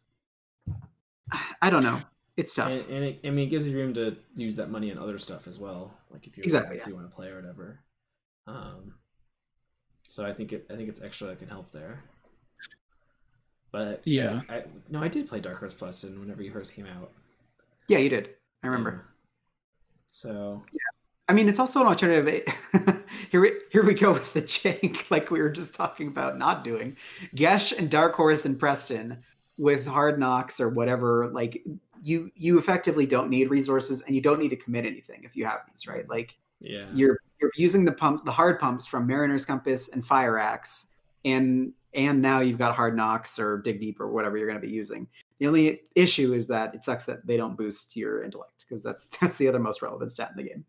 I 1.61 1.69
don't 1.69 1.83
know. 1.83 2.01
It's 2.38 2.55
tough. 2.55 2.71
and, 2.71 2.89
and 2.89 3.05
it, 3.05 3.19
I 3.25 3.29
mean, 3.29 3.47
it 3.47 3.49
gives 3.49 3.67
you 3.67 3.77
room 3.77 3.93
to 3.95 4.15
use 4.36 4.55
that 4.55 4.69
money 4.69 4.91
on 4.91 4.97
other 4.97 5.17
stuff 5.19 5.47
as 5.47 5.59
well, 5.59 5.93
like 6.11 6.25
if 6.27 6.38
you're 6.38 6.43
Exactly, 6.43 6.79
you 6.88 6.95
want 6.95 7.09
to 7.09 7.15
play 7.15 7.27
or 7.27 7.36
whatever. 7.36 7.79
Um, 8.47 8.95
so 10.09 10.25
I 10.25 10.34
think 10.34 10.53
it, 10.53 10.65
I 10.69 10.75
think 10.75 10.89
it's 10.89 11.01
extra 11.01 11.27
that 11.27 11.39
can 11.39 11.49
help 11.49 11.71
there. 11.71 12.03
But 13.71 14.01
Yeah. 14.05 14.41
I, 14.49 14.63
no, 14.89 15.01
I 15.01 15.07
did 15.07 15.27
play 15.29 15.39
Dark 15.39 15.59
Horse 15.59 15.73
Plus 15.73 16.03
and 16.03 16.19
whenever 16.19 16.41
you 16.41 16.51
first 16.51 16.73
came 16.73 16.86
out. 16.86 17.11
yeah, 17.88 17.99
you 17.99 18.09
did. 18.09 18.29
I 18.63 18.67
remember. 18.67 18.91
Yeah. 18.91 19.07
So 20.11 20.63
I 21.29 21.34
mean, 21.34 21.47
it's 21.47 21.59
also 21.59 21.79
an 21.79 21.88
alternative. 21.88 22.43
here, 23.32 23.39
we, 23.39 23.53
here 23.71 23.86
we 23.86 23.93
go 23.93 24.11
with 24.11 24.34
the 24.34 24.41
jank, 24.41 25.03
like 25.09 25.32
we 25.32 25.41
were 25.41 25.49
just 25.49 25.73
talking 25.73 26.09
about 26.09 26.38
not 26.38 26.65
doing. 26.65 26.97
Geas 27.34 27.71
and 27.71 27.89
Dark 27.89 28.15
Horse 28.15 28.45
and 28.45 28.59
Preston 28.59 29.23
with 29.57 29.86
Hard 29.86 30.19
Knocks 30.19 30.59
or 30.59 30.67
whatever. 30.67 31.29
Like 31.32 31.63
you, 32.01 32.31
you 32.35 32.57
effectively 32.57 33.05
don't 33.05 33.29
need 33.29 33.49
resources, 33.49 34.01
and 34.01 34.15
you 34.15 34.21
don't 34.21 34.39
need 34.39 34.49
to 34.49 34.55
commit 34.55 34.85
anything 34.85 35.21
if 35.23 35.35
you 35.35 35.45
have 35.45 35.59
these, 35.67 35.87
right? 35.87 36.07
Like 36.09 36.37
yeah, 36.59 36.85
you're 36.93 37.17
you're 37.39 37.51
using 37.55 37.85
the 37.85 37.91
pump, 37.91 38.25
the 38.25 38.31
hard 38.31 38.59
pumps 38.59 38.85
from 38.85 39.07
Mariner's 39.07 39.45
Compass 39.45 39.89
and 39.89 40.05
Fire 40.05 40.37
Axe, 40.37 40.87
and 41.25 41.73
and 41.93 42.21
now 42.21 42.39
you've 42.39 42.57
got 42.57 42.75
Hard 42.75 42.95
Knocks 42.95 43.37
or 43.37 43.57
Dig 43.57 43.81
Deep 43.81 43.99
or 43.99 44.09
whatever 44.09 44.37
you're 44.37 44.47
going 44.47 44.59
to 44.59 44.65
be 44.65 44.73
using. 44.73 45.07
The 45.39 45.47
only 45.47 45.81
issue 45.95 46.33
is 46.33 46.47
that 46.47 46.73
it 46.73 46.83
sucks 46.83 47.05
that 47.05 47.25
they 47.27 47.35
don't 47.35 47.57
boost 47.57 47.97
your 47.97 48.23
intellect 48.23 48.65
because 48.67 48.83
that's 48.83 49.05
that's 49.21 49.37
the 49.37 49.47
other 49.47 49.59
most 49.59 49.81
relevant 49.81 50.11
stat 50.11 50.31
in 50.31 50.43
the 50.43 50.49
game. 50.49 50.65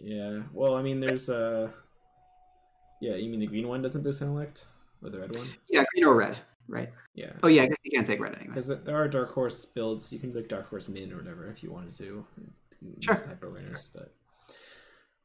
yeah. 0.00 0.40
Well, 0.52 0.74
I 0.74 0.82
mean, 0.82 1.00
there's 1.00 1.30
uh, 1.30 1.70
yeah. 3.00 3.14
You 3.14 3.30
mean 3.30 3.40
the 3.40 3.46
green 3.46 3.68
one 3.68 3.82
doesn't 3.82 4.02
boost 4.02 4.22
intellect, 4.22 4.66
or 5.02 5.10
the 5.10 5.20
red 5.20 5.34
one? 5.34 5.46
Yeah, 5.68 5.84
green 5.94 6.04
or 6.04 6.14
red, 6.14 6.36
right? 6.70 6.90
Yeah. 7.14 7.32
Oh 7.42 7.48
yeah, 7.48 7.62
I 7.62 7.66
guess 7.66 7.76
you 7.82 7.90
can't 7.92 8.06
take 8.06 8.20
red 8.20 8.34
anyway. 8.34 8.48
Because 8.48 8.68
there 8.68 8.96
are 8.96 9.08
Dark 9.08 9.32
Horse 9.32 9.64
builds. 9.64 10.12
You 10.12 10.18
can 10.18 10.32
like 10.32 10.48
Dark 10.48 10.68
Horse 10.68 10.88
Min 10.88 11.12
or 11.12 11.16
whatever 11.16 11.48
if 11.50 11.62
you 11.62 11.70
wanted 11.70 11.96
to. 11.98 12.24
Sure. 13.00 13.14
Use 13.14 13.24
Hyper 13.26 13.50
winners, 13.50 13.90
but 13.92 14.14
I 14.48 14.52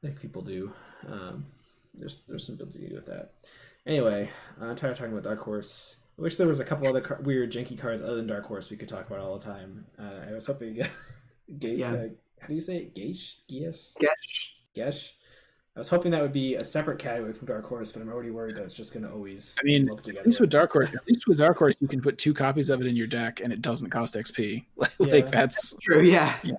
think 0.07 0.19
people 0.19 0.41
do. 0.41 0.73
Um, 1.07 1.45
there's 1.93 2.21
there's 2.27 2.45
some 2.45 2.55
builds 2.55 2.75
you 2.75 2.81
can 2.81 2.89
do 2.89 2.95
with 2.95 3.05
that. 3.05 3.31
Anyway, 3.87 4.29
I'm 4.59 4.75
tired 4.75 4.91
of 4.91 4.97
talking 4.97 5.13
about 5.13 5.23
Dark 5.23 5.39
Horse. 5.39 5.97
I 6.17 6.21
wish 6.21 6.37
there 6.37 6.47
was 6.47 6.59
a 6.59 6.65
couple 6.65 6.87
other 6.87 7.01
car- 7.01 7.19
weird 7.21 7.51
janky 7.51 7.77
cards 7.77 8.01
other 8.01 8.15
than 8.15 8.27
Dark 8.27 8.45
Horse 8.45 8.69
we 8.69 8.77
could 8.77 8.89
talk 8.89 9.07
about 9.07 9.19
all 9.19 9.37
the 9.37 9.45
time. 9.45 9.85
Uh, 9.99 10.27
I 10.29 10.33
was 10.33 10.45
hoping. 10.45 10.81
Yeah. 11.61 11.91
uh, 11.93 12.07
how 12.39 12.47
do 12.47 12.55
you 12.55 12.59
say 12.61 12.77
it? 12.77 12.95
Geish? 12.95 13.35
Gies? 13.47 13.93
Gesh. 13.99 14.55
Gesh? 14.75 15.11
I 15.75 15.79
was 15.79 15.89
hoping 15.89 16.11
that 16.11 16.21
would 16.21 16.31
be 16.31 16.55
a 16.55 16.63
separate 16.63 16.99
category 16.99 17.33
from 17.33 17.47
Dark 17.47 17.65
Horse, 17.65 17.91
but 17.91 18.01
I'm 18.01 18.07
already 18.09 18.31
worried 18.31 18.55
that 18.55 18.63
it's 18.63 18.73
just 18.73 18.93
going 18.93 19.03
to 19.05 19.11
always. 19.11 19.55
I 19.59 19.63
mean, 19.65 19.87
look 19.87 20.01
together. 20.03 20.21
At 20.21 20.25
least 20.27 20.39
with 20.39 20.49
Dark 20.49 20.71
Horse, 20.71 20.87
at 20.93 21.05
least 21.07 21.27
with 21.27 21.37
Dark 21.39 21.57
Horse, 21.57 21.75
you 21.81 21.87
can 21.89 22.01
put 22.01 22.17
two 22.17 22.33
copies 22.33 22.69
of 22.69 22.79
it 22.79 22.87
in 22.87 22.95
your 22.95 23.07
deck 23.07 23.41
and 23.41 23.51
it 23.51 23.61
doesn't 23.61 23.89
cost 23.89 24.15
XP. 24.15 24.65
like 24.77 24.89
Yeah. 25.25 25.31
that's 25.31 25.73
True. 25.81 26.01
Yeah, 26.01 26.33
You 26.43 26.55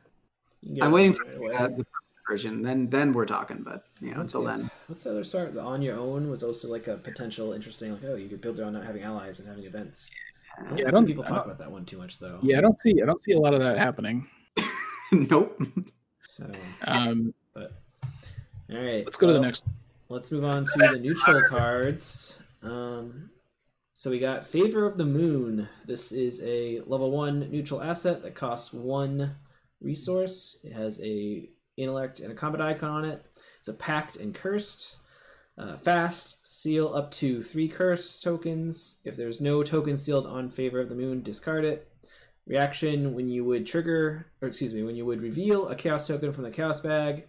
can 0.62 0.75
get 0.75 0.85
I'm 0.85 0.93
waiting 0.93 1.14
for 1.14 1.25
right 1.25 1.37
away. 1.39 1.55
uh, 1.55 1.69
the 1.69 1.87
version. 2.29 2.61
Then 2.61 2.91
then 2.91 3.14
we're 3.14 3.25
talking. 3.25 3.62
But 3.62 3.87
you 4.03 4.11
know, 4.11 4.19
What's 4.19 4.35
until 4.35 4.43
the- 4.51 4.59
then, 4.59 4.71
What's 4.89 5.05
the 5.05 5.11
other 5.12 5.25
start? 5.25 5.55
The 5.55 5.62
on 5.62 5.81
your 5.81 5.97
own 5.99 6.29
was 6.29 6.43
also 6.43 6.69
like 6.69 6.87
a 6.87 6.97
potential 6.99 7.55
interesting, 7.55 7.93
like 7.93 8.05
oh, 8.05 8.17
you 8.17 8.29
could 8.29 8.43
build 8.43 8.61
around 8.61 8.75
not 8.75 8.85
having 8.85 9.03
allies 9.03 9.41
and 9.41 9.49
having 9.49 9.64
events. 9.64 10.11
I 10.59 10.62
don't, 10.69 10.77
Yeah, 10.79 10.85
I 10.85 10.89
see 10.89 10.93
don't- 10.93 11.07
people 11.07 11.25
I 11.25 11.29
talk 11.29 11.37
don't- 11.39 11.47
about 11.47 11.59
that 11.61 11.71
one 11.71 11.87
too 11.87 11.97
much 11.97 12.19
though. 12.19 12.39
yeah. 12.43 12.59
I 12.59 12.61
don't 12.61 12.77
see 12.77 13.01
I 13.03 13.07
don't 13.07 13.21
see 13.21 13.33
a 13.33 13.39
lot 13.41 13.55
of 13.55 13.61
that 13.61 13.79
happening. 13.79 14.29
nope. 15.12 15.59
So, 16.37 16.45
Um, 16.83 17.27
but 17.27 17.45
all 18.71 18.79
right, 18.79 19.05
let's 19.05 19.17
go 19.17 19.27
to 19.27 19.33
the 19.33 19.41
well, 19.41 19.49
next. 19.49 19.64
Let's 20.09 20.31
move 20.31 20.45
on 20.45 20.64
to 20.64 20.73
the 20.77 21.01
neutral 21.01 21.43
cards. 21.49 22.39
Um, 22.62 23.31
so 23.93 24.11
we 24.11 24.19
got 24.19 24.47
Favor 24.47 24.85
of 24.87 24.97
the 24.97 25.05
Moon. 25.05 25.69
This 25.87 26.12
is 26.12 26.43
a 26.45 26.81
level 26.87 27.11
one 27.11 27.51
neutral 27.51 27.83
asset 27.83 28.23
that 28.23 28.35
costs 28.35 28.73
one 28.73 29.37
resource. 29.81 30.59
It 30.64 30.73
has 30.73 31.01
a 31.03 31.49
intellect 31.77 32.21
and 32.21 32.33
a 32.33 32.35
combat 32.35 32.61
icon 32.61 32.91
on 32.91 33.05
it. 33.05 33.25
It's 33.59 33.69
a 33.69 33.75
pact 33.75 34.17
and 34.17 34.35
cursed. 34.35 34.97
Uh, 35.59 35.77
fast, 35.77 36.47
seal 36.47 36.93
up 36.95 37.11
to 37.12 37.43
three 37.43 37.69
curse 37.69 38.21
tokens. 38.21 38.97
If 39.05 39.17
there's 39.17 39.41
no 39.41 39.62
token 39.62 39.97
sealed 39.97 40.27
on 40.27 40.51
Favor 40.51 40.81
of 40.81 40.89
the 40.89 40.95
Moon, 40.95 41.23
discard 41.23 41.64
it. 41.64 41.91
Reaction 42.47 43.14
when 43.14 43.29
you 43.29 43.45
would 43.45 43.67
trigger, 43.67 44.27
or 44.43 44.49
excuse 44.49 44.75
me, 44.75 44.83
when 44.83 44.97
you 44.97 45.07
would 45.07 45.23
reveal 45.23 45.69
a 45.69 45.75
chaos 45.75 46.07
token 46.07 46.33
from 46.33 46.45
the 46.45 46.51
chaos 46.51 46.81
bag, 46.81 47.27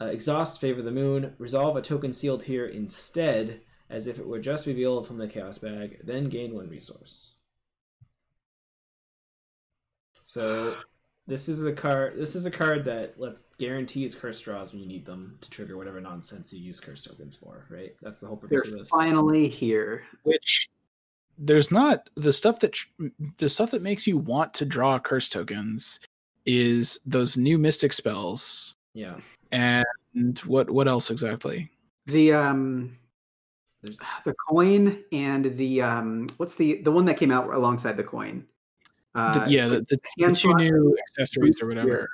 uh, 0.00 0.06
exhaust 0.06 0.60
favor 0.60 0.82
the 0.82 0.90
moon 0.90 1.34
resolve 1.38 1.76
a 1.76 1.82
token 1.82 2.12
sealed 2.12 2.42
here 2.42 2.66
instead 2.66 3.60
as 3.90 4.06
if 4.06 4.18
it 4.18 4.26
were 4.26 4.40
just 4.40 4.66
revealed 4.66 5.06
from 5.06 5.18
the 5.18 5.28
chaos 5.28 5.58
bag 5.58 6.00
then 6.04 6.28
gain 6.28 6.54
one 6.54 6.68
resource 6.68 7.32
so 10.22 10.74
this 11.28 11.46
is 11.50 11.62
a 11.62 11.72
card. 11.72 12.14
This 12.16 12.34
is 12.34 12.46
a 12.46 12.50
card 12.50 12.86
that 12.86 13.20
lets 13.20 13.44
guarantees 13.58 14.14
curse 14.14 14.40
draws 14.40 14.72
when 14.72 14.80
you 14.80 14.88
need 14.88 15.04
them 15.04 15.36
to 15.42 15.50
trigger 15.50 15.76
whatever 15.76 16.00
nonsense 16.00 16.54
you 16.54 16.58
use 16.58 16.80
curse 16.80 17.02
tokens 17.02 17.36
for. 17.36 17.66
Right. 17.68 17.94
That's 18.00 18.20
the 18.20 18.26
whole 18.26 18.38
purpose 18.38 18.50
They're 18.50 18.60
purpose 18.60 18.72
of 18.72 18.78
this. 18.78 18.88
finally 18.88 19.46
here. 19.46 20.04
which 20.22 20.70
there's 21.36 21.70
not 21.70 22.08
the 22.16 22.32
stuff 22.32 22.60
that 22.60 22.76
the 23.36 23.50
stuff 23.50 23.70
that 23.72 23.82
makes 23.82 24.06
you 24.06 24.16
want 24.16 24.54
to 24.54 24.64
draw 24.64 24.98
curse 24.98 25.28
tokens 25.28 26.00
is 26.46 26.98
those 27.04 27.36
new 27.36 27.58
mystic 27.58 27.92
spells 27.92 28.74
Yeah. 28.98 29.20
and 29.52 30.36
what 30.40 30.68
what 30.70 30.88
else 30.88 31.10
exactly 31.10 31.70
The 32.06 32.32
um 32.32 32.98
There's 33.82 33.98
the 34.24 34.34
coin 34.48 35.04
and 35.12 35.56
the 35.56 35.82
um 35.82 36.28
what's 36.38 36.56
the 36.56 36.82
the 36.82 36.90
one 36.90 37.04
that 37.04 37.16
came 37.16 37.30
out 37.30 37.52
alongside 37.54 37.96
the 37.96 38.02
coin? 38.04 38.46
The- 39.14 39.20
Uh, 39.20 39.46
yeah 39.48 39.68
the, 39.68 39.80
the, 39.88 39.98
the 40.18 40.26
two 40.26 40.34
slot 40.34 40.56
new 40.58 40.96
accessories 40.98 41.62
or 41.62 41.66
whatever 41.68 42.08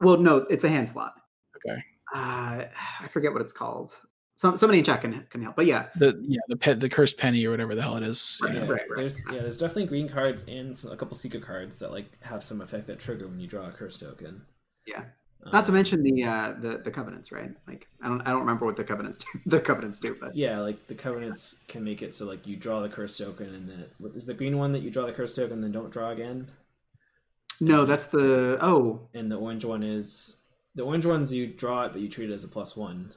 Well, 0.00 0.18
no, 0.18 0.36
it's 0.50 0.64
a 0.64 0.68
hand 0.68 0.88
slot. 0.90 1.14
okay 1.56 1.82
Uh, 2.14 2.64
I 3.04 3.08
forget 3.08 3.32
what 3.32 3.40
it's 3.42 3.52
called. 3.52 3.96
Some 4.36 4.58
somebody 4.58 4.78
in 4.80 4.84
chat 4.84 5.00
can 5.00 5.26
can 5.30 5.40
help. 5.40 5.56
But 5.56 5.64
yeah, 5.64 5.86
the 5.96 6.22
yeah 6.22 6.44
the 6.48 6.56
pet 6.56 6.78
the 6.80 6.90
cursed 6.90 7.16
penny 7.16 7.46
or 7.46 7.50
whatever 7.50 7.74
the 7.74 7.80
hell 7.80 7.96
it 7.96 8.02
is 8.02 8.38
Right, 8.42 8.54
yeah, 8.54 8.60
right, 8.60 8.68
right. 8.70 8.86
There's 8.96 9.22
yeah, 9.32 9.40
there's 9.40 9.56
definitely 9.56 9.86
green 9.86 10.08
cards 10.08 10.44
and 10.46 10.76
some, 10.76 10.92
a 10.92 10.96
couple 10.96 11.16
secret 11.16 11.42
cards 11.42 11.78
that 11.78 11.90
like 11.90 12.08
have 12.22 12.42
some 12.42 12.60
effect 12.60 12.86
that 12.88 12.98
trigger 12.98 13.26
when 13.26 13.40
you 13.40 13.48
draw 13.48 13.66
a 13.68 13.72
curse 13.72 13.96
token. 13.96 14.42
Yeah. 14.86 15.04
Not 15.52 15.64
to 15.64 15.70
Um, 15.70 15.74
mention 15.74 16.02
the 16.02 16.24
uh 16.24 16.54
the 16.60 16.78
the 16.78 16.90
covenants, 16.90 17.30
right? 17.32 17.50
Like 17.68 17.86
I 18.02 18.08
don't 18.08 18.20
I 18.22 18.30
don't 18.30 18.40
remember 18.40 18.66
what 18.66 18.76
the 18.76 18.84
covenants 18.84 19.18
do. 19.18 19.26
the 19.46 19.60
covenants 19.60 19.98
do, 19.98 20.16
but 20.20 20.34
Yeah, 20.34 20.58
like 20.60 20.86
the 20.88 20.94
covenants 20.94 21.56
can 21.68 21.84
make 21.84 22.02
it 22.02 22.14
so 22.14 22.26
like 22.26 22.46
you 22.46 22.56
draw 22.56 22.80
the 22.80 22.88
curse 22.88 23.16
token 23.16 23.54
and 23.54 23.68
then 23.68 23.84
what 23.98 24.12
is 24.16 24.26
the 24.26 24.34
green 24.34 24.58
one 24.58 24.72
that 24.72 24.82
you 24.82 24.90
draw 24.90 25.06
the 25.06 25.12
curse 25.12 25.34
token 25.34 25.52
and 25.54 25.64
then 25.64 25.72
don't 25.72 25.90
draw 25.90 26.10
again, 26.10 26.50
no, 27.60 27.84
that's 27.84 28.06
the 28.06 28.58
oh 28.60 29.08
and 29.14 29.30
the 29.30 29.36
orange 29.36 29.64
one 29.64 29.82
is 29.82 30.36
the 30.74 30.82
orange 30.82 31.06
ones 31.06 31.32
you 31.32 31.46
draw 31.46 31.84
it 31.84 31.92
but 31.92 32.00
you 32.02 32.08
treat 32.08 32.28
it 32.30 32.34
as 32.34 32.44
a 32.44 32.48
plus 32.48 32.76
one. 32.76 33.12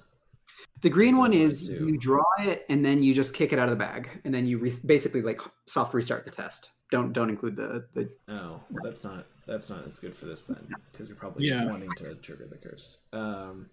the 0.81 0.89
green 0.89 1.17
one 1.17 1.33
is 1.33 1.67
two. 1.67 1.87
you 1.87 1.97
draw 1.97 2.23
it 2.39 2.65
and 2.69 2.85
then 2.85 3.03
you 3.03 3.13
just 3.13 3.33
kick 3.33 3.51
it 3.53 3.59
out 3.59 3.65
of 3.65 3.71
the 3.71 3.75
bag 3.85 4.09
and 4.23 4.33
then 4.33 4.45
you 4.45 4.57
re- 4.57 4.71
basically 4.85 5.21
like 5.21 5.41
soft 5.65 5.93
restart 5.93 6.23
the 6.25 6.31
test. 6.31 6.71
Don't 6.91 7.11
don't 7.11 7.29
include 7.29 7.55
the 7.57 7.85
the 7.95 8.09
Oh, 8.29 8.61
that's 8.83 9.03
not 9.03 9.25
that's 9.49 9.69
not 9.69 9.85
as 9.87 9.99
good 9.99 10.15
for 10.15 10.25
this 10.25 10.45
then 10.45 10.57
because 10.91 11.07
you're 11.07 11.17
probably 11.17 11.47
Yeah. 11.47 11.65
wanting 11.65 11.89
to 11.97 12.15
trigger 12.15 12.47
the 12.49 12.57
curse. 12.57 12.97
Um, 13.13 13.69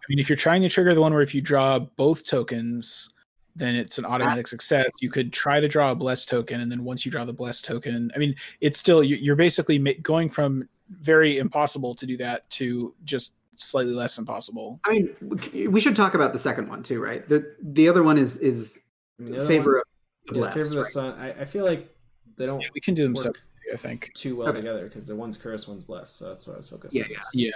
i 0.00 0.04
mean 0.08 0.18
if 0.18 0.28
you're 0.28 0.36
trying 0.36 0.62
to 0.62 0.68
trigger 0.68 0.94
the 0.94 1.00
one 1.00 1.12
where 1.12 1.22
if 1.22 1.34
you 1.34 1.40
draw 1.40 1.78
both 1.78 2.24
tokens 2.26 3.08
then 3.54 3.74
it's 3.76 3.98
an 3.98 4.04
automatic 4.04 4.48
success 4.48 4.88
you 5.00 5.10
could 5.10 5.32
try 5.32 5.60
to 5.60 5.68
draw 5.68 5.90
a 5.92 5.94
blessed 5.94 6.28
token 6.28 6.60
and 6.62 6.72
then 6.72 6.82
once 6.84 7.04
you 7.06 7.12
draw 7.12 7.24
the 7.24 7.32
blessed 7.32 7.64
token 7.64 8.10
i 8.16 8.18
mean 8.18 8.34
it's 8.60 8.78
still 8.78 9.02
you- 9.04 9.16
you're 9.16 9.36
basically 9.36 9.78
going 10.02 10.28
from 10.28 10.68
very 11.00 11.38
impossible 11.38 11.94
to 11.94 12.04
do 12.06 12.16
that 12.16 12.48
to 12.50 12.94
just 13.04 13.36
slightly 13.54 13.92
less 13.94 14.18
impossible 14.18 14.80
I 14.86 14.90
mean 14.92 15.16
we- 15.52 15.68
we 15.68 15.80
should 15.80 15.94
talk 15.94 16.14
about 16.14 16.32
the 16.32 16.38
second 16.38 16.68
one 16.68 16.82
too, 16.82 17.00
right? 17.02 17.28
The 17.28 17.54
the 17.62 17.88
other 17.88 18.02
one 18.02 18.16
is 18.18 18.38
is 18.38 18.78
I 19.20 19.24
the 19.38 19.46
favor 19.46 19.72
one- 19.72 19.80
of 19.80 19.84
the 20.28 20.34
yeah, 20.34 20.40
blessed. 20.40 20.54
favor 20.56 20.66
of 20.66 20.70
the 20.72 20.76
right? 20.78 20.86
sun. 20.92 21.12
I, 21.20 21.42
I 21.42 21.44
feel 21.44 21.64
like 21.64 21.94
they 22.36 22.46
don't 22.46 22.60
yeah, 22.60 22.68
we 22.74 22.80
can 22.80 22.94
do 22.94 23.02
them 23.04 23.12
work 23.12 23.22
separately 23.24 23.42
i 23.72 23.76
think 23.76 24.12
too 24.14 24.36
well 24.36 24.48
Okay. 24.48 24.58
together 24.58 24.84
because 24.88 25.06
the 25.06 25.16
one's 25.16 25.36
curse, 25.36 25.66
one's 25.68 25.84
blessed. 25.84 26.16
So 26.16 26.28
that's 26.28 26.46
what 26.46 26.54
I 26.54 26.56
was 26.58 26.68
focused 26.68 26.94
Yeah, 26.96 27.04
on. 27.04 27.10
yeah 27.34 27.50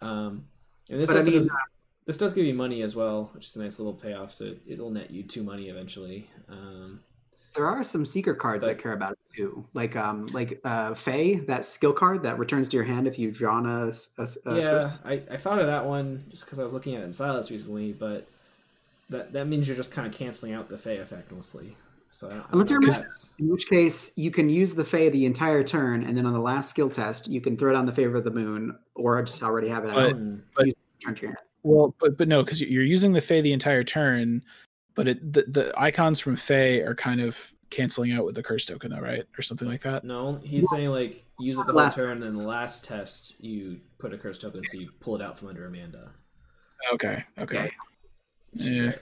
Um, 0.00 0.44
and 0.90 1.00
this 1.00 1.08
But 1.10 1.18
I 1.18 1.22
mean, 1.22 1.34
does, 1.34 1.48
this 2.06 2.18
does 2.18 2.34
give 2.34 2.44
you 2.46 2.54
money 2.54 2.82
as 2.82 2.96
well, 2.96 3.30
which 3.34 3.46
is 3.46 3.56
a 3.56 3.62
nice 3.62 3.78
little 3.78 3.94
payoff. 3.94 4.32
So 4.32 4.54
it'll 4.66 4.90
net 4.90 5.10
you 5.10 5.22
two 5.22 5.42
money 5.42 5.68
eventually. 5.68 6.28
Um, 6.48 7.00
There 7.54 7.66
are 7.66 7.82
some 7.84 8.04
secret 8.04 8.38
cards 8.38 8.64
that 8.64 8.78
care 8.78 8.92
about 8.94 9.12
it 9.12 9.18
too, 9.36 9.64
like 9.74 9.94
um, 9.94 10.26
like 10.32 10.60
uh, 10.64 10.94
Fey, 10.94 11.36
that 11.40 11.64
skill 11.64 11.92
card 11.92 12.22
that 12.22 12.38
returns 12.38 12.68
to 12.70 12.76
your 12.76 12.84
hand 12.84 13.06
if 13.06 13.18
you've 13.18 13.36
drawn 13.36 13.66
a, 13.66 13.92
a, 14.18 14.22
a 14.46 14.54
yeah, 14.56 14.70
curse. 14.70 15.00
I, 15.04 15.12
I 15.30 15.36
thought 15.36 15.58
of 15.58 15.66
that 15.66 15.84
one 15.84 16.24
just 16.30 16.44
because 16.44 16.58
I 16.58 16.64
was 16.64 16.72
looking 16.72 16.94
at 16.94 17.02
it 17.02 17.04
in 17.04 17.12
Silas 17.12 17.50
recently, 17.50 17.92
but 17.92 18.26
that 19.10 19.32
that 19.34 19.46
means 19.46 19.68
you're 19.68 19.76
just 19.76 19.92
kind 19.92 20.06
of 20.06 20.14
canceling 20.14 20.52
out 20.54 20.68
the 20.68 20.78
Fey 20.78 20.96
effect 20.98 21.30
mostly. 21.30 21.76
So 22.14 22.28
I 22.28 22.30
don't, 22.34 22.38
I 22.40 22.42
don't 22.42 22.52
Unless 22.52 22.70
you're 22.70 22.82
if 22.82 22.98
mis- 23.06 23.30
In 23.38 23.48
which 23.48 23.66
case, 23.68 24.12
you 24.16 24.30
can 24.30 24.48
use 24.50 24.74
the 24.74 24.84
Fey 24.84 25.08
the 25.08 25.24
entire 25.24 25.64
turn, 25.64 26.04
and 26.04 26.16
then 26.16 26.26
on 26.26 26.34
the 26.34 26.40
last 26.40 26.68
skill 26.68 26.90
test, 26.90 27.26
you 27.26 27.40
can 27.40 27.56
throw 27.56 27.72
down 27.72 27.86
the 27.86 27.92
favor 27.92 28.16
of 28.16 28.24
the 28.24 28.30
moon, 28.30 28.78
or 28.94 29.18
I 29.18 29.22
just 29.22 29.42
already 29.42 29.68
have 29.68 29.84
it 29.84 29.90
out. 29.90 29.94
But- 29.94 30.16
Hmm. 30.16 30.36
turn 31.00 31.14
to 31.16 31.22
your 31.22 31.30
hand. 31.30 31.38
well 31.64 31.94
but 31.98 32.16
but 32.18 32.28
no 32.28 32.42
because 32.44 32.60
you're 32.60 32.84
using 32.84 33.12
the 33.12 33.20
Fey 33.20 33.40
the 33.40 33.52
entire 33.52 33.82
turn 33.82 34.44
but 34.94 35.08
it 35.08 35.32
the, 35.32 35.42
the 35.48 35.72
icons 35.76 36.20
from 36.20 36.36
Fey 36.36 36.80
are 36.82 36.94
kind 36.94 37.20
of 37.20 37.50
canceling 37.70 38.12
out 38.12 38.24
with 38.24 38.34
the 38.36 38.42
curse 38.42 38.64
token 38.66 38.90
though 38.92 39.00
right 39.00 39.24
or 39.38 39.42
something 39.42 39.66
like 39.66 39.80
that 39.82 40.04
No, 40.04 40.38
he's 40.44 40.68
saying 40.70 40.90
like 40.90 41.24
use 41.40 41.56
it 41.58 41.66
the 41.66 41.72
whole 41.72 41.82
Last- 41.82 41.94
turn, 41.96 42.10
and 42.12 42.22
then 42.22 42.36
the 42.36 42.42
last 42.44 42.84
test 42.84 43.34
you 43.40 43.80
put 43.98 44.12
a 44.12 44.18
curse 44.18 44.38
token, 44.38 44.62
so 44.70 44.78
you 44.78 44.90
pull 45.00 45.16
it 45.16 45.22
out 45.22 45.38
from 45.38 45.48
under 45.48 45.64
Amanda. 45.66 46.10
okay 46.92 47.24
okay 47.38 47.58
Okay. 47.58 47.70
Yeah. 48.52 48.92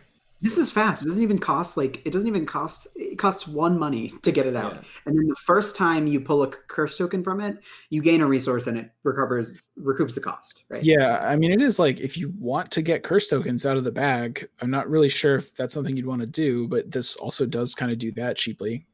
This 0.43 0.57
is 0.57 0.71
fast. 0.71 1.03
It 1.03 1.09
doesn't 1.09 1.23
even 1.23 1.39
cost 1.39 1.77
like 1.77 2.01
it 2.07 2.13
doesn't 2.15 2.27
even 2.27 2.47
cost. 2.47 2.89
It 2.97 3.19
costs 3.19 3.47
one 3.47 3.79
money 3.79 4.09
to 4.23 4.33
get 4.33 4.47
it 4.47 4.57
out, 4.57 4.75
Yeah. 4.75 4.81
and 5.05 5.19
then 5.19 5.27
the 5.27 5.37
first 5.37 5.77
time 5.77 6.07
you 6.07 6.19
pull 6.19 6.43
a 6.43 6.49
curse 6.49 6.97
token 6.97 7.23
from 7.23 7.41
it, 7.41 7.59
you 7.91 8.01
gain 8.01 8.23
a 8.23 8.27
resource 8.27 8.67
and 8.67 8.79
it 8.79 8.91
recovers 9.03 9.69
recoups 9.79 10.15
the 10.15 10.21
cost. 10.23 10.65
Right? 10.71 10.83
Yeah, 10.83 11.19
I 11.23 11.37
mean, 11.37 11.53
it 11.53 11.61
is 11.61 11.79
like 11.79 12.01
if 12.01 12.17
you 12.17 12.33
want 12.39 12.71
to 12.71 12.81
get 12.81 13.03
curse 13.03 13.29
tokens 13.29 13.67
out 13.67 13.77
of 13.77 13.85
the 13.85 13.93
bag, 13.93 14.49
I'm 14.63 14.71
not 14.71 14.89
really 14.89 15.11
sure 15.11 15.37
if 15.37 15.55
that's 15.55 15.75
something 15.75 15.95
you'd 15.95 16.07
want 16.07 16.23
to 16.23 16.27
do, 16.27 16.67
but 16.69 16.91
this 16.91 17.17
also 17.17 17.45
does 17.45 17.75
kind 17.75 17.93
of 17.93 17.99
do 17.99 18.11
that 18.13 18.39
cheaply. 18.39 18.87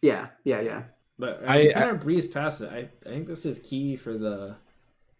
Yeah. 0.00 0.28
Yeah. 0.44 0.60
Yeah. 0.62 0.82
But 1.18 1.42
I- 1.46 1.68
I, 1.68 1.72
kind 1.72 1.90
of 1.90 2.00
breezed 2.00 2.32
past 2.32 2.62
it. 2.62 2.70
I, 2.72 2.88
I 3.06 3.10
think 3.12 3.26
this 3.26 3.44
is 3.44 3.58
key 3.58 3.96
for 3.96 4.16
the 4.16 4.54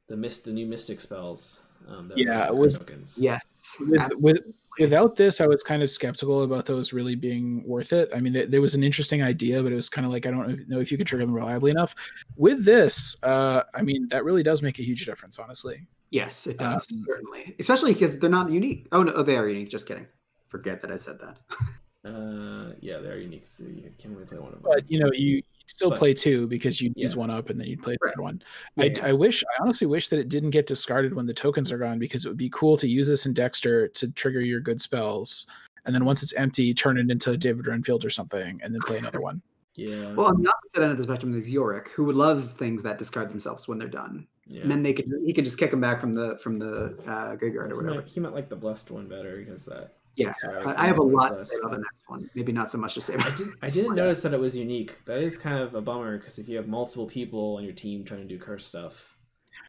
the 0.06 0.16
mist 0.16 0.46
the 0.46 0.52
new 0.52 0.66
mystic 0.66 1.02
spells. 1.02 1.60
Um, 1.86 2.08
that 2.08 2.18
Yeah, 2.18 2.44
are 2.44 2.48
it 2.48 2.56
was- 2.56 2.78
tokens. 2.78 3.16
Yes. 3.18 3.76
With, 3.80 4.12
with 4.16 4.40
without 4.78 5.16
this, 5.16 5.40
I 5.40 5.46
was 5.46 5.62
kind 5.62 5.82
of 5.82 5.90
skeptical 5.90 6.42
about 6.42 6.66
those 6.66 6.92
really 6.92 7.14
being 7.14 7.62
worth 7.66 7.92
it. 7.92 8.08
I 8.14 8.20
mean, 8.20 8.32
there, 8.32 8.46
there 8.46 8.60
was 8.60 8.74
an 8.74 8.82
interesting 8.82 9.22
idea, 9.22 9.62
but 9.62 9.72
it 9.72 9.74
was 9.74 9.88
kind 9.88 10.06
of 10.06 10.12
like 10.12 10.26
I 10.26 10.30
don't 10.30 10.68
know 10.68 10.80
if 10.80 10.90
you 10.90 10.98
could 10.98 11.06
trigger 11.06 11.24
them 11.24 11.34
reliably 11.34 11.70
enough. 11.70 11.94
With 12.36 12.64
this, 12.64 13.16
uh, 13.22 13.62
I 13.74 13.82
mean, 13.82 14.08
that 14.08 14.24
really 14.24 14.42
does 14.42 14.62
make 14.62 14.78
a 14.78 14.82
huge 14.82 15.04
difference, 15.04 15.38
honestly. 15.38 15.88
Yes, 16.10 16.46
it 16.46 16.58
does 16.58 16.86
Um, 16.90 17.04
certainly, 17.06 17.54
especially 17.58 17.92
because 17.92 18.18
they're 18.18 18.30
not 18.30 18.50
unique. 18.50 18.88
Oh 18.92 19.02
no, 19.02 19.12
oh, 19.14 19.22
they 19.22 19.36
are 19.36 19.48
unique. 19.48 19.68
Just 19.68 19.86
kidding. 19.86 20.06
Forget 20.48 20.80
that 20.82 20.90
I 20.90 20.96
said 20.96 21.18
that. 21.20 21.38
Uh, 22.04 22.72
yeah, 22.80 22.98
they're 22.98 23.18
unique, 23.18 23.44
so 23.44 23.64
you 23.64 23.90
can 23.98 24.12
only 24.12 24.24
play 24.24 24.38
one 24.38 24.52
of 24.52 24.62
them. 24.62 24.62
But 24.62 24.90
you 24.90 25.00
know, 25.00 25.10
you 25.12 25.42
you'd 25.42 25.57
still 25.68 25.90
But- 25.90 25.98
play 25.98 26.14
two 26.14 26.46
because 26.48 26.80
you'd 26.80 26.94
use 26.96 27.16
one 27.16 27.30
up 27.30 27.50
and 27.50 27.60
then 27.60 27.66
you'd 27.68 27.82
play 27.82 27.94
the 28.00 28.06
Right. 28.06 28.14
other 28.14 28.22
one. 28.22 28.42
Yeah, 28.76 28.84
I, 28.84 28.86
yeah. 28.88 29.06
I 29.06 29.12
wish, 29.12 29.44
I 29.44 29.62
honestly 29.62 29.86
wish 29.86 30.08
that 30.08 30.18
it 30.18 30.28
didn't 30.28 30.50
get 30.50 30.66
discarded 30.66 31.14
when 31.14 31.26
the 31.26 31.34
tokens 31.34 31.70
are 31.70 31.78
gone 31.78 31.98
because 31.98 32.24
it 32.24 32.28
would 32.28 32.36
be 32.36 32.50
cool 32.50 32.76
to 32.78 32.88
use 32.88 33.06
this 33.08 33.26
in 33.26 33.32
Dexter 33.32 33.88
to 33.88 34.08
trigger 34.08 34.40
your 34.40 34.60
good 34.60 34.80
spells. 34.80 35.46
And 35.86 35.94
then 35.94 36.04
once 36.04 36.22
it's 36.22 36.32
empty, 36.34 36.74
turn 36.74 36.98
it 36.98 37.10
into 37.10 37.36
David 37.36 37.66
Renfield 37.66 38.04
or 38.04 38.10
something 38.10 38.60
and 38.62 38.74
then 38.74 38.80
play 38.82 38.98
another 38.98 39.20
one. 39.20 39.40
yeah, 39.76 40.12
Well, 40.14 40.26
on 40.26 40.42
the 40.42 40.48
opposite 40.50 40.82
end 40.82 40.90
of 40.90 40.96
the 40.96 41.04
spectrum 41.04 41.32
is 41.34 41.50
Yorick, 41.50 41.88
who 41.90 42.10
loves 42.12 42.52
things 42.52 42.82
that 42.82 42.98
discard 42.98 43.30
themselves 43.30 43.68
when 43.68 43.78
they're 43.78 43.86
done, 43.88 44.26
yeah. 44.46 44.62
and 44.62 44.70
then 44.70 44.82
they 44.82 44.92
could 44.92 45.06
he 45.24 45.32
could 45.32 45.44
just 45.44 45.56
kick 45.58 45.70
them 45.70 45.80
back 45.80 46.00
from 46.00 46.14
the 46.14 46.36
from 46.38 46.58
the 46.58 46.98
uh, 47.06 47.36
graveyard 47.36 47.70
or 47.70 47.76
he, 47.76 47.86
whatever. 47.86 48.02
he 48.06 48.18
meant 48.18 48.34
like 48.34 48.48
the 48.48 48.56
blessed 48.56 48.90
one 48.90 49.06
better 49.06 49.36
because 49.36 49.64
that. 49.66 49.97
Yeah, 50.18 50.32
so 50.32 50.50
I, 50.66 50.84
I 50.84 50.86
have 50.86 50.98
a 50.98 51.02
thinking 51.02 51.16
lot 51.16 51.38
to 51.38 51.46
say 51.46 51.56
about 51.60 51.70
the 51.70 51.78
next 51.78 52.02
one. 52.08 52.28
Maybe 52.34 52.50
not 52.52 52.70
so 52.70 52.78
much 52.78 52.94
to 52.94 53.00
say. 53.00 53.14
I, 53.14 53.16
About 53.16 53.36
did, 53.38 53.48
I 53.62 53.68
didn't 53.68 53.94
notice 53.94 54.20
that 54.22 54.34
it 54.34 54.40
was 54.40 54.56
unique. 54.56 55.04
That 55.04 55.18
is 55.18 55.38
kind 55.38 55.58
of 55.62 55.74
a 55.74 55.80
bummer 55.80 56.18
because 56.18 56.38
if 56.38 56.48
you 56.48 56.56
have 56.56 56.66
multiple 56.66 57.06
people 57.06 57.56
on 57.56 57.64
your 57.64 57.72
team 57.72 58.04
trying 58.04 58.22
to 58.22 58.26
do 58.26 58.38
curse 58.38 58.66
stuff, 58.66 59.16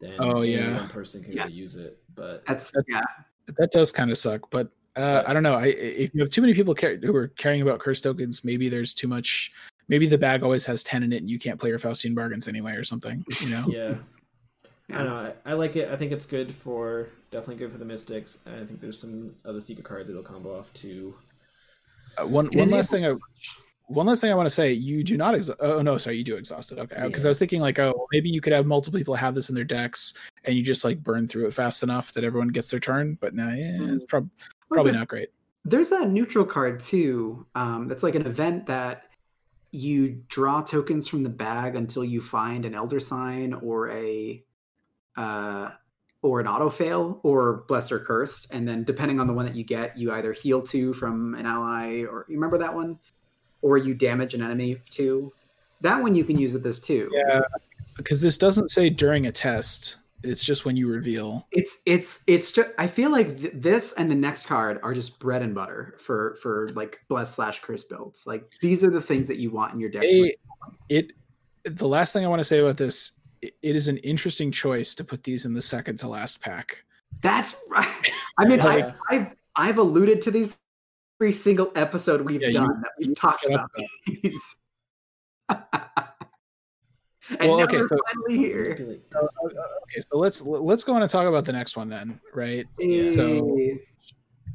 then 0.01 0.15
Oh, 0.19 0.41
yeah. 0.41 0.77
one 0.77 0.89
person 0.89 1.23
can 1.23 1.33
Yeah. 1.33 1.43
really 1.43 1.53
use 1.55 1.75
it. 1.75 1.99
But 2.15 2.45
That's 2.45 2.71
That's- 2.71 2.85
yeah. 2.89 3.53
That 3.57 3.71
does 3.71 3.91
kind 3.91 4.11
of 4.11 4.17
suck, 4.17 4.49
but 4.51 4.69
uh, 4.95 5.23
I 5.25 5.33
don't 5.33 5.43
know. 5.43 5.55
I, 5.55 5.67
if 5.67 6.13
you 6.13 6.21
have 6.21 6.29
too 6.29 6.41
many 6.41 6.53
people 6.53 6.75
care, 6.75 6.97
who 6.97 7.15
are 7.15 7.29
caring 7.29 7.61
about 7.61 7.79
curse 7.79 8.01
tokens, 8.01 8.43
maybe 8.43 8.69
there's 8.69 8.93
too 8.93 9.07
much. 9.07 9.51
Maybe 9.87 10.05
the 10.07 10.17
bag 10.19 10.43
always 10.43 10.65
has 10.67 10.83
ten 10.83 11.01
in 11.03 11.13
it, 11.13 11.17
and 11.17 11.29
you 11.29 11.39
can't 11.39 11.59
play 11.59 11.69
your 11.69 11.79
Faustian 11.79 12.13
bargains 12.13 12.47
anyway, 12.47 12.73
or 12.73 12.83
something. 12.83 13.23
You 13.41 13.49
know? 13.49 13.65
yeah, 13.69 13.95
I 14.91 14.97
don't 14.97 15.07
know. 15.07 15.33
I, 15.45 15.51
I 15.51 15.53
like 15.53 15.75
it. 15.75 15.89
I 15.89 15.95
think 15.95 16.11
it's 16.11 16.25
good 16.25 16.53
for 16.53 17.09
definitely 17.31 17.57
good 17.57 17.71
for 17.71 17.77
the 17.77 17.85
Mystics. 17.85 18.37
And 18.45 18.55
I 18.55 18.65
think 18.65 18.79
there's 18.79 18.99
some 18.99 19.35
other 19.45 19.61
secret 19.61 19.85
cards 19.85 20.07
that'll 20.07 20.23
combo 20.23 20.57
off 20.57 20.73
too. 20.73 21.15
Uh, 22.17 22.27
one 22.27 22.47
Can 22.49 22.59
one 22.59 22.69
last 22.69 22.89
thing. 22.89 23.05
I, 23.05 23.15
one 23.87 24.05
last 24.05 24.21
thing 24.21 24.31
I 24.31 24.35
want 24.35 24.47
to 24.47 24.51
say. 24.51 24.71
You 24.73 25.03
do 25.03 25.17
not. 25.17 25.35
Exa- 25.35 25.55
oh 25.59 25.81
no, 25.81 25.97
sorry, 25.97 26.17
you 26.17 26.23
do 26.23 26.35
exhaust 26.35 26.71
it. 26.71 26.79
Okay, 26.79 27.03
because 27.05 27.25
I 27.25 27.27
was 27.27 27.39
thinking 27.39 27.61
like, 27.61 27.79
oh, 27.79 28.07
maybe 28.11 28.29
you 28.29 28.41
could 28.41 28.53
have 28.53 28.65
multiple 28.65 28.97
people 28.97 29.15
have 29.15 29.35
this 29.35 29.49
in 29.49 29.55
their 29.55 29.63
decks, 29.63 30.13
and 30.45 30.55
you 30.55 30.63
just 30.63 30.83
like 30.83 31.03
burn 31.03 31.27
through 31.27 31.47
it 31.47 31.53
fast 31.53 31.83
enough 31.83 32.13
that 32.13 32.23
everyone 32.23 32.49
gets 32.49 32.71
their 32.71 32.79
turn. 32.79 33.17
But 33.21 33.33
no, 33.33 33.47
yeah, 33.49 33.77
it's 33.93 34.05
prob- 34.05 34.29
Well, 34.69 34.77
probably 34.77 34.93
not 34.93 35.07
great. 35.07 35.29
There's 35.65 35.89
that 35.89 36.09
neutral 36.09 36.45
card 36.45 36.79
too. 36.79 37.45
Um, 37.55 37.87
that's 37.87 38.03
like 38.03 38.15
an 38.15 38.25
event 38.25 38.65
that 38.67 39.03
you 39.71 40.23
draw 40.29 40.61
tokens 40.61 41.07
from 41.07 41.21
the 41.21 41.29
bag 41.29 41.75
until 41.75 42.03
you 42.03 42.21
find 42.21 42.65
an 42.65 42.73
elder 42.73 42.99
sign 42.99 43.53
or 43.53 43.89
a 43.91 44.43
uh, 45.19 45.71
or 46.21 46.39
an 46.39 46.47
auto 46.47 46.69
fail 46.69 47.19
or 47.23 47.65
blessed 47.67 47.91
or 47.91 47.99
cursed, 47.99 48.47
and 48.53 48.67
then 48.67 48.83
depending 48.83 49.19
on 49.19 49.27
the 49.27 49.33
one 49.33 49.45
that 49.45 49.55
you 49.55 49.65
get, 49.65 49.97
you 49.97 50.11
either 50.13 50.31
heal 50.31 50.61
two 50.61 50.93
from 50.93 51.35
an 51.35 51.45
ally 51.45 52.03
or 52.03 52.25
you 52.29 52.35
remember 52.35 52.57
that 52.57 52.73
one, 52.73 52.97
or 53.61 53.77
you 53.77 53.93
damage 53.93 54.33
an 54.33 54.41
enemy 54.41 54.77
two. 54.89 55.31
that 55.81 56.01
one 56.01 56.15
you 56.15 56.23
can 56.23 56.37
use 56.37 56.53
with 56.53 56.63
this 56.63 56.79
too. 56.79 57.09
Yeah, 57.13 57.41
because 57.97 58.21
this 58.21 58.37
doesn't 58.37 58.69
say 58.69 58.89
during 58.89 59.27
a 59.27 59.31
test. 59.31 59.97
It's 60.23 60.43
just 60.43 60.65
when 60.65 60.75
you 60.75 60.89
reveal. 60.89 61.47
It's 61.51 61.79
it's 61.85 62.23
it's 62.27 62.51
just 62.51 62.69
I 62.77 62.87
feel 62.87 63.11
like 63.11 63.39
th- 63.39 63.53
this 63.55 63.93
and 63.93 64.11
the 64.11 64.15
next 64.15 64.45
card 64.45 64.79
are 64.83 64.93
just 64.93 65.19
bread 65.19 65.41
and 65.41 65.55
butter 65.55 65.95
for 65.97 66.37
for 66.41 66.69
like 66.75 66.99
bless 67.07 67.35
slash 67.35 67.61
curse 67.61 67.83
builds. 67.83 68.27
Like 68.27 68.49
these 68.61 68.83
are 68.83 68.91
the 68.91 69.01
things 69.01 69.27
that 69.29 69.37
you 69.37 69.51
want 69.51 69.73
in 69.73 69.79
your 69.79 69.89
deck. 69.89 70.03
It. 70.89 71.11
The 71.65 71.87
last 71.87 72.13
thing 72.13 72.25
I 72.25 72.29
want 72.29 72.39
to 72.39 72.45
say 72.45 72.59
about 72.59 72.77
this, 72.77 73.18
it 73.41 73.55
it 73.61 73.75
is 73.75 73.87
an 73.87 73.97
interesting 73.97 74.51
choice 74.51 74.93
to 74.95 75.03
put 75.03 75.23
these 75.23 75.45
in 75.45 75.53
the 75.53 75.61
second 75.61 75.97
to 75.99 76.07
last 76.07 76.41
pack. 76.41 76.83
That's 77.21 77.55
right. 77.69 77.87
I 78.37 78.45
mean, 78.45 78.59
Yeah. 78.59 78.93
I, 79.09 79.15
I've 79.15 79.27
I've 79.55 79.77
alluded 79.77 80.21
to 80.21 80.31
these 80.31 80.57
every 81.21 81.33
single 81.33 81.71
episode 81.75 82.21
we've 82.21 82.41
Yeah, 82.41 82.47
you- 82.47 82.53
done 82.53 82.81
that 82.81 82.91
we've 82.97 83.15
talked 83.15 83.43
shut 83.43 83.53
up 83.53 83.69
about 83.75 83.87
these. 84.23 84.55
and 87.39 87.47
Well, 87.49 87.57
now 87.59 87.63
okay, 87.65 87.77
we're 87.77 87.87
so- 87.87 87.97
finally 88.11 88.37
here. 88.37 88.99
Okay, 89.13 89.99
so 90.01 90.17
let's 90.17 90.41
let's 90.41 90.83
go 90.83 90.93
on 90.93 91.01
and 91.01 91.09
talk 91.09 91.27
about 91.27 91.45
the 91.45 91.53
next 91.53 91.77
one 91.77 91.89
then, 91.89 92.19
right? 92.33 92.65
So- 93.13 93.57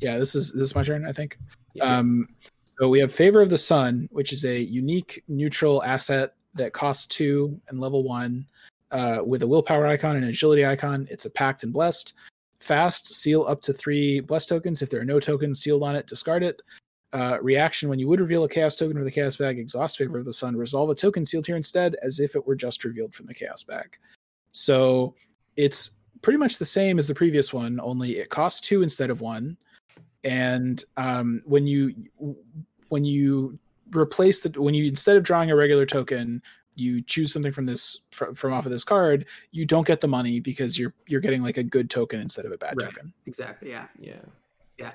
Yeah, 0.01 0.19
this 0.19 0.35
is 0.35 0.53
this 0.53 0.63
is 0.63 0.75
my 0.75 0.83
turn, 0.83 1.07
I 1.07 1.13
think. 1.13 1.39
Yeah. 1.75 1.85
Um, 1.99 2.29
so 2.65 2.89
we 2.89 2.99
have 2.99 3.13
Favor 3.13 3.41
of 3.41 3.51
the 3.51 3.59
Sun, 3.59 4.09
which 4.11 4.33
is 4.33 4.45
a 4.45 4.59
unique 4.61 5.23
neutral 5.29 5.83
asset 5.85 6.35
that 6.55 6.73
costs 6.73 7.07
two 7.07 7.61
and 7.69 7.79
level 7.79 8.03
one, 8.03 8.47
uh, 8.95 9.19
with 9.23 9.43
a 9.43 9.47
willpower 9.47 9.87
icon 9.87 10.17
and 10.17 10.25
an 10.25 10.31
agility 10.31 10.65
icon. 10.65 11.07
It's 11.11 11.27
a 11.27 11.31
packed 11.31 11.63
and 11.63 11.73
blessed. 11.73 12.15
Fast, 12.61 13.15
seal 13.15 13.45
up 13.47 13.61
to 13.63 13.75
three 13.75 14.21
blessed 14.21 14.49
tokens. 14.49 14.81
If 14.81 14.89
there 14.89 15.01
are 15.01 15.05
no 15.05 15.21
tokens 15.21 15.61
sealed 15.61 15.83
on 15.83 15.95
it, 15.95 16.07
discard 16.07 16.43
it. 16.43 16.63
Uh, 17.13 17.39
reaction 17.43 17.91
when 17.91 17.99
you 17.99 18.09
would 18.09 18.21
reveal 18.21 18.45
a 18.45 18.49
chaos 18.49 18.75
token 18.75 18.97
from 18.97 19.05
the 19.05 19.11
chaos 19.11 19.37
bag, 19.37 19.59
exhaust 19.59 19.99
Favor 19.99 20.19
of 20.19 20.25
the 20.25 20.33
Sun, 20.33 20.57
resolve 20.57 20.89
a 20.89 20.95
token 20.95 21.27
sealed 21.27 21.47
here 21.47 21.57
instead 21.57 21.95
as 22.03 22.19
if 22.19 22.35
it 22.35 22.47
were 22.47 22.57
just 22.57 22.85
revealed 22.85 23.15
from 23.15 23.27
the 23.27 23.35
chaos 23.35 23.63
bag. 23.63 23.99
So 24.53 25.15
it's 25.57 25.91
pretty 26.23 26.39
much 26.39 26.57
the 26.57 26.65
same 26.65 26.99
as 26.99 27.07
the 27.07 27.15
previous 27.15 27.53
one, 27.53 27.79
only 27.81 28.17
it 28.17 28.31
costs 28.31 28.61
two 28.61 28.83
instead 28.83 29.11
of 29.11 29.21
one 29.21 29.59
and 30.25 30.83
um, 30.97 31.43
when 31.45 31.67
you 31.67 31.95
when 32.89 33.05
you 33.05 33.59
replace 33.95 34.41
the 34.41 34.61
when 34.61 34.75
you 34.75 34.87
instead 34.87 35.17
of 35.17 35.23
drawing 35.23 35.51
a 35.51 35.57
regular 35.57 35.87
token 35.87 36.43
you 36.77 37.01
choose 37.03 37.33
something 37.33 37.53
from 37.53 37.67
this 37.67 38.01
from, 38.11 38.35
from 38.35 38.53
off 38.53 38.67
of 38.67 38.73
this 38.73 38.85
card 38.85 39.27
you 39.53 39.65
don't 39.65 39.87
get 39.87 40.01
the 40.01 40.09
money 40.09 40.41
because 40.41 40.79
you're 40.79 40.93
you're 41.07 41.21
getting 41.21 41.43
like 41.43 41.57
a 41.57 41.63
good 41.63 41.89
token 41.91 42.21
instead 42.21 42.45
of 42.47 42.53
a 42.53 42.59
bad 42.59 42.75
Right. 42.77 42.91
token 42.91 43.13
Exactly. 43.27 43.71
Yeah. 43.71 43.87
yeah. 43.99 44.21
Yeah. 44.79 44.93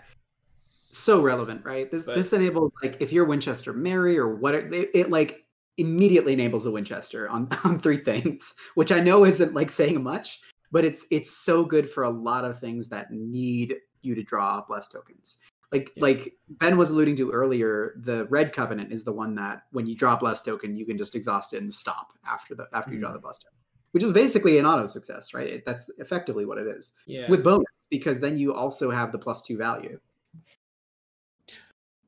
So 0.92 1.22
relevant, 1.22 1.64
right? 1.64 1.90
This 1.90 2.06
But- 2.06 2.16
this 2.16 2.34
enables 2.34 2.72
like 2.84 2.98
if 3.00 3.12
you're 3.12 3.26
Winchester 3.26 3.74
Mary 3.74 4.18
or 4.18 4.36
what 4.36 4.56
it, 4.56 4.74
it, 4.74 4.90
it 4.94 5.10
like 5.10 5.46
immediately 5.78 6.34
enables 6.34 6.64
the 6.66 6.72
Winchester 6.72 7.30
on 7.30 7.48
on 7.64 7.80
three 7.80 7.98
things, 8.04 8.56
which 8.76 8.92
I 8.92 9.00
know 9.00 9.24
isn't 9.26 9.54
like 9.54 9.70
saying 9.70 10.02
much, 10.04 10.42
but 10.72 10.84
it's 10.84 11.06
it's 11.12 11.32
so 11.32 11.64
good 11.64 11.90
for 11.90 12.04
a 12.04 12.10
lot 12.10 12.44
of 12.44 12.60
things 12.60 12.90
that 12.90 13.12
need 13.12 13.76
you 14.02 14.16
to 14.16 14.24
draw 14.24 14.64
blessed 14.68 14.92
tokens. 14.92 15.38
Like 15.72 15.92
Yeah. 15.96 16.02
like 16.02 16.36
Ben 16.50 16.78
was 16.78 16.90
alluding 16.90 17.16
to 17.18 17.30
earlier, 17.32 17.94
the 17.98 18.26
red 18.26 18.54
covenant 18.54 18.92
is 18.92 19.04
the 19.04 19.12
one 19.14 19.36
that 19.36 19.64
when 19.72 19.86
you 19.86 19.96
draw 19.96 20.16
a 20.16 20.18
blessed 20.18 20.46
token, 20.46 20.76
you 20.76 20.86
can 20.86 20.98
just 20.98 21.14
exhaust 21.16 21.54
it 21.54 21.62
and 21.62 21.72
stop 21.72 22.14
after 22.28 22.56
the 22.56 22.68
after 22.74 22.92
you 22.94 23.00
draw 23.00 23.10
Mhm. 23.12 23.14
the 23.14 23.20
blessed 23.20 23.42
token. 23.44 23.56
Which 23.92 24.04
is 24.04 24.12
basically 24.12 24.58
an 24.58 24.66
auto 24.66 24.86
success, 24.86 25.34
right? 25.34 25.48
It- 25.48 25.66
That's 25.66 25.90
effectively 25.98 26.46
what 26.46 26.58
it 26.58 26.68
is. 26.68 26.94
Yeah. 27.06 27.30
With 27.30 27.44
bonus, 27.44 27.66
because 27.90 28.20
then 28.20 28.38
you 28.38 28.54
also 28.54 28.90
have 28.92 29.12
the 29.12 29.18
plus 29.20 29.42
two 29.44 29.58
value. 29.58 30.00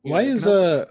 Why 0.03 0.23
they 0.23 0.29
is 0.31 0.43
can 0.45 0.53
uh 0.53 0.85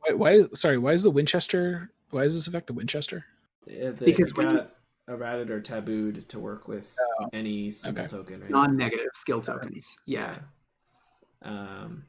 why, 0.00 0.12
why 0.14 0.44
sorry 0.54 0.76
why 0.78 0.92
is 0.92 1.02
the 1.04 1.10
winchester 1.10 1.90
why 2.10 2.24
does 2.24 2.34
this 2.34 2.46
affect 2.46 2.66
the 2.66 2.72
winchester 2.74 3.24
Yeah, 3.66 3.90
they, 3.90 4.06
Because 4.06 4.32
they 4.32 4.42
when 4.44 4.54
you- 4.54 4.60
got 4.60 4.76
errated 5.08 5.50
or 5.50 5.60
tabooed 5.60 6.26
to 6.28 6.38
work 6.38 6.68
with 6.68 6.94
Oh, 7.20 7.28
any 7.32 7.70
single 7.70 8.04
okay. 8.04 8.10
token, 8.10 8.40
right? 8.42 8.50
non-negative 8.50 9.10
skill 9.14 9.40
tokens. 9.40 9.96
Yeah. 10.06 10.38
Um, 11.42 12.04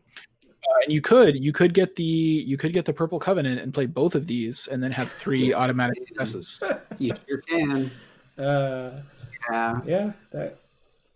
Uh, 0.64 0.84
and 0.84 0.94
you 0.94 1.02
could 1.02 1.44
you 1.44 1.52
could 1.52 1.74
get 1.74 1.96
the 1.96 2.04
you 2.04 2.56
could 2.56 2.72
get 2.72 2.86
the 2.86 2.94
purple 2.94 3.20
covenant 3.20 3.60
and 3.60 3.74
play 3.74 3.88
both 3.88 4.14
of 4.14 4.28
these 4.28 4.68
and 4.68 4.82
then 4.82 4.92
have 4.92 5.12
three 5.12 5.54
automatic 5.56 5.98
successes 6.08 6.62
you 7.00 7.12
sure 7.28 7.42
can. 7.42 7.90
uh, 8.38 9.02
Yeah. 9.50 9.82
yeah, 9.86 10.12
that 10.32 10.60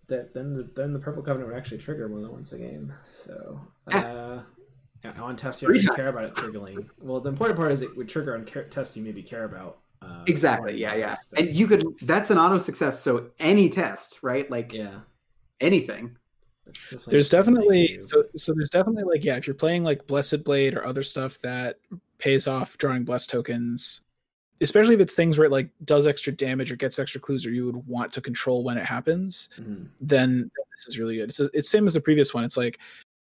that 0.08 0.34
then 0.34 0.54
the 0.56 0.64
then 0.76 0.94
the 0.94 1.00
purple 1.00 1.22
covenant 1.22 1.50
would 1.50 1.58
actually 1.58 1.78
trigger 1.78 2.10
more 2.10 2.22
than 2.22 2.32
once 2.32 2.54
a 2.54 2.58
game. 2.58 2.92
So 3.06 3.60
uh, 3.92 4.42
yeah, 5.04 5.22
on 5.22 5.36
tests 5.36 5.62
you 5.62 5.68
Three 5.68 5.78
actually 5.80 5.96
care 5.96 6.08
about 6.08 6.24
it 6.26 6.34
triggering. 6.34 6.90
Well, 7.00 7.20
the 7.22 7.30
important 7.30 7.58
part 7.60 7.72
is 7.72 7.84
it 7.84 7.96
would 7.96 8.10
trigger 8.10 8.34
on 8.36 8.46
care- 8.46 8.64
tests 8.68 8.98
you 8.98 9.04
maybe 9.04 9.22
care 9.22 9.44
about. 9.44 9.78
Uh, 10.02 10.24
Exactly. 10.28 10.76
Yeah, 10.78 10.96
yeah. 10.96 11.16
And 11.38 11.50
you 11.50 11.68
could 11.68 11.84
that's 12.02 12.32
an 12.32 12.40
auto 12.40 12.58
success, 12.58 13.00
so 13.00 13.30
any 13.40 13.70
test, 13.70 14.20
right? 14.24 14.50
Like 14.50 14.74
yeah. 14.74 15.02
anything. 15.62 16.18
Definitely 16.74 17.12
there's 17.12 17.30
definitely 17.30 18.02
so 18.02 18.24
so 18.36 18.54
there's 18.54 18.70
definitely 18.70 19.04
like 19.04 19.24
yeah 19.24 19.38
if 19.38 19.48
you're 19.48 19.54
playing 19.54 19.84
like 19.84 20.06
blessed 20.08 20.44
blade 20.44 20.74
or 20.74 20.86
other 20.86 21.04
stuff 21.04 21.40
that 21.42 21.78
pays 22.18 22.48
off 22.48 22.78
drawing 22.78 23.04
blessed 23.04 23.30
tokens 23.30 24.02
especially 24.62 24.96
if 24.96 25.02
it's 25.02 25.14
things 25.14 25.38
where 25.38 25.46
it 25.46 25.52
like 25.52 25.70
does 25.84 26.08
extra 26.08 26.32
damage 26.34 26.72
or 26.72 26.76
gets 26.76 26.98
extra 26.98 27.20
clues 27.20 27.46
or 27.46 27.52
you 27.52 27.66
would 27.66 27.88
want 27.88 28.12
to 28.14 28.22
control 28.22 28.64
when 28.64 28.78
it 28.78 28.86
happens 28.86 29.50
Mhm. 29.60 29.88
then 30.00 30.50
this 30.76 30.88
is 30.88 31.00
really 31.00 31.16
good. 31.18 31.30
It's 31.30 31.40
it's 31.40 31.70
same 31.70 31.88
as 31.88 31.94
the 31.94 32.02
previous 32.02 32.34
one. 32.34 32.44
It's 32.44 32.58
like 32.58 32.80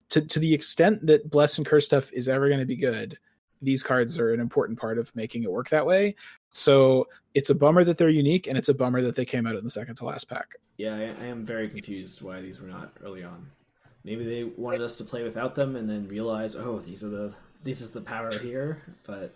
to 0.10 0.22
to 0.22 0.40
the 0.40 0.54
extent 0.54 1.06
that 1.08 1.30
blessed 1.30 1.58
and 1.58 1.68
curse 1.68 1.86
stuff 1.86 2.12
is 2.14 2.30
ever 2.30 2.48
going 2.48 2.60
to 2.62 2.66
be 2.66 2.78
good 2.78 3.18
these 3.64 3.84
cards 3.84 4.20
are 4.20 4.34
an 4.34 4.39
important 4.39 4.78
part 4.80 4.97
of 4.97 5.16
making 5.16 5.43
it 5.43 5.51
work 5.51 5.70
that 5.70 5.86
way 5.86 6.16
so 6.49 7.07
it's 7.34 7.49
a 7.49 7.55
bummer 7.55 7.84
that 7.84 7.97
they're 7.97 8.09
unique 8.09 8.47
and 8.47 8.57
it's 8.57 8.70
a 8.70 8.74
bummer 8.74 9.01
that 9.01 9.16
they 9.16 9.26
came 9.26 9.47
out 9.47 9.55
in 9.55 9.64
the 9.64 9.70
second 9.70 9.95
to 9.95 10.05
last 10.05 10.26
pack 10.30 10.55
Yeah, 10.78 10.95
I, 10.95 11.24
I 11.24 11.26
am 11.28 11.45
very 11.45 11.70
confused 11.70 12.22
why 12.22 12.41
these 12.41 12.59
were 12.59 12.68
not 12.68 12.93
early 13.03 13.24
on. 13.24 13.45
Maybe 14.03 14.24
they 14.26 14.43
wanted 14.43 14.82
us 14.82 14.97
to 14.97 15.03
play 15.03 15.24
without 15.24 15.55
them 15.55 15.76
and 15.76 15.89
then 15.89 16.07
realize, 16.07 16.55
oh, 16.55 16.80
these 16.80 17.03
are 17.03 17.09
the 17.09 17.36
this 17.64 17.80
is 17.82 17.91
the 17.91 18.01
power 18.01 18.38
here. 18.38 18.82
But 19.03 19.34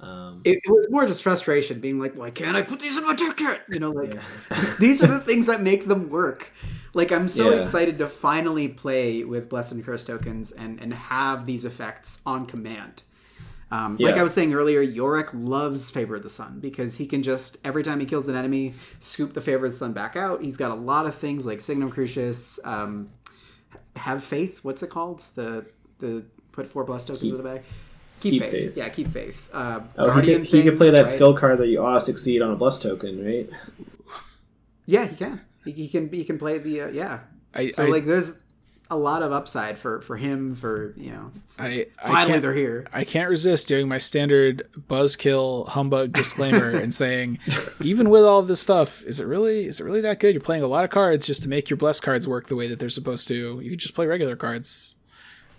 um, 0.00 0.42
It, 0.44 0.58
it 0.64 0.70
was 0.70 0.86
more 0.90 1.06
just 1.06 1.22
frustration, 1.22 1.80
being 1.80 1.98
like, 1.98 2.14
why 2.14 2.30
can't 2.30 2.56
I 2.56 2.62
put 2.62 2.80
these 2.80 2.96
in 2.98 3.04
my 3.06 3.14
ticket? 3.14 3.62
You 3.68 3.80
know, 3.80 3.90
like 3.92 4.14
yeah. 4.14 4.74
these 4.78 5.02
are 5.02 5.06
the 5.06 5.20
things 5.20 5.46
that 5.46 5.62
make 5.62 5.86
them 5.86 6.10
work. 6.10 6.52
Like 6.92 7.10
I'm 7.12 7.28
so 7.28 7.50
Yeah. 7.50 7.60
excited 7.60 7.98
to 7.98 8.08
finally 8.08 8.68
play 8.68 9.24
with 9.24 9.48
blessed 9.48 9.72
and 9.72 9.84
curse 9.84 10.04
tokens 10.04 10.52
and 10.52 10.80
and 10.80 10.92
have 10.94 11.46
these 11.46 11.64
effects 11.64 12.20
on 12.26 12.46
command. 12.46 13.02
Um, 13.74 13.96
Like 13.98 14.16
I 14.16 14.22
was 14.22 14.32
saying 14.32 14.54
earlier, 14.54 14.80
Yorick 14.80 15.30
loves 15.32 15.90
Favor 15.90 16.16
of 16.16 16.22
the 16.22 16.28
Sun 16.28 16.60
because 16.60 16.96
he 16.96 17.06
can 17.06 17.22
just 17.22 17.58
every 17.64 17.82
time 17.82 17.98
he 18.00 18.06
kills 18.06 18.28
an 18.28 18.36
enemy, 18.36 18.74
scoop 19.00 19.32
the 19.34 19.40
Favor 19.40 19.66
of 19.66 19.72
the 19.72 19.78
Sun 19.78 19.92
back 19.92 20.16
out. 20.16 20.42
He's 20.42 20.56
got 20.56 20.70
a 20.70 20.74
lot 20.74 21.06
of 21.06 21.14
things 21.14 21.44
like 21.46 21.60
Signum 21.60 21.90
Crucis, 21.90 22.60
um, 22.64 23.10
Have 23.96 24.22
Faith. 24.22 24.60
What's 24.62 24.82
it 24.82 24.90
called? 24.90 25.20
The 25.34 25.66
the 25.98 26.24
put 26.52 26.66
four 26.66 26.84
blessed 26.84 27.08
tokens 27.08 27.22
Keep- 27.22 27.32
in 27.32 27.36
the 27.38 27.42
bag. 27.42 27.62
Keep 28.20 28.42
Faith. 28.42 28.76
Yeah, 28.76 28.88
keep 28.88 29.08
faith. 29.08 29.50
Uh, 29.52 29.80
oh, 29.98 30.04
he 30.04 30.12
Guardian 30.14 30.40
could, 30.42 30.48
he 30.48 30.62
could 30.62 30.76
play 30.78 30.88
that 30.90 31.02
right? 31.02 31.10
skill 31.10 31.34
card 31.34 31.58
that 31.58 31.66
you 31.66 31.84
ought 31.84 31.94
to 31.94 32.00
succeed 32.00 32.40
on 32.40 32.52
a 32.52 32.56
bless 32.56 32.78
token, 32.78 33.22
right? 33.22 33.46
Yeah, 34.86 35.06
he 35.06 35.16
can. 35.16 35.40
He, 35.64 35.72
he 35.72 35.88
can. 35.88 36.10
He 36.10 36.24
can 36.24 36.38
play 36.38 36.56
the. 36.58 36.82
Uh, 36.82 36.88
yeah. 36.88 37.20
i 37.52 37.68
So 37.68 37.84
I, 37.84 37.88
like, 37.88 38.06
there's 38.06 38.38
a 38.94 38.96
lot 38.96 39.22
of 39.22 39.32
upside 39.32 39.78
for 39.78 40.00
for 40.00 40.16
him. 40.16 40.54
For 40.54 40.94
you 40.96 41.10
know, 41.10 41.32
I, 41.58 41.86
I 42.02 42.06
finally 42.06 42.26
can't 42.32 42.42
they're 42.42 42.54
here. 42.54 42.86
I 42.92 43.04
can't 43.04 43.28
resist 43.28 43.68
doing 43.68 43.88
my 43.88 43.98
standard 43.98 44.68
buzzkill 44.88 45.68
humbug 45.68 46.12
disclaimer 46.12 46.70
and 46.70 46.94
saying, 47.02 47.40
even 47.80 48.08
with 48.08 48.22
all 48.22 48.42
this 48.42 48.60
stuff, 48.60 49.02
is 49.02 49.20
it 49.20 49.26
really 49.26 49.66
is 49.66 49.80
it 49.80 49.84
really 49.84 50.00
that 50.02 50.20
good? 50.20 50.34
You're 50.34 50.40
playing 50.40 50.62
a 50.62 50.68
lot 50.68 50.84
of 50.84 50.90
cards 50.90 51.26
just 51.26 51.42
to 51.42 51.48
make 51.48 51.68
your 51.68 51.76
blessed 51.76 52.02
cards 52.02 52.28
work 52.28 52.46
the 52.46 52.56
way 52.56 52.68
that 52.68 52.78
they're 52.78 52.88
supposed 52.88 53.28
to. 53.28 53.60
You 53.60 53.70
could 53.70 53.80
just 53.80 53.94
play 53.94 54.06
regular 54.06 54.36
cards. 54.36 54.96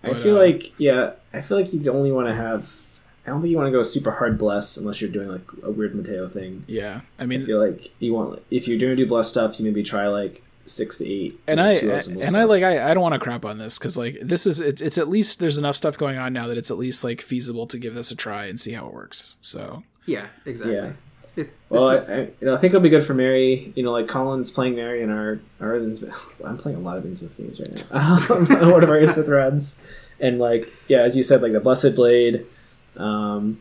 I 0.02 0.14
feel 0.14 0.36
uh, 0.36 0.40
like 0.40 0.78
yeah, 0.78 1.12
I 1.32 1.40
feel 1.40 1.58
like 1.58 1.72
you 1.72 1.90
only 1.92 2.12
want 2.12 2.28
to 2.28 2.34
have. 2.34 2.82
I 3.26 3.30
don't 3.30 3.40
think 3.40 3.50
you 3.50 3.56
want 3.56 3.66
to 3.66 3.72
go 3.72 3.82
super 3.82 4.12
hard 4.12 4.38
bless 4.38 4.76
unless 4.76 5.00
you're 5.00 5.10
doing 5.10 5.28
like 5.28 5.42
a 5.62 5.70
weird 5.70 5.94
Mateo 5.94 6.28
thing. 6.28 6.64
Yeah, 6.68 7.00
I 7.18 7.26
mean, 7.26 7.36
I 7.36 7.38
mean, 7.38 7.46
feel 7.46 7.58
like 7.58 7.92
you 7.98 8.14
want 8.14 8.42
if 8.50 8.68
you're 8.68 8.78
doing 8.78 8.96
do 8.96 9.06
bless 9.06 9.28
stuff, 9.28 9.58
you 9.58 9.64
maybe 9.64 9.82
try 9.82 10.06
like 10.06 10.42
six 10.66 10.98
to 10.98 11.08
eight. 11.10 11.40
and 11.46 11.60
I 11.60 11.72
and 11.74 11.90
optimal 11.90 12.34
I 12.34 12.44
like 12.44 12.62
I, 12.62 12.90
I 12.90 12.94
don't 12.94 13.02
want 13.02 13.14
to 13.14 13.20
crap 13.20 13.44
on 13.44 13.58
this 13.58 13.78
because 13.78 13.96
like 13.96 14.18
this 14.20 14.46
is 14.46 14.60
it's 14.60 14.82
it's 14.82 14.98
at 14.98 15.08
least 15.08 15.38
there's 15.40 15.58
enough 15.58 15.76
stuff 15.76 15.96
going 15.96 16.18
on 16.18 16.32
now 16.32 16.46
that 16.48 16.58
it's 16.58 16.70
at 16.70 16.78
least 16.78 17.02
like 17.04 17.20
feasible 17.20 17.66
to 17.68 17.78
give 17.78 17.94
this 17.94 18.10
a 18.10 18.16
try 18.16 18.46
and 18.46 18.58
see 18.58 18.72
how 18.72 18.86
it 18.86 18.92
works. 18.94 19.36
So 19.40 19.82
Yeah, 20.06 20.26
exactly. 20.44 20.74
Yeah. 20.76 20.92
It, 21.36 21.50
Well, 21.68 21.90
is- 21.90 22.08
I, 22.08 22.14
I, 22.14 22.18
you 22.20 22.32
know, 22.42 22.54
I 22.54 22.56
think 22.56 22.72
it'll 22.72 22.80
be 22.82 22.88
good 22.88 23.04
for 23.04 23.12
Mary. 23.14 23.72
You 23.76 23.82
know, 23.82 23.92
like 23.92 24.08
Colin's 24.08 24.50
playing 24.50 24.74
Mary 24.76 25.02
in 25.02 25.10
our 25.10 25.38
our 25.60 25.78
Innsmouth. 25.78 26.14
I'm 26.44 26.56
playing 26.56 26.78
a 26.78 26.80
lot 26.80 26.96
of 26.96 27.04
Innsmouth 27.04 27.36
games 27.36 27.60
right 27.60 27.84
now. 27.92 28.18
One 28.72 28.82
of 28.82 28.90
our 28.90 28.96
Innsmouth 28.96 29.28
runs, 29.28 29.78
and 30.18 30.38
like 30.38 30.72
yeah, 30.88 31.02
as 31.02 31.16
you 31.16 31.22
said, 31.22 31.42
like 31.42 31.52
the 31.52 31.60
Blessed 31.60 31.94
Blade. 31.94 32.46
Um, 32.96 33.60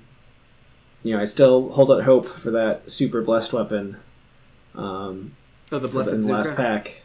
you 1.03 1.13
know, 1.13 1.21
I 1.21 1.25
still 1.25 1.69
hold 1.69 1.91
out 1.91 2.01
hope 2.03 2.25
for 2.25 2.49
that 2.51 2.89
super 2.89 3.21
blessed 3.21 3.53
weapon. 3.53 3.97
Um, 4.73 5.35
oh, 5.75 5.79
the 5.79 5.87
in 5.87 5.91
blessed 5.93 6.11
the 6.21 6.33
last 6.33 6.55
pack. 6.55 7.01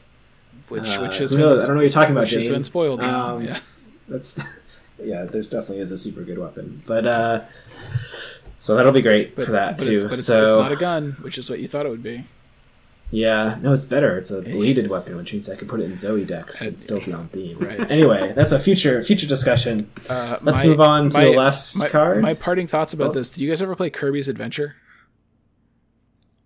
which 0.68 0.96
Uh, 0.96 1.00
which 1.02 1.18
has 1.18 1.30
who 1.32 1.36
been 1.38 1.46
knows? 1.46 1.64
I 1.64 1.66
don't 1.66 1.76
know 1.76 1.78
what 1.78 1.82
you're 1.82 1.90
talking 1.90 2.12
about, 2.12 2.22
which 2.22 2.32
has 2.32 2.48
been 2.48 2.64
spoiled. 2.64 3.00
now. 3.00 3.36
Um, 3.36 3.44
yeah. 3.46 3.58
That's 4.08 4.40
yeah. 5.02 5.24
There's 5.24 5.50
definitely 5.50 5.78
is 5.80 5.90
a 5.92 5.98
super 5.98 6.22
good 6.22 6.38
weapon, 6.38 6.82
but 6.86 7.06
uh, 7.06 7.40
So 8.58 8.76
that'll 8.76 8.92
be 8.92 9.02
great 9.02 9.36
but, 9.36 9.46
for 9.46 9.52
that 9.52 9.78
but 9.78 9.84
too. 9.84 9.94
It's, 9.96 10.04
but 10.04 10.12
it's, 10.14 10.26
so 10.26 10.44
it's 10.44 10.52
not 10.52 10.72
a 10.72 10.76
gun, 10.76 11.12
which 11.22 11.38
is 11.38 11.48
what 11.48 11.60
you 11.60 11.68
thought 11.68 11.86
it 11.86 11.88
would 11.88 12.02
be. 12.02 12.24
yeah, 13.10 13.58
no, 13.62 13.72
it's 13.72 13.84
better. 13.86 14.16
It's 14.18 14.30
a 14.30 14.40
bladed 14.42 14.88
weapon, 14.90 15.16
which 15.16 15.32
means 15.32 15.48
I 15.50 15.56
can 15.56 15.66
put 15.66 15.80
it 15.80 15.84
in 15.84 15.92
Zoey 15.94 16.26
decks 16.26 16.60
and 16.64 16.74
Uh, 16.76 16.78
still 16.78 17.00
be 17.00 17.12
on 17.12 17.28
theme. 17.28 17.58
right. 17.58 17.90
Anyway, 17.90 18.32
that's 18.36 18.52
a 18.52 18.58
future 18.60 19.02
future 19.02 19.26
discussion. 19.26 19.90
Uh, 20.08 20.38
Let's 20.42 20.60
my- 20.60 20.66
move 20.66 20.80
on 20.80 21.08
to 21.10 21.18
my- 21.18 21.24
the 21.24 21.30
last 21.32 21.76
my, 21.78 21.88
card. 21.88 22.20
My 22.22 22.34
parting 22.34 22.66
thoughts 22.66 22.92
about 22.92 23.10
Oh. 23.10 23.14
this: 23.14 23.30
Did 23.30 23.40
you 23.40 23.48
guys 23.48 23.62
ever 23.62 23.74
play 23.74 23.90
Kirby's 23.90 24.28
Adventure? 24.28 24.76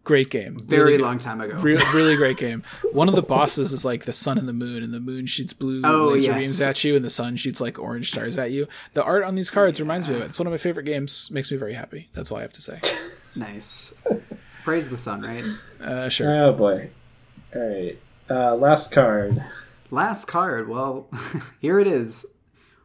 Great 0.05 0.28
game. 0.31 0.60
Very 0.60 0.93
Really 0.93 0.98
long 1.02 1.18
time 1.18 1.40
ago. 1.40 1.55
Real, 1.60 1.78
really 1.94 2.14
great 2.16 2.36
game. 2.36 2.62
One 2.93 3.09
of 3.09 3.14
the 3.14 3.22
bosses 3.22 3.72
is 3.72 3.85
like 3.86 4.05
the 4.05 4.12
sun 4.12 4.36
and 4.36 4.47
the 4.47 4.52
moon, 4.52 4.82
and 4.82 4.93
the 4.93 5.01
moon 5.01 5.24
shoots 5.26 5.55
blue 5.55 5.81
Oh, 5.82 6.09
laser 6.12 6.32
yes. 6.32 6.39
beams 6.40 6.60
at 6.60 6.85
you, 6.85 6.94
and 6.94 7.02
the 7.05 7.09
sun 7.10 7.36
shoots 7.36 7.59
like 7.60 7.78
orange 7.78 8.10
stars 8.10 8.36
at 8.36 8.51
you. 8.51 8.68
The 8.93 9.02
art 9.02 9.24
on 9.24 9.35
these 9.35 9.51
cards 9.51 9.81
reminds 9.81 10.06
me 10.06 10.16
of 10.16 10.20
it. 10.20 10.26
It's 10.26 10.39
one 10.39 10.47
of 10.47 10.51
my 10.52 10.59
favorite 10.59 10.85
games. 10.85 11.31
Makes 11.31 11.51
me 11.51 11.56
very 11.56 11.72
happy. 11.72 12.09
That's 12.12 12.31
all 12.31 12.39
I 12.39 12.43
have 12.43 12.52
to 12.52 12.62
say. 12.62 12.81
Nice. 13.36 13.93
Praise 14.62 14.89
the 14.90 14.97
sun, 14.97 15.22
right? 15.22 15.43
Uh, 15.81 16.09
sure. 16.09 16.32
Oh 16.44 16.52
boy. 16.52 16.90
All 17.52 17.60
right. 17.68 17.98
Uh, 18.31 18.55
last 18.55 18.93
card. 18.93 19.43
Last 19.90 20.26
card. 20.26 20.68
Well, 20.68 21.09
here 21.60 21.81
it 21.81 21.89
is. 21.89 22.24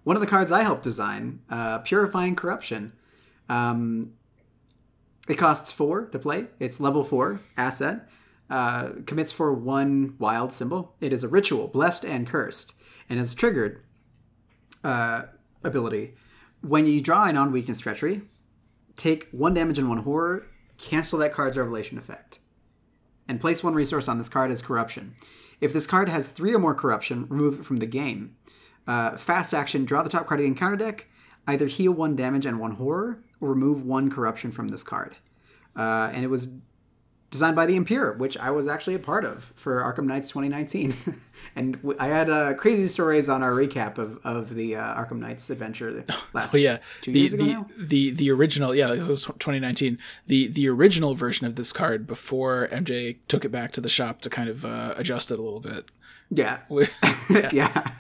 One 0.06 0.16
of 0.16 0.22
the 0.22 0.28
cards 0.28 0.52
I 0.52 0.64
helped 0.64 0.82
design, 0.82 1.42
uh, 1.52 1.80
Purifying 1.80 2.36
Corruption. 2.36 2.94
Um, 3.48 4.14
it 5.30 5.38
costs 5.38 5.72
four 5.72 6.06
to 6.08 6.20
play. 6.20 6.48
It's 6.60 6.82
level 6.82 7.04
four 7.04 7.40
asset. 7.56 8.10
Uh, 8.50 8.90
commits 9.06 9.32
for 9.32 9.54
one 9.54 10.16
wild 10.18 10.52
symbol. 10.52 10.96
It 11.00 11.14
is 11.14 11.24
a 11.24 11.28
ritual, 11.28 11.68
blessed 11.68 12.04
and 12.04 12.26
cursed, 12.28 12.74
and 13.08 13.20
is 13.20 13.36
triggered 13.36 13.84
uh, 14.84 15.24
ability. 15.64 16.16
When 16.62 16.88
you 16.88 17.00
draw 17.00 17.26
a 17.26 17.34
non 17.34 17.52
weakness 17.52 17.80
treachery, 17.80 18.24
take 18.96 19.30
one 19.30 19.54
damage 19.54 19.78
and 19.78 19.88
one 19.88 20.00
horror, 20.00 20.48
cancel 20.80 21.20
that 21.20 21.32
card's 21.32 21.60
revelation 21.60 22.00
effect, 22.00 22.40
and 23.28 23.40
place 23.40 23.64
one 23.64 23.76
resource 23.76 24.08
on 24.08 24.18
this 24.18 24.30
card 24.30 24.50
as 24.50 24.64
corruption. 24.64 25.14
If 25.62 25.72
this 25.72 25.86
card 25.86 26.10
has 26.10 26.30
three 26.30 26.54
or 26.54 26.60
more 26.60 26.74
corruption, 26.74 27.28
remove 27.30 27.60
it 27.60 27.66
from 27.66 27.78
the 27.78 27.86
game. 27.86 28.36
Uh, 28.88 29.16
fast 29.16 29.54
action, 29.54 29.86
draw 29.86 30.02
the 30.02 30.10
top 30.10 30.26
card 30.26 30.40
of 30.40 30.44
the 30.44 30.48
encounter 30.48 30.76
deck, 30.76 31.06
either 31.46 31.68
heal 31.68 31.92
one 31.92 32.16
damage 32.16 32.48
and 32.48 32.60
one 32.60 32.72
horror, 32.72 33.10
or 33.10 33.22
remove 33.40 33.86
one 33.86 34.10
corruption 34.10 34.52
from 34.52 34.70
this 34.70 34.84
card. 34.84 35.16
Uh, 35.76 36.12
and 36.14 36.24
it 36.24 36.30
was 36.30 36.50
designed 37.32 37.56
by 37.56 37.66
the 37.66 37.76
Impure, 37.76 38.14
which 38.14 38.38
I 38.38 38.50
was 38.52 38.68
actually 38.68 38.96
a 38.96 39.00
part 39.00 39.24
of 39.24 39.54
for 39.56 39.82
Arkham 39.82 40.06
Nights 40.06 40.30
2019. 40.30 40.94
and 41.56 41.96
I 42.00 42.08
had 42.08 42.30
uh, 42.30 42.54
crazy 42.56 42.88
stories 42.88 43.30
on 43.30 43.44
our 43.44 43.52
recap 43.52 43.98
of, 43.98 44.20
of 44.24 44.56
the 44.56 44.76
uh, 44.76 44.96
Arkham 44.96 45.20
Nights 45.20 45.50
adventure 45.50 46.04
last 46.34 46.52
But 46.52 46.62
yeah, 46.62 46.80
two 47.02 47.12
the 47.12 47.20
years 47.20 47.34
ago 47.34 47.44
the, 47.44 47.52
now. 47.52 47.70
the 47.78 48.12
the 48.12 48.32
original 48.32 48.74
yeah, 48.74 48.88
this 48.88 49.08
was 49.08 49.26
2019. 49.26 50.00
The 50.28 50.48
the 50.48 50.68
original 50.70 51.14
version 51.16 51.46
of 51.46 51.56
this 51.56 51.72
card 51.72 52.08
before 52.08 52.68
MJ 52.72 53.18
took 53.28 53.46
it 53.46 53.50
back 53.50 53.72
to 53.74 53.82
the 53.82 53.90
shop 53.90 54.22
to 54.22 54.30
kind 54.30 54.50
of 54.50 54.66
uh, 54.66 54.94
adjust 54.98 55.32
it 55.32 55.40
a 55.40 55.42
little 55.42 55.62
bit. 55.62 55.86
Yeah. 56.32 56.60
yeah. 57.30 57.50
yeah. 57.52 57.92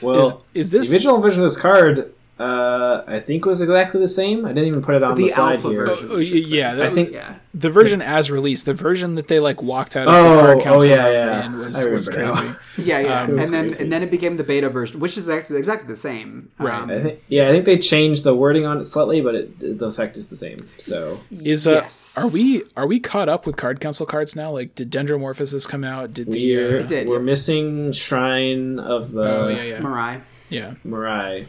Well, 0.00 0.44
Is 0.54 0.70
this 0.70 0.88
the 0.90 0.96
original 0.96 1.20
version 1.20 1.42
of 1.42 1.48
this 1.48 1.58
card? 1.58 2.12
Uh, 2.38 3.02
I 3.06 3.18
think 3.20 3.46
was 3.46 3.62
exactly 3.62 3.98
the 3.98 4.08
same. 4.08 4.44
I 4.44 4.48
didn't 4.48 4.66
even 4.68 4.82
put 4.82 4.94
it 4.94 5.02
on 5.02 5.14
the, 5.14 5.22
The 5.22 5.28
slide 5.30 5.54
alpha 5.54 5.68
here. 5.70 5.86
version. 5.86 6.08
Oh, 6.12 6.16
yeah, 6.18 6.74
that 6.74 6.86
I 6.86 6.90
think 6.90 7.10
Yeah. 7.12 7.36
the 7.54 7.70
version 7.70 8.02
as 8.02 8.30
released, 8.30 8.66
the 8.66 8.74
version 8.74 9.14
that 9.14 9.28
they 9.28 9.38
like 9.38 9.62
walked 9.62 9.96
out 9.96 10.06
of 10.06 10.12
Oh, 10.14 10.46
the 10.58 10.62
card 10.62 10.82
oh, 10.82 10.84
yeah, 10.84 11.08
yeah. 11.10 11.46
in 11.46 11.54
I 11.54 11.58
was, 11.58 11.86
was 11.86 12.08
crazy. 12.10 12.50
Yeah, 12.76 12.98
yeah, 12.98 13.22
Um, 13.22 13.30
and 13.30 13.48
then 13.48 13.64
crazy. 13.68 13.82
and 13.84 13.90
then 13.90 14.02
it 14.02 14.10
became 14.10 14.36
the 14.36 14.44
beta 14.44 14.68
version, 14.68 15.00
which 15.00 15.16
is 15.16 15.30
actually 15.30 15.58
exactly 15.60 15.88
the 15.88 15.96
same. 15.96 16.50
Right. 16.58 16.74
Um, 16.82 16.90
I 16.90 17.00
think, 17.00 17.20
yeah, 17.28 17.48
I 17.48 17.52
think 17.52 17.64
they 17.64 17.78
changed 17.78 18.22
the 18.24 18.34
wording 18.34 18.66
on 18.66 18.80
it 18.82 18.84
slightly, 18.84 19.22
but 19.22 19.34
it, 19.34 19.78
the 19.78 19.86
effect 19.86 20.18
is 20.18 20.26
the 20.28 20.36
same. 20.36 20.58
So 20.76 21.18
Is 21.30 21.66
uh, 21.66 21.70
yes. 21.84 22.18
are 22.18 22.28
we 22.28 22.64
are 22.76 22.86
we 22.86 23.00
caught 23.00 23.30
up 23.30 23.46
with 23.46 23.56
card 23.56 23.80
council 23.80 24.04
cards 24.04 24.36
now? 24.36 24.50
Like, 24.50 24.74
did 24.74 24.90
Dendromorphosis 24.92 25.66
come 25.66 25.84
out? 25.84 26.12
Did 26.12 26.30
the 26.30 26.54
we're, 26.54 26.80
uh, 26.80 26.82
did, 26.82 27.08
we're 27.08 27.16
yeah. 27.16 27.22
missing 27.22 27.92
Shrine 27.92 28.78
of 28.78 29.12
the 29.12 29.22
oh 29.44 29.48
yeah 29.48 29.62
yeah 29.62 29.80
Moirai? 29.80 30.20
yeah 30.50 30.74
Moirai. 30.86 31.46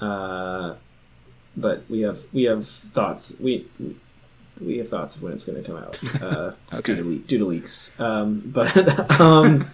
Uh, 0.00 0.74
but 1.56 1.84
we 1.88 2.00
have 2.00 2.18
we 2.32 2.44
have 2.44 2.66
thoughts. 2.66 3.36
We 3.40 3.66
we 4.60 4.78
have 4.78 4.88
thoughts 4.88 5.16
of 5.16 5.22
when 5.22 5.32
it's 5.32 5.44
going 5.44 5.62
to 5.62 5.68
come 5.68 5.76
out. 5.82 5.98
Uh, 6.22 6.52
Okay. 6.74 6.94
due, 6.94 7.02
to 7.02 7.08
le- 7.08 7.16
due 7.18 7.38
to 7.38 7.44
leaks. 7.44 7.98
Um, 8.00 8.42
but 8.46 8.76
um, 9.20 9.64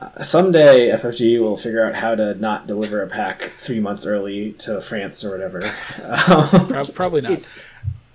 uh, 0.00 0.22
someday 0.22 0.90
FFG 0.90 1.40
will 1.40 1.56
figure 1.56 1.84
out 1.84 1.94
how 1.94 2.14
to 2.14 2.34
not 2.36 2.66
deliver 2.66 3.02
a 3.02 3.08
pack 3.08 3.52
three 3.58 3.80
months 3.80 4.06
early 4.06 4.52
to 4.54 4.80
France 4.80 5.24
or 5.24 5.30
whatever. 5.30 5.60
Um, 6.28 6.86
probably 6.94 7.20
not. 7.20 7.32
It's- 7.32 7.66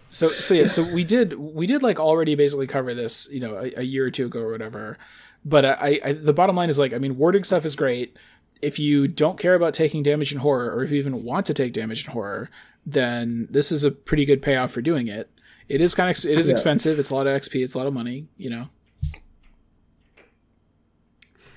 So 0.09 0.27
so 0.29 0.53
yeah, 0.53 0.67
so 0.67 0.83
we 0.93 1.03
did 1.03 1.33
we 1.39 1.65
did 1.65 1.81
like 1.81 1.99
already 1.99 2.35
basically 2.35 2.67
cover 2.67 2.93
this, 2.93 3.27
you 3.31 3.39
know, 3.39 3.55
a, 3.57 3.71
a 3.79 3.81
year 3.83 4.05
or 4.05 4.11
two 4.11 4.27
ago 4.27 4.41
or 4.41 4.51
whatever. 4.51 4.97
But 5.43 5.65
I, 5.65 5.99
I 6.05 6.11
the 6.13 6.33
bottom 6.33 6.55
line 6.55 6.69
is 6.69 6.77
like 6.77 6.93
I 6.93 6.99
mean, 6.99 7.17
wording 7.17 7.43
stuff 7.43 7.65
is 7.65 7.75
great. 7.75 8.15
If 8.63 8.79
you 8.79 9.07
don't 9.07 9.37
care 9.37 9.55
about 9.55 9.73
taking 9.73 10.01
damage 10.03 10.31
in 10.31 10.39
horror, 10.39 10.71
or 10.75 10.83
if 10.83 10.91
you 10.91 10.97
even 10.97 11.23
want 11.23 11.45
to 11.47 11.53
take 11.53 11.73
damage 11.73 12.05
in 12.05 12.11
horror, 12.13 12.49
then 12.85 13.47
this 13.49 13.71
is 13.71 13.83
a 13.83 13.91
pretty 13.91 14.25
good 14.25 14.41
payoff 14.41 14.71
for 14.71 14.81
doing 14.81 15.07
it. 15.07 15.29
It 15.69 15.81
is 15.81 15.93
kind 15.95 16.09
of 16.09 16.25
it 16.25 16.37
is 16.39 16.47
Yeah. 16.47 16.53
expensive. 16.53 16.99
It's 16.99 17.09
a 17.09 17.15
lot 17.15 17.27
of 17.27 17.33
XP. 17.39 17.63
It's 17.63 17.73
a 17.73 17.77
lot 17.77 17.87
of 17.87 17.93
money. 17.93 18.27
You 18.37 18.49
know. 18.49 18.69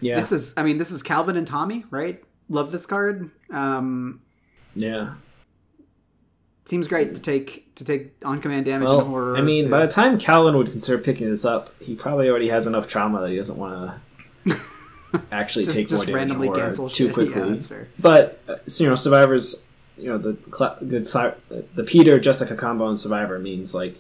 yeah, 0.01 0.15
This 0.17 0.31
is, 0.33 0.55
I 0.57 0.63
mean, 0.63 0.79
this 0.79 0.91
is 0.91 1.03
Calvin 1.03 1.37
and 1.37 1.47
Tommy, 1.47 1.85
right? 1.91 2.23
Love 2.49 2.71
this 2.71 2.87
card. 2.87 3.31
Um, 3.51 4.21
yeah. 4.75 5.15
seems 6.67 6.87
great 6.89 7.15
to 7.15 7.21
take 7.21 7.73
to 7.77 7.85
take 7.85 8.13
on 8.25 8.41
command 8.41 8.67
damage 8.67 8.89
Well, 8.89 9.01
and 9.01 9.09
horror. 9.09 9.37
I 9.37 9.41
mean, 9.41 9.65
to- 9.65 9.69
by 9.71 9.81
the 9.87 9.89
time 9.91 10.19
Calvin 10.19 10.57
would 10.57 10.71
consider 10.71 10.99
picking 10.99 11.29
this 11.31 11.45
up, 11.45 11.71
he 11.81 11.95
probably 11.95 12.29
already 12.29 12.49
has 12.49 12.67
enough 12.67 12.89
trauma 12.89 13.21
that 13.21 13.31
he 13.31 13.37
doesn't 13.37 13.57
want 13.59 13.93
to 14.47 14.55
actually 15.33 15.65
just, 15.65 15.77
take 15.77 15.89
just 15.89 15.99
more 15.99 16.07
damage 16.07 16.31
randomly 16.31 16.51
cancel 16.51 16.89
too 16.89 17.07
shit. 17.07 17.15
quickly. 17.15 17.59
Yeah. 17.59 17.85
But 17.99 18.41
uh, 18.49 18.57
so, 18.67 18.85
you 18.85 18.91
know, 18.91 18.97
survivors, 18.97 19.65
you 19.99 20.09
know, 20.09 20.19
the 20.19 20.35
cla 20.51 20.79
good 20.87 21.07
si- 21.09 21.33
the 21.75 21.85
Peter 21.85 22.19
Jessica 22.21 22.55
combo 22.55 22.89
and 22.89 22.99
survivor 22.99 23.39
means 23.39 23.75
like 23.75 23.97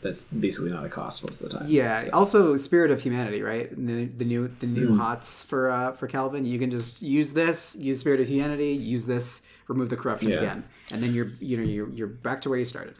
that's 0.00 0.24
basically 0.26 0.70
not 0.70 0.84
a 0.84 0.88
cost 0.88 1.24
most 1.24 1.40
of 1.42 1.50
the 1.50 1.58
time. 1.58 1.66
Yeah. 1.68 1.96
So- 2.02 2.10
Also, 2.12 2.56
Spirit 2.56 2.90
of 2.90 3.02
Humanity, 3.02 3.42
right? 3.42 3.68
The, 3.70 4.04
the 4.06 4.24
new 4.24 4.48
the 4.60 4.66
new 4.66 4.90
Mm. 4.90 4.98
hots 4.98 5.42
for 5.42 5.70
uh, 5.70 5.92
for 5.92 6.06
Calvin. 6.06 6.44
You 6.44 6.58
can 6.58 6.70
just 6.70 7.02
use 7.02 7.32
this, 7.32 7.76
use 7.76 7.98
Spirit 8.00 8.20
of 8.20 8.28
Humanity, 8.28 8.68
use 8.72 9.06
this, 9.06 9.42
remove 9.66 9.88
the 9.90 9.96
corruption 9.96 10.30
Yeah. 10.30 10.38
again, 10.38 10.64
and 10.92 11.02
then 11.02 11.14
you're 11.14 11.28
you 11.40 11.56
know 11.56 11.64
you're 11.64 11.88
you're 11.90 12.06
back 12.06 12.40
to 12.42 12.48
where 12.48 12.58
you 12.58 12.64
started. 12.64 12.94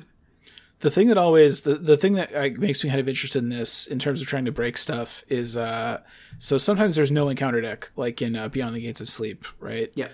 The 0.80 0.90
thing 0.90 1.09
that 1.09 1.18
always 1.18 1.62
the, 1.62 1.74
the 1.74 1.96
thing 1.96 2.14
that 2.14 2.32
makes 2.59 2.82
me 2.84 2.90
kind 2.90 3.00
of 3.00 3.09
interested 3.09 3.42
in 3.42 3.48
this 3.48 3.86
in 3.86 3.98
terms 3.98 4.20
of 4.20 4.26
trying 4.26 4.44
to 4.44 4.52
break 4.52 4.76
stuff 4.78 5.24
is 5.28 5.56
uh 5.56 6.00
so 6.38 6.59
sometimes 6.59 6.94
there's 6.96 7.10
no 7.10 7.28
encounter 7.28 7.60
deck 7.60 7.90
like 7.96 8.22
in 8.22 8.36
uh, 8.36 8.48
beyond 8.48 8.74
the 8.76 8.80
gates 8.80 9.00
of 9.00 9.09
sleep 9.09 9.44
right 9.60 9.90
Yeah. 9.94 10.09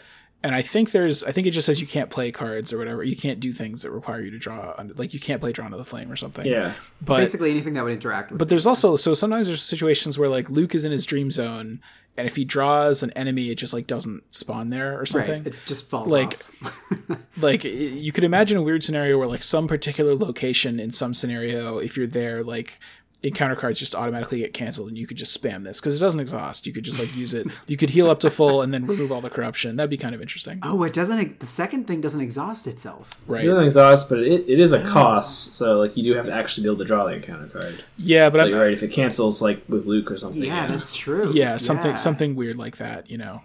And 0.44 0.54
i 0.54 0.62
think 0.62 0.92
there's 0.92 1.24
i 1.24 1.32
think 1.32 1.46
it 1.46 1.50
just 1.50 1.66
says 1.66 1.80
you 1.80 1.86
can't 1.86 2.10
play 2.10 2.30
cards 2.30 2.72
or 2.72 2.78
whatever 2.78 3.02
you 3.02 3.16
can't 3.16 3.40
do 3.40 3.52
things 3.52 3.82
that 3.82 3.90
require 3.90 4.20
you 4.20 4.30
to 4.30 4.38
draw 4.38 4.74
under, 4.78 4.94
like 4.94 5.12
you 5.12 5.18
can't 5.18 5.40
play 5.40 5.50
drawn 5.50 5.72
to 5.72 5.76
the 5.76 5.84
flame 5.84 6.12
or 6.12 6.16
something 6.16 6.46
yeah, 6.46 6.74
but 7.02 7.16
Basically, 7.16 7.50
anything 7.50 7.74
that 7.74 7.82
would 7.84 7.92
interact 7.92 8.30
with. 8.30 8.38
but 8.38 8.48
there's 8.48 8.66
also 8.66 8.94
so 8.94 9.14
sometimes 9.14 9.48
there's 9.48 9.62
situations 9.62 10.16
where 10.18 10.28
like 10.28 10.48
luke 10.50 10.74
is 10.74 10.84
in 10.84 10.92
his 10.92 11.04
dream 11.04 11.30
zone 11.32 11.80
and 12.16 12.28
if 12.28 12.36
he 12.36 12.44
draws 12.44 13.02
an 13.02 13.10
enemy 13.12 13.50
it 13.50 13.56
just 13.56 13.74
like 13.74 13.88
doesn't 13.88 14.22
spawn 14.32 14.68
there 14.68 15.00
or 15.00 15.04
something 15.04 15.42
right. 15.42 15.52
It 15.54 15.56
just 15.66 15.88
falls 15.90 16.12
Like- 16.12 16.40
off. 16.62 17.18
like 17.38 17.64
you 17.64 18.12
could 18.12 18.22
imagine 18.24 18.56
a 18.56 18.62
weird 18.62 18.82
scenario 18.84 19.18
where 19.18 19.26
like 19.26 19.42
some 19.42 19.66
particular 19.66 20.14
location 20.14 20.78
in 20.78 20.92
some 20.92 21.12
scenario 21.14 21.78
if 21.78 21.96
you're 21.96 22.06
there 22.06 22.44
like 22.44 22.78
encounter 23.24 23.56
cards 23.56 23.78
just 23.78 23.94
automatically 23.94 24.38
get 24.38 24.52
canceled 24.52 24.88
and 24.88 24.98
you 24.98 25.06
could 25.06 25.16
just 25.16 25.40
spam 25.40 25.64
this 25.64 25.80
because 25.80 25.96
it 25.96 26.00
doesn't 26.00 26.20
exhaust 26.20 26.66
you 26.66 26.72
could 26.72 26.84
just 26.84 26.98
like 26.98 27.14
use 27.16 27.32
it 27.32 27.46
you 27.66 27.76
could 27.76 27.90
heal 27.90 28.10
up 28.10 28.20
to 28.20 28.30
full 28.30 28.62
and 28.62 28.72
then 28.72 28.86
remove 28.86 29.10
all 29.10 29.20
the 29.20 29.30
corruption 29.30 29.76
that'd 29.76 29.90
be 29.90 29.96
kind 29.96 30.14
of 30.14 30.20
interesting 30.20 30.60
oh, 30.64 30.82
it 30.82 30.92
doesn't. 30.92 31.40
The 31.40 31.46
second 31.46 31.86
thing 31.86 32.00
doesn't 32.00 32.20
exhaust 32.20 32.66
itself. 32.66 33.20
right 33.26 33.44
it 33.44 33.48
doesn't 33.48 33.64
exhaust, 33.64 34.08
but 34.08 34.20
it, 34.20 34.48
it 34.48 34.60
is 34.60 34.72
a 34.72 34.82
ah. 34.82 34.90
cost. 34.90 35.52
So 35.54 35.78
like 35.78 35.96
you 35.96 36.02
do 36.02 36.14
have 36.14 36.26
to 36.26 36.32
actually 36.32 36.64
be 36.64 36.68
able 36.68 36.78
to 36.78 36.84
draw 36.84 37.04
the 37.04 37.14
encounter 37.14 37.46
card. 37.46 37.84
yeah 37.96 38.30
but 38.30 38.40
Like, 38.40 38.52
I'm, 38.52 38.58
right, 38.58 38.72
if 38.72 38.82
it 38.82 38.88
cancels 38.88 39.42
like 39.42 39.62
with 39.68 39.86
Luke 39.86 40.10
or 40.10 40.16
something. 40.16 40.44
Yeah, 40.44 40.66
that's 40.66 40.94
true. 40.94 41.32
yeah 41.32 41.56
something 41.56 41.96
something 41.96 42.34
weird 42.34 42.56
like 42.56 42.78
that 42.78 43.10
you 43.10 43.18
know 43.18 43.42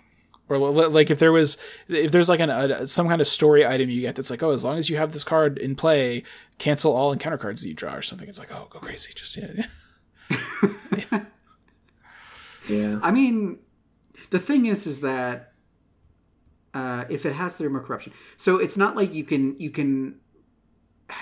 or 0.49 0.57
like 0.89 1.09
if 1.11 1.19
there 1.19 1.31
was 1.31 1.57
if 1.87 2.11
there's 2.11 2.27
like 2.29 2.39
an 2.39 2.49
a, 2.49 2.87
some 2.87 3.07
kind 3.07 3.21
of 3.21 3.27
story 3.27 3.65
item 3.65 3.89
you 3.89 4.01
get 4.01 4.15
that's 4.15 4.29
like 4.31 4.41
oh 4.43 4.51
as 4.51 4.63
long 4.63 4.77
as 4.77 4.89
you 4.89 4.97
have 4.97 5.13
this 5.13 5.23
card 5.23 5.57
in 5.57 5.75
play 5.75 6.23
cancel 6.57 6.93
all 6.95 7.11
encounter 7.11 7.37
cards 7.37 7.61
that 7.61 7.67
you 7.69 7.73
draw 7.73 7.93
or 7.93 8.01
something 8.01 8.27
it's 8.27 8.39
like 8.39 8.51
oh 8.51 8.67
go 8.69 8.79
crazy 8.79 9.11
just 9.13 9.37
yeah, 9.37 9.47
yeah. 11.11 11.23
yeah. 12.69 12.99
I 13.01 13.11
mean, 13.11 13.59
the 14.29 14.39
thing 14.39 14.65
is, 14.65 14.85
is 14.85 15.01
that 15.01 15.53
uh, 16.73 17.05
if 17.09 17.25
it 17.25 17.33
has 17.33 17.53
three 17.53 17.67
more 17.67 17.81
corruption, 17.81 18.13
so 18.37 18.57
it's 18.57 18.77
not 18.77 18.95
like 18.95 19.13
you 19.13 19.23
can 19.23 19.59
you 19.59 19.69
can. 19.69 20.15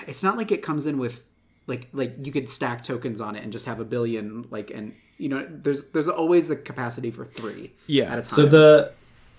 It's 0.06 0.22
not 0.22 0.36
like 0.36 0.52
it 0.52 0.62
comes 0.62 0.86
in 0.86 0.98
with 0.98 1.22
like 1.66 1.88
like 1.92 2.14
you 2.26 2.32
could 2.32 2.50
stack 2.50 2.84
tokens 2.84 3.20
on 3.20 3.36
it 3.36 3.42
and 3.42 3.52
just 3.52 3.66
have 3.66 3.80
a 3.80 3.84
billion 3.84 4.46
like 4.50 4.70
and 4.70 4.94
you 5.16 5.28
know 5.30 5.46
there's 5.48 5.84
there's 5.90 6.08
always 6.08 6.48
the 6.48 6.56
capacity 6.56 7.10
for 7.10 7.24
three 7.24 7.72
Yeah. 7.86 8.04
at 8.12 8.18
a 8.18 8.22
time. 8.22 8.24
So 8.24 8.46
the 8.46 8.92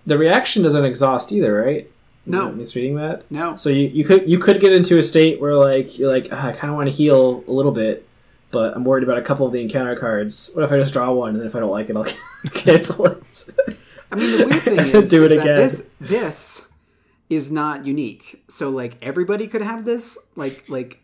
the 0.05 0.17
reaction 0.17 0.63
doesn't 0.63 0.85
exhaust 0.85 1.31
either, 1.31 1.53
right? 1.53 1.89
No. 2.25 2.51
Misreading 2.51 2.95
that? 2.95 3.23
No. 3.31 3.55
So 3.55 3.69
you, 3.69 3.87
you 3.87 4.03
could 4.03 4.27
you 4.29 4.37
could 4.39 4.59
get 4.59 4.71
into 4.71 4.99
a 4.99 5.03
state 5.03 5.41
where 5.41 5.55
like 5.55 5.97
you're 5.97 6.11
like 6.11 6.27
"Ah, 6.31 6.47
I 6.47 6.51
kind 6.51 6.69
of 6.69 6.75
want 6.77 6.89
to 6.89 6.95
heal 6.95 7.43
a 7.47 7.51
little 7.51 7.71
bit, 7.71 8.07
but 8.51 8.75
I'm 8.75 8.83
worried 8.83 9.03
about 9.03 9.17
a 9.17 9.21
couple 9.21 9.45
of 9.45 9.51
the 9.51 9.61
encounter 9.61 9.95
cards. 9.95 10.49
What 10.53 10.63
if 10.63 10.71
I 10.71 10.77
just 10.77 10.93
draw 10.93 11.11
one 11.11 11.29
and 11.31 11.39
then 11.39 11.47
if 11.47 11.55
I 11.55 11.59
don't 11.59 11.71
like 11.71 11.89
it, 11.89 11.95
I'll 11.97 12.05
cancel 12.53 13.05
it? 13.07 13.49
I 14.11 14.15
mean, 14.15 14.37
the 14.37 14.45
weird 14.47 14.63
thing 14.63 14.79
is, 15.01 15.09
do 15.11 15.23
is 15.23 15.31
it 15.31 15.35
that 15.37 15.41
again. 15.43 15.57
this 15.57 15.83
this 15.99 16.61
is 17.29 17.51
not 17.51 17.85
unique. 17.85 18.43
So 18.47 18.69
like 18.69 18.97
everybody 19.03 19.47
could 19.47 19.61
have 19.61 19.85
this. 19.85 20.17
Like 20.35 20.69
like 20.69 20.99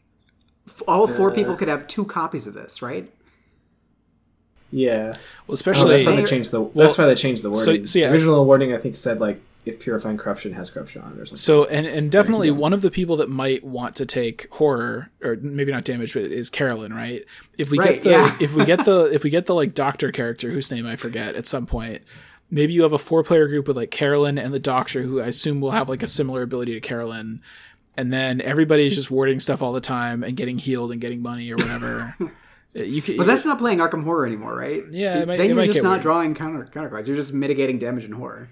f- 0.68 0.84
all 0.88 1.08
four 1.08 1.32
Uh. 1.32 1.34
people 1.36 1.56
could 1.56 1.68
have 1.70 1.88
two 1.88 2.06
copies 2.06 2.46
of 2.46 2.54
this, 2.54 2.82
right? 2.84 3.12
Yeah. 4.72 5.08
Well, 5.08 5.18
Oh, 5.50 5.54
especially 5.54 5.92
that's 5.92 6.06
why 6.06 6.16
they 6.16 6.26
changed 6.26 6.52
the. 6.52 6.70
that's 6.76 6.98
why 6.98 7.06
they 7.06 7.16
changed 7.16 7.44
the 7.44 7.54
so- 7.56 7.72
wording. 7.72 7.86
so 7.86 8.00
yeah. 8.00 8.08
The 8.08 8.14
original 8.14 8.46
wording 8.46 8.74
I 8.74 8.78
think 8.78 8.96
said 8.96 9.20
like 9.20 9.40
if 9.66 9.80
purifying 9.80 10.16
corruption 10.16 10.54
has 10.54 10.70
corruption 10.70 11.02
on 11.02 11.14
it 11.14 11.20
or 11.20 11.26
something. 11.26 11.38
So 11.38 11.66
and 11.66 11.88
and 11.88 12.12
definitely 12.12 12.52
one 12.52 12.72
of 12.74 12.82
the 12.82 12.92
people 12.92 13.18
that 13.18 13.30
might 13.30 13.64
want 13.64 13.96
to 13.96 14.06
take 14.06 14.48
horror 14.54 15.10
or 15.24 15.38
maybe 15.42 15.72
not 15.72 15.84
damage, 15.86 16.14
but 16.14 16.24
is 16.24 16.50
Carolyn, 16.52 16.94
right? 16.94 17.24
If 17.58 17.72
we 17.72 17.80
Right, 17.80 17.96
get 17.96 18.04
the 18.04 18.10
yeah. 18.12 18.36
if 18.40 18.54
we 18.54 18.64
get 18.66 18.86
the 18.86 19.10
if 19.12 19.24
we 19.24 19.30
get 19.32 19.48
the 19.48 19.56
like 19.56 19.74
doctor 19.74 20.12
character 20.12 20.52
whose 20.52 20.72
name 20.72 20.86
I 20.86 20.96
forget 20.96 21.34
at 21.36 21.48
some 21.48 21.66
point, 21.66 22.02
maybe 22.52 22.74
you 22.74 22.84
have 22.84 22.94
a 22.94 23.00
four 23.00 23.24
player 23.24 23.48
group 23.48 23.68
with 23.68 23.76
like 23.78 23.90
Carolyn 23.92 24.38
and 24.38 24.54
the 24.54 24.60
doctor 24.60 25.02
who 25.02 25.20
I 25.20 25.28
assume 25.28 25.62
will 25.62 25.72
have 25.72 25.90
like 25.90 26.04
a 26.04 26.08
similar 26.08 26.44
ability 26.44 26.74
to 26.76 26.80
Carolyn, 26.80 27.42
and 27.98 28.14
then 28.14 28.42
everybody's 28.42 28.94
just 28.94 29.10
warding 29.10 29.40
stuff 29.40 29.64
all 29.64 29.74
the 29.74 29.82
time 29.82 30.24
and 30.24 30.38
getting 30.38 30.60
healed 30.60 30.92
and 30.92 31.02
getting 31.02 31.24
money 31.24 31.50
or 31.52 31.56
whatever. 31.56 32.16
you 32.84 33.02
can, 33.02 33.18
But 33.18 33.26
that's 33.28 33.46
not 33.46 33.58
playing 33.60 33.80
Arkham 33.80 34.04
Horror 34.04 34.26
anymore, 34.26 34.56
right? 34.56 34.84
Yeah, 34.92 35.20
it 35.20 35.28
might- 35.28 35.38
then 35.38 35.48
you're 35.48 35.56
might 35.56 35.66
just 35.68 35.78
get 35.78 35.84
not 35.84 35.92
weird. 35.92 36.02
drawing 36.04 36.36
counter 36.36 36.66
counter 36.72 36.90
cards. 36.90 37.08
You're 37.08 37.18
just 37.18 37.34
mitigating 37.34 37.80
damage 37.80 38.06
and 38.06 38.14
horror, 38.14 38.50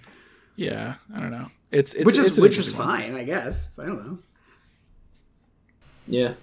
yeah, 0.55 0.95
I 1.15 1.19
don't 1.19 1.31
know. 1.31 1.47
It's 1.71 1.93
it's 1.93 2.05
which 2.05 2.17
is 2.17 2.25
it's 2.27 2.37
which 2.39 2.57
is 2.57 2.67
interesting 2.69 2.87
one. 2.87 2.99
fine, 3.01 3.15
I 3.15 3.23
guess. 3.23 3.77
I 3.79 3.85
don't 3.85 3.97
know. 4.05 4.17
Yeah. 6.07 6.33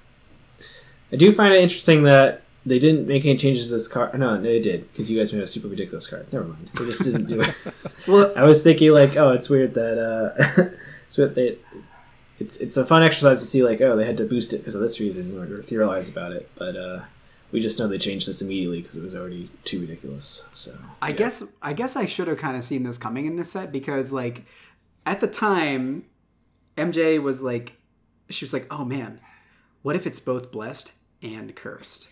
I 1.12 1.16
do 1.16 1.32
find 1.32 1.52
it 1.55 1.61
interesting 1.62 2.05
that 2.05 2.43
they 2.66 2.78
didn't 2.78 3.07
make 3.07 3.24
any 3.24 3.36
changes 3.36 3.69
to 3.69 3.74
this 3.74 3.89
card. 3.89 4.19
No, 4.19 4.36
no, 4.36 4.43
they 4.43 4.61
did 4.61 4.89
because 4.90 5.11
you 5.11 5.19
guys 5.19 5.32
made 5.32 5.43
a 5.43 5.47
super 5.47 5.69
ridiculous 5.69 6.07
card. 6.07 6.32
Never 6.32 6.44
mind. 6.47 6.70
They 6.74 6.85
just 6.86 7.02
didn't 7.02 7.27
do 7.27 7.40
it. 7.43 7.55
Well, 8.09 8.32
I 8.35 8.44
was 8.44 8.62
thinking 8.62 8.93
like, 8.93 9.16
oh, 9.19 9.31
it's 9.31 9.51
weird 9.51 9.74
that 9.74 9.98
uh, 9.98 10.70
it's 11.07 11.19
weird 11.19 11.35
they, 11.35 11.59
it's 12.39 12.57
it's 12.57 12.78
a 12.78 12.86
fun 12.86 13.02
exercise 13.02 13.40
to 13.43 13.47
see 13.47 13.62
like, 13.62 13.81
oh, 13.82 13.94
they 13.94 14.07
had 14.07 14.16
to 14.16 14.24
boost 14.24 14.55
it 14.55 14.59
because 14.59 14.74
of 14.74 14.81
this 14.81 14.98
reason 15.01 15.39
or, 15.39 15.59
or 15.59 15.62
theorize 15.62 16.09
about 16.09 16.32
it, 16.32 16.51
but 16.57 16.77
uh, 16.77 17.01
we 17.52 17.60
just 17.60 17.78
know 17.78 17.89
they 17.89 17.98
changed 17.98 18.28
this 18.28 18.43
immediately 18.43 18.81
because 18.81 18.97
it 18.97 19.02
was 19.02 19.14
already 19.14 19.51
too 19.64 19.81
ridiculous. 19.81 20.47
So 20.52 20.77
I 21.02 21.12
guess 21.12 21.43
I 21.62 21.72
guess 21.72 21.97
I 21.97 22.06
should 22.06 22.28
have 22.28 22.39
kind 22.39 22.56
of 22.56 22.64
seen 22.64 22.82
this 22.82 22.98
coming 22.98 23.27
in 23.27 23.36
this 23.36 23.52
set 23.52 23.72
because 23.72 24.12
like 24.12 24.44
at 25.06 25.20
the 25.20 25.27
time 25.27 26.05
MJ 26.77 27.20
was 27.20 27.43
like 27.43 27.77
she 28.28 28.44
was 28.44 28.52
like, 28.52 28.66
"Oh 28.72 28.85
man, 28.85 29.20
what 29.82 29.97
if 29.97 30.06
it's 30.06 30.20
both 30.20 30.52
blessed 30.52 30.93
and 31.22 31.55
cursed?" 31.55 32.09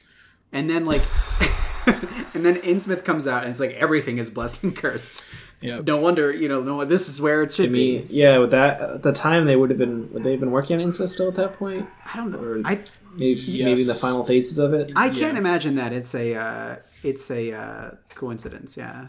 And 0.52 0.68
then 0.68 0.84
like 0.84 1.02
and 1.86 2.44
then 2.44 2.56
Innsmouth 2.56 3.04
comes 3.04 3.26
out 3.26 3.42
and 3.42 3.50
it's 3.50 3.60
like 3.60 3.72
everything 3.72 4.18
is 4.18 4.30
blessed 4.30 4.64
and 4.64 4.76
cursed. 4.76 5.22
Yeah. 5.60 5.80
No 5.84 5.96
wonder, 5.98 6.32
you 6.32 6.48
know, 6.48 6.62
no 6.62 6.84
this 6.84 7.08
is 7.08 7.20
where 7.20 7.42
it 7.42 7.50
should 7.52 7.66
I 7.66 7.72
mean, 7.72 8.06
be. 8.06 8.14
yeah, 8.14 8.38
with 8.38 8.52
that 8.52 8.80
at 8.80 9.02
the 9.02 9.12
time 9.12 9.44
they 9.46 9.56
would 9.56 9.70
have 9.70 9.78
been 9.78 10.12
would 10.12 10.22
they 10.22 10.30
have 10.32 10.40
been 10.40 10.52
working 10.52 10.80
on 10.80 10.86
Innsmouth 10.86 11.08
still 11.08 11.28
at 11.28 11.34
that 11.34 11.54
point? 11.58 11.88
I 12.12 12.16
don't 12.16 12.30
know. 12.30 12.38
or- 12.38 12.62
I 12.64 12.78
Maybe 13.14 13.64
maybe 13.64 13.80
in 13.82 13.88
the 13.88 13.94
final 14.00 14.22
phases 14.22 14.58
of 14.60 14.72
it. 14.74 14.92
I 14.94 15.08
can't 15.08 15.32
Yeah. 15.34 15.38
imagine 15.38 15.74
that 15.74 15.92
it's 15.92 16.14
a 16.14 16.34
uh, 16.36 16.76
it's 17.02 17.28
a 17.32 17.52
uh, 17.52 17.90
coincidence, 18.14 18.76
yeah. 18.76 19.08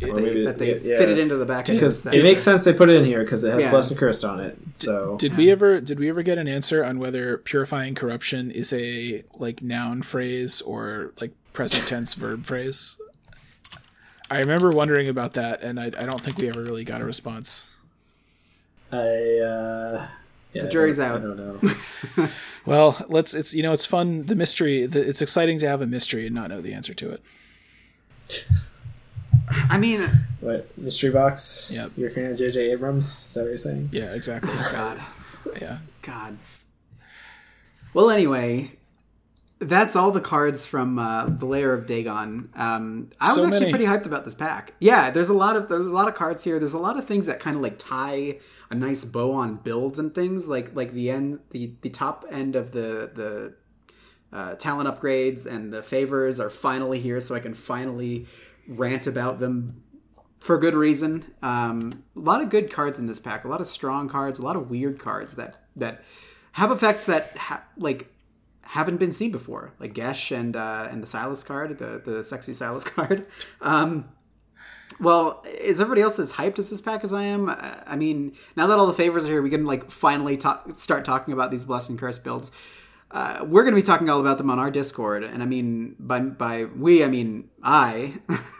That 0.00 0.14
they, 0.14 0.20
maybe- 0.22 0.44
that 0.44 0.58
they 0.58 0.78
yeah. 0.80 0.98
fit 0.98 1.08
it 1.08 1.18
into 1.18 1.36
the 1.36 1.46
back 1.46 1.64
because 1.64 2.04
it 2.04 2.22
makes 2.22 2.42
sense 2.42 2.64
they 2.64 2.74
put 2.74 2.90
it 2.90 2.96
in 2.96 3.06
here 3.06 3.24
because 3.24 3.42
it 3.44 3.52
has 3.54 3.62
Yeah. 3.62 3.70
blessed 3.70 3.92
and 3.92 4.00
cursed 4.00 4.24
on 4.26 4.40
it. 4.40 4.58
So 4.74 5.16
Did 5.18 5.38
we 5.38 5.50
ever 5.50 5.80
did 5.80 5.98
we 5.98 6.10
ever 6.10 6.22
get 6.22 6.36
an 6.36 6.46
answer 6.48 6.84
on 6.84 6.98
whether 6.98 7.38
purifying 7.38 7.94
corruption 7.94 8.50
is 8.50 8.74
a 8.74 9.24
like 9.38 9.62
noun 9.62 10.02
phrase 10.02 10.60
or 10.60 11.12
like 11.18 11.32
present 11.54 11.88
tense 11.88 12.12
verb 12.12 12.44
phrase? 12.44 12.96
I 14.30 14.40
remember 14.40 14.70
wondering 14.70 15.08
about 15.08 15.34
that, 15.34 15.62
and 15.62 15.78
I, 15.78 15.86
I 15.86 16.06
don't 16.06 16.20
think 16.20 16.38
we 16.38 16.48
ever 16.48 16.62
really 16.62 16.84
got 16.84 17.00
a 17.00 17.04
response. 17.04 17.70
I 18.90 18.98
uh, 18.98 20.08
yeah, 20.52 20.62
The 20.62 20.68
jury's 20.68 20.98
I 20.98 21.08
out. 21.08 21.20
I 21.20 21.22
don't 21.22 21.62
know. 22.16 22.28
Well, 22.66 22.96
let's 23.08 23.32
it's 23.32 23.54
you 23.54 23.62
know 23.62 23.72
it's 23.72 23.86
fun 23.86 24.26
the 24.26 24.34
mystery 24.34 24.86
the, 24.86 25.00
it's 25.08 25.22
exciting 25.22 25.60
to 25.60 25.68
have 25.68 25.80
a 25.80 25.86
mystery 25.86 26.26
and 26.26 26.34
not 26.34 26.50
know 26.50 26.60
the 26.60 26.74
answer 26.74 26.94
to 26.94 27.10
it. 27.10 27.22
I 29.48 29.78
mean, 29.78 30.10
what 30.40 30.76
mystery 30.76 31.10
box? 31.10 31.70
Yep. 31.72 31.92
You're 31.96 32.08
a 32.08 32.10
fan 32.10 32.32
of 32.32 32.38
J.J. 32.38 32.72
Abrams? 32.72 33.26
Is 33.28 33.34
that 33.34 33.42
what 33.42 33.48
you're 33.50 33.58
saying? 33.58 33.90
Yeah, 33.92 34.14
exactly. 34.14 34.52
God. 34.72 35.00
yeah. 35.60 35.78
God. 36.02 36.36
Well, 37.94 38.10
anyway, 38.10 38.72
that's 39.58 39.96
all 39.96 40.10
the 40.10 40.20
cards 40.20 40.66
from 40.66 40.98
uh, 40.98 41.26
the 41.26 41.46
Lair 41.46 41.72
of 41.72 41.86
Dagon. 41.86 42.50
Um, 42.54 43.10
I 43.20 43.28
was 43.28 43.36
So 43.36 43.44
actually 43.44 43.60
many. 43.60 43.70
pretty 43.72 43.86
hyped 43.86 44.06
about 44.06 44.24
this 44.24 44.34
pack. 44.34 44.74
Yeah, 44.80 45.10
there's 45.10 45.28
a 45.30 45.34
lot 45.34 45.56
of 45.56 45.68
there's 45.68 45.90
a 45.90 45.94
lot 45.94 46.08
of 46.08 46.14
cards 46.14 46.44
here. 46.44 46.58
There's 46.58 46.74
a 46.74 46.78
lot 46.78 46.98
of 46.98 47.06
things 47.06 47.26
that 47.26 47.40
kind 47.40 47.56
of 47.56 47.62
like 47.62 47.78
tie 47.78 48.38
a 48.68 48.74
nice 48.74 49.04
bow 49.04 49.32
on 49.32 49.56
builds 49.56 49.98
and 49.98 50.14
things. 50.14 50.46
Like 50.46 50.74
like 50.74 50.92
the 50.92 51.10
end 51.10 51.40
the 51.50 51.72
the 51.80 51.88
top 51.90 52.24
end 52.30 52.54
of 52.56 52.72
the 52.72 53.10
the 53.14 53.54
uh, 54.32 54.54
talent 54.56 54.88
upgrades 54.88 55.46
and 55.46 55.72
the 55.72 55.82
favors 55.82 56.38
are 56.38 56.50
finally 56.50 57.00
here, 57.00 57.20
so 57.20 57.34
I 57.34 57.40
can 57.40 57.54
finally 57.54 58.26
rant 58.68 59.06
about 59.06 59.38
them 59.40 59.82
for 60.40 60.58
good 60.58 60.74
reason. 60.74 61.32
Um, 61.42 62.02
a 62.14 62.20
lot 62.20 62.42
of 62.42 62.50
good 62.50 62.70
cards 62.70 62.98
in 62.98 63.06
this 63.06 63.18
pack. 63.18 63.44
A 63.44 63.48
lot 63.48 63.60
of 63.62 63.66
strong 63.68 64.08
cards. 64.08 64.38
A 64.38 64.42
lot 64.42 64.56
of 64.56 64.68
weird 64.68 64.98
cards 64.98 65.36
that 65.36 65.62
that 65.76 66.02
have 66.52 66.70
effects 66.70 67.06
that 67.06 67.36
ha- 67.38 67.64
like 67.78 68.12
haven't 68.68 68.98
been 68.98 69.12
seen 69.12 69.32
before, 69.32 69.72
like 69.78 69.94
Geas 69.94 70.30
and 70.32 70.56
uh, 70.56 70.88
and 70.90 71.02
the 71.02 71.06
Silas 71.06 71.42
card, 71.44 71.78
the 71.78 72.00
the 72.04 72.24
sexy 72.24 72.54
Silas 72.54 72.84
card. 72.96 73.26
Um, 73.60 74.08
well, 75.00 75.44
is 75.60 75.80
everybody 75.80 76.02
else 76.02 76.18
as 76.18 76.34
hyped 76.34 76.58
as 76.58 76.70
this 76.70 76.80
pack 76.80 77.04
as 77.04 77.12
I 77.12 77.24
am? 77.24 77.50
I 77.50 77.96
mean, 77.96 78.32
now 78.56 78.66
that 78.66 78.78
all 78.78 78.86
the 78.86 78.92
favors 78.92 79.26
are 79.26 79.32
here, 79.32 79.42
we 79.42 79.50
can 79.50 79.66
like 79.66 79.90
finally 79.90 80.36
talk, 80.36 80.74
start 80.74 81.04
talking 81.04 81.34
about 81.34 81.50
these 81.50 81.64
blessed 81.64 81.90
and 81.90 81.98
cursed 81.98 82.24
builds. 82.24 82.50
Uh, 83.10 83.44
we're 83.46 83.62
going 83.62 83.74
to 83.74 83.80
be 83.80 83.86
talking 83.86 84.10
all 84.10 84.20
about 84.20 84.36
them 84.36 84.50
on 84.50 84.58
our 84.58 84.70
Discord, 84.70 85.22
and 85.22 85.42
I 85.42 85.46
mean 85.46 85.94
by 85.98 86.20
by 86.20 86.64
we, 86.64 87.04
I 87.04 87.08
mean 87.08 87.48
I 87.62 88.14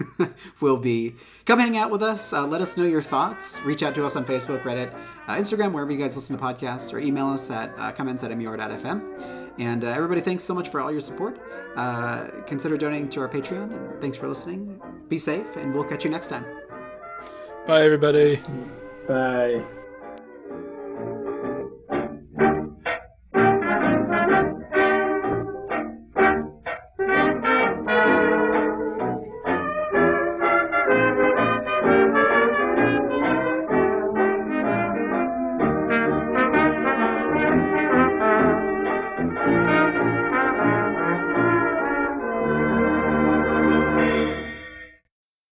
will 0.61 0.77
be 0.77 1.16
come 1.47 1.59
hang 1.59 1.77
out 1.77 1.91
with 1.91 2.03
us. 2.03 2.33
Uh, 2.33 2.47
let 2.47 2.61
us 2.61 2.77
know 2.77 2.85
your 2.85 3.03
thoughts. 3.03 3.61
Reach 3.62 3.83
out 3.83 3.95
to 3.97 4.07
us 4.07 4.15
on 4.15 4.24
Facebook, 4.24 4.62
Reddit, 4.62 4.95
uh, 5.27 5.35
Instagram, 5.35 5.73
wherever 5.73 5.91
you 5.91 5.99
guys 5.99 6.15
listen 6.15 6.39
to 6.39 6.43
podcasts, 6.43 6.93
or 6.93 7.01
email 7.01 7.27
us 7.27 7.51
at 7.51 7.73
uh, 7.77 7.91
comments 7.91 8.23
at 8.23 8.37
mur.fm. 8.37 9.45
And 9.59 9.85
uh, 9.85 9.89
everybody, 9.89 10.20
thanks 10.20 10.45
so 10.45 10.55
much 10.55 10.69
for 10.69 10.81
all 10.81 10.93
your 10.93 11.01
support. 11.01 11.41
Uh, 11.77 12.27
consider 12.47 12.77
donating 12.77 13.09
to 13.11 13.20
our 13.20 13.28
Patreon, 13.28 13.73
and 13.73 14.01
thanks 14.01 14.16
for 14.16 14.28
listening. 14.28 14.81
Be 15.09 15.19
safe, 15.19 15.57
and 15.57 15.74
we'll 15.74 15.85
catch 15.85 16.05
you 16.05 16.11
next 16.11 16.28
time. 16.28 16.45
Bye 17.66 17.83
everybody. 17.83 18.41
Bye. 19.09 19.65